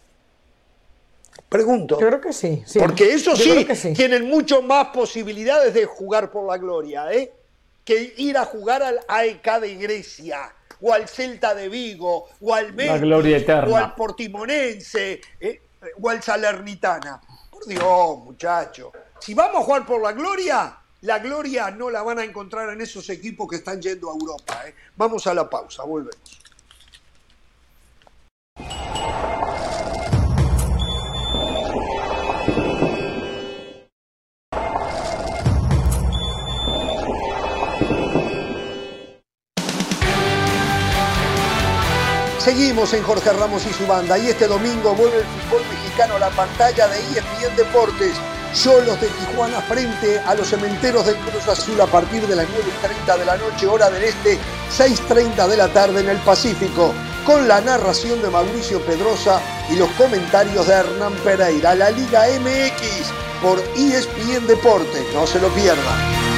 Pregunto. 1.48 1.98
Yo 1.98 2.06
creo 2.06 2.20
que 2.20 2.32
sí. 2.32 2.62
Porque 2.78 3.12
eso 3.12 3.34
sí, 3.34 3.66
tienen 3.96 4.28
mucho 4.28 4.62
más 4.62 4.90
posibilidades 4.90 5.74
de 5.74 5.86
jugar 5.86 6.30
por 6.30 6.46
la 6.46 6.56
gloria, 6.56 7.12
¿eh? 7.12 7.32
Que 7.84 8.14
ir 8.16 8.38
a 8.38 8.44
jugar 8.44 8.84
al 8.84 9.00
AEK 9.08 9.58
de 9.58 9.74
Grecia, 9.74 10.54
o 10.82 10.92
al 10.92 11.08
Celta 11.08 11.54
de 11.54 11.68
Vigo, 11.68 12.28
o 12.40 12.54
al 12.54 12.72
Betis, 12.72 13.48
o 13.48 13.76
al 13.76 13.94
Portimonense, 13.94 15.20
¿eh? 15.40 15.62
o 16.00 16.08
al 16.08 16.22
Salernitana. 16.22 17.20
Por 17.50 17.66
Dios, 17.66 18.18
muchacho. 18.24 18.92
Si 19.18 19.34
vamos 19.34 19.62
a 19.62 19.64
jugar 19.64 19.86
por 19.86 20.02
la 20.02 20.12
gloria, 20.12 20.76
la 21.02 21.18
gloria 21.18 21.70
no 21.70 21.90
la 21.90 22.02
van 22.02 22.18
a 22.18 22.24
encontrar 22.24 22.70
en 22.70 22.80
esos 22.80 23.08
equipos 23.10 23.48
que 23.48 23.56
están 23.56 23.80
yendo 23.80 24.10
a 24.10 24.14
Europa. 24.14 24.62
¿eh? 24.66 24.74
Vamos 24.96 25.26
a 25.26 25.34
la 25.34 25.48
pausa, 25.48 25.84
volvemos. 25.84 26.39
Seguimos 42.50 42.92
en 42.94 43.04
Jorge 43.04 43.32
Ramos 43.32 43.64
y 43.64 43.72
su 43.72 43.86
banda 43.86 44.18
y 44.18 44.26
este 44.26 44.48
domingo 44.48 44.92
vuelve 44.96 45.18
el 45.18 45.24
fútbol 45.24 45.62
mexicano 45.70 46.16
a 46.16 46.18
la 46.18 46.30
pantalla 46.30 46.88
de 46.88 46.98
ESPN 46.98 47.54
Deportes 47.54 48.16
Solos 48.52 49.00
de 49.00 49.06
Tijuana 49.06 49.60
frente 49.60 50.18
a 50.18 50.34
los 50.34 50.48
cementeros 50.48 51.06
del 51.06 51.14
Cruz 51.18 51.46
Azul 51.46 51.80
a 51.80 51.86
partir 51.86 52.26
de 52.26 52.34
las 52.34 52.46
9.30 52.46 53.18
de 53.18 53.24
la 53.24 53.36
noche, 53.36 53.68
hora 53.68 53.88
del 53.88 54.02
este, 54.02 54.36
6.30 54.76 55.46
de 55.46 55.56
la 55.58 55.68
tarde 55.68 56.00
en 56.00 56.08
el 56.08 56.18
Pacífico, 56.18 56.92
con 57.24 57.46
la 57.46 57.60
narración 57.60 58.20
de 58.20 58.30
Mauricio 58.30 58.80
Pedrosa 58.84 59.40
y 59.70 59.76
los 59.76 59.88
comentarios 59.90 60.66
de 60.66 60.74
Hernán 60.74 61.12
Pereira. 61.22 61.76
La 61.76 61.90
Liga 61.90 62.24
MX 62.40 63.12
por 63.40 63.60
ESPN 63.76 64.48
Deportes, 64.48 65.04
no 65.14 65.24
se 65.24 65.38
lo 65.38 65.46
pierdan. 65.50 66.29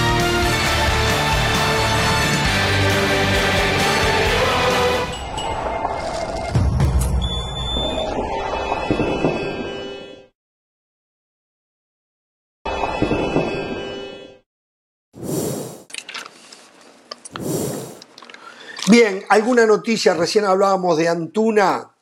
Bien, 18.93 19.25
alguna 19.31 19.65
noticia, 19.65 20.13
recién 20.13 20.45
hablábamos 20.45 20.99
de 20.99 21.09
Antuna. 21.09 21.93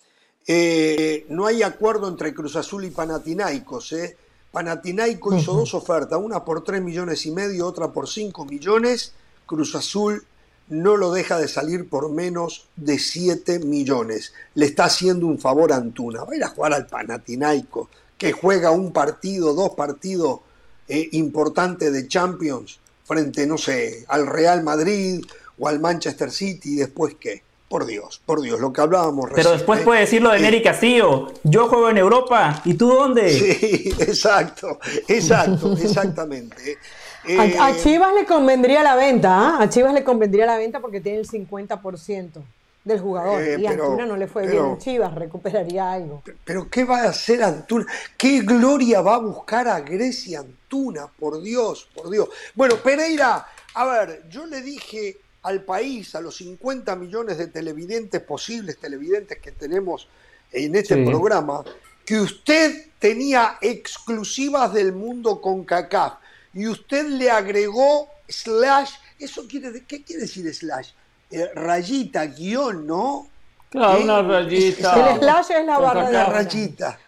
Eh, 0.45 1.24
no 1.28 1.47
hay 1.47 1.62
acuerdo 1.62 2.09
entre 2.09 2.34
Cruz 2.34 2.57
Azul 2.57 2.84
y 2.84 2.91
Panatinaicos. 2.91 3.93
¿eh? 3.93 4.16
Panatinaico 4.51 5.36
hizo 5.36 5.55
dos 5.55 5.72
ofertas, 5.74 6.18
una 6.20 6.45
por 6.45 6.64
3 6.64 6.82
millones 6.82 7.26
y 7.26 7.30
medio, 7.30 7.68
otra 7.68 7.93
por 7.93 8.09
5 8.09 8.45
millones. 8.45 9.12
Cruz 9.47 9.76
Azul 9.76 10.24
no 10.68 10.97
lo 10.97 11.12
deja 11.12 11.38
de 11.38 11.47
salir 11.47 11.88
por 11.88 12.11
menos 12.11 12.66
de 12.74 12.99
7 12.99 13.61
millones. 13.61 14.32
Le 14.57 14.66
está 14.66 14.86
haciendo 14.86 15.28
un 15.28 15.38
favor 15.38 15.72
a 15.72 15.76
Antuna. 15.76 16.24
Va 16.24 16.32
a 16.32 16.36
ir 16.36 16.43
a 16.43 16.49
jugar 16.49 16.74
al 16.74 16.88
Panatinaico, 16.88 17.88
que 18.18 18.32
juega 18.32 18.72
un 18.72 18.93
partido, 18.93 19.55
dos 19.55 19.76
partidos 19.76 20.41
eh, 20.88 21.09
importantes 21.12 21.93
de 21.93 22.09
Champions 22.09 22.80
frente, 23.11 23.45
no 23.45 23.59
sé, 23.59 24.05
al 24.07 24.26
Real 24.28 24.62
Madrid 24.62 25.24
o 25.61 25.69
al 25.69 25.79
Manchester 25.79 26.31
City 26.31 26.73
y 26.73 26.77
después 26.77 27.15
qué. 27.21 27.43
Por 27.69 27.87
Dios, 27.87 28.21
por 28.27 28.41
Dios, 28.43 28.59
lo 28.59 28.73
que 28.73 28.81
hablábamos 28.81 29.29
recién. 29.29 29.45
Pero 29.45 29.57
después 29.57 29.81
¿eh? 29.81 29.85
puede 29.85 30.01
decirlo 30.01 30.31
de 30.33 30.41
Nery 30.41 30.61
Castillo. 30.61 31.33
Yo 31.45 31.69
juego 31.69 31.89
en 31.89 31.99
Europa. 31.99 32.61
¿Y 32.65 32.75
tú 32.75 32.89
dónde? 32.89 33.31
Sí, 33.31 33.95
exacto, 34.01 34.81
exacto, 35.07 35.75
exactamente. 35.75 36.79
a, 37.39 37.71
eh, 37.71 37.77
Chivas 37.81 38.13
le 38.13 38.27
convendría 38.27 38.83
la 38.83 38.97
venta, 38.97 39.31
¿ah? 39.31 39.63
A 39.63 39.69
Chivas 39.69 39.95
le 39.95 40.03
convendría 40.03 40.47
la 40.47 40.57
venta 40.57 40.81
porque 40.81 41.01
tiene 41.01 41.19
el 41.19 41.29
50% 41.29 42.43
del 42.83 42.99
jugador. 42.99 43.41
Eh, 43.41 43.61
y 43.61 43.67
a 43.67 43.71
Antuna 43.71 44.05
no 44.05 44.17
le 44.17 44.27
fue 44.27 44.49
bien 44.49 44.65
en 44.65 44.79
Chivas, 44.79 45.15
recuperaría 45.15 45.93
algo. 45.93 46.25
Pero 46.45 46.69
¿qué 46.69 46.83
va 46.83 47.03
a 47.03 47.11
hacer 47.11 47.41
Antuna? 47.41 47.87
¿Qué 48.17 48.41
gloria 48.41 49.01
va 49.01 49.15
a 49.15 49.19
buscar 49.19 49.69
a 49.69 49.79
Grecia 49.81 50.41
Antuna? 50.41 51.07
Por 51.07 51.41
Dios, 51.41 51.89
por 51.95 52.11
Dios. 52.11 52.29
Bueno, 52.57 52.75
Pereira, 52.77 53.47
a 53.75 53.85
ver, 53.85 54.25
yo 54.29 54.45
le 54.47 54.61
dije 54.61 55.19
al 55.43 55.62
país, 55.62 56.14
a 56.14 56.20
los 56.20 56.36
50 56.36 56.95
millones 56.97 57.38
de 57.38 57.47
televidentes, 57.47 58.20
posibles 58.22 58.78
televidentes 58.78 59.38
que 59.38 59.53
tenemos 59.53 60.09
en 60.53 60.74
este 60.74 61.05
programa, 61.05 61.64
que 62.05 62.20
usted 62.20 62.89
tenía 62.98 63.56
exclusivas 63.60 64.73
del 64.73 64.93
mundo 64.93 65.40
con 65.40 65.65
CACAF 65.65 66.15
y 66.52 66.66
usted 66.66 67.06
le 67.06 67.31
agregó 67.31 68.09
slash, 68.28 68.90
eso 69.19 69.47
quiere, 69.48 69.85
¿qué 69.86 70.02
quiere 70.02 70.23
decir 70.23 70.52
slash? 70.52 70.90
Eh, 71.31 71.48
rayita, 71.55 72.27
guion, 72.27 72.86
¿no? 72.86 73.28
Claro, 73.70 74.02
una 74.02 74.19
¿Eh? 74.19 74.23
rayita. 74.23 75.10
El 75.12 75.20
slash 75.20 75.51
es 75.52 75.66
la 75.66 75.78
barra 75.78 76.06
de 76.06 76.12
la 76.12 76.27
rayita. 76.27 76.98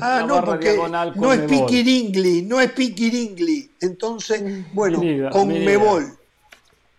Ah, 0.00 0.24
no, 0.26 0.44
porque 0.44 0.78
no 1.16 1.32
es 1.32 1.40
piquiringli, 1.40 2.42
no 2.42 2.60
es 2.60 2.70
piquiringli. 2.70 3.72
Entonces, 3.80 4.42
bueno, 4.72 5.02
con 5.30 5.48
Mebol 5.48 6.16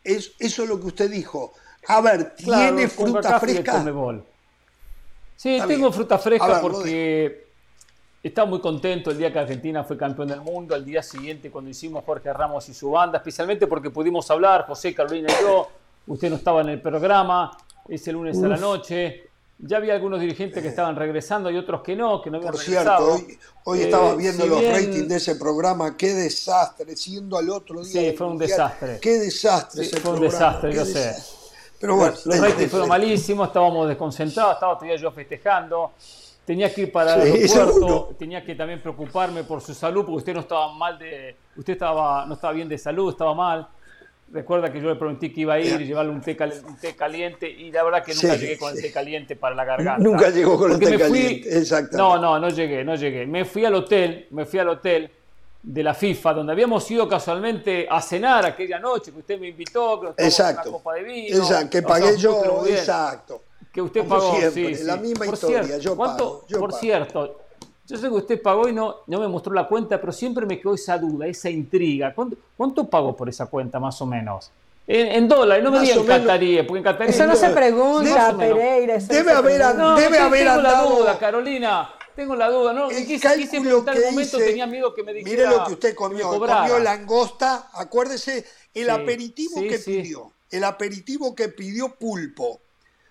eso 0.04 0.32
es 0.40 0.58
lo 0.70 0.80
que 0.80 0.88
usted 0.88 1.10
dijo. 1.10 1.54
A 1.88 2.02
ver, 2.02 2.36
¿tiene 2.36 2.88
fruta 2.88 3.40
fresca? 3.40 3.84
Sí, 5.36 5.60
tengo 5.68 5.92
fruta 5.92 6.18
fresca 6.18 6.62
porque 6.62 7.48
estaba 8.22 8.50
muy 8.50 8.62
contento 8.62 9.12
el 9.12 9.18
día 9.18 9.34
que 9.34 9.40
Argentina 9.40 9.84
fue 9.84 9.98
campeón 9.98 10.30
del 10.30 10.40
mundo, 10.40 10.74
al 10.74 10.86
día 10.86 11.04
siguiente 11.04 11.52
cuando 11.52 11.70
hicimos 11.70 12.04
Jorge 12.06 12.32
Ramos 12.32 12.70
y 12.70 12.74
su 12.74 12.92
banda, 12.92 13.18
especialmente 13.18 13.68
porque 13.68 13.90
pudimos 13.90 14.30
hablar, 14.32 14.66
José, 14.66 14.96
Carolina 14.96 15.28
y 15.30 15.44
yo, 15.44 15.68
usted 16.08 16.30
no 16.30 16.38
estaba 16.38 16.62
en 16.62 16.70
el 16.70 16.82
programa, 16.82 17.58
ese 17.90 18.14
lunes 18.14 18.42
a 18.42 18.48
la 18.48 18.58
noche, 18.58 19.30
ya 19.60 19.78
había 19.78 19.94
algunos 19.94 20.20
dirigentes 20.20 20.62
que 20.62 20.70
estaban 20.70 20.96
regresando 20.96 21.50
y 21.50 21.58
otros 21.58 21.82
que 21.82 21.96
no, 21.96 22.22
que 22.22 22.30
no 22.30 22.38
habían 22.38 22.52
Por 22.52 22.62
cierto, 22.62 23.20
hoy, 23.64 23.82
estaba 23.82 24.12
eh, 24.12 24.18
viendo 24.18 24.46
los 24.46 24.64
ratings 24.64 25.08
de 25.08 25.16
ese 25.16 25.36
programa, 25.36 25.96
qué 25.96 26.14
desastre, 26.14 26.96
siendo 26.96 27.38
al 27.38 27.50
otro 27.50 27.84
día. 27.84 28.12
Sí, 28.12 28.18
fue 28.18 28.28
un 28.28 28.38
desastre. 28.38 29.00
Qué 29.00 29.20
desastre 29.20 29.84
ese 29.84 30.00
Fue 30.00 30.14
un 30.14 30.22
desastre, 30.22 30.74
yo 30.74 30.86
sé. 30.86 31.16
Pero 31.80 31.96
bueno, 31.96 32.16
los 32.26 32.40
ratings 32.40 32.72
fueron 32.72 32.90
malísimos, 32.90 33.48
estábamos 33.48 33.88
desconcentrados, 33.88 34.54
estaba 34.56 34.78
todavía 34.78 34.98
yo 34.98 35.12
festejando. 35.12 35.94
tenía 36.46 36.74
que 36.74 36.82
ir 36.82 36.92
para 36.92 37.16
el 37.16 37.22
aeropuerto, 37.34 38.16
tenía 38.18 38.44
que 38.44 38.56
también 38.56 38.82
preocuparme 38.82 39.44
por 39.44 39.62
su 39.62 39.74
salud, 39.74 40.02
porque 40.02 40.18
usted 40.18 40.34
no 40.34 40.40
estaba 40.42 40.74
mal 40.74 40.98
de, 40.98 41.36
usted 41.56 41.74
estaba, 41.74 42.26
no 42.26 42.34
estaba 42.34 42.54
bien 42.54 42.68
de 42.68 42.78
salud, 42.78 43.12
estaba 43.12 43.34
mal. 43.34 43.68
Recuerda 44.34 44.74
que 44.74 44.82
yo 44.82 44.90
le 44.90 44.96
prometí 44.96 45.32
que 45.32 45.42
iba 45.42 45.54
a 45.54 45.60
ir 45.60 45.80
y 45.80 45.86
llevarle 45.86 46.12
un 46.12 46.20
té, 46.20 46.36
caliente 46.96 47.48
y 47.48 47.72
la 47.72 47.84
verdad 47.84 48.04
que 48.04 48.16
nunca 48.16 48.36
llegué 48.36 48.58
con 48.58 48.74
el 48.74 48.82
té 48.82 48.92
caliente 48.92 49.36
para 49.36 49.54
la 49.54 49.64
garganta. 49.64 50.04
Nunca 50.04 50.32
llegó 50.32 50.58
con 50.58 50.72
el 50.72 50.80
té 50.80 50.98
caliente, 50.98 51.56
exactamente. 51.56 51.98
No, 51.98 52.18
no, 52.18 52.40
no 52.40 52.50
llegué, 52.50 52.84
no 52.84 52.96
llegué. 52.96 53.28
Me 53.28 53.46
fui 53.46 53.64
al 53.64 53.76
hotel, 53.76 54.26
me 54.32 54.46
fui 54.46 54.58
al 54.58 54.70
hotel 54.70 55.12
de 55.62 55.84
la 55.84 55.94
FIFA, 55.94 56.34
donde 56.34 56.52
habíamos 56.52 56.90
ido 56.90 57.08
casualmente 57.08 57.88
a 57.88 58.02
cenar 58.02 58.44
aquella 58.48 58.80
noche, 58.80 59.12
que 59.12 59.20
usted 59.20 59.40
me 59.40 59.50
invitó, 59.50 60.00
que 60.00 60.08
nos 60.08 60.16
exacto, 60.18 60.70
una 60.70 60.78
copa 60.80 60.94
de 60.96 61.04
vino. 61.04 61.38
Exacto, 61.38 61.70
que 61.70 61.82
pagué 61.84 62.18
yo, 62.18 62.66
exacto. 62.68 63.44
Que 63.72 63.82
usted 63.84 64.04
pagó, 64.04 64.36
siempre, 64.36 64.84
la 64.84 64.98
misma 64.98 65.28
historia, 65.28 65.78
yo 65.78 65.96
pago. 65.96 66.44
por 66.60 66.74
cierto, 66.74 67.43
yo 67.86 67.98
sé 67.98 68.08
que 68.08 68.14
usted 68.14 68.42
pagó 68.42 68.68
y 68.70 68.74
no, 68.74 68.98
no 69.08 69.20
me 69.20 69.28
mostró 69.28 69.54
la 69.54 69.68
cuenta, 69.68 70.00
pero 70.00 70.14
siempre 70.14 70.46
me 70.46 70.60
quedó 70.60 70.74
esa 70.74 70.98
duda, 70.98 71.28
esa 71.28 71.50
intriga. 71.50 72.14
¿Cuánto, 72.14 72.38
cuánto 72.56 72.88
pagó 72.90 73.16
por 73.16 73.28
esa 73.28 73.48
cuenta, 73.48 73.80
más 73.80 74.02
o 74.02 74.06
menos? 74.06 74.52
En, 74.86 75.28
dólares, 75.28 75.64
no 75.64 75.72
me 75.72 75.80
diga 75.80 75.96
en 75.96 76.06
cataríes, 76.06 76.66
porque 76.66 76.80
en 76.80 76.84
cataríes... 76.84 77.16
Eso 77.16 77.28
no 77.28 77.36
se 77.36 77.50
pregunta, 77.50 78.36
Pereira. 78.38 78.98
debe 78.98 79.32
haber, 79.32 79.76
no, 79.76 79.96
debe 79.96 80.18
haber 80.18 80.48
tengo 80.48 80.62
la 80.62 80.82
duda, 80.82 81.18
Carolina. 81.18 81.90
Tengo 82.16 82.36
la 82.36 82.50
duda, 82.50 82.74
¿no? 82.74 82.92
El 82.92 83.06
quise, 83.08 83.36
quise 83.36 83.60
preguntar 83.60 83.98
momento, 84.00 84.38
tenía 84.38 84.68
miedo 84.68 84.94
que 84.94 85.04
me 85.04 85.14
dijera... 85.14 85.50
Mire 85.50 85.58
lo 85.58 85.66
que 85.66 85.74
usted 85.74 85.96
comió, 85.96 86.30
comió 86.30 86.80
langosta, 86.80 87.70
acuérdese, 87.74 88.46
el 88.74 88.90
aperitivo 88.90 89.62
que 89.62 89.80
pidió, 89.80 90.32
el 90.52 90.64
aperitivo 90.64 91.34
que 91.34 91.50
pidió 91.50 91.96
pulpo, 91.96 92.62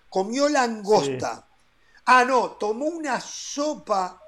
comió 0.09 0.47
langosta. 0.47 1.45
Ah, 2.05 2.23
no, 2.25 2.51
tomó 2.51 2.85
una 2.85 3.19
sopa 3.19 4.22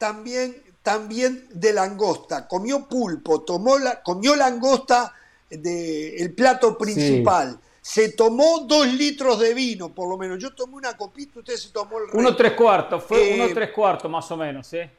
también, 0.00 0.56
también 0.82 1.46
de 1.52 1.74
langosta, 1.74 2.48
comió 2.48 2.88
pulpo, 2.88 3.42
tomó 3.42 3.78
la, 3.78 4.02
comió 4.02 4.34
langosta 4.34 5.12
del 5.50 6.32
plato 6.34 6.78
principal. 6.78 7.60
Se 7.82 8.12
tomó 8.12 8.60
dos 8.60 8.86
litros 8.86 9.38
de 9.40 9.52
vino, 9.52 9.90
por 9.90 10.08
lo 10.08 10.16
menos. 10.16 10.38
Yo 10.38 10.54
tomé 10.54 10.76
una 10.76 10.96
copita, 10.96 11.40
usted 11.40 11.54
se 11.56 11.68
tomó 11.68 11.98
el 11.98 12.04
Uno 12.14 12.34
tres 12.34 12.52
cuartos, 12.52 13.04
fue 13.04 13.34
uno 13.34 13.44
eh, 13.44 13.54
tres 13.54 13.72
cuartos 13.72 14.10
más 14.10 14.30
o 14.30 14.38
menos, 14.38 14.72
¿eh? 14.72 14.90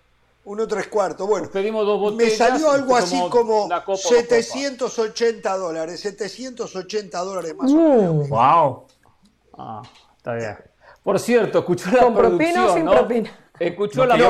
Uno 0.45 0.67
tres 0.67 0.87
cuartos, 0.87 1.27
bueno. 1.27 1.49
pedimos 1.51 1.83
dos 1.83 1.99
botellas. 1.99 2.31
Me 2.31 2.37
salió 2.37 2.71
algo 2.71 2.95
así 2.95 3.19
como 3.29 3.67
780 3.95 5.57
dólares, 5.57 5.99
780 5.99 7.19
dólares 7.19 7.55
más 7.55 7.71
o 7.71 7.75
menos. 7.75 8.29
¡Wow! 8.29 8.85
Ah, 9.57 9.81
está 10.15 10.35
bien. 10.35 10.57
Por 11.01 11.19
cierto, 11.19 11.59
escuchó 11.59 11.89
la 11.89 12.03
¿Con 12.03 12.13
propina 12.13 12.65
o 12.65 12.73
sin 12.75 12.85
propina? 12.85 13.40
Escuchó 13.61 14.05
la, 14.05 14.15
año. 14.15 14.27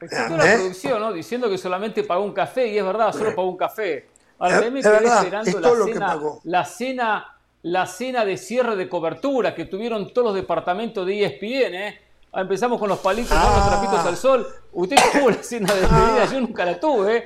Escuchó 0.00 0.36
la 0.36 0.52
¿Eh? 0.52 0.56
producción, 0.56 1.00
¿no? 1.00 1.12
Diciendo 1.12 1.50
que 1.50 1.58
solamente 1.58 2.02
pagó 2.02 2.24
un 2.24 2.32
café, 2.32 2.68
y 2.68 2.78
es 2.78 2.84
verdad, 2.84 3.12
solo 3.12 3.34
pagó 3.34 3.48
un 3.48 3.56
café. 3.56 4.08
Ahora, 4.38 4.70
me 4.70 4.80
quedé 4.80 5.06
esperando 5.06 5.60
la 5.60 5.74
cena, 5.84 6.20
la 6.44 6.64
cena, 6.64 7.38
la 7.62 7.86
cena 7.86 8.24
de 8.24 8.36
cierre 8.36 8.76
de 8.76 8.88
cobertura 8.88 9.54
que 9.54 9.66
tuvieron 9.66 10.12
todos 10.12 10.28
los 10.28 10.34
departamentos 10.34 11.06
de 11.06 11.24
ESPN, 11.24 11.74
¿eh? 11.74 12.00
Ah, 12.32 12.40
empezamos 12.40 12.80
con 12.80 12.88
los 12.88 12.98
palitos, 12.98 13.38
con 13.38 13.54
los 13.54 13.68
trapitos 13.68 14.06
al 14.06 14.16
sol. 14.16 14.46
Usted 14.72 14.96
tuvo 15.12 15.30
la 15.30 15.42
cena 15.42 15.72
de 15.72 15.80
despedida, 15.82 16.24
yo 16.24 16.40
nunca 16.40 16.64
la 16.64 16.80
tuve. 16.80 17.16
¿eh? 17.18 17.24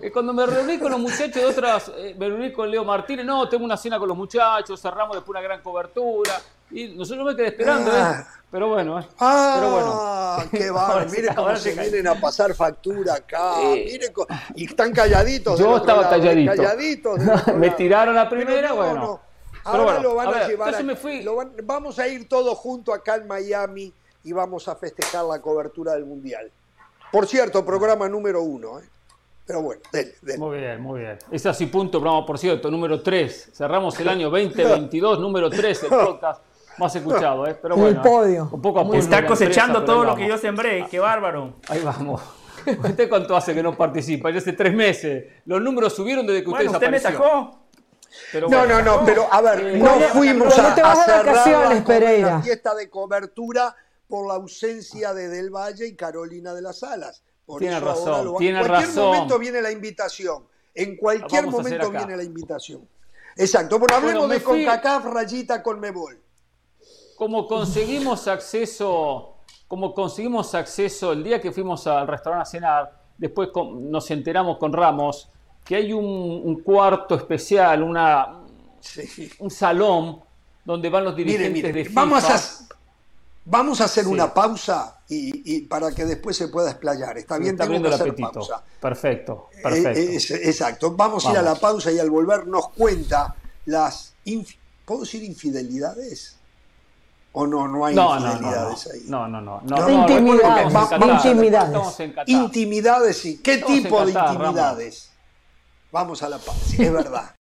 Eh, 0.00 0.10
cuando 0.10 0.32
me 0.32 0.46
reuní 0.46 0.78
con 0.78 0.90
los 0.90 1.00
muchachos 1.00 1.34
de 1.34 1.44
otras, 1.44 1.92
me 2.16 2.28
reuní 2.28 2.52
con 2.52 2.70
Leo 2.70 2.84
Martínez, 2.84 3.26
no, 3.26 3.48
tengo 3.48 3.64
una 3.64 3.76
cena 3.76 3.98
con 3.98 4.08
los 4.08 4.16
muchachos, 4.16 4.80
cerramos 4.80 5.16
después 5.16 5.30
una 5.30 5.42
gran 5.42 5.60
cobertura. 5.60 6.40
Y 6.70 6.88
nosotros 6.88 7.26
me 7.26 7.36
quedé 7.36 7.48
esperando, 7.48 7.90
¿eh? 7.90 8.00
Ah. 8.00 8.26
Pero 8.50 8.68
bueno, 8.68 8.98
¿eh? 8.98 9.06
Ah, 9.18 9.56
pero 9.58 9.70
bueno. 9.70 10.50
qué 10.50 10.70
va. 10.74 11.04
Mire 11.04 11.34
cómo 11.34 11.56
se 11.56 11.74
vienen 11.74 12.06
a 12.06 12.14
pasar 12.18 12.54
factura 12.54 13.14
acá. 13.14 13.56
y 14.54 14.64
están 14.64 14.92
calladitos. 14.92 15.58
Yo 15.58 15.76
estaba 15.76 16.02
¿eh? 16.02 16.06
calladito. 16.10 16.56
Calladitos 16.56 17.20
me 17.56 17.70
tiraron 17.70 18.14
la 18.14 18.28
primera, 18.28 18.72
bueno. 18.72 19.20
Ahora 19.64 20.00
lo 20.00 20.14
van 20.14 20.34
a, 20.34 20.48
llevar. 20.48 20.82
me 20.82 20.96
fui. 20.96 21.24
vamos 21.62 21.98
a 21.98 22.08
ir 22.08 22.26
todos 22.26 22.56
juntos 22.56 22.94
acá 22.94 23.16
en 23.16 23.26
Miami 23.26 23.92
y 24.24 24.32
vamos 24.32 24.66
a 24.66 24.76
festejar 24.76 25.26
la 25.26 25.42
cobertura 25.42 25.92
del 25.92 26.06
Mundial. 26.06 26.50
Por 27.12 27.26
cierto, 27.26 27.64
programa 27.64 28.08
número 28.08 28.42
uno, 28.42 28.80
¿eh? 28.80 28.84
Pero 29.46 29.62
bueno, 29.62 29.80
dele, 29.92 30.14
dele. 30.20 30.38
Muy 30.38 30.58
bien, 30.58 30.80
muy 30.80 31.00
bien. 31.00 31.18
Es 31.30 31.44
así, 31.46 31.66
punto, 31.66 32.00
programa, 32.00 32.26
por 32.26 32.38
cierto, 32.38 32.70
número 32.70 33.02
3. 33.02 33.50
Cerramos 33.54 33.98
el 33.98 34.08
año 34.08 34.30
2022, 34.30 35.20
número 35.20 35.48
3, 35.48 35.82
el 35.84 35.88
podcast 35.88 36.47
más 36.78 36.94
escuchado, 36.94 37.46
¿eh? 37.46 37.58
Pero 37.60 37.76
bueno, 37.76 37.90
el 37.90 38.00
podio. 38.00 38.48
Un 38.52 38.62
poco 38.62 38.80
a 38.80 38.96
Está 38.96 39.26
cosechando 39.26 39.84
todo 39.84 40.04
lo 40.04 40.14
que 40.14 40.26
yo 40.26 40.38
sembré, 40.38 40.86
qué 40.90 40.98
bárbaro. 40.98 41.54
Ahí 41.68 41.82
vamos. 41.82 42.22
¿Usted 42.66 43.08
cuánto 43.08 43.36
hace 43.36 43.54
que 43.54 43.62
no 43.62 43.76
participa? 43.76 44.30
Ya 44.30 44.38
hace 44.38 44.52
tres 44.52 44.74
meses. 44.74 45.24
Los 45.46 45.60
números 45.62 45.94
subieron 45.94 46.26
desde 46.26 46.42
que 46.42 46.50
usted 46.50 46.68
usted 46.68 46.90
me 46.90 47.00
sacó. 47.00 47.58
no, 48.48 48.66
no, 48.66 48.82
no, 48.82 49.04
pero 49.04 49.26
a 49.30 49.40
ver, 49.40 49.60
eh, 49.66 49.78
no 49.78 50.00
fuimos 50.00 50.58
a, 50.58 50.74
a 50.74 50.96
cerrar 51.04 51.46
la, 52.20 52.42
fiesta 52.42 52.74
de 52.74 52.88
cobertura 52.90 53.74
por 54.06 54.26
la 54.26 54.34
ausencia 54.34 55.14
de 55.14 55.28
Del 55.28 55.50
Valle 55.50 55.86
y 55.86 55.94
Carolina 55.94 56.54
de 56.54 56.62
las 56.62 56.82
Alas. 56.82 57.22
Por 57.44 57.60
tiene 57.60 57.80
razón, 57.80 58.36
tiene 58.38 58.60
en 58.60 58.66
cualquier 58.66 58.94
momento 58.94 59.38
viene 59.38 59.62
la 59.62 59.70
invitación. 59.70 60.46
En 60.74 60.96
cualquier 60.96 61.46
momento 61.46 61.90
viene 61.90 62.16
la 62.16 62.22
invitación. 62.22 62.86
Exacto. 63.36 63.78
Bueno, 63.78 63.96
hablemos 63.96 64.28
de 64.28 64.42
CONCACAF, 64.42 65.06
rayita 65.06 65.62
con 65.62 65.80
Mebol 65.80 66.20
como 67.18 67.48
conseguimos 67.48 68.28
acceso, 68.28 69.34
como 69.66 69.92
conseguimos 69.92 70.54
acceso 70.54 71.12
el 71.12 71.24
día 71.24 71.40
que 71.40 71.50
fuimos 71.50 71.84
al 71.88 72.06
restaurante 72.06 72.42
a 72.42 72.50
cenar, 72.50 73.02
después 73.18 73.48
nos 73.80 74.08
enteramos 74.12 74.56
con 74.56 74.72
Ramos 74.72 75.28
que 75.64 75.74
hay 75.74 75.92
un, 75.92 76.62
cuarto 76.62 77.16
especial, 77.16 77.82
una, 77.82 78.44
un 79.40 79.50
salón 79.50 80.20
donde 80.64 80.88
van 80.88 81.04
los 81.04 81.16
dirigentes 81.16 81.74
de 81.74 81.84
FIFA. 81.86 82.00
Vamos 82.00 82.24
a, 82.24 82.40
vamos 83.44 83.80
a 83.80 83.84
hacer 83.84 84.06
una 84.06 84.32
pausa 84.32 85.00
y, 85.08 85.62
para 85.62 85.90
que 85.90 86.04
después 86.04 86.36
se 86.36 86.48
pueda 86.48 86.70
explayar. 86.70 87.18
Está 87.18 87.36
bien, 87.36 87.54
está 87.54 87.66
tengo 87.66 87.82
que 87.82 87.94
hacer 87.94 88.14
pausa. 88.14 88.62
Perfecto, 88.80 89.48
eh, 89.52 89.60
perfecto. 89.60 90.34
exacto. 90.36 90.92
Vamos, 90.92 91.26
a 91.26 91.32
ir 91.32 91.38
a 91.38 91.42
la 91.42 91.56
pausa 91.56 91.90
y 91.90 91.98
al 91.98 92.10
volver 92.10 92.46
nos 92.46 92.68
cuenta 92.68 93.34
las, 93.66 94.14
¿puedo 94.86 95.00
decir 95.00 95.24
infidelidades? 95.24 96.37
¿O 97.32 97.46
no, 97.46 97.68
no 97.68 97.84
hay 97.84 97.96
infidelidades 97.96 98.88
ahí? 98.92 99.00
No, 99.06 99.28
no, 99.28 99.40
no. 99.40 99.60
intimidades. 99.90 100.74
intimidades. 101.00 102.00
Intimidades, 102.26 103.18
sí. 103.18 103.40
¿Qué 103.42 103.58
tipo 103.58 104.04
de 104.04 104.12
intimidades? 104.12 105.10
Vamos 105.92 106.22
a 106.22 106.28
la 106.28 106.38
paz, 106.38 106.74
es 106.78 106.92
verdad. 106.92 107.37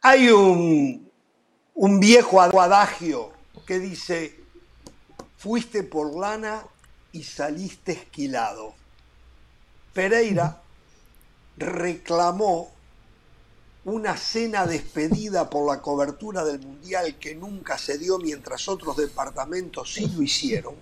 Hay 0.00 0.28
un, 0.28 1.10
viejo 1.98 2.40
adagio 2.40 3.32
que 3.66 3.80
dice, 3.80 4.38
fuiste 5.36 5.82
por 5.82 6.14
lana 6.14 6.64
y 7.10 7.24
saliste 7.24 7.92
esquilado. 7.92 8.74
Pereira 9.92 10.62
reclamó 11.56 12.70
una 13.84 14.16
cena 14.16 14.66
despedida 14.66 15.50
por 15.50 15.66
la 15.66 15.82
cobertura 15.82 16.44
del 16.44 16.60
Mundial 16.60 17.16
que 17.18 17.34
nunca 17.34 17.76
se 17.76 17.98
dio 17.98 18.18
mientras 18.18 18.68
otros 18.68 18.96
departamentos 18.96 19.94
sí 19.94 20.06
lo 20.14 20.22
hicieron. 20.22 20.76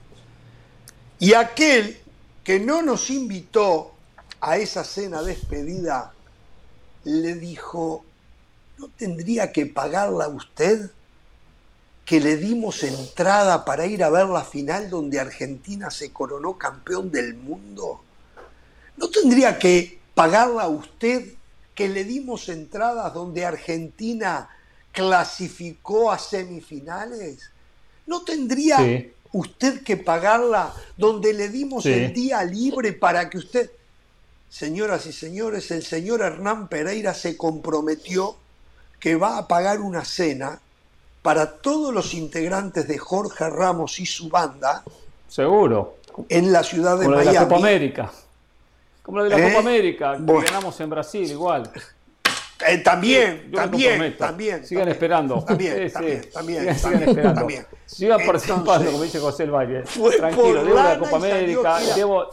Y 1.18 1.32
aquel 1.32 1.98
que 2.44 2.60
no 2.60 2.82
nos 2.82 3.08
invitó 3.08 3.94
a 4.42 4.58
esa 4.58 4.84
cena 4.84 5.22
despedida 5.22 6.12
le 7.04 7.34
dijo, 7.36 8.04
¿no 8.78 8.88
tendría 8.96 9.52
que 9.52 9.66
pagarla 9.66 10.28
usted? 10.28 10.90
Que 12.04 12.20
le 12.20 12.36
dimos 12.36 12.82
entrada 12.82 13.64
para 13.64 13.86
ir 13.86 14.04
a 14.04 14.10
ver 14.10 14.26
la 14.26 14.44
final 14.44 14.90
donde 14.90 15.18
Argentina 15.18 15.90
se 15.90 16.12
coronó 16.12 16.56
campeón 16.56 17.10
del 17.10 17.34
mundo. 17.34 18.00
¿No 18.96 19.08
tendría 19.08 19.58
que 19.58 19.98
pagarla 20.14 20.68
usted 20.68 21.34
que 21.74 21.88
le 21.88 22.04
dimos 22.04 22.48
entradas 22.48 23.12
donde 23.12 23.44
Argentina 23.44 24.48
clasificó 24.92 26.10
a 26.10 26.18
semifinales? 26.18 27.50
¿No 28.06 28.22
tendría 28.22 28.78
usted 29.32 29.82
que 29.82 29.96
pagarla 29.96 30.72
donde 30.96 31.34
le 31.34 31.48
dimos 31.48 31.84
el 31.86 32.12
día 32.12 32.44
libre 32.44 32.92
para 32.92 33.28
que 33.28 33.38
usted... 33.38 33.70
Señoras 34.48 35.06
y 35.06 35.12
señores, 35.12 35.72
el 35.72 35.82
señor 35.82 36.22
Hernán 36.22 36.68
Pereira 36.68 37.12
se 37.14 37.36
comprometió 37.36 38.36
que 39.00 39.16
va 39.16 39.38
a 39.38 39.48
pagar 39.48 39.80
una 39.80 40.04
cena 40.04 40.60
para 41.22 41.52
todos 41.58 41.92
los 41.92 42.14
integrantes 42.14 42.86
de 42.86 42.98
Jorge 42.98 43.50
Ramos 43.50 43.98
y 43.98 44.06
su 44.06 44.28
banda. 44.28 44.82
Seguro. 45.28 45.96
En 46.28 46.52
la 46.52 46.62
ciudad 46.62 46.98
de 46.98 47.04
Como 47.04 47.16
Miami. 47.16 47.26
de 47.26 47.34
la 47.34 47.44
Copa 47.44 47.56
América. 47.56 48.12
Como 49.02 49.18
lo 49.18 49.24
de 49.24 49.30
la 49.30 49.38
¿Eh? 49.38 49.48
Copa 49.48 49.58
América, 49.58 50.16
que 50.16 50.44
ganamos 50.44 50.80
en 50.80 50.90
Brasil 50.90 51.30
igual. 51.30 51.70
Eh, 52.66 52.78
también, 52.78 53.50
también, 53.52 54.16
también. 54.16 54.64
Sigan 54.64 54.88
esperando. 54.88 55.44
También, 55.44 55.92
también, 55.92 56.30
también, 56.32 56.74
sigan 56.74 57.02
esperando. 57.02 57.40
También. 57.40 57.66
Sigan 57.84 58.20
participando, 58.24 58.90
como 58.92 59.02
dice 59.02 59.18
José 59.18 59.42
El 59.42 59.50
Valle. 59.50 59.82
Tranquilo, 60.16 60.64
debo 60.64 60.74
la 60.74 60.98
Copa 60.98 61.16
América. 61.16 61.78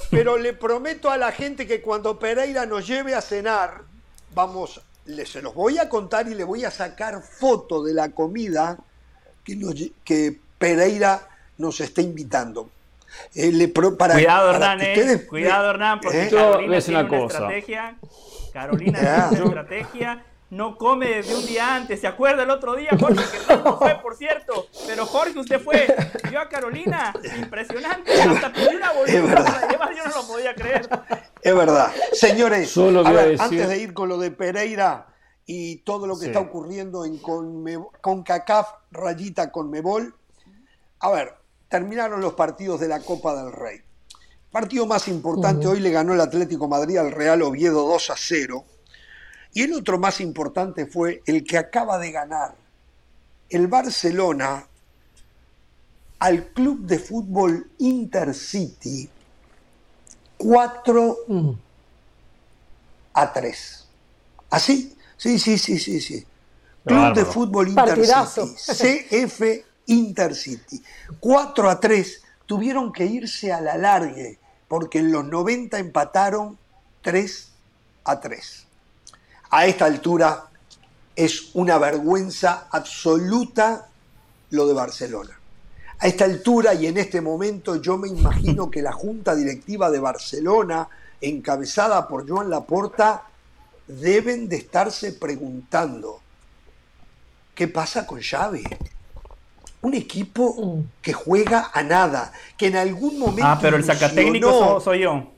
Pero 0.09 0.37
le 0.37 0.53
prometo 0.53 1.11
a 1.11 1.17
la 1.17 1.31
gente 1.31 1.67
que 1.67 1.81
cuando 1.81 2.17
Pereira 2.17 2.65
nos 2.65 2.87
lleve 2.87 3.15
a 3.15 3.21
cenar, 3.21 3.81
vamos, 4.33 4.79
se 5.25 5.41
los 5.41 5.53
voy 5.53 5.77
a 5.77 5.89
contar 5.89 6.27
y 6.27 6.35
le 6.35 6.43
voy 6.43 6.65
a 6.65 6.71
sacar 6.71 7.21
foto 7.21 7.83
de 7.83 7.93
la 7.93 8.09
comida 8.09 8.77
que, 9.43 9.91
que 10.03 10.39
Pereira 10.57 11.27
nos 11.57 11.81
está 11.81 12.01
invitando. 12.01 12.69
Eh, 13.35 13.51
le 13.51 13.67
para, 13.67 14.13
cuidado, 14.13 14.51
Hernán, 14.51 14.79
eh. 14.81 15.25
cuidado, 15.27 15.71
Hernán, 15.71 15.99
porque 16.01 16.23
¿eh? 16.23 16.29
Carolina 16.29 16.79
tiene 16.79 16.99
una, 16.99 17.09
cosa. 17.09 17.37
estrategia. 17.37 17.95
Carolina 18.51 19.29
tiene 19.29 19.45
una 19.45 19.61
estrategia. 19.61 20.25
No 20.49 20.77
come 20.77 21.07
desde 21.07 21.35
un 21.35 21.45
día 21.47 21.75
antes. 21.75 21.99
¿Se 21.99 22.05
acuerda 22.05 22.43
el 22.43 22.49
otro 22.51 22.75
día, 22.75 22.89
Jorge? 22.99 23.23
Que 23.47 23.55
no 23.55 23.77
fue, 23.77 23.95
por 23.95 24.15
cierto. 24.15 24.67
Pero 24.85 25.07
Jorge, 25.07 25.39
usted 25.39 25.59
fue. 25.59 25.87
Vio 26.29 26.39
a 26.39 26.47
Carolina. 26.47 27.11
Impresionante. 27.37 28.13
Hasta 28.21 28.53
pidió 28.53 28.69
una 28.69 28.91
bolsa 28.91 29.13
Yo 29.13 30.05
no 30.05 30.15
lo 30.15 30.27
podía 30.27 30.53
creer. 30.53 30.87
Es 31.43 31.53
verdad. 31.53 31.91
Señores, 32.13 32.69
Solo 32.69 33.05
a 33.05 33.11
ver, 33.11 33.39
antes 33.39 33.67
de 33.67 33.77
ir 33.77 33.93
con 33.93 34.07
lo 34.07 34.17
de 34.17 34.31
Pereira 34.31 35.07
y 35.45 35.77
todo 35.77 36.07
lo 36.07 36.17
que 36.17 36.27
está 36.27 36.39
ocurriendo 36.39 37.03
en 37.03 37.17
con 37.17 38.23
CACAF, 38.23 38.69
rayita 38.91 39.51
con 39.51 39.69
Mebol. 39.69 40.15
A 40.99 41.11
ver, 41.11 41.35
terminaron 41.67 42.21
los 42.21 42.33
partidos 42.33 42.79
de 42.79 42.87
la 42.87 43.01
Copa 43.01 43.35
del 43.35 43.51
Rey. 43.51 43.81
Partido 44.51 44.85
más 44.85 45.09
importante, 45.09 45.67
hoy 45.67 45.81
le 45.81 45.91
ganó 45.91 46.13
el 46.13 46.21
Atlético 46.21 46.69
Madrid 46.69 46.97
al 46.97 47.11
Real 47.11 47.41
Oviedo 47.41 47.87
2 47.87 48.09
a 48.11 48.15
0. 48.15 48.63
Y 49.53 49.63
el 49.63 49.73
otro 49.73 49.99
más 49.99 50.21
importante 50.21 50.85
fue 50.85 51.21
el 51.25 51.43
que 51.43 51.57
acaba 51.57 51.99
de 51.99 52.11
ganar 52.11 52.55
el 53.49 53.67
Barcelona 53.67 54.65
al 56.19 56.47
club 56.53 56.85
de 56.85 56.99
fútbol 56.99 57.69
Intercity 57.79 59.09
4 60.43 61.17
a 63.13 63.33
3. 63.33 63.87
¿Así? 64.49 64.95
Sí, 65.15 65.39
sí, 65.39 65.57
sí, 65.57 65.79
sí, 65.79 66.01
sí. 66.01 66.25
Club 66.85 67.13
de 67.13 67.23
fútbol 67.23 67.69
Intercity, 67.69 68.55
CF 68.55 69.41
Intercity. 69.85 70.83
4 71.19 71.69
a 71.69 71.79
3 71.79 72.21
tuvieron 72.45 72.91
que 72.91 73.05
irse 73.05 73.53
a 73.53 73.61
la 73.61 73.77
largue 73.77 74.37
porque 74.67 74.99
en 74.99 75.13
los 75.13 75.23
90 75.23 75.79
empataron 75.79 76.57
3 77.03 77.49
a 78.03 78.19
3. 78.19 78.67
A 79.49 79.65
esta 79.65 79.85
altura 79.85 80.47
es 81.15 81.51
una 81.53 81.77
vergüenza 81.77 82.67
absoluta 82.69 83.87
lo 84.49 84.67
de 84.67 84.73
Barcelona. 84.73 85.39
A 85.99 86.07
esta 86.07 86.25
altura 86.25 86.73
y 86.73 86.87
en 86.87 86.97
este 86.97 87.21
momento 87.21 87.77
yo 87.77 87.97
me 87.97 88.09
imagino 88.09 88.69
que 88.69 88.81
la 88.81 88.91
junta 88.91 89.35
directiva 89.35 89.89
de 89.89 89.99
Barcelona, 89.99 90.87
encabezada 91.21 92.07
por 92.07 92.27
Joan 92.27 92.49
Laporta, 92.49 93.23
deben 93.87 94.49
de 94.49 94.57
estarse 94.57 95.13
preguntando, 95.13 96.19
¿qué 97.55 97.67
pasa 97.67 98.05
con 98.05 98.21
Xavi? 98.21 98.63
un 99.83 99.93
equipo 99.93 100.53
mm. 100.53 101.01
que 101.01 101.13
juega 101.13 101.69
a 101.73 101.83
nada, 101.83 102.31
que 102.57 102.67
en 102.67 102.77
algún 102.77 103.19
momento. 103.19 103.45
Ah, 103.45 103.59
pero 103.61 103.77
el 103.77 103.83
sacatécnico 103.83 104.79
soy 104.79 105.01
yo. 105.01 105.29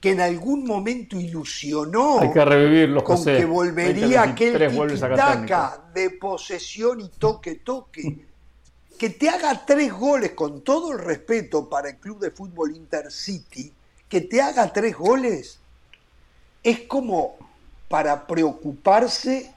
Que 0.00 0.12
en 0.12 0.20
algún 0.20 0.64
momento 0.64 1.16
ilusionó. 1.16 2.20
Hay 2.20 2.32
que 2.32 2.44
revivirlo, 2.44 3.04
Con 3.04 3.24
que 3.24 3.44
volvería 3.44 4.22
aquel 4.22 4.58
taca 5.14 5.90
de 5.94 6.10
posesión 6.10 7.00
y 7.00 7.08
toque-toque. 7.08 8.26
Que 9.02 9.10
te 9.10 9.28
haga 9.28 9.66
tres 9.66 9.92
goles, 9.92 10.30
con 10.30 10.60
todo 10.60 10.92
el 10.92 11.00
respeto 11.00 11.68
para 11.68 11.88
el 11.88 11.96
club 11.96 12.20
de 12.20 12.30
fútbol 12.30 12.76
Intercity, 12.76 13.72
que 14.08 14.20
te 14.20 14.40
haga 14.40 14.72
tres 14.72 14.96
goles, 14.96 15.58
es 16.62 16.82
como 16.82 17.34
para 17.88 18.28
preocuparse 18.28 19.52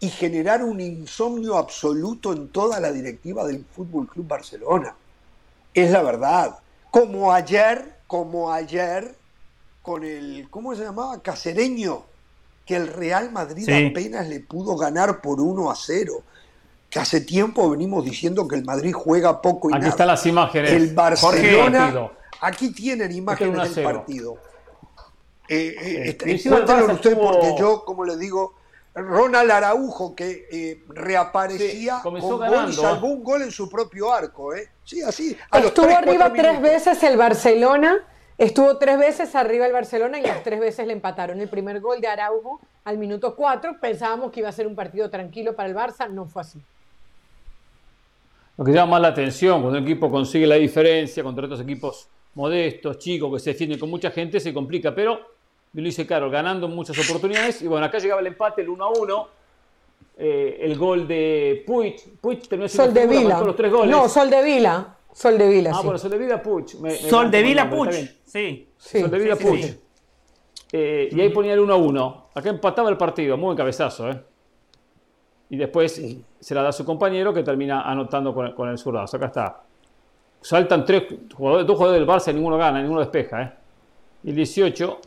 y 0.00 0.10
generar 0.10 0.62
un 0.62 0.82
insomnio 0.82 1.56
absoluto 1.56 2.34
en 2.34 2.48
toda 2.48 2.78
la 2.78 2.92
directiva 2.92 3.46
del 3.46 3.64
Fútbol 3.64 4.06
Club 4.06 4.28
Barcelona. 4.28 4.94
Es 5.72 5.90
la 5.90 6.02
verdad. 6.02 6.58
Como 6.90 7.32
ayer, 7.32 7.96
como 8.06 8.52
ayer, 8.52 9.16
con 9.80 10.04
el, 10.04 10.46
¿cómo 10.50 10.76
se 10.76 10.84
llamaba? 10.84 11.22
Cacereño, 11.22 12.02
que 12.66 12.76
el 12.76 12.88
Real 12.88 13.32
Madrid 13.32 13.66
apenas 13.66 14.28
le 14.28 14.40
pudo 14.40 14.76
ganar 14.76 15.22
por 15.22 15.40
1 15.40 15.70
a 15.70 15.74
0. 15.74 16.22
Que 16.94 17.00
hace 17.00 17.22
tiempo 17.22 17.68
venimos 17.68 18.04
diciendo 18.04 18.46
que 18.46 18.54
el 18.54 18.64
Madrid 18.64 18.92
juega 18.92 19.42
poco 19.42 19.68
y 19.68 19.74
Aquí 19.74 19.88
están 19.88 20.06
las 20.06 20.24
imágenes. 20.26 20.70
El 20.70 20.94
Barcelona. 20.94 22.12
aquí 22.40 22.72
tienen 22.72 23.10
imágenes 23.10 23.74
del 23.74 23.84
partido. 23.84 24.38
Eh, 25.48 25.74
eh, 25.76 26.18
eh 26.24 26.50
usted 26.92 27.18
porque 27.18 27.56
yo, 27.58 27.84
como 27.84 28.04
le 28.04 28.16
digo, 28.16 28.54
Ronald 28.94 29.50
Araujo 29.50 30.14
que 30.14 30.46
eh, 30.52 30.84
reaparecía 30.86 31.98
con 32.00 32.16
gol 32.20 32.70
y 32.70 32.72
salvó 32.74 33.08
un 33.08 33.24
gol 33.24 33.42
en 33.42 33.50
su 33.50 33.68
propio 33.68 34.12
arco, 34.12 34.54
¿eh? 34.54 34.68
Sí, 34.84 35.02
así. 35.02 35.36
Estuvo 35.52 35.90
arriba 35.96 36.32
tres 36.32 36.62
veces 36.62 37.02
el 37.02 37.16
Barcelona, 37.16 38.06
estuvo 38.38 38.78
tres 38.78 39.00
veces 39.00 39.34
arriba 39.34 39.66
el 39.66 39.72
Barcelona 39.72 40.20
y 40.20 40.22
las 40.22 40.44
tres 40.44 40.60
veces 40.60 40.86
le 40.86 40.92
empataron. 40.92 41.40
El 41.40 41.48
primer 41.48 41.80
gol 41.80 42.00
de 42.00 42.06
Araujo 42.06 42.60
al 42.84 42.98
minuto 42.98 43.34
cuatro, 43.34 43.80
pensábamos 43.80 44.30
que 44.30 44.38
iba 44.38 44.48
a 44.48 44.52
ser 44.52 44.68
un 44.68 44.76
partido 44.76 45.10
tranquilo 45.10 45.56
para 45.56 45.68
el 45.68 45.74
Barça, 45.74 46.08
no 46.08 46.26
fue 46.26 46.42
así. 46.42 46.62
Lo 48.56 48.64
que 48.64 48.72
llama 48.72 48.92
más 48.92 49.02
la 49.02 49.08
atención, 49.08 49.60
cuando 49.60 49.78
un 49.78 49.84
equipo 49.84 50.10
consigue 50.10 50.46
la 50.46 50.54
diferencia 50.56 51.22
contra 51.22 51.46
otros 51.46 51.60
equipos 51.60 52.08
modestos, 52.34 52.98
chicos, 52.98 53.32
que 53.32 53.38
se 53.40 53.50
defienden 53.50 53.78
con 53.78 53.90
mucha 53.90 54.10
gente, 54.10 54.38
se 54.38 54.54
complica, 54.54 54.94
pero 54.94 55.20
lo 55.72 55.88
hice 55.88 56.06
Caro, 56.06 56.30
ganando 56.30 56.68
muchas 56.68 56.96
oportunidades. 56.98 57.62
Y 57.62 57.66
bueno, 57.66 57.86
acá 57.86 57.98
llegaba 57.98 58.20
el 58.20 58.28
empate, 58.28 58.62
el 58.62 58.68
1 58.68 58.84
a 58.84 58.90
1. 58.90 59.28
Eh, 60.16 60.58
el 60.60 60.78
gol 60.78 61.08
de 61.08 61.64
Puig. 61.66 62.20
Puig 62.20 62.46
terminó 62.48 62.68
siendo 62.68 62.84
Sol 62.84 62.94
de 62.94 63.06
Vila. 63.06 63.40
los 63.40 63.56
tres 63.56 63.72
goles. 63.72 63.90
No, 63.90 64.08
Sol 64.08 64.30
de 64.30 64.42
Vila. 64.44 64.96
Sol 65.12 65.36
de 65.38 65.48
Vila. 65.48 65.72
Ah, 65.74 65.80
bueno, 65.82 65.98
Sol 65.98 66.10
de 66.10 66.18
Vila, 66.18 66.42
Puig. 66.42 66.68
Sol 67.08 67.30
de 67.30 67.42
Vila, 67.42 67.68
Puig. 67.68 67.92
Sí. 68.24 68.68
sí. 68.76 69.00
Sol 69.00 69.10
de 69.10 69.18
Vila, 69.18 69.36
sí, 69.36 69.44
Puig. 69.44 69.78
Eh, 70.72 71.08
y 71.10 71.20
ahí 71.20 71.30
ponía 71.30 71.54
el 71.54 71.60
1 71.60 71.72
a 71.72 71.76
1. 71.76 72.26
Acá 72.34 72.50
empataba 72.50 72.90
el 72.90 72.96
partido, 72.96 73.36
muy 73.36 73.56
cabezazo, 73.56 74.10
¿eh? 74.10 74.20
Y 75.50 75.56
después 75.56 76.00
se 76.40 76.54
la 76.54 76.62
da 76.62 76.70
a 76.70 76.72
su 76.72 76.84
compañero 76.84 77.32
que 77.32 77.42
termina 77.42 77.82
anotando 77.82 78.34
con 78.34 78.46
el, 78.46 78.54
con 78.54 78.68
el 78.68 78.78
zurdazo. 78.78 79.16
Acá 79.16 79.26
está. 79.26 79.62
Saltan 80.40 80.84
tres 80.84 81.04
jugadores, 81.34 81.66
dos 81.66 81.76
jugadores 81.76 82.00
del 82.00 82.08
Barça 82.08 82.30
y 82.30 82.34
ninguno 82.34 82.58
gana, 82.58 82.80
ninguno 82.80 83.00
despeja, 83.00 83.42
¿eh? 83.42 83.52
Y 84.24 84.30
el 84.30 84.36
18 84.36 85.00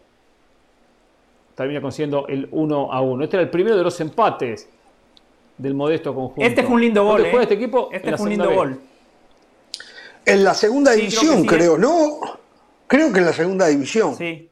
termina 1.55 1.81
consiguiendo 1.81 2.27
el 2.27 2.47
1 2.51 2.93
a 2.93 3.01
1. 3.01 3.23
Este 3.23 3.38
era 3.38 3.43
el 3.43 3.49
primero 3.49 3.76
de 3.76 3.84
los 3.84 3.99
empates 3.99 4.69
del 5.57 5.73
modesto 5.73 6.14
conjunto. 6.14 6.41
Este 6.41 6.61
es 6.61 6.69
un 6.69 6.80
lindo 6.80 7.03
gol. 7.03 7.26
¿eh? 7.26 7.38
este 7.41 7.55
equipo? 7.55 7.89
Este 7.91 8.11
es 8.11 8.19
un 8.19 8.30
lindo 8.30 8.53
gol. 8.53 8.80
En 10.23 10.43
la 10.43 10.53
segunda 10.53 10.91
división, 10.91 11.45
creo, 11.45 11.76
¿eh? 11.76 11.80
¿no? 11.80 12.19
Creo 12.85 13.11
que 13.11 13.19
en 13.19 13.26
la 13.26 13.34
segunda 13.34 13.68
división. 13.68 14.15
Sí. 14.15 14.49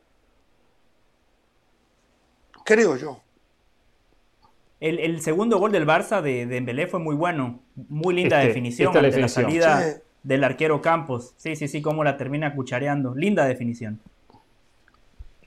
Creo 2.64 2.98
yo. 2.98 3.22
El, 4.80 5.22
segundo 5.22 5.58
gol 5.58 5.72
del 5.72 5.88
Barça 5.88 6.22
de, 6.22 6.46
de 6.46 6.88
fue 6.88 7.00
muy 7.00 7.16
bueno. 7.16 7.62
Muy 7.76 8.14
linda 8.14 8.42
este, 8.42 8.48
definición 8.50 8.94
de 8.94 9.02
la 9.02 9.28
salida 9.28 10.02
del 10.24 10.44
arquero 10.44 10.82
Campos. 10.82 11.34
Sí, 11.38 11.56
sí, 11.56 11.68
sí, 11.68 11.82
cómo 11.82 12.04
la 12.04 12.18
termina 12.18 12.54
cuchareando. 12.54 13.16
Linda 13.16 13.46
definición. 13.46 14.00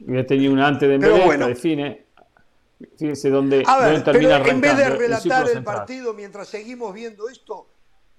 Había 0.07 0.27
tenido 0.27 0.53
una 0.53 0.69
antes 0.69 0.89
de 0.89 0.99
Mbele, 0.99 1.25
bueno. 1.25 1.47
define. 1.49 2.07
Fíjense 2.97 3.29
dónde, 3.29 3.65
a 3.67 3.79
ver, 3.81 4.05
termina 4.05 4.39
pero 4.39 4.51
En 4.51 4.61
vez 4.61 4.77
de 4.77 4.89
relatar 4.91 5.49
el, 5.49 5.65
partido 5.65 6.15
mientras 6.15 6.47
seguimos 6.47 6.95
viendo 6.95 7.29
esto, 7.29 7.67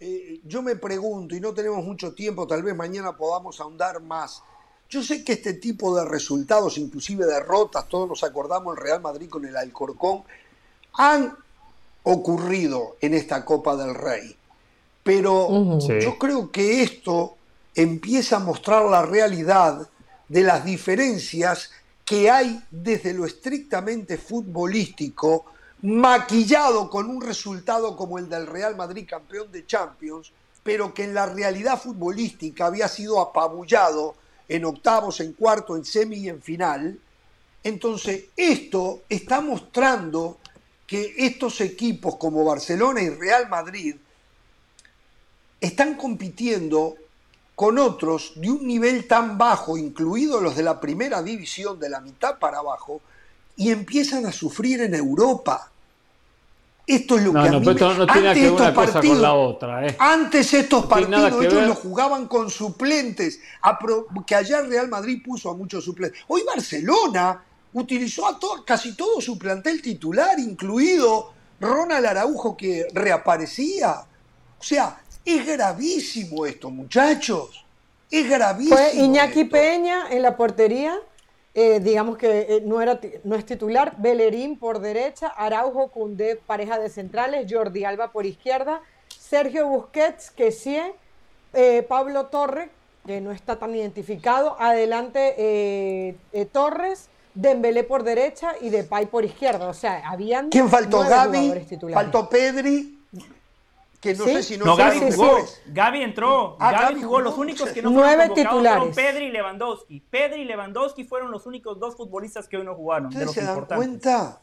eh, 0.01 0.41
yo 0.43 0.61
me 0.61 0.75
pregunto, 0.75 1.33
y 1.33 1.39
no 1.39 1.53
tenemos 1.53 1.83
mucho 1.85 2.13
tiempo, 2.13 2.45
tal 2.45 2.63
vez 2.63 2.75
mañana 2.75 3.15
podamos 3.15 3.61
ahondar 3.61 4.01
más. 4.01 4.43
Yo 4.89 5.01
sé 5.01 5.23
que 5.23 5.33
este 5.33 5.53
tipo 5.53 5.95
de 5.95 6.03
resultados, 6.03 6.77
inclusive 6.77 7.25
derrotas, 7.25 7.87
todos 7.87 8.09
nos 8.09 8.23
acordamos 8.23 8.75
el 8.75 8.83
Real 8.83 9.01
Madrid 9.01 9.29
con 9.29 9.45
el 9.45 9.55
Alcorcón, 9.55 10.23
han 10.93 11.35
ocurrido 12.03 12.97
en 13.01 13.13
esta 13.13 13.45
Copa 13.45 13.75
del 13.75 13.95
Rey. 13.95 14.35
Pero 15.03 15.79
yo 15.79 16.17
creo 16.17 16.51
que 16.51 16.83
esto 16.83 17.35
empieza 17.73 18.37
a 18.37 18.39
mostrar 18.39 18.85
la 18.85 19.01
realidad 19.03 19.87
de 20.27 20.43
las 20.43 20.65
diferencias 20.65 21.71
que 22.05 22.29
hay 22.29 22.61
desde 22.69 23.13
lo 23.13 23.25
estrictamente 23.25 24.17
futbolístico 24.17 25.45
maquillado 25.81 26.89
con 26.89 27.09
un 27.09 27.21
resultado 27.21 27.95
como 27.95 28.19
el 28.19 28.27
del 28.27 28.47
Real 28.47 28.75
Madrid 28.75 29.07
campeón 29.07 29.51
de 29.51 29.65
Champions, 29.65 30.31
pero 30.63 30.93
que 30.93 31.03
en 31.03 31.13
la 31.13 31.25
realidad 31.25 31.81
futbolística 31.81 32.65
había 32.65 32.87
sido 32.87 33.19
apabullado 33.21 34.15
en 34.47 34.65
octavos, 34.65 35.19
en 35.21 35.33
cuarto, 35.33 35.77
en 35.77 35.85
semi 35.85 36.17
y 36.17 36.29
en 36.29 36.41
final. 36.41 36.99
Entonces, 37.63 38.25
esto 38.35 39.01
está 39.07 39.41
mostrando 39.41 40.37
que 40.89 41.13
estos 41.17 41.61
equipos 41.61 42.15
como 42.15 42.43
Barcelona 42.43 42.99
y 43.03 43.09
Real 43.09 43.47
Madrid 43.47 43.95
están 45.61 45.93
compitiendo 45.93 46.95
con 47.53 47.77
otros 47.77 48.33
de 48.37 48.49
un 48.49 48.65
nivel 48.65 49.05
tan 49.05 49.37
bajo, 49.37 49.77
incluidos 49.77 50.41
los 50.41 50.55
de 50.55 50.63
la 50.63 50.79
primera 50.79 51.21
división, 51.21 51.79
de 51.79 51.89
la 51.89 52.01
mitad 52.01 52.39
para 52.39 52.57
abajo, 52.57 53.01
y 53.55 53.69
empiezan 53.69 54.25
a 54.25 54.31
sufrir 54.31 54.81
en 54.81 54.95
Europa. 54.95 55.69
Esto 56.87 57.17
es 57.17 57.23
lo 57.23 57.33
que 57.33 57.39
a 57.39 57.51
mí 57.51 57.65
no, 57.65 58.07
tiene 58.07 58.33
que 58.33 58.41
ver 58.41 58.51
una 58.51 58.73
cosa 58.73 58.99
con 58.99 59.21
la 59.21 59.33
otra. 59.33 59.85
¿eh? 59.85 59.95
Antes 59.99 60.51
estos 60.55 60.87
partidos 60.87 61.45
ellos 61.45 61.67
lo 61.67 61.75
jugaban 61.75 62.27
con 62.27 62.49
suplentes, 62.49 63.39
que 64.25 64.33
ayer 64.33 64.67
Real 64.67 64.87
Madrid 64.87 65.21
puso 65.23 65.51
a 65.51 65.53
muchos 65.53 65.83
suplentes. 65.83 66.19
Hoy 66.29 66.41
Barcelona 66.47 67.43
utilizó 67.73 68.27
a 68.27 68.39
casi 68.65 68.95
todo 68.95 69.21
su 69.21 69.37
plantel 69.37 69.81
titular, 69.81 70.39
incluido 70.39 71.33
Ronald 71.59 72.05
Araujo 72.05 72.55
que 72.55 72.87
reaparecía. 72.93 74.05
O 74.59 74.63
sea, 74.63 75.01
es 75.23 75.45
gravísimo 75.45 76.45
esto, 76.45 76.69
muchachos. 76.69 77.65
Es 78.09 78.29
gravísimo. 78.29 78.75
Fue 78.75 78.95
Iñaki 78.95 79.45
Peña 79.45 80.07
en 80.09 80.21
la 80.21 80.35
portería. 80.35 80.99
Eh, 81.53 81.79
digamos 81.79 82.17
que 82.17 82.41
eh, 82.41 82.61
no, 82.63 82.81
era, 82.81 82.99
no 83.23 83.35
es 83.35 83.45
titular, 83.45 83.95
Bellerín 83.97 84.57
por 84.57 84.79
derecha, 84.79 85.27
Araujo 85.27 85.89
Cundé, 85.89 86.35
pareja 86.35 86.77
de 86.77 86.89
centrales, 86.89 87.51
Jordi 87.51 87.83
Alba 87.85 88.11
por 88.11 88.25
izquierda, 88.25 88.81
Sergio 89.07 89.67
Busquets, 89.67 90.29
que 90.29 90.51
sí, 90.51 90.79
eh, 91.53 91.83
Pablo 91.89 92.27
Torre, 92.27 92.69
que 93.05 93.19
no 93.19 93.31
está 93.31 93.57
tan 93.57 93.75
identificado, 93.75 94.55
adelante 94.59 96.15
Torres, 96.51 97.09
Dembélé 97.33 97.83
por 97.83 98.03
derecha 98.03 98.55
y 98.59 98.69
Depay 98.69 99.05
por 99.05 99.23
izquierda. 99.23 99.67
O 99.67 99.73
sea, 99.73 100.09
habían. 100.09 100.49
¿Quién 100.49 100.69
faltó? 100.69 100.99
Gaby, 101.01 101.53
faltó 101.93 102.29
Pedri. 102.29 102.97
Que 103.99 104.15
no 104.15 104.23
sé 104.23 104.43
si 104.43 104.57
no, 104.57 104.63
no 104.63 104.75
Gaby 104.77 105.11
jugó. 105.11 105.39
Gaby 105.67 106.03
entró. 106.03 106.55
Ah, 106.59 106.71
Gaby, 106.71 107.03
jugó. 107.03 107.19
Los 107.19 107.37
únicos 107.37 107.69
que 107.71 107.81
no 107.81 107.91
fueron 107.91 108.33
titulares. 108.33 108.77
fueron 108.77 108.95
Pedri 108.95 109.25
y 109.25 109.31
Lewandowski. 109.31 109.99
Pedri 109.99 110.41
y 110.41 110.45
Lewandowski 110.45 111.03
fueron 111.03 111.31
los 111.31 111.45
únicos 111.45 111.77
dos 111.79 111.97
futbolistas 111.97 112.47
que 112.47 112.57
hoy 112.57 112.63
no 112.63 112.75
jugaron. 112.75 113.09
De 113.09 113.25
los 113.25 113.33
se 113.33 113.43
dan 113.43 113.65
cuenta? 113.65 114.39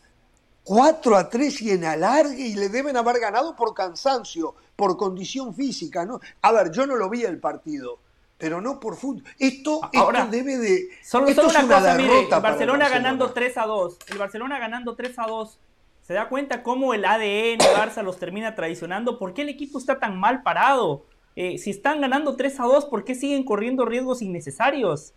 4 0.65 1.17
a 1.17 1.31
3 1.31 1.63
y 1.63 1.71
en 1.71 1.85
alargue 1.85 2.49
y 2.49 2.55
le 2.55 2.69
deben 2.69 2.97
haber 2.97 3.21
ganado 3.21 3.55
por 3.55 3.73
cansancio, 3.73 4.57
por 4.75 4.97
condición 4.97 5.55
física. 5.55 6.05
¿no? 6.05 6.21
A 6.43 6.53
ver, 6.53 6.71
yo 6.73 6.87
no 6.87 6.97
lo 6.97 7.09
vi 7.09 7.23
el 7.23 7.39
partido 7.39 8.01
pero 8.39 8.61
no 8.61 8.81
por 8.81 8.97
fútbol. 8.97 9.25
Esto, 9.39 9.81
Ahora, 9.95 10.27
debe 10.27 10.59
de. 10.59 10.89
Solo, 11.03 11.29
esto 11.29 11.49
una, 11.49 11.63
cosa, 11.63 11.95
mire, 11.97 12.21
el 12.21 12.29
Barcelona, 12.29 12.89
ganando 12.89 13.33
3 13.33 13.59
a 13.59 13.67
2. 13.67 13.99
El 14.09 14.19
Barcelona 14.19 14.59
ganando 14.59 14.95
3 14.95 15.19
a 15.19 15.27
2. 15.27 15.59
¿Se 16.03 16.15
da 16.15 16.29
cuenta 16.29 16.63
cómo 16.63 16.95
el 16.95 17.05
ADN 17.05 17.59
Barça 17.59 18.03
los 18.03 18.19
termina 18.19 18.55
traicionando? 18.55 19.19
¿Por 19.19 19.35
qué 19.35 19.43
el 19.43 19.49
equipo 19.49 19.79
está 19.79 19.99
tan 19.99 20.21
mal 20.21 20.43
parado? 20.43 21.05
Eh, 21.35 21.59
si 21.59 21.71
están 21.71 22.01
ganando 22.01 22.37
3 22.37 22.61
a 22.61 22.65
2, 22.65 22.85
¿por 22.87 23.05
qué 23.05 23.15
siguen 23.15 23.43
corriendo 23.43 23.85
riesgos 23.85 24.23
innecesarios? 24.23 25.15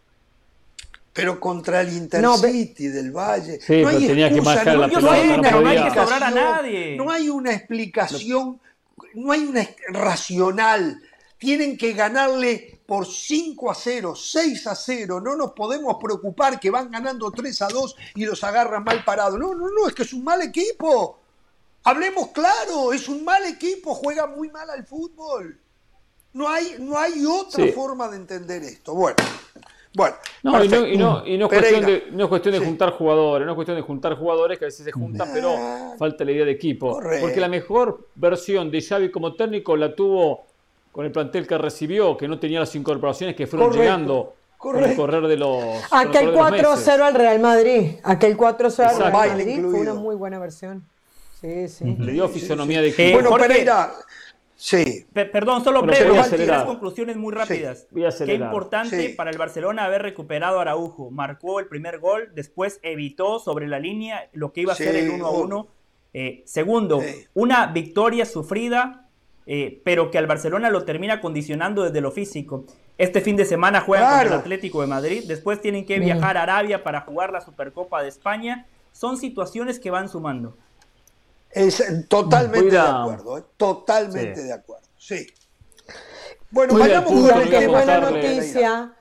Pero 1.14 1.40
contra 1.40 1.82
el 1.82 1.94
Intercity 1.94 2.88
del 2.88 3.12
Valle. 3.12 3.60
no 3.68 3.88
hay 3.90 4.08
tenía 4.08 4.28
excusa, 4.28 4.64
que 4.64 4.72
no, 4.72 4.78
la 4.78 4.88
no, 4.88 5.12
hay 5.12 5.30
una, 5.30 5.52
no 5.52 5.68
hay 5.68 5.84
que 5.84 5.90
sobrar 5.92 6.24
a 6.24 6.32
nadie. 6.32 6.96
No 6.96 7.12
hay 7.12 7.30
una 7.30 7.54
explicación, 7.54 8.60
no 9.14 9.32
hay 9.32 9.42
una 9.46 9.68
racional. 9.90 11.02
Tienen 11.38 11.78
que 11.78 11.94
ganarle 11.94 12.79
por 12.90 13.06
5 13.06 13.70
a 13.70 13.76
0, 13.76 14.16
6 14.16 14.66
a 14.66 14.74
0. 14.74 15.22
No 15.22 15.36
nos 15.36 15.52
podemos 15.52 15.98
preocupar 16.02 16.60
que 16.60 16.72
van 16.72 16.90
ganando 16.90 17.30
3 17.30 17.62
a 17.62 17.68
2 17.68 17.96
y 18.16 18.26
los 18.26 18.44
agarran 18.44 18.84
mal 18.84 19.04
parados. 19.06 19.38
No, 19.38 19.54
no, 19.54 19.68
no, 19.70 19.88
es 19.88 19.94
que 19.94 20.02
es 20.02 20.12
un 20.12 20.24
mal 20.24 20.42
equipo. 20.42 21.20
Hablemos 21.84 22.30
claro, 22.30 22.92
es 22.92 23.08
un 23.08 23.24
mal 23.24 23.46
equipo, 23.46 23.94
juega 23.94 24.26
muy 24.26 24.50
mal 24.50 24.72
al 24.72 24.88
fútbol. 24.88 25.60
No 26.34 26.50
hay, 26.50 26.78
no 26.80 26.98
hay 26.98 27.24
otra 27.28 27.68
forma 27.68 28.08
de 28.08 28.18
entender 28.18 28.64
esto. 28.64 28.96
Bueno, 28.96 29.18
bueno. 29.94 30.16
No, 30.42 30.64
y 30.64 30.68
no, 30.68 30.88
y 30.88 30.98
no, 30.98 31.28
y 31.28 31.38
no, 31.38 31.46
es 31.46 31.60
cuestión 31.60 31.86
de, 31.86 32.08
no 32.12 32.24
es 32.24 32.30
cuestión 32.30 32.54
de 32.56 32.60
juntar 32.60 32.94
jugadores, 32.94 33.46
no 33.46 33.52
es 33.52 33.56
cuestión 33.56 33.78
de 33.78 33.84
juntar 33.84 34.16
jugadores 34.16 34.58
que 34.58 34.66
a 34.66 34.68
veces 34.68 34.84
se 34.84 34.92
juntan, 34.92 35.30
pero 35.32 35.56
falta 36.00 36.26
la 36.26 36.32
idea 36.32 36.46
de 36.46 36.52
equipo. 36.52 37.00
Porque 37.22 37.40
la 37.40 37.50
mejor 37.50 38.08
versión 38.16 38.72
de 38.72 38.82
Xavi 38.82 39.12
como 39.12 39.36
técnico 39.36 39.78
la 39.78 39.94
tuvo 39.94 40.49
con 40.92 41.06
el 41.06 41.12
plantel 41.12 41.48
que 41.48 41.58
recibió, 41.58 42.18
que 42.18 42.28
no 42.28 42.40
tenía 42.40 42.60
las 42.60 42.76
incorporaciones 42.76 43.36
que 43.36 43.48
fueron 43.48 43.72
llegando 43.74 44.36
con 44.58 44.84
el 44.84 44.96
correr 44.96 45.28
de 45.28 45.38
los. 45.38 45.64
Aquel 45.92 46.34
4-0 46.34 47.02
al 47.02 47.14
Real 47.14 47.40
Madrid. 47.40 47.92
Aquel 48.04 48.38
4-0 48.38 48.80
al 48.80 48.98
Real 48.98 49.14
Madrid 49.14 49.62
fue 49.62 49.80
una 49.80 49.94
muy 49.94 50.16
buena 50.16 50.40
versión. 50.40 50.84
Sí, 51.40 51.70
sí. 51.70 51.96
Le 51.98 52.12
dio 52.12 52.28
fisonomía 52.28 52.82
de 52.82 52.90
equipo. 52.90 53.14
bueno, 53.14 53.36
Pereira. 53.38 53.94
Sí. 54.60 55.06
perdón, 55.14 55.64
solo 55.64 55.84
breve, 55.84 56.22
tres 56.30 56.64
conclusiones 56.64 57.16
muy 57.16 57.34
rápidas. 57.34 57.88
Qué 58.26 58.34
importante 58.34 59.14
para 59.16 59.32
el 59.32 59.38
Barcelona 59.38 59.86
haber 59.86 60.02
recuperado 60.02 60.60
a 60.60 60.64
Araujo. 60.64 61.10
Marcó 61.12 61.62
el 61.62 61.68
primer 61.68 62.00
gol, 62.00 62.32
después 62.36 62.82
evitó 62.84 63.40
sobre 63.40 63.70
la 63.70 63.80
línea 63.80 64.30
lo 64.34 64.52
que 64.52 64.62
iba 64.62 64.74
a 64.74 64.76
ser 64.76 64.98
el 64.98 65.12
1 65.12 65.32
1. 65.32 65.68
Eh, 66.14 66.44
segundo, 66.46 67.02
una 67.36 67.68
victoria 67.68 68.26
sufrida 68.26 69.09
eh, 69.52 69.82
pero 69.84 70.12
que 70.12 70.20
al 70.20 70.28
Barcelona 70.28 70.70
lo 70.70 70.86
termina 70.86 71.20
condicionando 71.20 71.82
desde 71.82 72.02
lo 72.02 72.12
físico. 72.12 72.66
Este 73.00 73.20
fin 73.20 73.36
de 73.36 73.46
semana 73.46 73.82
juegan 73.82 74.08
contra 74.08 74.28
el 74.36 74.42
Atlético 74.42 74.82
de 74.82 74.86
Madrid, 74.86 75.24
después 75.28 75.60
tienen 75.60 75.88
que 75.88 75.98
viajar 75.98 76.38
a 76.38 76.44
Arabia 76.44 76.84
para 76.84 77.02
jugar 77.02 77.34
la 77.34 77.42
Supercopa 77.42 78.04
de 78.04 78.10
España. 78.10 78.68
Son 78.92 79.18
situaciones 79.18 79.80
que 79.80 79.90
van 79.90 80.08
sumando. 80.08 80.56
Es, 81.50 81.84
totalmente 82.08 82.70
de 82.70 82.78
acuerdo, 82.78 83.40
¿eh? 83.40 83.44
totalmente 83.58 84.44
de 84.44 84.54
acuerdo, 84.54 84.88
sí. 84.96 85.26
Bueno, 86.52 86.78
vayamos 86.78 87.12
y 87.12 87.32
aunque 87.32 87.58
es 87.58 87.68
buena 87.68 88.00
noticia, 88.02 88.94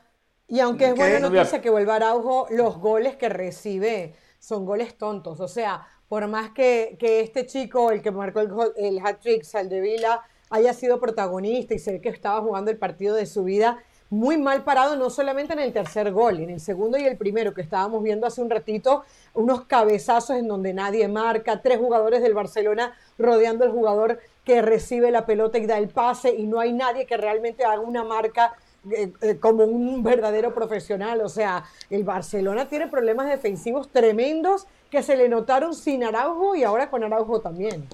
y 0.47 0.61
aunque 0.61 0.87
es 0.87 0.95
buena 0.95 1.29
noticia 1.29 1.61
que 1.61 1.69
vuelva 1.69 1.97
Araujo, 1.97 2.47
los 2.49 2.79
goles 2.79 3.17
que 3.17 3.29
recibe 3.29 4.15
son 4.39 4.65
goles 4.65 4.97
tontos. 4.97 5.41
O 5.41 5.49
sea, 5.49 5.87
por 6.09 6.27
más 6.27 6.53
que, 6.53 6.97
este 6.99 7.45
chico, 7.45 7.91
el 7.91 8.01
que 8.01 8.11
marcó 8.11 8.41
el, 8.41 8.51
el 8.77 8.99
hat-trick, 9.07 9.43
Saldevila, 9.43 10.25
haya 10.51 10.73
sido 10.73 11.01
protagonista 11.01 11.75
y 11.75 11.79
sé 11.79 12.01
que 12.01 12.09
estaba 12.09 12.41
jugando 12.41 12.71
el 12.71 12.77
partido 12.77 13.15
de 13.15 13.27
su 13.27 13.45
vida 13.45 13.79
muy 14.11 14.39
mal 14.39 14.65
parado, 14.65 14.97
no 14.97 15.11
solamente 15.11 15.53
en 15.53 15.59
el 15.59 15.73
tercer 15.73 16.13
gol, 16.13 16.41
en 16.41 16.51
el 16.51 16.61
segundo 16.61 16.97
y 16.97 17.05
el 17.05 17.17
primero 17.17 17.53
que 17.53 17.61
estábamos 17.61 18.03
viendo 18.03 18.27
hace 18.27 18.41
un 18.41 18.49
ratito, 18.49 19.05
unos 19.35 19.67
cabezazos 19.67 20.37
en 20.37 20.49
donde 20.49 20.73
nadie 20.73 21.07
marca, 21.09 21.61
tres 21.61 21.79
jugadores 21.79 22.23
del 22.23 22.33
Barcelona 22.33 22.97
rodeando 23.19 23.65
al 23.65 23.71
jugador 23.71 24.19
que 24.45 24.63
recibe 24.63 25.11
la 25.11 25.27
pelota 25.27 25.59
y 25.59 25.67
da 25.67 25.77
el 25.77 25.89
pase 25.89 26.35
y 26.35 26.47
no 26.47 26.59
hay 26.59 26.73
nadie 26.73 27.05
que 27.05 27.19
realmente 27.19 27.65
haga 27.65 27.81
una 27.81 28.03
marca 28.03 28.55
eh, 28.91 29.13
eh, 29.21 29.37
como 29.37 29.65
un 29.65 30.03
verdadero 30.03 30.55
profesional. 30.55 31.21
O 31.21 31.29
sea, 31.29 31.65
el 31.91 32.05
Barcelona 32.05 32.67
tiene 32.67 32.87
problemas 32.87 33.29
defensivos 33.29 33.91
tremendos 33.91 34.67
que 34.91 35.03
se 35.03 35.17
le 35.17 35.29
notaron 35.29 35.75
sin 35.75 36.03
Araujo 36.03 36.57
y 36.57 36.65
ahora 36.65 36.89
con 36.89 37.05
Araujo 37.05 37.41
también. 37.41 37.87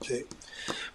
Sí. 0.00 0.26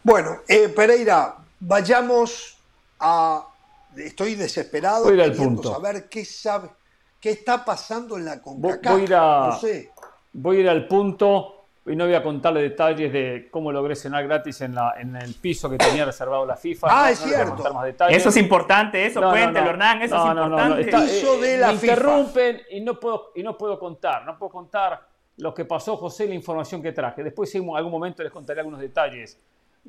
Bueno, 0.08 0.38
eh, 0.48 0.70
Pereira, 0.70 1.36
vayamos 1.60 2.58
a. 2.98 3.46
Estoy 3.94 4.36
desesperado 4.36 5.04
voy 5.04 5.22
a 5.22 5.34
punto. 5.34 5.74
saber 5.74 6.08
qué 6.08 6.24
sabe, 6.24 6.70
qué 7.20 7.32
está 7.32 7.66
pasando 7.66 8.16
en 8.16 8.24
la 8.24 8.42
CONCACAF. 8.42 8.94
Voy, 8.94 9.02
a 9.02 9.74
ir 9.74 9.90
voy 10.32 10.58
a 10.58 10.60
ir 10.62 10.70
al 10.70 10.88
punto 10.88 11.66
y 11.86 11.94
no 11.94 12.06
voy 12.06 12.14
a 12.14 12.24
contarle 12.24 12.62
detalles 12.62 13.12
de 13.12 13.50
cómo 13.52 13.70
logré 13.70 13.98
cenar 13.98 14.26
gratis 14.26 14.62
en, 14.62 14.76
la, 14.76 14.94
en 14.98 15.14
el 15.18 15.34
piso 15.34 15.70
que 15.70 15.78
tenía 15.78 16.06
reservado 16.06 16.46
la 16.46 16.56
FIFA. 16.56 16.88
Ah, 16.90 17.12
es 17.12 17.20
cierto. 17.20 17.66
Eso 18.08 18.30
es 18.30 18.38
importante, 18.38 19.06
eso 19.06 19.20
no, 19.20 19.32
cuéntelo, 19.32 19.72
Hernán, 19.72 20.04
eso 20.04 20.16
es 20.16 20.26
importante. 20.26 20.82
Está, 20.84 21.02
piso 21.02 21.38
de 21.42 21.58
la 21.58 21.68
me 21.68 21.74
interrumpen 21.74 22.62
y 22.72 22.80
no, 22.80 22.98
puedo, 22.98 23.34
y 23.36 23.44
no 23.44 23.58
puedo 23.58 23.78
contar, 23.78 24.24
no 24.26 24.38
puedo 24.38 24.54
contar 24.54 25.06
lo 25.36 25.54
que 25.54 25.66
pasó, 25.66 25.98
José, 25.98 26.30
la 26.30 26.34
información 26.34 26.82
que 26.82 26.94
traje. 26.94 27.26
Después 27.26 27.54
en 27.56 27.70
algún 27.76 27.92
momento 27.92 28.24
les 28.24 28.32
contaré 28.32 28.62
algunos 28.62 28.80
detalles 28.80 29.38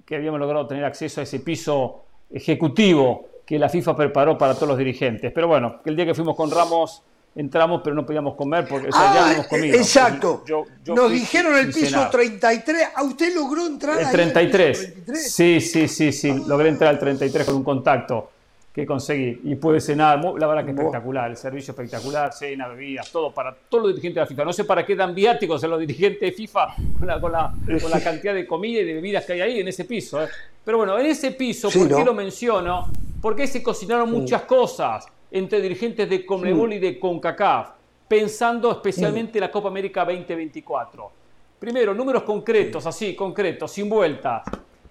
que 0.05 0.17
habíamos 0.17 0.41
logrado 0.41 0.67
tener 0.67 0.85
acceso 0.85 1.21
a 1.21 1.25
ese 1.25 1.41
piso 1.41 2.05
ejecutivo 2.31 3.27
que 3.47 3.59
la 3.59 3.69
FIFA 3.69 3.97
preparó 3.97 4.37
para 4.37 4.55
todos 4.55 4.69
los 4.69 4.79
dirigentes. 4.79 5.33
Pero 5.35 5.49
bueno, 5.49 5.81
el 5.85 5.97
día 5.97 6.07
que 6.07 6.15
fuimos 6.15 6.37
con 6.37 6.51
Ramos 6.51 7.03
entramos 7.35 7.83
pero 7.85 7.95
no 7.95 8.05
podíamos 8.05 8.35
comer 8.35 8.67
porque 8.67 8.91
ya 8.91 8.99
ah, 8.99 9.25
habíamos 9.27 9.47
comido. 9.47 9.77
Exacto. 9.77 10.45
Nos 10.87 11.11
dijeron 11.11 11.57
el 11.57 11.73
piso 11.73 12.09
33. 12.11 12.89
¿A 12.95 13.03
usted 13.05 13.35
logró 13.35 13.67
entrar 13.67 14.01
el 14.01 14.11
33? 14.11 14.79
33? 14.79 15.33
Sí, 15.33 15.61
sí, 15.61 15.89
sí, 15.89 16.13
sí. 16.13 16.43
Logré 16.47 16.69
entrar 16.69 16.91
al 16.91 16.99
33 16.99 17.47
con 17.47 17.57
un 17.57 17.65
contacto 17.65 18.31
que 18.79 18.87
conseguí. 18.87 19.41
Y 19.43 19.57
puede 19.57 19.81
cenar, 19.81 20.23
la 20.39 20.47
verdad 20.47 20.65
que 20.65 20.71
espectacular, 20.71 21.29
el 21.29 21.37
servicio 21.37 21.73
espectacular, 21.73 22.33
cena, 22.33 22.69
bebidas, 22.69 23.11
todo 23.11 23.33
para 23.33 23.53
todos 23.53 23.85
los 23.85 23.95
dirigentes 23.95 24.15
de 24.15 24.21
la 24.21 24.27
FIFA. 24.27 24.45
No 24.45 24.53
sé 24.53 24.65
para 24.65 24.87
qué 24.87 24.95
dan 24.95 25.15
viáticos 25.17 25.65
a 25.65 25.67
los 25.67 25.81
dirigentes 25.81 26.21
de 26.21 26.31
FIFA 26.31 26.77
con 27.21 27.33
la, 27.33 27.53
cantidad 28.05 28.35
de 28.35 28.47
comida 28.47 28.81
y 28.81 28.85
de 28.85 28.95
bebidas 28.95 29.25
que 29.25 29.33
hay 29.33 29.41
ahí 29.41 29.61
en 29.61 29.67
ese 29.67 29.85
piso. 29.85 30.23
¿eh? 30.23 30.29
Pero 30.65 30.79
bueno, 30.79 30.97
en 30.97 31.07
ese 31.07 31.33
piso, 31.33 31.71
¿por 31.71 31.89
qué 31.89 32.05
lo 32.05 32.15
menciono? 32.15 32.93
Porque 33.21 33.49
se 33.49 33.65
cocinaron 33.65 34.13
muchas 34.13 34.43
cosas 34.43 35.07
entre 35.33 35.61
dirigentes 35.61 36.09
de 36.09 36.25
Conmebol 36.25 36.73
y 36.75 36.79
de 36.79 37.01
CONCACAF, 37.01 37.71
pensando 38.07 38.71
especialmente 38.71 39.39
en 39.39 39.43
la 39.43 39.51
Copa 39.51 39.69
América 39.69 40.05
2024. 40.05 41.11
Primero, 41.59 41.93
números 41.95 42.23
concretos, 42.23 42.87
así, 42.87 43.17
concretos, 43.17 43.73
sin 43.73 43.89
vueltas. 43.89 44.43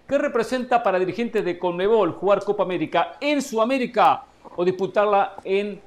¿Qué 0.07 0.17
representa 0.17 0.81
para 0.81 0.99
dirigentes 0.99 1.43
de 1.43 1.59
Conmebol 1.59 2.13
jugar 2.13 2.41
Copa 2.41 2.63
América 2.63 3.17
en 3.19 3.41
Sudamérica 3.41 4.23
o 4.55 4.63
disputarla 4.63 5.35
en 5.43 5.81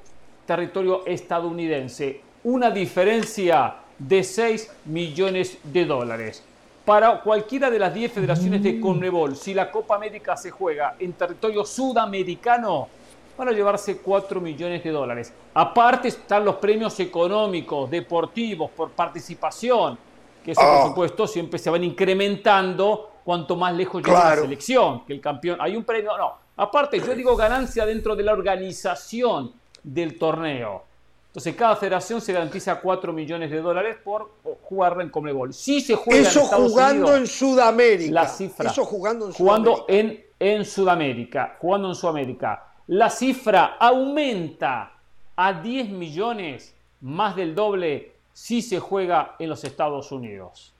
territorio 0.45 1.03
estadounidense? 1.07 2.21
Una 2.43 2.69
diferencia 2.69 3.77
de 3.97 4.23
6 4.23 4.73
millones 4.85 5.57
de 5.63 5.85
dólares. 5.85 6.43
Para 6.85 7.19
cualquiera 7.21 7.71
de 7.71 7.79
las 7.79 7.95
10 7.95 8.11
federaciones 8.11 8.61
de 8.61 8.79
Conmebol, 8.79 9.35
si 9.35 9.55
la 9.55 9.71
Copa 9.71 9.95
América 9.95 10.37
se 10.37 10.51
juega 10.51 10.97
en 10.99 11.13
territorio 11.13 11.65
sudamericano, 11.65 12.89
van 13.35 13.47
a 13.47 13.51
llevarse 13.51 13.97
4 13.97 14.39
millones 14.39 14.83
de 14.83 14.91
dólares. 14.91 15.33
Aparte 15.55 16.09
están 16.09 16.45
los 16.45 16.57
premios 16.57 16.99
económicos, 16.99 17.89
deportivos, 17.89 18.69
por 18.69 18.91
participación, 18.91 19.97
que 20.45 20.51
eso 20.51 20.61
por 20.61 20.69
ah. 20.69 20.87
supuesto 20.89 21.25
siempre 21.25 21.57
se 21.57 21.71
van 21.71 21.83
incrementando 21.83 23.10
cuanto 23.23 23.55
más 23.55 23.73
lejos 23.73 24.03
llega 24.03 24.35
la 24.35 24.41
selección, 24.41 25.05
que 25.05 25.13
el 25.13 25.21
campeón. 25.21 25.57
Hay 25.61 25.75
un 25.75 25.83
premio, 25.83 26.17
no. 26.17 26.33
Aparte, 26.57 26.99
yo 26.99 27.15
digo 27.15 27.35
ganancia 27.35 27.85
dentro 27.85 28.15
de 28.15 28.23
la 28.23 28.33
organización 28.33 29.53
del 29.83 30.17
torneo. 30.17 30.83
Entonces, 31.27 31.55
cada 31.55 31.77
federación 31.77 32.19
se 32.19 32.33
garantiza 32.33 32.81
4 32.81 33.13
millones 33.13 33.49
de 33.49 33.61
dólares 33.61 33.97
por 34.03 34.31
jugar 34.63 34.99
en 34.99 35.09
Comebol. 35.09 35.53
Si 35.53 35.79
se 35.79 35.95
juega 35.95 36.27
Eso 36.27 36.41
en 36.41 36.47
jugando 36.47 37.15
en 37.15 37.25
Sudamérica. 37.25 38.11
La 38.11 38.27
cifra. 38.27 38.69
Eso 38.69 38.83
jugando 38.83 39.27
en 39.27 39.33
Sudamérica. 39.33 39.71
Jugando 39.71 39.85
en, 39.87 40.25
en 40.37 40.65
Sudamérica. 40.65 41.57
Jugando 41.59 41.87
en 41.87 41.95
Sudamérica. 41.95 42.65
La 42.87 43.09
cifra 43.09 43.77
aumenta 43.79 44.91
a 45.37 45.53
10 45.53 45.89
millones, 45.91 46.75
más 46.99 47.37
del 47.37 47.55
doble, 47.55 48.11
si 48.33 48.61
se 48.61 48.79
juega 48.79 49.35
en 49.39 49.47
los 49.49 49.63
Estados 49.63 50.11
Unidos. 50.11 50.73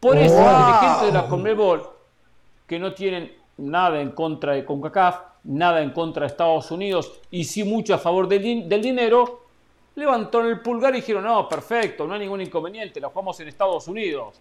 Por 0.00 0.16
eso 0.16 0.40
los 0.40 0.66
dirigentes 0.66 1.06
de 1.06 1.12
la 1.12 1.28
Conmebol, 1.28 1.88
que 2.66 2.78
no 2.78 2.94
tienen 2.94 3.32
nada 3.56 4.00
en 4.00 4.12
contra 4.12 4.52
de 4.52 4.64
CONCACAF, 4.64 5.20
nada 5.44 5.82
en 5.82 5.90
contra 5.90 6.22
de 6.22 6.26
Estados 6.28 6.70
Unidos 6.70 7.20
y 7.30 7.44
sí 7.44 7.64
mucho 7.64 7.94
a 7.94 7.98
favor 7.98 8.28
del, 8.28 8.68
dinero, 8.68 9.46
levantaron 9.96 10.48
el 10.48 10.60
pulgar 10.60 10.94
y 10.94 10.98
dijeron, 10.98 11.24
no, 11.24 11.48
perfecto, 11.48 12.06
no 12.06 12.14
hay 12.14 12.20
ningún 12.20 12.40
inconveniente, 12.40 13.00
la 13.00 13.08
jugamos 13.08 13.38
en 13.40 13.48
Estados 13.48 13.88
Unidos. 13.88 14.40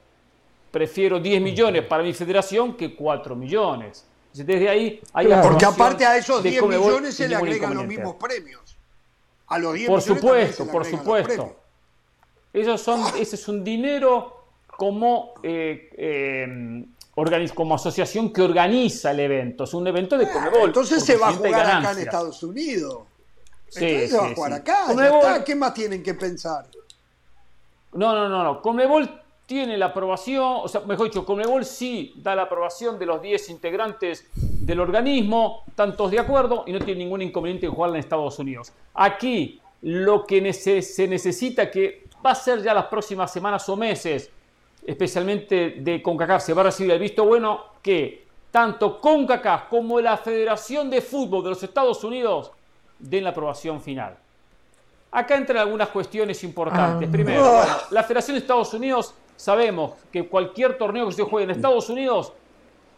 Prefiero 0.69 1.19
10 1.19 1.41
millones 1.41 1.84
para 1.85 2.03
mi 2.03 2.13
federación 2.13 2.75
que 2.75 2.95
4 2.95 3.35
millones. 3.35 4.05
Desde 4.34 4.69
ahí 4.69 5.01
hay 5.13 5.27
Porque 5.41 5.65
aparte 5.65 6.05
a 6.05 6.17
esos 6.17 6.43
10 6.43 6.61
millones 6.63 7.15
se 7.15 7.27
le 7.27 7.35
agregan 7.35 7.73
los 7.73 7.88
mismos 7.88 8.15
premios. 8.15 8.77
A 9.47 9.57
los 9.57 9.73
10 9.73 9.89
por 9.89 10.01
supuesto, 10.01 10.67
por 10.67 10.85
supuesto. 10.85 11.55
Esos 12.53 12.81
son, 12.81 13.01
ese 13.17 13.35
es 13.35 13.47
un 13.47 13.63
dinero 13.63 14.36
como, 14.77 15.33
eh, 15.41 15.89
eh, 15.97 16.85
como 17.53 17.75
asociación 17.75 18.31
que 18.31 18.43
organiza 18.43 19.11
el 19.11 19.19
evento. 19.19 19.63
Es 19.63 19.73
un 19.73 19.87
evento 19.87 20.17
de 20.17 20.27
ah, 20.27 20.31
Conmebol. 20.31 20.67
Entonces 20.69 21.03
se 21.03 21.17
va 21.17 21.29
a 21.29 21.33
jugar 21.33 21.65
acá 21.65 21.91
en 21.91 21.99
Estados 21.99 22.41
Unidos. 22.43 22.99
Sí, 23.67 24.07
se 24.07 24.17
va 24.17 24.27
a 24.27 24.35
jugar 24.35 24.53
acá. 24.53 25.43
¿Qué 25.43 25.55
más 25.55 25.73
tienen 25.73 26.01
que 26.03 26.13
pensar? 26.13 26.67
No, 27.93 28.13
no, 28.13 28.29
no, 28.29 28.43
no. 28.43 28.61
Conmebol 28.61 29.09
tiene 29.47 29.77
la 29.77 29.87
aprobación, 29.87 30.59
o 30.63 30.67
sea, 30.67 30.81
mejor 30.81 31.07
dicho, 31.07 31.25
Conmebol 31.25 31.65
sí 31.65 32.13
da 32.17 32.35
la 32.35 32.43
aprobación 32.43 32.99
de 32.99 33.05
los 33.05 33.21
10 33.21 33.49
integrantes 33.49 34.27
del 34.35 34.79
organismo, 34.79 35.63
tantos 35.73 36.11
de 36.11 36.19
acuerdo, 36.19 36.65
y 36.67 36.73
no 36.73 36.79
tiene 36.79 36.99
ningún 36.99 37.21
inconveniente 37.21 37.65
en 37.65 37.71
jugar 37.71 37.91
en 37.91 37.95
Estados 37.95 38.37
Unidos. 38.37 38.73
Aquí 38.93 39.59
lo 39.81 40.25
que 40.25 40.53
se 40.53 41.07
necesita, 41.07 41.71
que 41.71 42.03
va 42.23 42.31
a 42.31 42.35
ser 42.35 42.61
ya 42.61 42.73
las 42.73 42.85
próximas 42.85 43.31
semanas 43.31 43.67
o 43.69 43.75
meses, 43.77 44.29
especialmente 44.85 45.75
de 45.79 46.01
CONCACAF, 46.01 46.43
se 46.43 46.53
va 46.53 46.61
a 46.61 46.65
recibir 46.65 46.91
el 46.91 46.99
visto 46.99 47.25
bueno 47.25 47.65
que 47.81 48.27
tanto 48.51 48.99
CONCACAF 48.99 49.63
como 49.69 49.99
la 49.99 50.17
Federación 50.17 50.89
de 50.89 51.01
Fútbol 51.01 51.43
de 51.43 51.49
los 51.51 51.63
Estados 51.63 52.03
Unidos 52.03 52.51
den 52.99 53.23
la 53.23 53.31
aprobación 53.31 53.81
final. 53.81 54.17
Acá 55.11 55.35
entran 55.35 55.59
algunas 55.59 55.89
cuestiones 55.89 56.43
importantes. 56.43 57.07
Ah. 57.07 57.11
Primero, 57.11 57.61
la 57.91 58.03
Federación 58.03 58.35
de 58.35 58.39
Estados 58.39 58.73
Unidos, 58.73 59.13
sabemos 59.35 59.93
que 60.11 60.27
cualquier 60.27 60.77
torneo 60.77 61.07
que 61.07 61.13
se 61.13 61.23
juegue 61.23 61.45
en 61.45 61.51
Estados 61.51 61.89
Unidos 61.89 62.33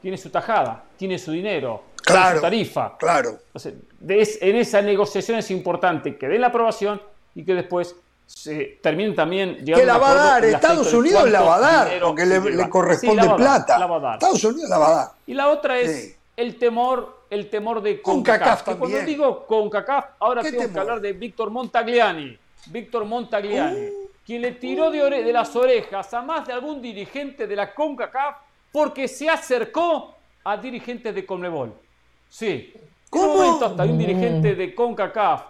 tiene 0.01 0.18
su 0.18 0.30
tajada, 0.30 0.84
tiene 0.97 1.19
su 1.19 1.31
dinero, 1.31 1.84
tiene 2.06 2.35
su 2.35 2.41
tarifa. 2.41 2.97
Claro. 2.97 3.39
en 3.53 4.56
esa 4.56 4.81
negociación 4.81 5.39
es 5.39 5.51
importante 5.51 6.18
que 6.18 6.27
den 6.27 6.41
la 6.41 6.47
aprobación 6.47 7.01
y 7.35 7.43
que 7.43 7.53
después 7.53 7.95
se 8.30 8.80
también 8.81 9.15
llegando 9.15 9.80
Que 9.80 9.85
la 9.85 9.97
va 9.97 10.11
a 10.11 10.14
dar, 10.14 10.45
Estados 10.45 10.93
Unidos 10.93 11.30
la 11.30 11.41
va 11.41 11.56
a 11.56 11.60
dar, 11.60 11.99
porque 11.99 12.26
le, 12.26 12.69
corresponde 12.69 13.27
plata. 13.35 14.14
Estados 14.14 14.43
Unidos 14.43 14.69
la 14.69 14.77
va 14.77 14.88
a 14.88 14.91
dar. 14.91 15.07
Y 15.26 15.34
la 15.34 15.49
otra 15.49 15.80
es 15.80 16.15
el 16.38 16.57
temor, 16.57 17.23
el 17.30 17.49
temor 17.49 17.81
de 17.81 18.01
CONCACAF. 18.01 18.64
CONCACAF 18.64 18.77
cuando 18.77 18.99
digo 19.01 19.45
CONCACAF, 19.47 20.06
ahora 20.19 20.43
tengo 20.43 20.72
que 20.72 20.80
hablar 20.80 21.01
de 21.01 21.14
Víctor 21.14 21.49
Montagliani. 21.49 22.38
Víctor 22.68 23.06
Montagliani, 23.06 23.88
uh. 23.88 24.10
quien 24.23 24.43
le 24.43 24.51
tiró 24.53 24.91
de, 24.91 25.23
de 25.23 25.34
las 25.34 25.56
orejas 25.56 26.14
a 26.14 26.22
más 26.22 26.45
de 26.45 26.53
algún 26.53 26.81
dirigente 26.81 27.47
de 27.47 27.56
la 27.56 27.73
CONCACAF 27.73 28.35
porque 28.72 29.07
se 29.07 29.27
acercó 29.27 30.14
a 30.43 30.56
dirigentes 30.56 31.15
de 31.15 31.26
CONMEBOL. 31.26 31.73
Sí. 32.30 32.73
¿Cómo? 33.10 33.23
En 33.23 33.31
un 33.31 33.38
momento 33.38 33.65
hasta 33.65 33.84
un 33.84 33.97
dirigente 33.97 34.53
de 34.53 34.76
CONCACAF 34.76 35.41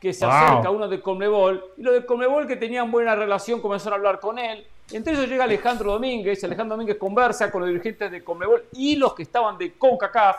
que 0.00 0.12
se 0.12 0.24
acerca 0.24 0.68
a 0.68 0.70
uno 0.70 0.88
de 0.88 1.00
Conmebol, 1.00 1.72
y 1.76 1.82
los 1.82 1.94
de 1.94 2.06
Conmebol 2.06 2.46
que 2.46 2.56
tenían 2.56 2.90
buena 2.90 3.16
relación 3.16 3.60
comenzaron 3.60 3.94
a 3.94 3.96
hablar 3.96 4.20
con 4.20 4.38
él. 4.38 4.64
Entre 4.92 5.12
ellos 5.12 5.28
llega 5.28 5.44
Alejandro 5.44 5.92
Domínguez, 5.92 6.42
Alejandro 6.44 6.76
Domínguez 6.76 6.96
conversa 6.96 7.50
con 7.50 7.62
los 7.62 7.68
dirigentes 7.68 8.10
de 8.10 8.22
Conmebol 8.22 8.64
y 8.72 8.96
los 8.96 9.14
que 9.14 9.24
estaban 9.24 9.58
de 9.58 9.72
CONCACAF, 9.72 10.36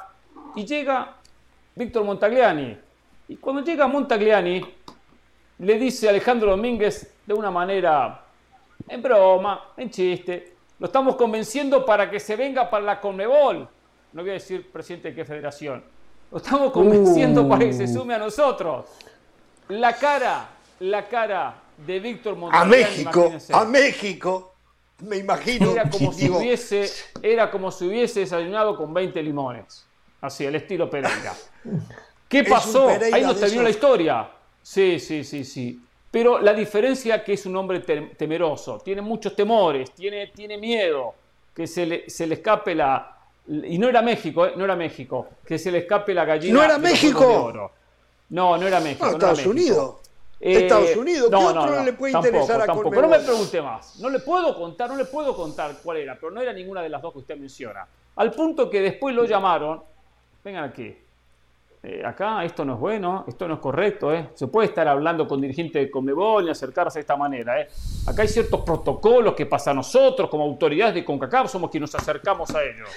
y 0.56 0.66
llega 0.66 1.16
Víctor 1.76 2.04
Montagliani. 2.04 2.78
Y 3.28 3.36
cuando 3.36 3.62
llega 3.62 3.86
Montagliani, 3.86 4.66
le 5.60 5.78
dice 5.78 6.08
a 6.08 6.12
Alejandro 6.12 6.52
Domínguez 6.52 7.16
de 7.26 7.34
una 7.34 7.52
manera, 7.52 8.24
en 8.88 9.02
broma, 9.02 9.66
en 9.76 9.90
chiste, 9.90 10.54
lo 10.80 10.86
estamos 10.86 11.16
convenciendo 11.18 11.86
para 11.86 12.10
que 12.10 12.20
se 12.20 12.36
venga 12.36 12.70
para 12.70 12.86
la 12.86 13.02
Conmebol. 13.02 13.68
No 14.14 14.22
voy 14.22 14.32
a 14.32 14.34
decir 14.34 14.72
presidente 14.72 15.10
de 15.10 15.16
qué 15.16 15.26
federación. 15.26 15.84
Lo 16.32 16.38
estamos 16.38 16.72
convenciendo 16.72 17.48
para 17.48 17.66
que 17.66 17.74
se 17.74 17.88
sume 17.88 18.14
a 18.14 18.18
nosotros. 18.20 18.86
La 19.70 19.94
cara, 19.94 20.50
la 20.80 21.08
cara 21.08 21.54
de 21.78 22.00
Víctor 22.00 22.36
Montagliani. 22.36 22.74
A 22.74 22.88
México, 22.88 23.34
a 23.54 23.66
México. 23.66 24.56
Me 25.04 25.18
imagino. 25.18 25.72
Era 25.72 25.88
como, 25.88 26.12
si 26.12 26.28
hubiese, 26.28 26.90
era 27.22 27.52
como 27.52 27.72
si 27.72 27.86
hubiese 27.86 28.22
desayunado 28.22 28.76
con 28.76 28.92
20 28.92 29.22
limones. 29.22 29.86
Así, 30.22 30.44
el 30.44 30.56
estilo 30.56 30.90
Pereira. 30.90 31.36
¿Qué 32.28 32.44
pasó? 32.44 32.90
Ahí 32.90 33.22
nos 33.22 33.40
terminó 33.40 33.62
la 33.62 33.70
historia. 33.70 34.30
Sí, 34.64 35.00
sí, 35.00 35.24
sí, 35.24 35.46
sí. 35.46 35.80
Pero 36.10 36.40
la 36.40 36.54
diferencia 36.54 37.18
es 37.18 37.22
que 37.22 37.34
es 37.34 37.46
un 37.46 37.56
hombre 37.56 37.82
temeroso, 37.82 38.80
tiene 38.80 39.02
muchos 39.04 39.36
temores, 39.36 39.92
tiene, 39.92 40.28
tiene 40.28 40.58
miedo, 40.58 41.14
que 41.54 41.68
se 41.68 41.86
le, 41.86 42.10
se 42.10 42.26
le 42.26 42.36
escape 42.36 42.74
la... 42.74 43.16
Y 43.48 43.78
no 43.78 43.88
era 43.88 44.02
México, 44.02 44.48
¿eh? 44.48 44.54
no 44.56 44.66
era 44.66 44.76
México, 44.76 45.28
que 45.46 45.60
se 45.60 45.72
le 45.72 45.80
escape 45.80 46.16
la 46.16 46.26
gallina. 46.26 46.54
¿No 46.56 46.64
era 46.64 46.80
México? 46.80 47.72
No, 48.30 48.58
no 48.58 48.68
era 48.68 48.80
México. 48.80 49.08
Estados 49.08 49.46
Unidos. 49.46 49.96
Eh, 50.42 50.64
Estados 50.64 50.96
Unidos, 50.96 51.26
¿qué 51.30 51.36
no, 51.36 51.48
otro 51.48 51.66
no, 51.66 51.84
le 51.84 51.94
puede 51.94 52.14
interesar 52.14 52.62
a 52.62 52.66
tampoco. 52.66 53.02
No 53.02 53.10
me 53.10 53.20
pregunte 53.20 53.62
más. 53.62 54.00
No 54.00 54.10
le 54.10 54.20
puedo 54.20 54.56
contar, 54.56 54.90
no 54.90 54.96
le 54.96 55.04
puedo 55.06 55.36
contar 55.36 55.76
cuál 55.84 55.98
era, 55.98 56.16
pero 56.16 56.32
no 56.32 56.42
era 56.42 56.54
ninguna 56.54 56.82
de 56.82 56.88
las 56.88 57.02
dos 57.02 57.12
que 57.12 57.20
usted 57.20 57.38
menciona. 57.38 57.86
Al 58.16 58.32
punto 58.32 58.70
que 58.70 58.80
después 58.82 59.14
lo 59.14 59.26
llamaron. 59.26 59.82
Vengan 60.44 60.64
aquí. 60.64 60.96
Eh, 61.82 62.04
acá 62.06 62.44
esto 62.44 62.66
no 62.66 62.74
es 62.74 62.80
bueno, 62.80 63.24
esto 63.28 63.48
no 63.48 63.54
es 63.54 63.60
correcto. 63.60 64.14
¿eh? 64.14 64.30
Se 64.34 64.48
puede 64.48 64.68
estar 64.68 64.88
hablando 64.88 65.28
con 65.28 65.40
dirigentes 65.40 65.82
de 65.82 65.90
Conmebol 65.90 66.48
y 66.48 66.50
acercarse 66.50 67.00
de 67.00 67.02
esta 67.02 67.16
manera. 67.16 67.62
¿eh? 67.62 67.68
Acá 68.06 68.24
hay 68.24 68.28
ciertos 68.28 68.62
protocolos 68.62 69.34
que 69.34 69.46
pasa 69.46 69.72
a 69.72 69.74
nosotros 69.74 70.30
como 70.30 70.44
autoridades 70.44 70.96
de 70.96 71.06
CONCACAF, 71.06 71.50
somos 71.50 71.70
quienes 71.70 71.94
nos 71.94 72.02
acercamos 72.02 72.54
a 72.54 72.64
ellos. 72.64 72.90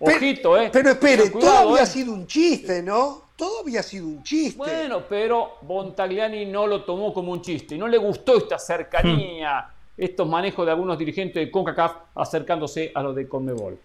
Ojito, 0.00 0.60
¿eh? 0.60 0.70
Pero 0.72 0.90
espere, 0.90 1.30
todo 1.30 1.70
había 1.70 1.86
sido 1.86 2.12
un 2.12 2.26
chiste, 2.26 2.82
¿no? 2.82 3.28
todo 3.38 3.60
había 3.60 3.84
sido 3.84 4.06
un 4.06 4.22
chiste. 4.24 4.58
Bueno, 4.58 5.04
pero 5.08 5.58
Montagliani 5.62 6.44
no 6.46 6.66
lo 6.66 6.82
tomó 6.82 7.14
como 7.14 7.30
un 7.30 7.40
chiste. 7.40 7.78
No 7.78 7.86
le 7.86 7.96
gustó 7.96 8.36
esta 8.36 8.58
cercanía, 8.58 9.60
hmm. 9.60 10.02
estos 10.02 10.28
manejos 10.28 10.66
de 10.66 10.72
algunos 10.72 10.98
dirigentes 10.98 11.46
de 11.46 11.48
CONCACAF 11.48 11.92
acercándose 12.16 12.90
a 12.92 13.00
los 13.00 13.14
de 13.14 13.28
CONMEBOL. 13.28 13.78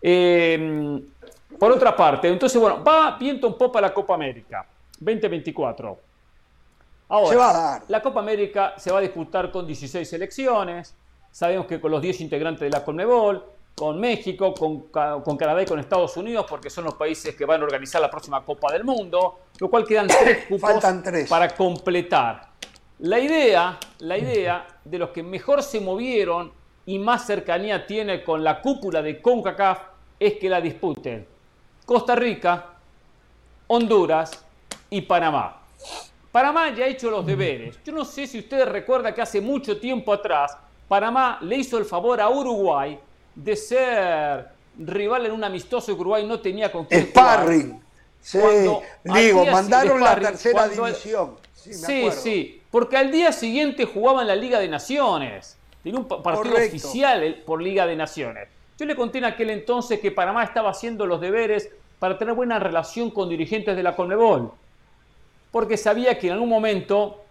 Em, 0.00 1.02
por 1.58 1.72
otra 1.72 1.96
parte, 1.96 2.28
entonces, 2.28 2.60
bueno, 2.60 2.84
va 2.84 3.18
viento 3.18 3.48
un 3.48 3.58
poco 3.58 3.78
a 3.78 3.80
la 3.80 3.92
Copa 3.92 4.14
América. 4.14 4.64
2024. 5.00 5.98
Ahora, 7.08 7.28
se 7.28 7.36
va 7.36 7.50
a 7.50 7.52
dar. 7.52 7.82
la 7.88 8.00
Copa 8.00 8.20
América 8.20 8.74
se 8.76 8.92
va 8.92 8.98
a 8.98 9.00
disputar 9.00 9.50
con 9.50 9.66
16 9.66 10.08
selecciones. 10.08 10.94
Sabemos 11.32 11.66
que 11.66 11.80
con 11.80 11.90
los 11.90 12.00
10 12.00 12.20
integrantes 12.20 12.60
de 12.60 12.70
la 12.70 12.84
Conmebol, 12.84 13.44
con 13.78 14.00
México, 14.00 14.52
con, 14.52 14.88
con, 14.88 15.36
Canadá 15.36 15.62
y 15.62 15.66
con 15.66 15.78
Estados 15.78 16.16
Unidos, 16.16 16.46
porque 16.48 16.68
son 16.68 16.84
los 16.84 16.94
países 16.94 17.34
que 17.36 17.44
van 17.44 17.60
a 17.60 17.64
organizar 17.64 18.00
la 18.00 18.10
próxima 18.10 18.44
Copa 18.44 18.72
del 18.72 18.84
Mundo, 18.84 19.38
lo 19.58 19.70
cual 19.70 19.84
quedan 19.84 20.08
tres 20.08 20.46
cupos 20.48 20.84
para 21.28 21.48
completar. 21.54 22.48
La 23.00 23.20
idea, 23.20 23.78
la 24.00 24.18
idea 24.18 24.66
de 24.84 24.98
los 24.98 25.10
que 25.10 25.22
mejor 25.22 25.62
se 25.62 25.80
movieron 25.80 26.52
y 26.86 26.98
más 26.98 27.26
cercanía 27.26 27.86
tiene 27.86 28.24
con 28.24 28.42
la 28.42 28.60
cúpula 28.60 29.00
de 29.02 29.22
CONCACAF 29.22 29.78
es 30.18 30.34
que 30.34 30.48
la 30.48 30.60
disputen 30.60 31.26
Costa 31.86 32.16
Rica, 32.16 32.74
Honduras 33.68 34.44
y 34.90 35.02
Panamá. 35.02 35.62
Panamá 36.32 36.74
ya 36.74 36.84
ha 36.84 36.88
hecho 36.88 37.10
los 37.10 37.24
deberes. 37.24 37.78
Yo 37.84 37.92
no 37.92 38.04
sé 38.04 38.26
si 38.26 38.40
ustedes 38.40 38.68
recuerdan 38.68 39.14
que 39.14 39.22
hace 39.22 39.40
mucho 39.40 39.78
tiempo 39.78 40.12
atrás 40.12 40.56
Panamá 40.88 41.38
le 41.42 41.56
hizo 41.56 41.78
el 41.78 41.84
favor 41.84 42.20
a 42.20 42.28
Uruguay 42.28 42.98
de 43.38 43.54
ser 43.56 44.48
rival 44.76 45.26
en 45.26 45.32
un 45.32 45.44
amistoso 45.44 45.94
que 45.94 46.00
Uruguay 46.00 46.26
no 46.26 46.40
tenía 46.40 46.70
con 46.72 46.84
quién 46.84 47.06
Sparring. 47.06 47.80
Sí, 48.20 48.38
digo, 49.04 49.46
mandaron 49.46 50.00
la 50.00 50.18
tercera 50.18 50.68
división. 50.68 51.36
Sí, 51.54 52.10
sí, 52.10 52.62
porque 52.70 52.96
al 52.96 53.10
día 53.10 53.32
siguiente 53.32 53.84
jugaban 53.84 54.26
la 54.26 54.34
Liga 54.34 54.58
de 54.58 54.68
Naciones. 54.68 55.56
Tenía 55.82 56.00
un 56.00 56.08
partido 56.08 56.56
oficial 56.56 57.42
por 57.46 57.62
Liga 57.62 57.86
de 57.86 57.94
Naciones. 57.96 58.48
Yo 58.76 58.86
le 58.86 58.96
conté 58.96 59.18
en 59.18 59.24
aquel 59.24 59.50
entonces 59.50 60.00
que 60.00 60.10
Panamá 60.10 60.44
estaba 60.44 60.70
haciendo 60.70 61.06
los 61.06 61.20
deberes 61.20 61.70
para 61.98 62.18
tener 62.18 62.34
buena 62.34 62.58
relación 62.58 63.10
con 63.10 63.28
dirigentes 63.28 63.76
de 63.76 63.82
la 63.82 63.94
Conmebol. 63.94 64.52
Porque 65.50 65.76
sabía 65.76 66.18
que 66.18 66.26
en 66.26 66.34
algún 66.34 66.48
momento, 66.48 67.24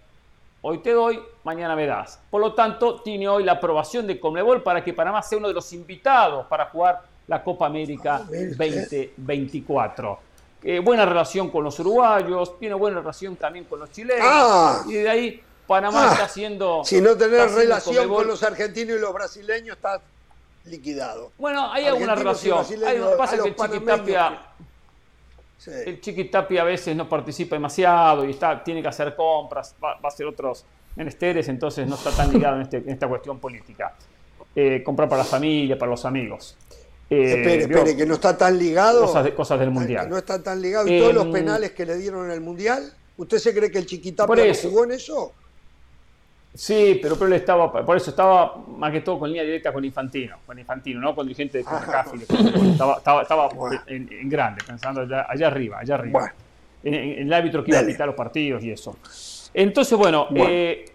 hoy 0.67 0.79
te 0.79 0.91
doy, 0.91 1.17
mañana 1.45 1.77
me 1.77 1.85
das. 1.85 2.19
Por 2.29 2.41
lo 2.41 2.53
tanto, 2.53 3.01
tiene 3.01 3.25
hoy 3.29 3.43
la 3.45 3.53
aprobación 3.53 4.05
de 4.05 4.19
Conmebol 4.19 4.61
para 4.61 4.83
que 4.83 4.91
Panamá 4.93 5.23
sea 5.23 5.37
uno 5.37 5.47
de 5.47 5.53
los 5.53 5.71
invitados 5.71 6.45
para 6.47 6.65
jugar 6.65 7.03
la 7.25 7.41
Copa 7.41 7.67
América 7.67 8.21
2024. 8.27 10.19
Eh, 10.63 10.79
buena 10.79 11.05
relación 11.05 11.49
con 11.49 11.63
los 11.63 11.79
uruguayos, 11.79 12.59
tiene 12.59 12.75
buena 12.75 12.99
relación 12.99 13.37
también 13.37 13.63
con 13.63 13.79
los 13.79 13.91
chilenos. 13.91 14.27
Ah. 14.29 14.83
y 14.87 14.93
de 14.93 15.09
ahí 15.09 15.41
Panamá 15.65 16.09
ah. 16.09 16.11
está 16.11 16.25
haciendo. 16.25 16.81
Si 16.83 16.99
no 16.99 17.15
tenés 17.15 17.53
relación 17.53 18.09
con 18.09 18.27
los 18.27 18.43
argentinos 18.43 18.97
y 18.97 18.99
los 18.99 19.13
brasileños, 19.13 19.77
está 19.77 20.01
liquidado. 20.65 21.31
Bueno, 21.37 21.71
hay 21.71 21.85
alguna 21.85 22.13
relación. 22.13 22.65
Hay, 22.85 22.99
pasa 23.17 23.37
que 23.41 23.49
el 23.49 23.55
El 25.65 25.99
Chiquitapia 25.99 26.61
a 26.61 26.65
veces 26.65 26.95
no 26.95 27.09
participa 27.09 27.55
demasiado 27.55 28.25
y 28.25 28.31
está, 28.31 28.63
tiene 28.63 28.81
que 28.81 28.87
hacer 28.87 29.15
compras, 29.15 29.75
va, 29.83 29.99
a 30.01 30.07
hacer 30.07 30.25
otros 30.27 30.65
menesteres, 30.95 31.47
entonces 31.49 31.87
no 31.87 31.95
está 31.95 32.11
tan 32.11 32.31
ligado 32.31 32.57
en, 32.57 32.61
este, 32.61 32.77
en 32.77 32.89
esta 32.89 33.07
cuestión 33.07 33.39
política. 33.39 33.95
Eh, 34.55 34.81
comprar 34.83 35.07
para 35.09 35.23
la 35.23 35.27
familia, 35.27 35.77
para 35.77 35.91
los 35.91 36.05
amigos. 36.05 36.57
Eh, 37.09 37.35
espere, 37.37 37.57
espere, 37.63 37.95
que 37.95 38.05
no 38.05 38.15
está 38.15 38.37
tan 38.37 38.57
ligado. 38.57 39.01
Cosas, 39.01 39.29
cosas 39.31 39.59
del 39.59 39.71
Mundial. 39.71 40.09
no 40.09 40.17
está 40.17 40.41
tan 40.41 40.61
ligado. 40.61 40.87
¿Y 40.87 40.99
todos 40.99 41.13
los 41.13 41.27
penales 41.27 41.71
que 41.71 41.85
le 41.85 41.95
dieron 41.97 42.25
en 42.25 42.31
el 42.31 42.41
Mundial? 42.41 42.91
¿Usted 43.17 43.37
se 43.37 43.53
cree 43.53 43.71
que 43.71 43.79
el 43.79 43.85
Chiquitapia 43.85 44.53
jugó 44.61 44.83
en 44.83 44.91
eso? 44.91 45.33
Sí, 46.57 46.99
pero, 47.01 47.35
estaba, 47.35 47.71
por 47.71 47.97
eso 47.97 48.09
estaba 48.09 48.57
más 48.67 48.91
que 48.91 49.01
todo 49.01 49.19
con 49.19 49.29
línea 49.29 49.43
directa 49.43 49.71
con 49.71 49.85
Infantino, 49.85 50.37
con 50.43 50.57
Infantino, 50.57 50.99
no 50.99 51.13
con 51.13 51.27
dirigente 51.27 51.59
de 51.59 51.63
CONCACAF. 51.63 52.13
estaba, 52.15 52.97
estaba, 52.97 53.21
estaba 53.21 53.49
en, 53.87 54.27
grande, 54.27 54.63
pensando 54.65 55.01
allá, 55.01 55.27
allá 55.29 55.47
arriba, 55.47 55.79
allá 55.79 55.95
arriba. 55.95 56.33
En, 56.83 56.95
el 56.95 57.31
árbitro 57.31 57.63
que 57.63 57.71
iba 57.71 57.79
a 57.79 57.85
quitar 57.85 58.07
los 58.07 58.15
partidos 58.15 58.63
y 58.63 58.71
eso. 58.71 58.97
Entonces, 59.53 59.95
bueno, 59.97 60.27
Eh, 60.35 60.93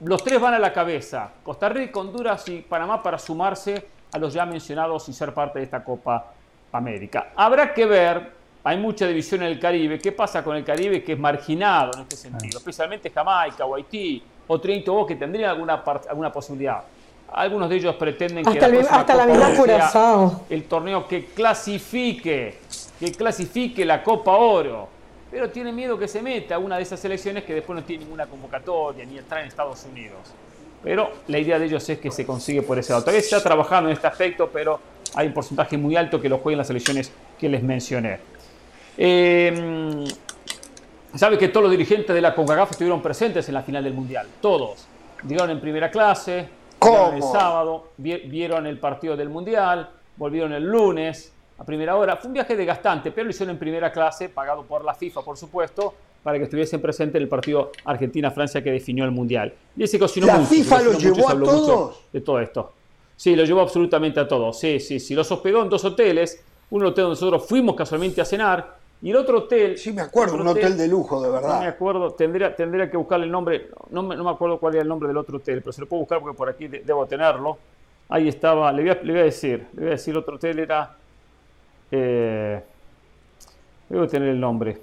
los 0.00 0.22
tres 0.22 0.40
van 0.40 0.54
a 0.54 0.58
la 0.58 0.72
cabeza, 0.72 1.30
Costa 1.42 1.68
Rica, 1.68 2.00
Honduras 2.00 2.46
y 2.48 2.60
Panamá 2.60 3.02
para 3.02 3.18
sumarse 3.18 3.86
a 4.12 4.18
los 4.18 4.34
ya 4.34 4.44
mencionados 4.44 5.08
y 5.08 5.12
ser 5.12 5.32
parte 5.32 5.60
de 5.60 5.64
esta 5.64 5.82
Copa 5.82 6.34
América. 6.72 7.32
Habrá 7.34 7.72
que 7.72 7.86
ver, 7.86 8.32
hay 8.64 8.76
mucha 8.76 9.06
división 9.06 9.42
en 9.42 9.48
el 9.48 9.60
Caribe, 9.60 9.98
¿qué 9.98 10.12
pasa 10.12 10.44
con 10.44 10.56
el 10.56 10.64
Caribe 10.64 11.02
que 11.02 11.12
es 11.12 11.18
marginado 11.18 11.92
en 11.94 12.00
este 12.02 12.16
sentido? 12.16 12.58
Especialmente 12.58 13.08
Jamaica 13.10 13.64
o 13.64 13.74
Haití 13.74 14.22
o 14.46 14.60
Trinidad 14.60 15.06
que 15.06 15.16
tendrían 15.16 15.50
alguna, 15.50 15.82
alguna 16.08 16.32
posibilidad. 16.32 16.82
Algunos 17.32 17.68
de 17.68 17.76
ellos 17.76 17.94
pretenden 17.96 18.44
que 18.44 18.60
la, 18.60 18.80
hasta 18.90 19.14
la 19.14 19.26
misma 19.26 20.40
el 20.48 20.64
torneo 20.64 21.08
que 21.08 21.26
clasifique, 21.26 22.58
que 23.00 23.12
clasifique 23.12 23.84
la 23.84 24.02
Copa 24.02 24.32
Oro. 24.36 24.88
Pero 25.30 25.50
tiene 25.50 25.72
miedo 25.72 25.98
que 25.98 26.06
se 26.06 26.22
meta 26.22 26.54
a 26.54 26.58
una 26.58 26.76
de 26.76 26.84
esas 26.84 27.04
elecciones 27.04 27.42
que 27.44 27.52
después 27.52 27.76
no 27.76 27.84
tiene 27.84 28.04
ninguna 28.04 28.26
convocatoria 28.26 29.04
ni 29.04 29.18
entrar 29.18 29.40
en 29.40 29.48
Estados 29.48 29.84
Unidos. 29.90 30.18
Pero 30.84 31.10
la 31.26 31.38
idea 31.38 31.58
de 31.58 31.66
ellos 31.66 31.88
es 31.88 31.98
que 31.98 32.12
se 32.12 32.24
consigue 32.24 32.62
por 32.62 32.78
ese 32.78 32.92
lado. 32.92 33.02
Todavía 33.02 33.20
se 33.20 33.36
está 33.36 33.42
trabajando 33.42 33.90
en 33.90 33.96
este 33.96 34.06
aspecto, 34.06 34.48
pero 34.52 34.78
hay 35.14 35.26
un 35.26 35.34
porcentaje 35.34 35.76
muy 35.76 35.96
alto 35.96 36.20
que 36.20 36.28
lo 36.28 36.38
jueguen 36.38 36.58
las 36.58 36.70
elecciones 36.70 37.10
que 37.38 37.48
les 37.48 37.62
mencioné. 37.62 38.18
Eh, 38.96 40.04
Sabe 41.16 41.38
que 41.38 41.48
todos 41.48 41.64
los 41.64 41.70
dirigentes 41.70 42.14
de 42.14 42.20
la 42.20 42.34
CONCACAF 42.34 42.72
estuvieron 42.72 43.00
presentes 43.00 43.48
en 43.48 43.54
la 43.54 43.62
final 43.62 43.82
del 43.82 43.94
Mundial. 43.94 44.26
Todos. 44.40 44.86
Llegaron 45.26 45.50
en 45.50 45.60
primera 45.60 45.90
clase, 45.90 46.48
el 47.14 47.22
sábado, 47.22 47.92
vieron 47.96 48.66
el 48.66 48.78
partido 48.78 49.16
del 49.16 49.30
Mundial, 49.30 49.88
volvieron 50.16 50.52
el 50.52 50.64
lunes 50.64 51.32
a 51.58 51.64
primera 51.64 51.96
hora. 51.96 52.16
Fue 52.16 52.28
un 52.28 52.34
viaje 52.34 52.54
desgastante, 52.54 53.10
pero 53.12 53.24
lo 53.24 53.30
hicieron 53.30 53.54
en 53.54 53.58
primera 53.58 53.90
clase, 53.90 54.28
pagado 54.28 54.62
por 54.64 54.84
la 54.84 54.94
FIFA, 54.94 55.22
por 55.22 55.38
supuesto, 55.38 55.94
para 56.22 56.36
que 56.36 56.44
estuviesen 56.44 56.82
presentes 56.82 57.16
en 57.16 57.22
el 57.22 57.28
partido 57.28 57.72
Argentina-Francia 57.84 58.62
que 58.62 58.70
definió 58.70 59.04
el 59.04 59.10
Mundial. 59.10 59.54
Y 59.74 59.84
ese 59.84 59.98
cocinó 59.98 60.26
¿La 60.26 60.40
FIFA 60.40 60.82
lo 60.82 60.92
llevó 60.92 61.30
a 61.30 61.40
todos? 61.40 62.00
De 62.12 62.20
todo 62.20 62.40
esto. 62.40 62.72
Sí, 63.16 63.34
lo 63.34 63.44
llevó 63.44 63.62
absolutamente 63.62 64.20
a 64.20 64.28
todos. 64.28 64.58
Sí, 64.58 64.78
sí, 64.80 65.00
sí. 65.00 65.14
Los 65.14 65.32
hospedó 65.32 65.62
en 65.62 65.70
dos 65.70 65.82
hoteles. 65.84 66.44
Un 66.68 66.84
hotel 66.84 67.04
donde 67.04 67.20
nosotros 67.20 67.46
fuimos 67.46 67.74
casualmente 67.74 68.20
a 68.20 68.24
cenar 68.24 68.75
y 69.02 69.10
el 69.10 69.16
otro 69.16 69.38
hotel. 69.38 69.76
Sí, 69.76 69.92
me 69.92 70.02
acuerdo, 70.02 70.36
un 70.36 70.48
hotel, 70.48 70.76
de 70.76 70.88
lujo, 70.88 71.20
de 71.20 71.30
verdad. 71.30 71.54
No 71.56 71.60
me 71.60 71.66
acuerdo, 71.66 72.12
tendría, 72.12 72.54
tendría 72.54 72.90
que 72.90 72.96
buscarle 72.96 73.26
el 73.26 73.32
nombre. 73.32 73.70
No 73.90 74.02
me, 74.02 74.16
no 74.16 74.24
me, 74.24 74.30
acuerdo 74.30 74.58
cuál 74.58 74.74
era 74.74 74.82
el 74.82 74.88
nombre 74.88 75.08
del 75.08 75.16
otro 75.16 75.36
hotel, 75.36 75.60
pero 75.60 75.72
se 75.72 75.82
lo 75.82 75.86
puedo 75.86 76.00
buscar 76.00 76.20
porque 76.20 76.36
por 76.36 76.48
aquí 76.48 76.66
debo 76.68 77.06
tenerlo. 77.06 77.58
Ahí 78.08 78.28
estaba, 78.28 78.72
le 78.72 78.82
voy, 78.82 78.90
a, 78.90 78.94
le 79.02 79.12
voy 79.12 79.20
a 79.20 79.24
decir, 79.24 79.66
le 79.74 79.80
voy 79.80 79.88
a 79.88 79.92
decir, 79.92 80.12
el 80.12 80.18
otro 80.18 80.36
hotel 80.36 80.58
era. 80.60 80.96
Eh, 81.90 82.62
debo 83.88 84.06
tener 84.06 84.30
el 84.30 84.40
nombre. 84.40 84.80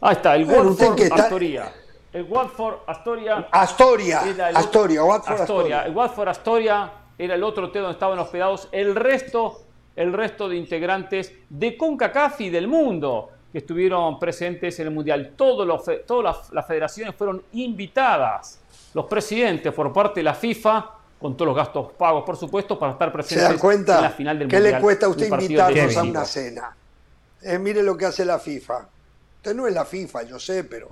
Ah, 0.00 0.12
está, 0.12 0.36
el 0.36 0.44
Watford 0.44 1.12
Astoria. 1.12 1.72
El 2.12 2.24
Watford 2.24 2.74
Astoria. 2.86 3.48
Astoria. 3.50 4.20
Astoria, 4.54 5.02
Watford 5.02 5.40
Astoria. 5.40 5.82
El 5.86 5.96
Watford 5.96 6.28
Astoria 6.28 6.92
era 7.16 7.34
el 7.34 7.42
otro 7.42 7.66
hotel 7.66 7.82
donde 7.82 7.94
estaban 7.94 8.18
hospedados. 8.18 8.68
El 8.70 8.94
resto 8.94 9.63
el 9.96 10.12
resto 10.12 10.48
de 10.48 10.56
integrantes 10.56 11.32
de 11.48 11.76
CONCACAF 11.76 12.40
y 12.40 12.50
del 12.50 12.68
mundo 12.68 13.30
que 13.52 13.58
estuvieron 13.58 14.18
presentes 14.18 14.78
en 14.80 14.88
el 14.88 14.92
Mundial. 14.92 15.34
todas 15.36 16.50
las, 16.52 16.66
federaciones 16.66 17.14
fueron 17.14 17.42
invitadas, 17.52 18.58
los 18.92 19.06
presidentes 19.06 19.72
por 19.72 19.92
parte 19.92 20.20
de 20.20 20.24
la 20.24 20.34
FIFA, 20.34 20.90
con 21.20 21.36
todos 21.36 21.46
los 21.48 21.56
gastos 21.56 21.92
pagos, 21.92 22.24
por 22.24 22.36
supuesto, 22.36 22.78
para 22.78 22.92
estar 22.92 23.12
presentes 23.12 23.62
en 23.62 23.86
la 23.86 24.10
final 24.10 24.38
del 24.38 24.48
Mundial. 24.48 24.62
¿Qué 24.62 24.70
le 24.72 24.80
cuesta 24.80 25.06
a 25.06 25.08
usted 25.08 25.28
invitarnos 25.28 25.96
a 25.96 26.02
una 26.02 26.24
cena? 26.24 26.76
Eh, 27.42 27.58
mire 27.58 27.82
lo 27.82 27.96
que 27.96 28.06
hace 28.06 28.24
la 28.24 28.38
FIFA. 28.38 28.88
Usted 29.36 29.54
no 29.54 29.68
es 29.68 29.74
la 29.74 29.84
FIFA, 29.84 30.24
yo 30.24 30.38
sé, 30.40 30.64
pero 30.64 30.88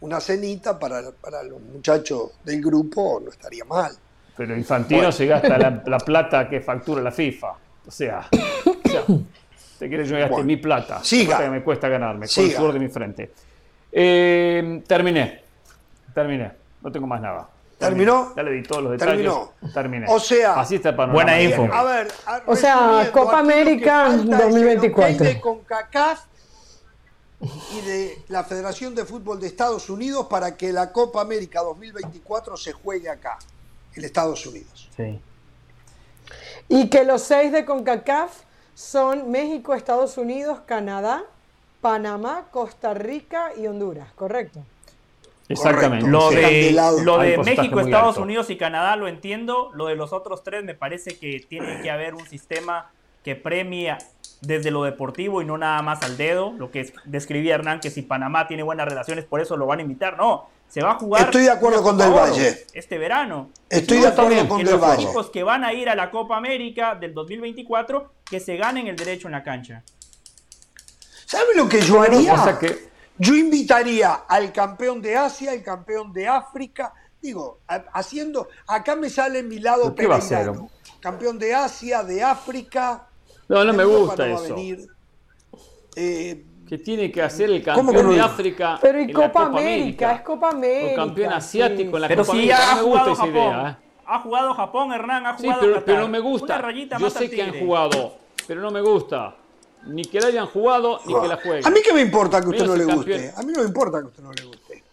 una 0.00 0.20
cenita 0.20 0.78
para, 0.78 1.10
para 1.10 1.42
los 1.42 1.60
muchachos 1.60 2.30
del 2.44 2.62
grupo 2.62 3.20
no 3.22 3.30
estaría 3.30 3.64
mal. 3.64 3.92
Pero 4.36 4.56
Infantino 4.56 5.12
se 5.12 5.26
gasta 5.26 5.58
la 5.86 5.98
plata 5.98 6.48
que 6.48 6.60
factura 6.60 7.02
la 7.02 7.12
FIFA. 7.12 7.65
O 7.86 7.90
sea, 7.90 8.28
te 9.78 9.88
quieres 9.88 10.08
yo 10.08 10.18
gaste 10.18 10.42
mi 10.42 10.56
plata. 10.56 11.02
Siga. 11.02 11.38
Que 11.38 11.50
me 11.50 11.62
cuesta 11.62 11.88
ganarme, 11.88 12.26
con 12.28 12.44
el 12.44 12.50
sudor 12.52 12.72
de 12.72 12.78
mi 12.78 12.88
frente. 12.88 13.32
Eh, 13.92 14.82
terminé. 14.86 15.42
Terminé. 16.12 16.52
No 16.82 16.90
tengo 16.90 17.06
más 17.06 17.20
nada. 17.20 17.48
¿Terminó? 17.78 18.32
Ya 18.34 18.42
le 18.42 18.52
di 18.52 18.62
todos 18.62 18.82
los 18.82 18.92
detalles. 18.92 19.16
Terminó. 19.16 19.52
Terminé. 19.74 20.06
O 20.08 20.18
sea, 20.18 20.60
así 20.60 20.76
está 20.76 20.90
el 20.90 21.10
Buena 21.10 21.40
info. 21.40 21.68
A 21.70 21.84
ver, 21.84 22.08
o 22.46 22.56
sea, 22.56 23.10
Copa 23.12 23.38
América 23.38 24.08
2024. 24.16 25.24
de 25.24 25.40
CONCACAF 25.40 26.24
y 27.40 27.80
de 27.82 28.22
la 28.28 28.44
Federación 28.44 28.94
de 28.94 29.04
Fútbol 29.04 29.40
de 29.40 29.48
Estados 29.48 29.90
Unidos 29.90 30.26
para 30.30 30.56
que 30.56 30.72
la 30.72 30.90
Copa 30.90 31.20
América 31.20 31.60
2024 31.60 32.56
se 32.56 32.72
juegue 32.72 33.10
acá, 33.10 33.38
en 33.94 34.04
Estados 34.04 34.46
Unidos. 34.46 34.88
Sí. 34.96 35.20
Y 36.68 36.88
que 36.88 37.04
los 37.04 37.22
seis 37.22 37.52
de 37.52 37.64
CONCACAF 37.64 38.42
son 38.74 39.30
México, 39.30 39.74
Estados 39.74 40.18
Unidos, 40.18 40.60
Canadá, 40.66 41.24
Panamá, 41.80 42.46
Costa 42.50 42.94
Rica 42.94 43.52
y 43.56 43.66
Honduras, 43.66 44.08
¿correcto? 44.14 44.64
Exactamente. 45.48 46.08
Lo 46.08 46.30
de, 46.30 47.38
México, 47.44 47.80
Estados 47.80 48.16
Unidos 48.16 48.50
y 48.50 48.56
Canadá 48.56 48.96
lo 48.96 49.06
entiendo. 49.06 49.70
Lo 49.74 49.86
de 49.86 49.94
los 49.94 50.12
otros 50.12 50.42
tres 50.42 50.64
me 50.64 50.74
parece 50.74 51.18
que 51.18 51.44
tiene 51.48 51.80
que 51.82 51.90
haber 51.90 52.14
un 52.14 52.26
sistema 52.26 52.90
que 53.22 53.36
premia 53.36 53.98
desde 54.40 54.70
lo 54.70 54.84
deportivo 54.84 55.42
y 55.42 55.44
no 55.44 55.58
nada 55.58 55.80
más 55.82 56.02
al 56.02 56.16
dedo, 56.16 56.52
lo 56.52 56.70
que 56.70 56.92
describía 57.04 57.54
Hernán, 57.54 57.80
que 57.80 57.90
si 57.90 58.02
Panamá 58.02 58.46
tiene 58.46 58.62
buenas 58.62 58.86
relaciones, 58.86 59.24
por 59.24 59.40
eso 59.40 59.56
lo 59.56 59.66
van 59.66 59.78
a 59.78 59.82
invitar. 59.82 60.16
No, 60.16 60.48
se 60.68 60.82
va 60.82 60.92
a 60.92 60.98
jugar. 60.98 61.22
Estoy 61.22 61.44
de 61.44 61.50
acuerdo 61.50 61.82
con 61.82 61.96
Del 61.96 62.10
Valle. 62.10 62.66
Este 62.72 62.98
verano. 62.98 63.50
Estoy 63.68 63.98
de 63.98 64.08
acuerdo 64.08 64.48
con 64.48 64.64
Del 64.64 64.76
Valle. 64.78 64.96
Los 64.96 65.04
equipos 65.04 65.30
que 65.30 65.42
van 65.42 65.64
a 65.64 65.72
ir 65.72 65.88
a 65.88 65.94
la 65.94 66.10
Copa 66.10 66.36
América 66.36 66.94
del 66.94 67.14
2024, 67.14 68.12
que 68.28 68.40
se 68.40 68.56
ganen 68.56 68.86
el 68.86 68.96
derecho 68.96 69.28
en 69.28 69.32
la 69.32 69.42
cancha. 69.42 69.82
¿Sabe 71.24 71.56
lo 71.56 71.68
que 71.68 71.80
yo 71.80 72.00
haría? 72.00 72.58
Yo 73.18 73.34
invitaría 73.34 74.12
al 74.28 74.52
campeón 74.52 75.00
de 75.00 75.16
Asia, 75.16 75.52
al 75.52 75.62
campeón 75.62 76.12
de 76.12 76.28
África, 76.28 76.92
digo, 77.20 77.60
haciendo, 77.92 78.48
acá 78.66 78.94
me 78.94 79.08
sale 79.08 79.42
mi 79.42 79.58
lado 79.58 79.94
peregrino. 79.94 80.70
Campeón 81.00 81.38
de 81.38 81.54
Asia, 81.54 82.02
de 82.02 82.22
África. 82.22 83.08
No, 83.48 83.64
no 83.64 83.72
me 83.72 83.84
gusta 83.84 84.28
eso. 84.28 84.56
Eh, 85.94 86.44
¿Qué 86.68 86.78
tiene 86.78 87.12
que 87.12 87.22
hacer 87.22 87.48
el 87.50 87.62
campeón 87.62 88.10
de 88.10 88.20
África? 88.20 88.78
Pero 88.82 89.00
y 89.00 89.12
Copa, 89.12 89.46
América, 89.46 90.12
es 90.14 90.20
Copa 90.22 90.50
América. 90.50 91.04
O 91.04 91.06
campeón 91.06 91.32
asiático 91.32 91.96
en 91.96 92.02
la 92.02 92.08
pero 92.08 92.24
Copa 92.24 92.32
si 92.36 92.50
América. 92.50 92.74
no 92.74 92.76
me 92.76 92.82
gusta 92.82 93.12
esa 93.12 93.26
idea. 93.28 93.70
¿eh? 93.70 93.86
Ha 94.08 94.18
jugado 94.20 94.54
Japón, 94.54 94.92
Hernán, 94.92 95.26
ha 95.26 95.34
jugado 95.34 95.62
sí, 95.62 95.82
pero, 95.84 96.00
no 96.00 96.08
me 96.08 96.18
gusta. 96.18 96.72
Yo 96.98 97.10
sé 97.10 97.30
que 97.30 97.42
han 97.42 97.58
jugado, 97.58 98.14
pero 98.46 98.60
no 98.60 98.70
me 98.70 98.80
gusta. 98.80 99.36
Ni 99.86 100.04
que 100.04 100.20
la 100.20 100.28
hayan 100.28 100.46
jugado, 100.46 101.00
ni 101.06 101.14
que 101.20 101.28
la 101.28 101.36
jueguen. 101.36 101.66
A 101.66 101.70
mí 101.70 101.80
qué 101.84 101.92
me 101.92 102.00
importa 102.00 102.40
que 102.40 102.46
a 102.46 102.50
usted 102.50 102.66
no 102.66 102.76
le 102.76 102.84
guste. 102.84 103.32
A 103.36 103.42
mí 103.42 103.52
no 103.52 103.60
me 103.60 103.66
importa 103.66 104.00
que 104.00 104.04
a 104.04 104.08
usted 104.08 104.22
no 104.22 104.32
le 104.32 104.44
guste. 104.44 104.84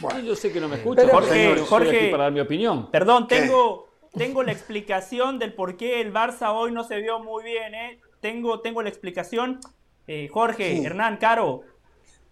Bueno. 0.00 0.20
yo 0.20 0.34
sé 0.34 0.50
que 0.50 0.60
no 0.60 0.68
me 0.68 0.76
escucha, 0.76 1.06
Jorge, 1.08 1.64
Jorge, 1.68 2.10
para 2.10 2.24
dar 2.24 2.32
mi 2.32 2.40
opinión. 2.40 2.90
Perdón, 2.90 3.28
tengo, 3.28 3.91
tengo 4.12 4.42
la 4.42 4.52
explicación 4.52 5.38
del 5.38 5.54
por 5.54 5.76
qué 5.76 6.00
el 6.00 6.12
Barça 6.12 6.52
hoy 6.54 6.72
no 6.72 6.84
se 6.84 6.96
vio 6.98 7.18
muy 7.20 7.44
bien. 7.44 7.74
¿eh? 7.74 8.00
Tengo, 8.20 8.60
tengo 8.60 8.82
la 8.82 8.88
explicación. 8.88 9.60
Eh, 10.06 10.28
Jorge, 10.32 10.82
Hernán, 10.84 11.16
Caro, 11.16 11.62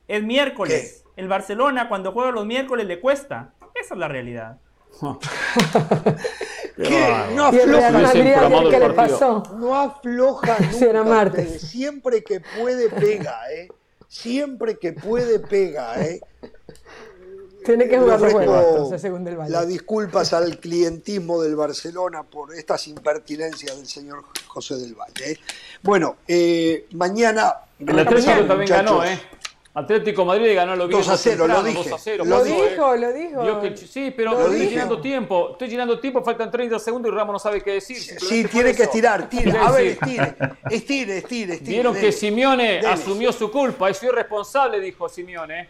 es 0.09 0.23
miércoles. 0.23 1.05
El 1.17 1.29
Barcelona 1.29 1.89
cuando 1.89 2.13
juega 2.13 2.31
los 2.33 2.47
miércoles 2.47 2.87
le 2.87 3.01
cuesta. 3.01 3.55
Esa 3.75 3.95
es 3.95 4.01
la 4.01 4.09
realidad. 4.09 4.59
No 7.35 7.45
afloja. 7.47 8.13
¿Qué 8.71 8.79
le 8.79 8.91
pasó? 8.95 9.43
No 9.59 9.75
afloja 9.79 10.59
nunca. 10.61 10.81
Siempre 11.59 12.25
que 12.25 12.41
puede 12.41 12.89
pega, 12.89 13.39
¿eh? 13.53 13.69
Siempre 14.09 14.79
que 14.79 14.93
puede 14.95 15.41
pega, 15.41 16.03
¿eh? 16.03 16.21
Tiene 17.65 17.89
que 17.89 17.99
jugar 17.99 18.21
los 18.21 18.33
juegos, 18.33 19.01
según 19.01 19.25
Del 19.25 19.37
Valle. 19.37 19.51
Las 19.51 19.69
disculpas 19.69 20.33
al 20.33 20.59
clientismo 20.59 21.43
del 21.43 21.57
Barcelona 21.57 22.23
por 22.23 22.55
estas 22.55 22.87
impertinencias 22.89 23.77
del 23.77 23.87
señor 23.87 24.25
José 24.47 24.77
del 24.77 24.95
Valle. 24.95 25.33
¿eh? 25.33 25.39
Bueno, 25.83 26.17
eh, 26.27 26.87
mañana. 26.93 27.55
El 27.79 27.99
Atlético 27.99 28.45
también 28.47 28.71
ganó, 28.71 29.05
¿eh? 29.05 29.19
Atlético 29.73 30.25
Madrid 30.25 30.53
ganó 30.55 30.75
lo 30.75 30.89
2 30.89 31.09
a 31.09 31.17
0, 31.17 31.47
lo 31.47 31.63
dije. 31.63 31.91
2 31.91 31.93
a 31.93 31.99
0, 31.99 32.25
lo, 32.25 32.43
dijo, 32.43 32.97
lo 32.97 33.13
dijo. 33.13 33.77
sí, 33.77 34.13
pero 34.17 34.33
estoy 34.33 34.67
llenando 34.67 35.01
tiempo. 35.01 35.51
Estoy 35.53 35.69
llenando 35.69 36.01
tiempo, 36.01 36.25
faltan 36.25 36.51
30 36.51 36.79
segundos 36.81 37.13
y 37.13 37.15
Ramos 37.15 37.35
no 37.35 37.39
sabe 37.39 37.63
qué 37.63 37.75
decir. 37.75 37.97
Sí, 37.99 38.45
tiene 38.47 38.75
que 38.75 38.83
estirar, 38.83 39.29
tire. 39.29 39.57
A 39.57 39.71
ver, 39.71 39.87
estire, 39.87 40.37
estire, 40.71 41.19
estire. 41.19 41.55
estire 41.55 41.71
Vieron 41.71 41.95
que 41.95 42.11
Simeone 42.11 42.81
asumió 42.81 43.33
su 43.33 43.49
culpa 43.51 43.89
y 43.91 43.95
soy 43.95 44.09
responsable, 44.09 44.81
dijo 44.81 45.09
Simeone. 45.09 45.69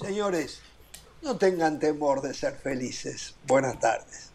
Señores, 0.00 0.60
no 1.22 1.36
tengan 1.38 1.78
temor 1.78 2.20
de 2.20 2.34
ser 2.34 2.56
felices. 2.56 3.34
Buenas 3.46 3.80
tardes. 3.80 4.25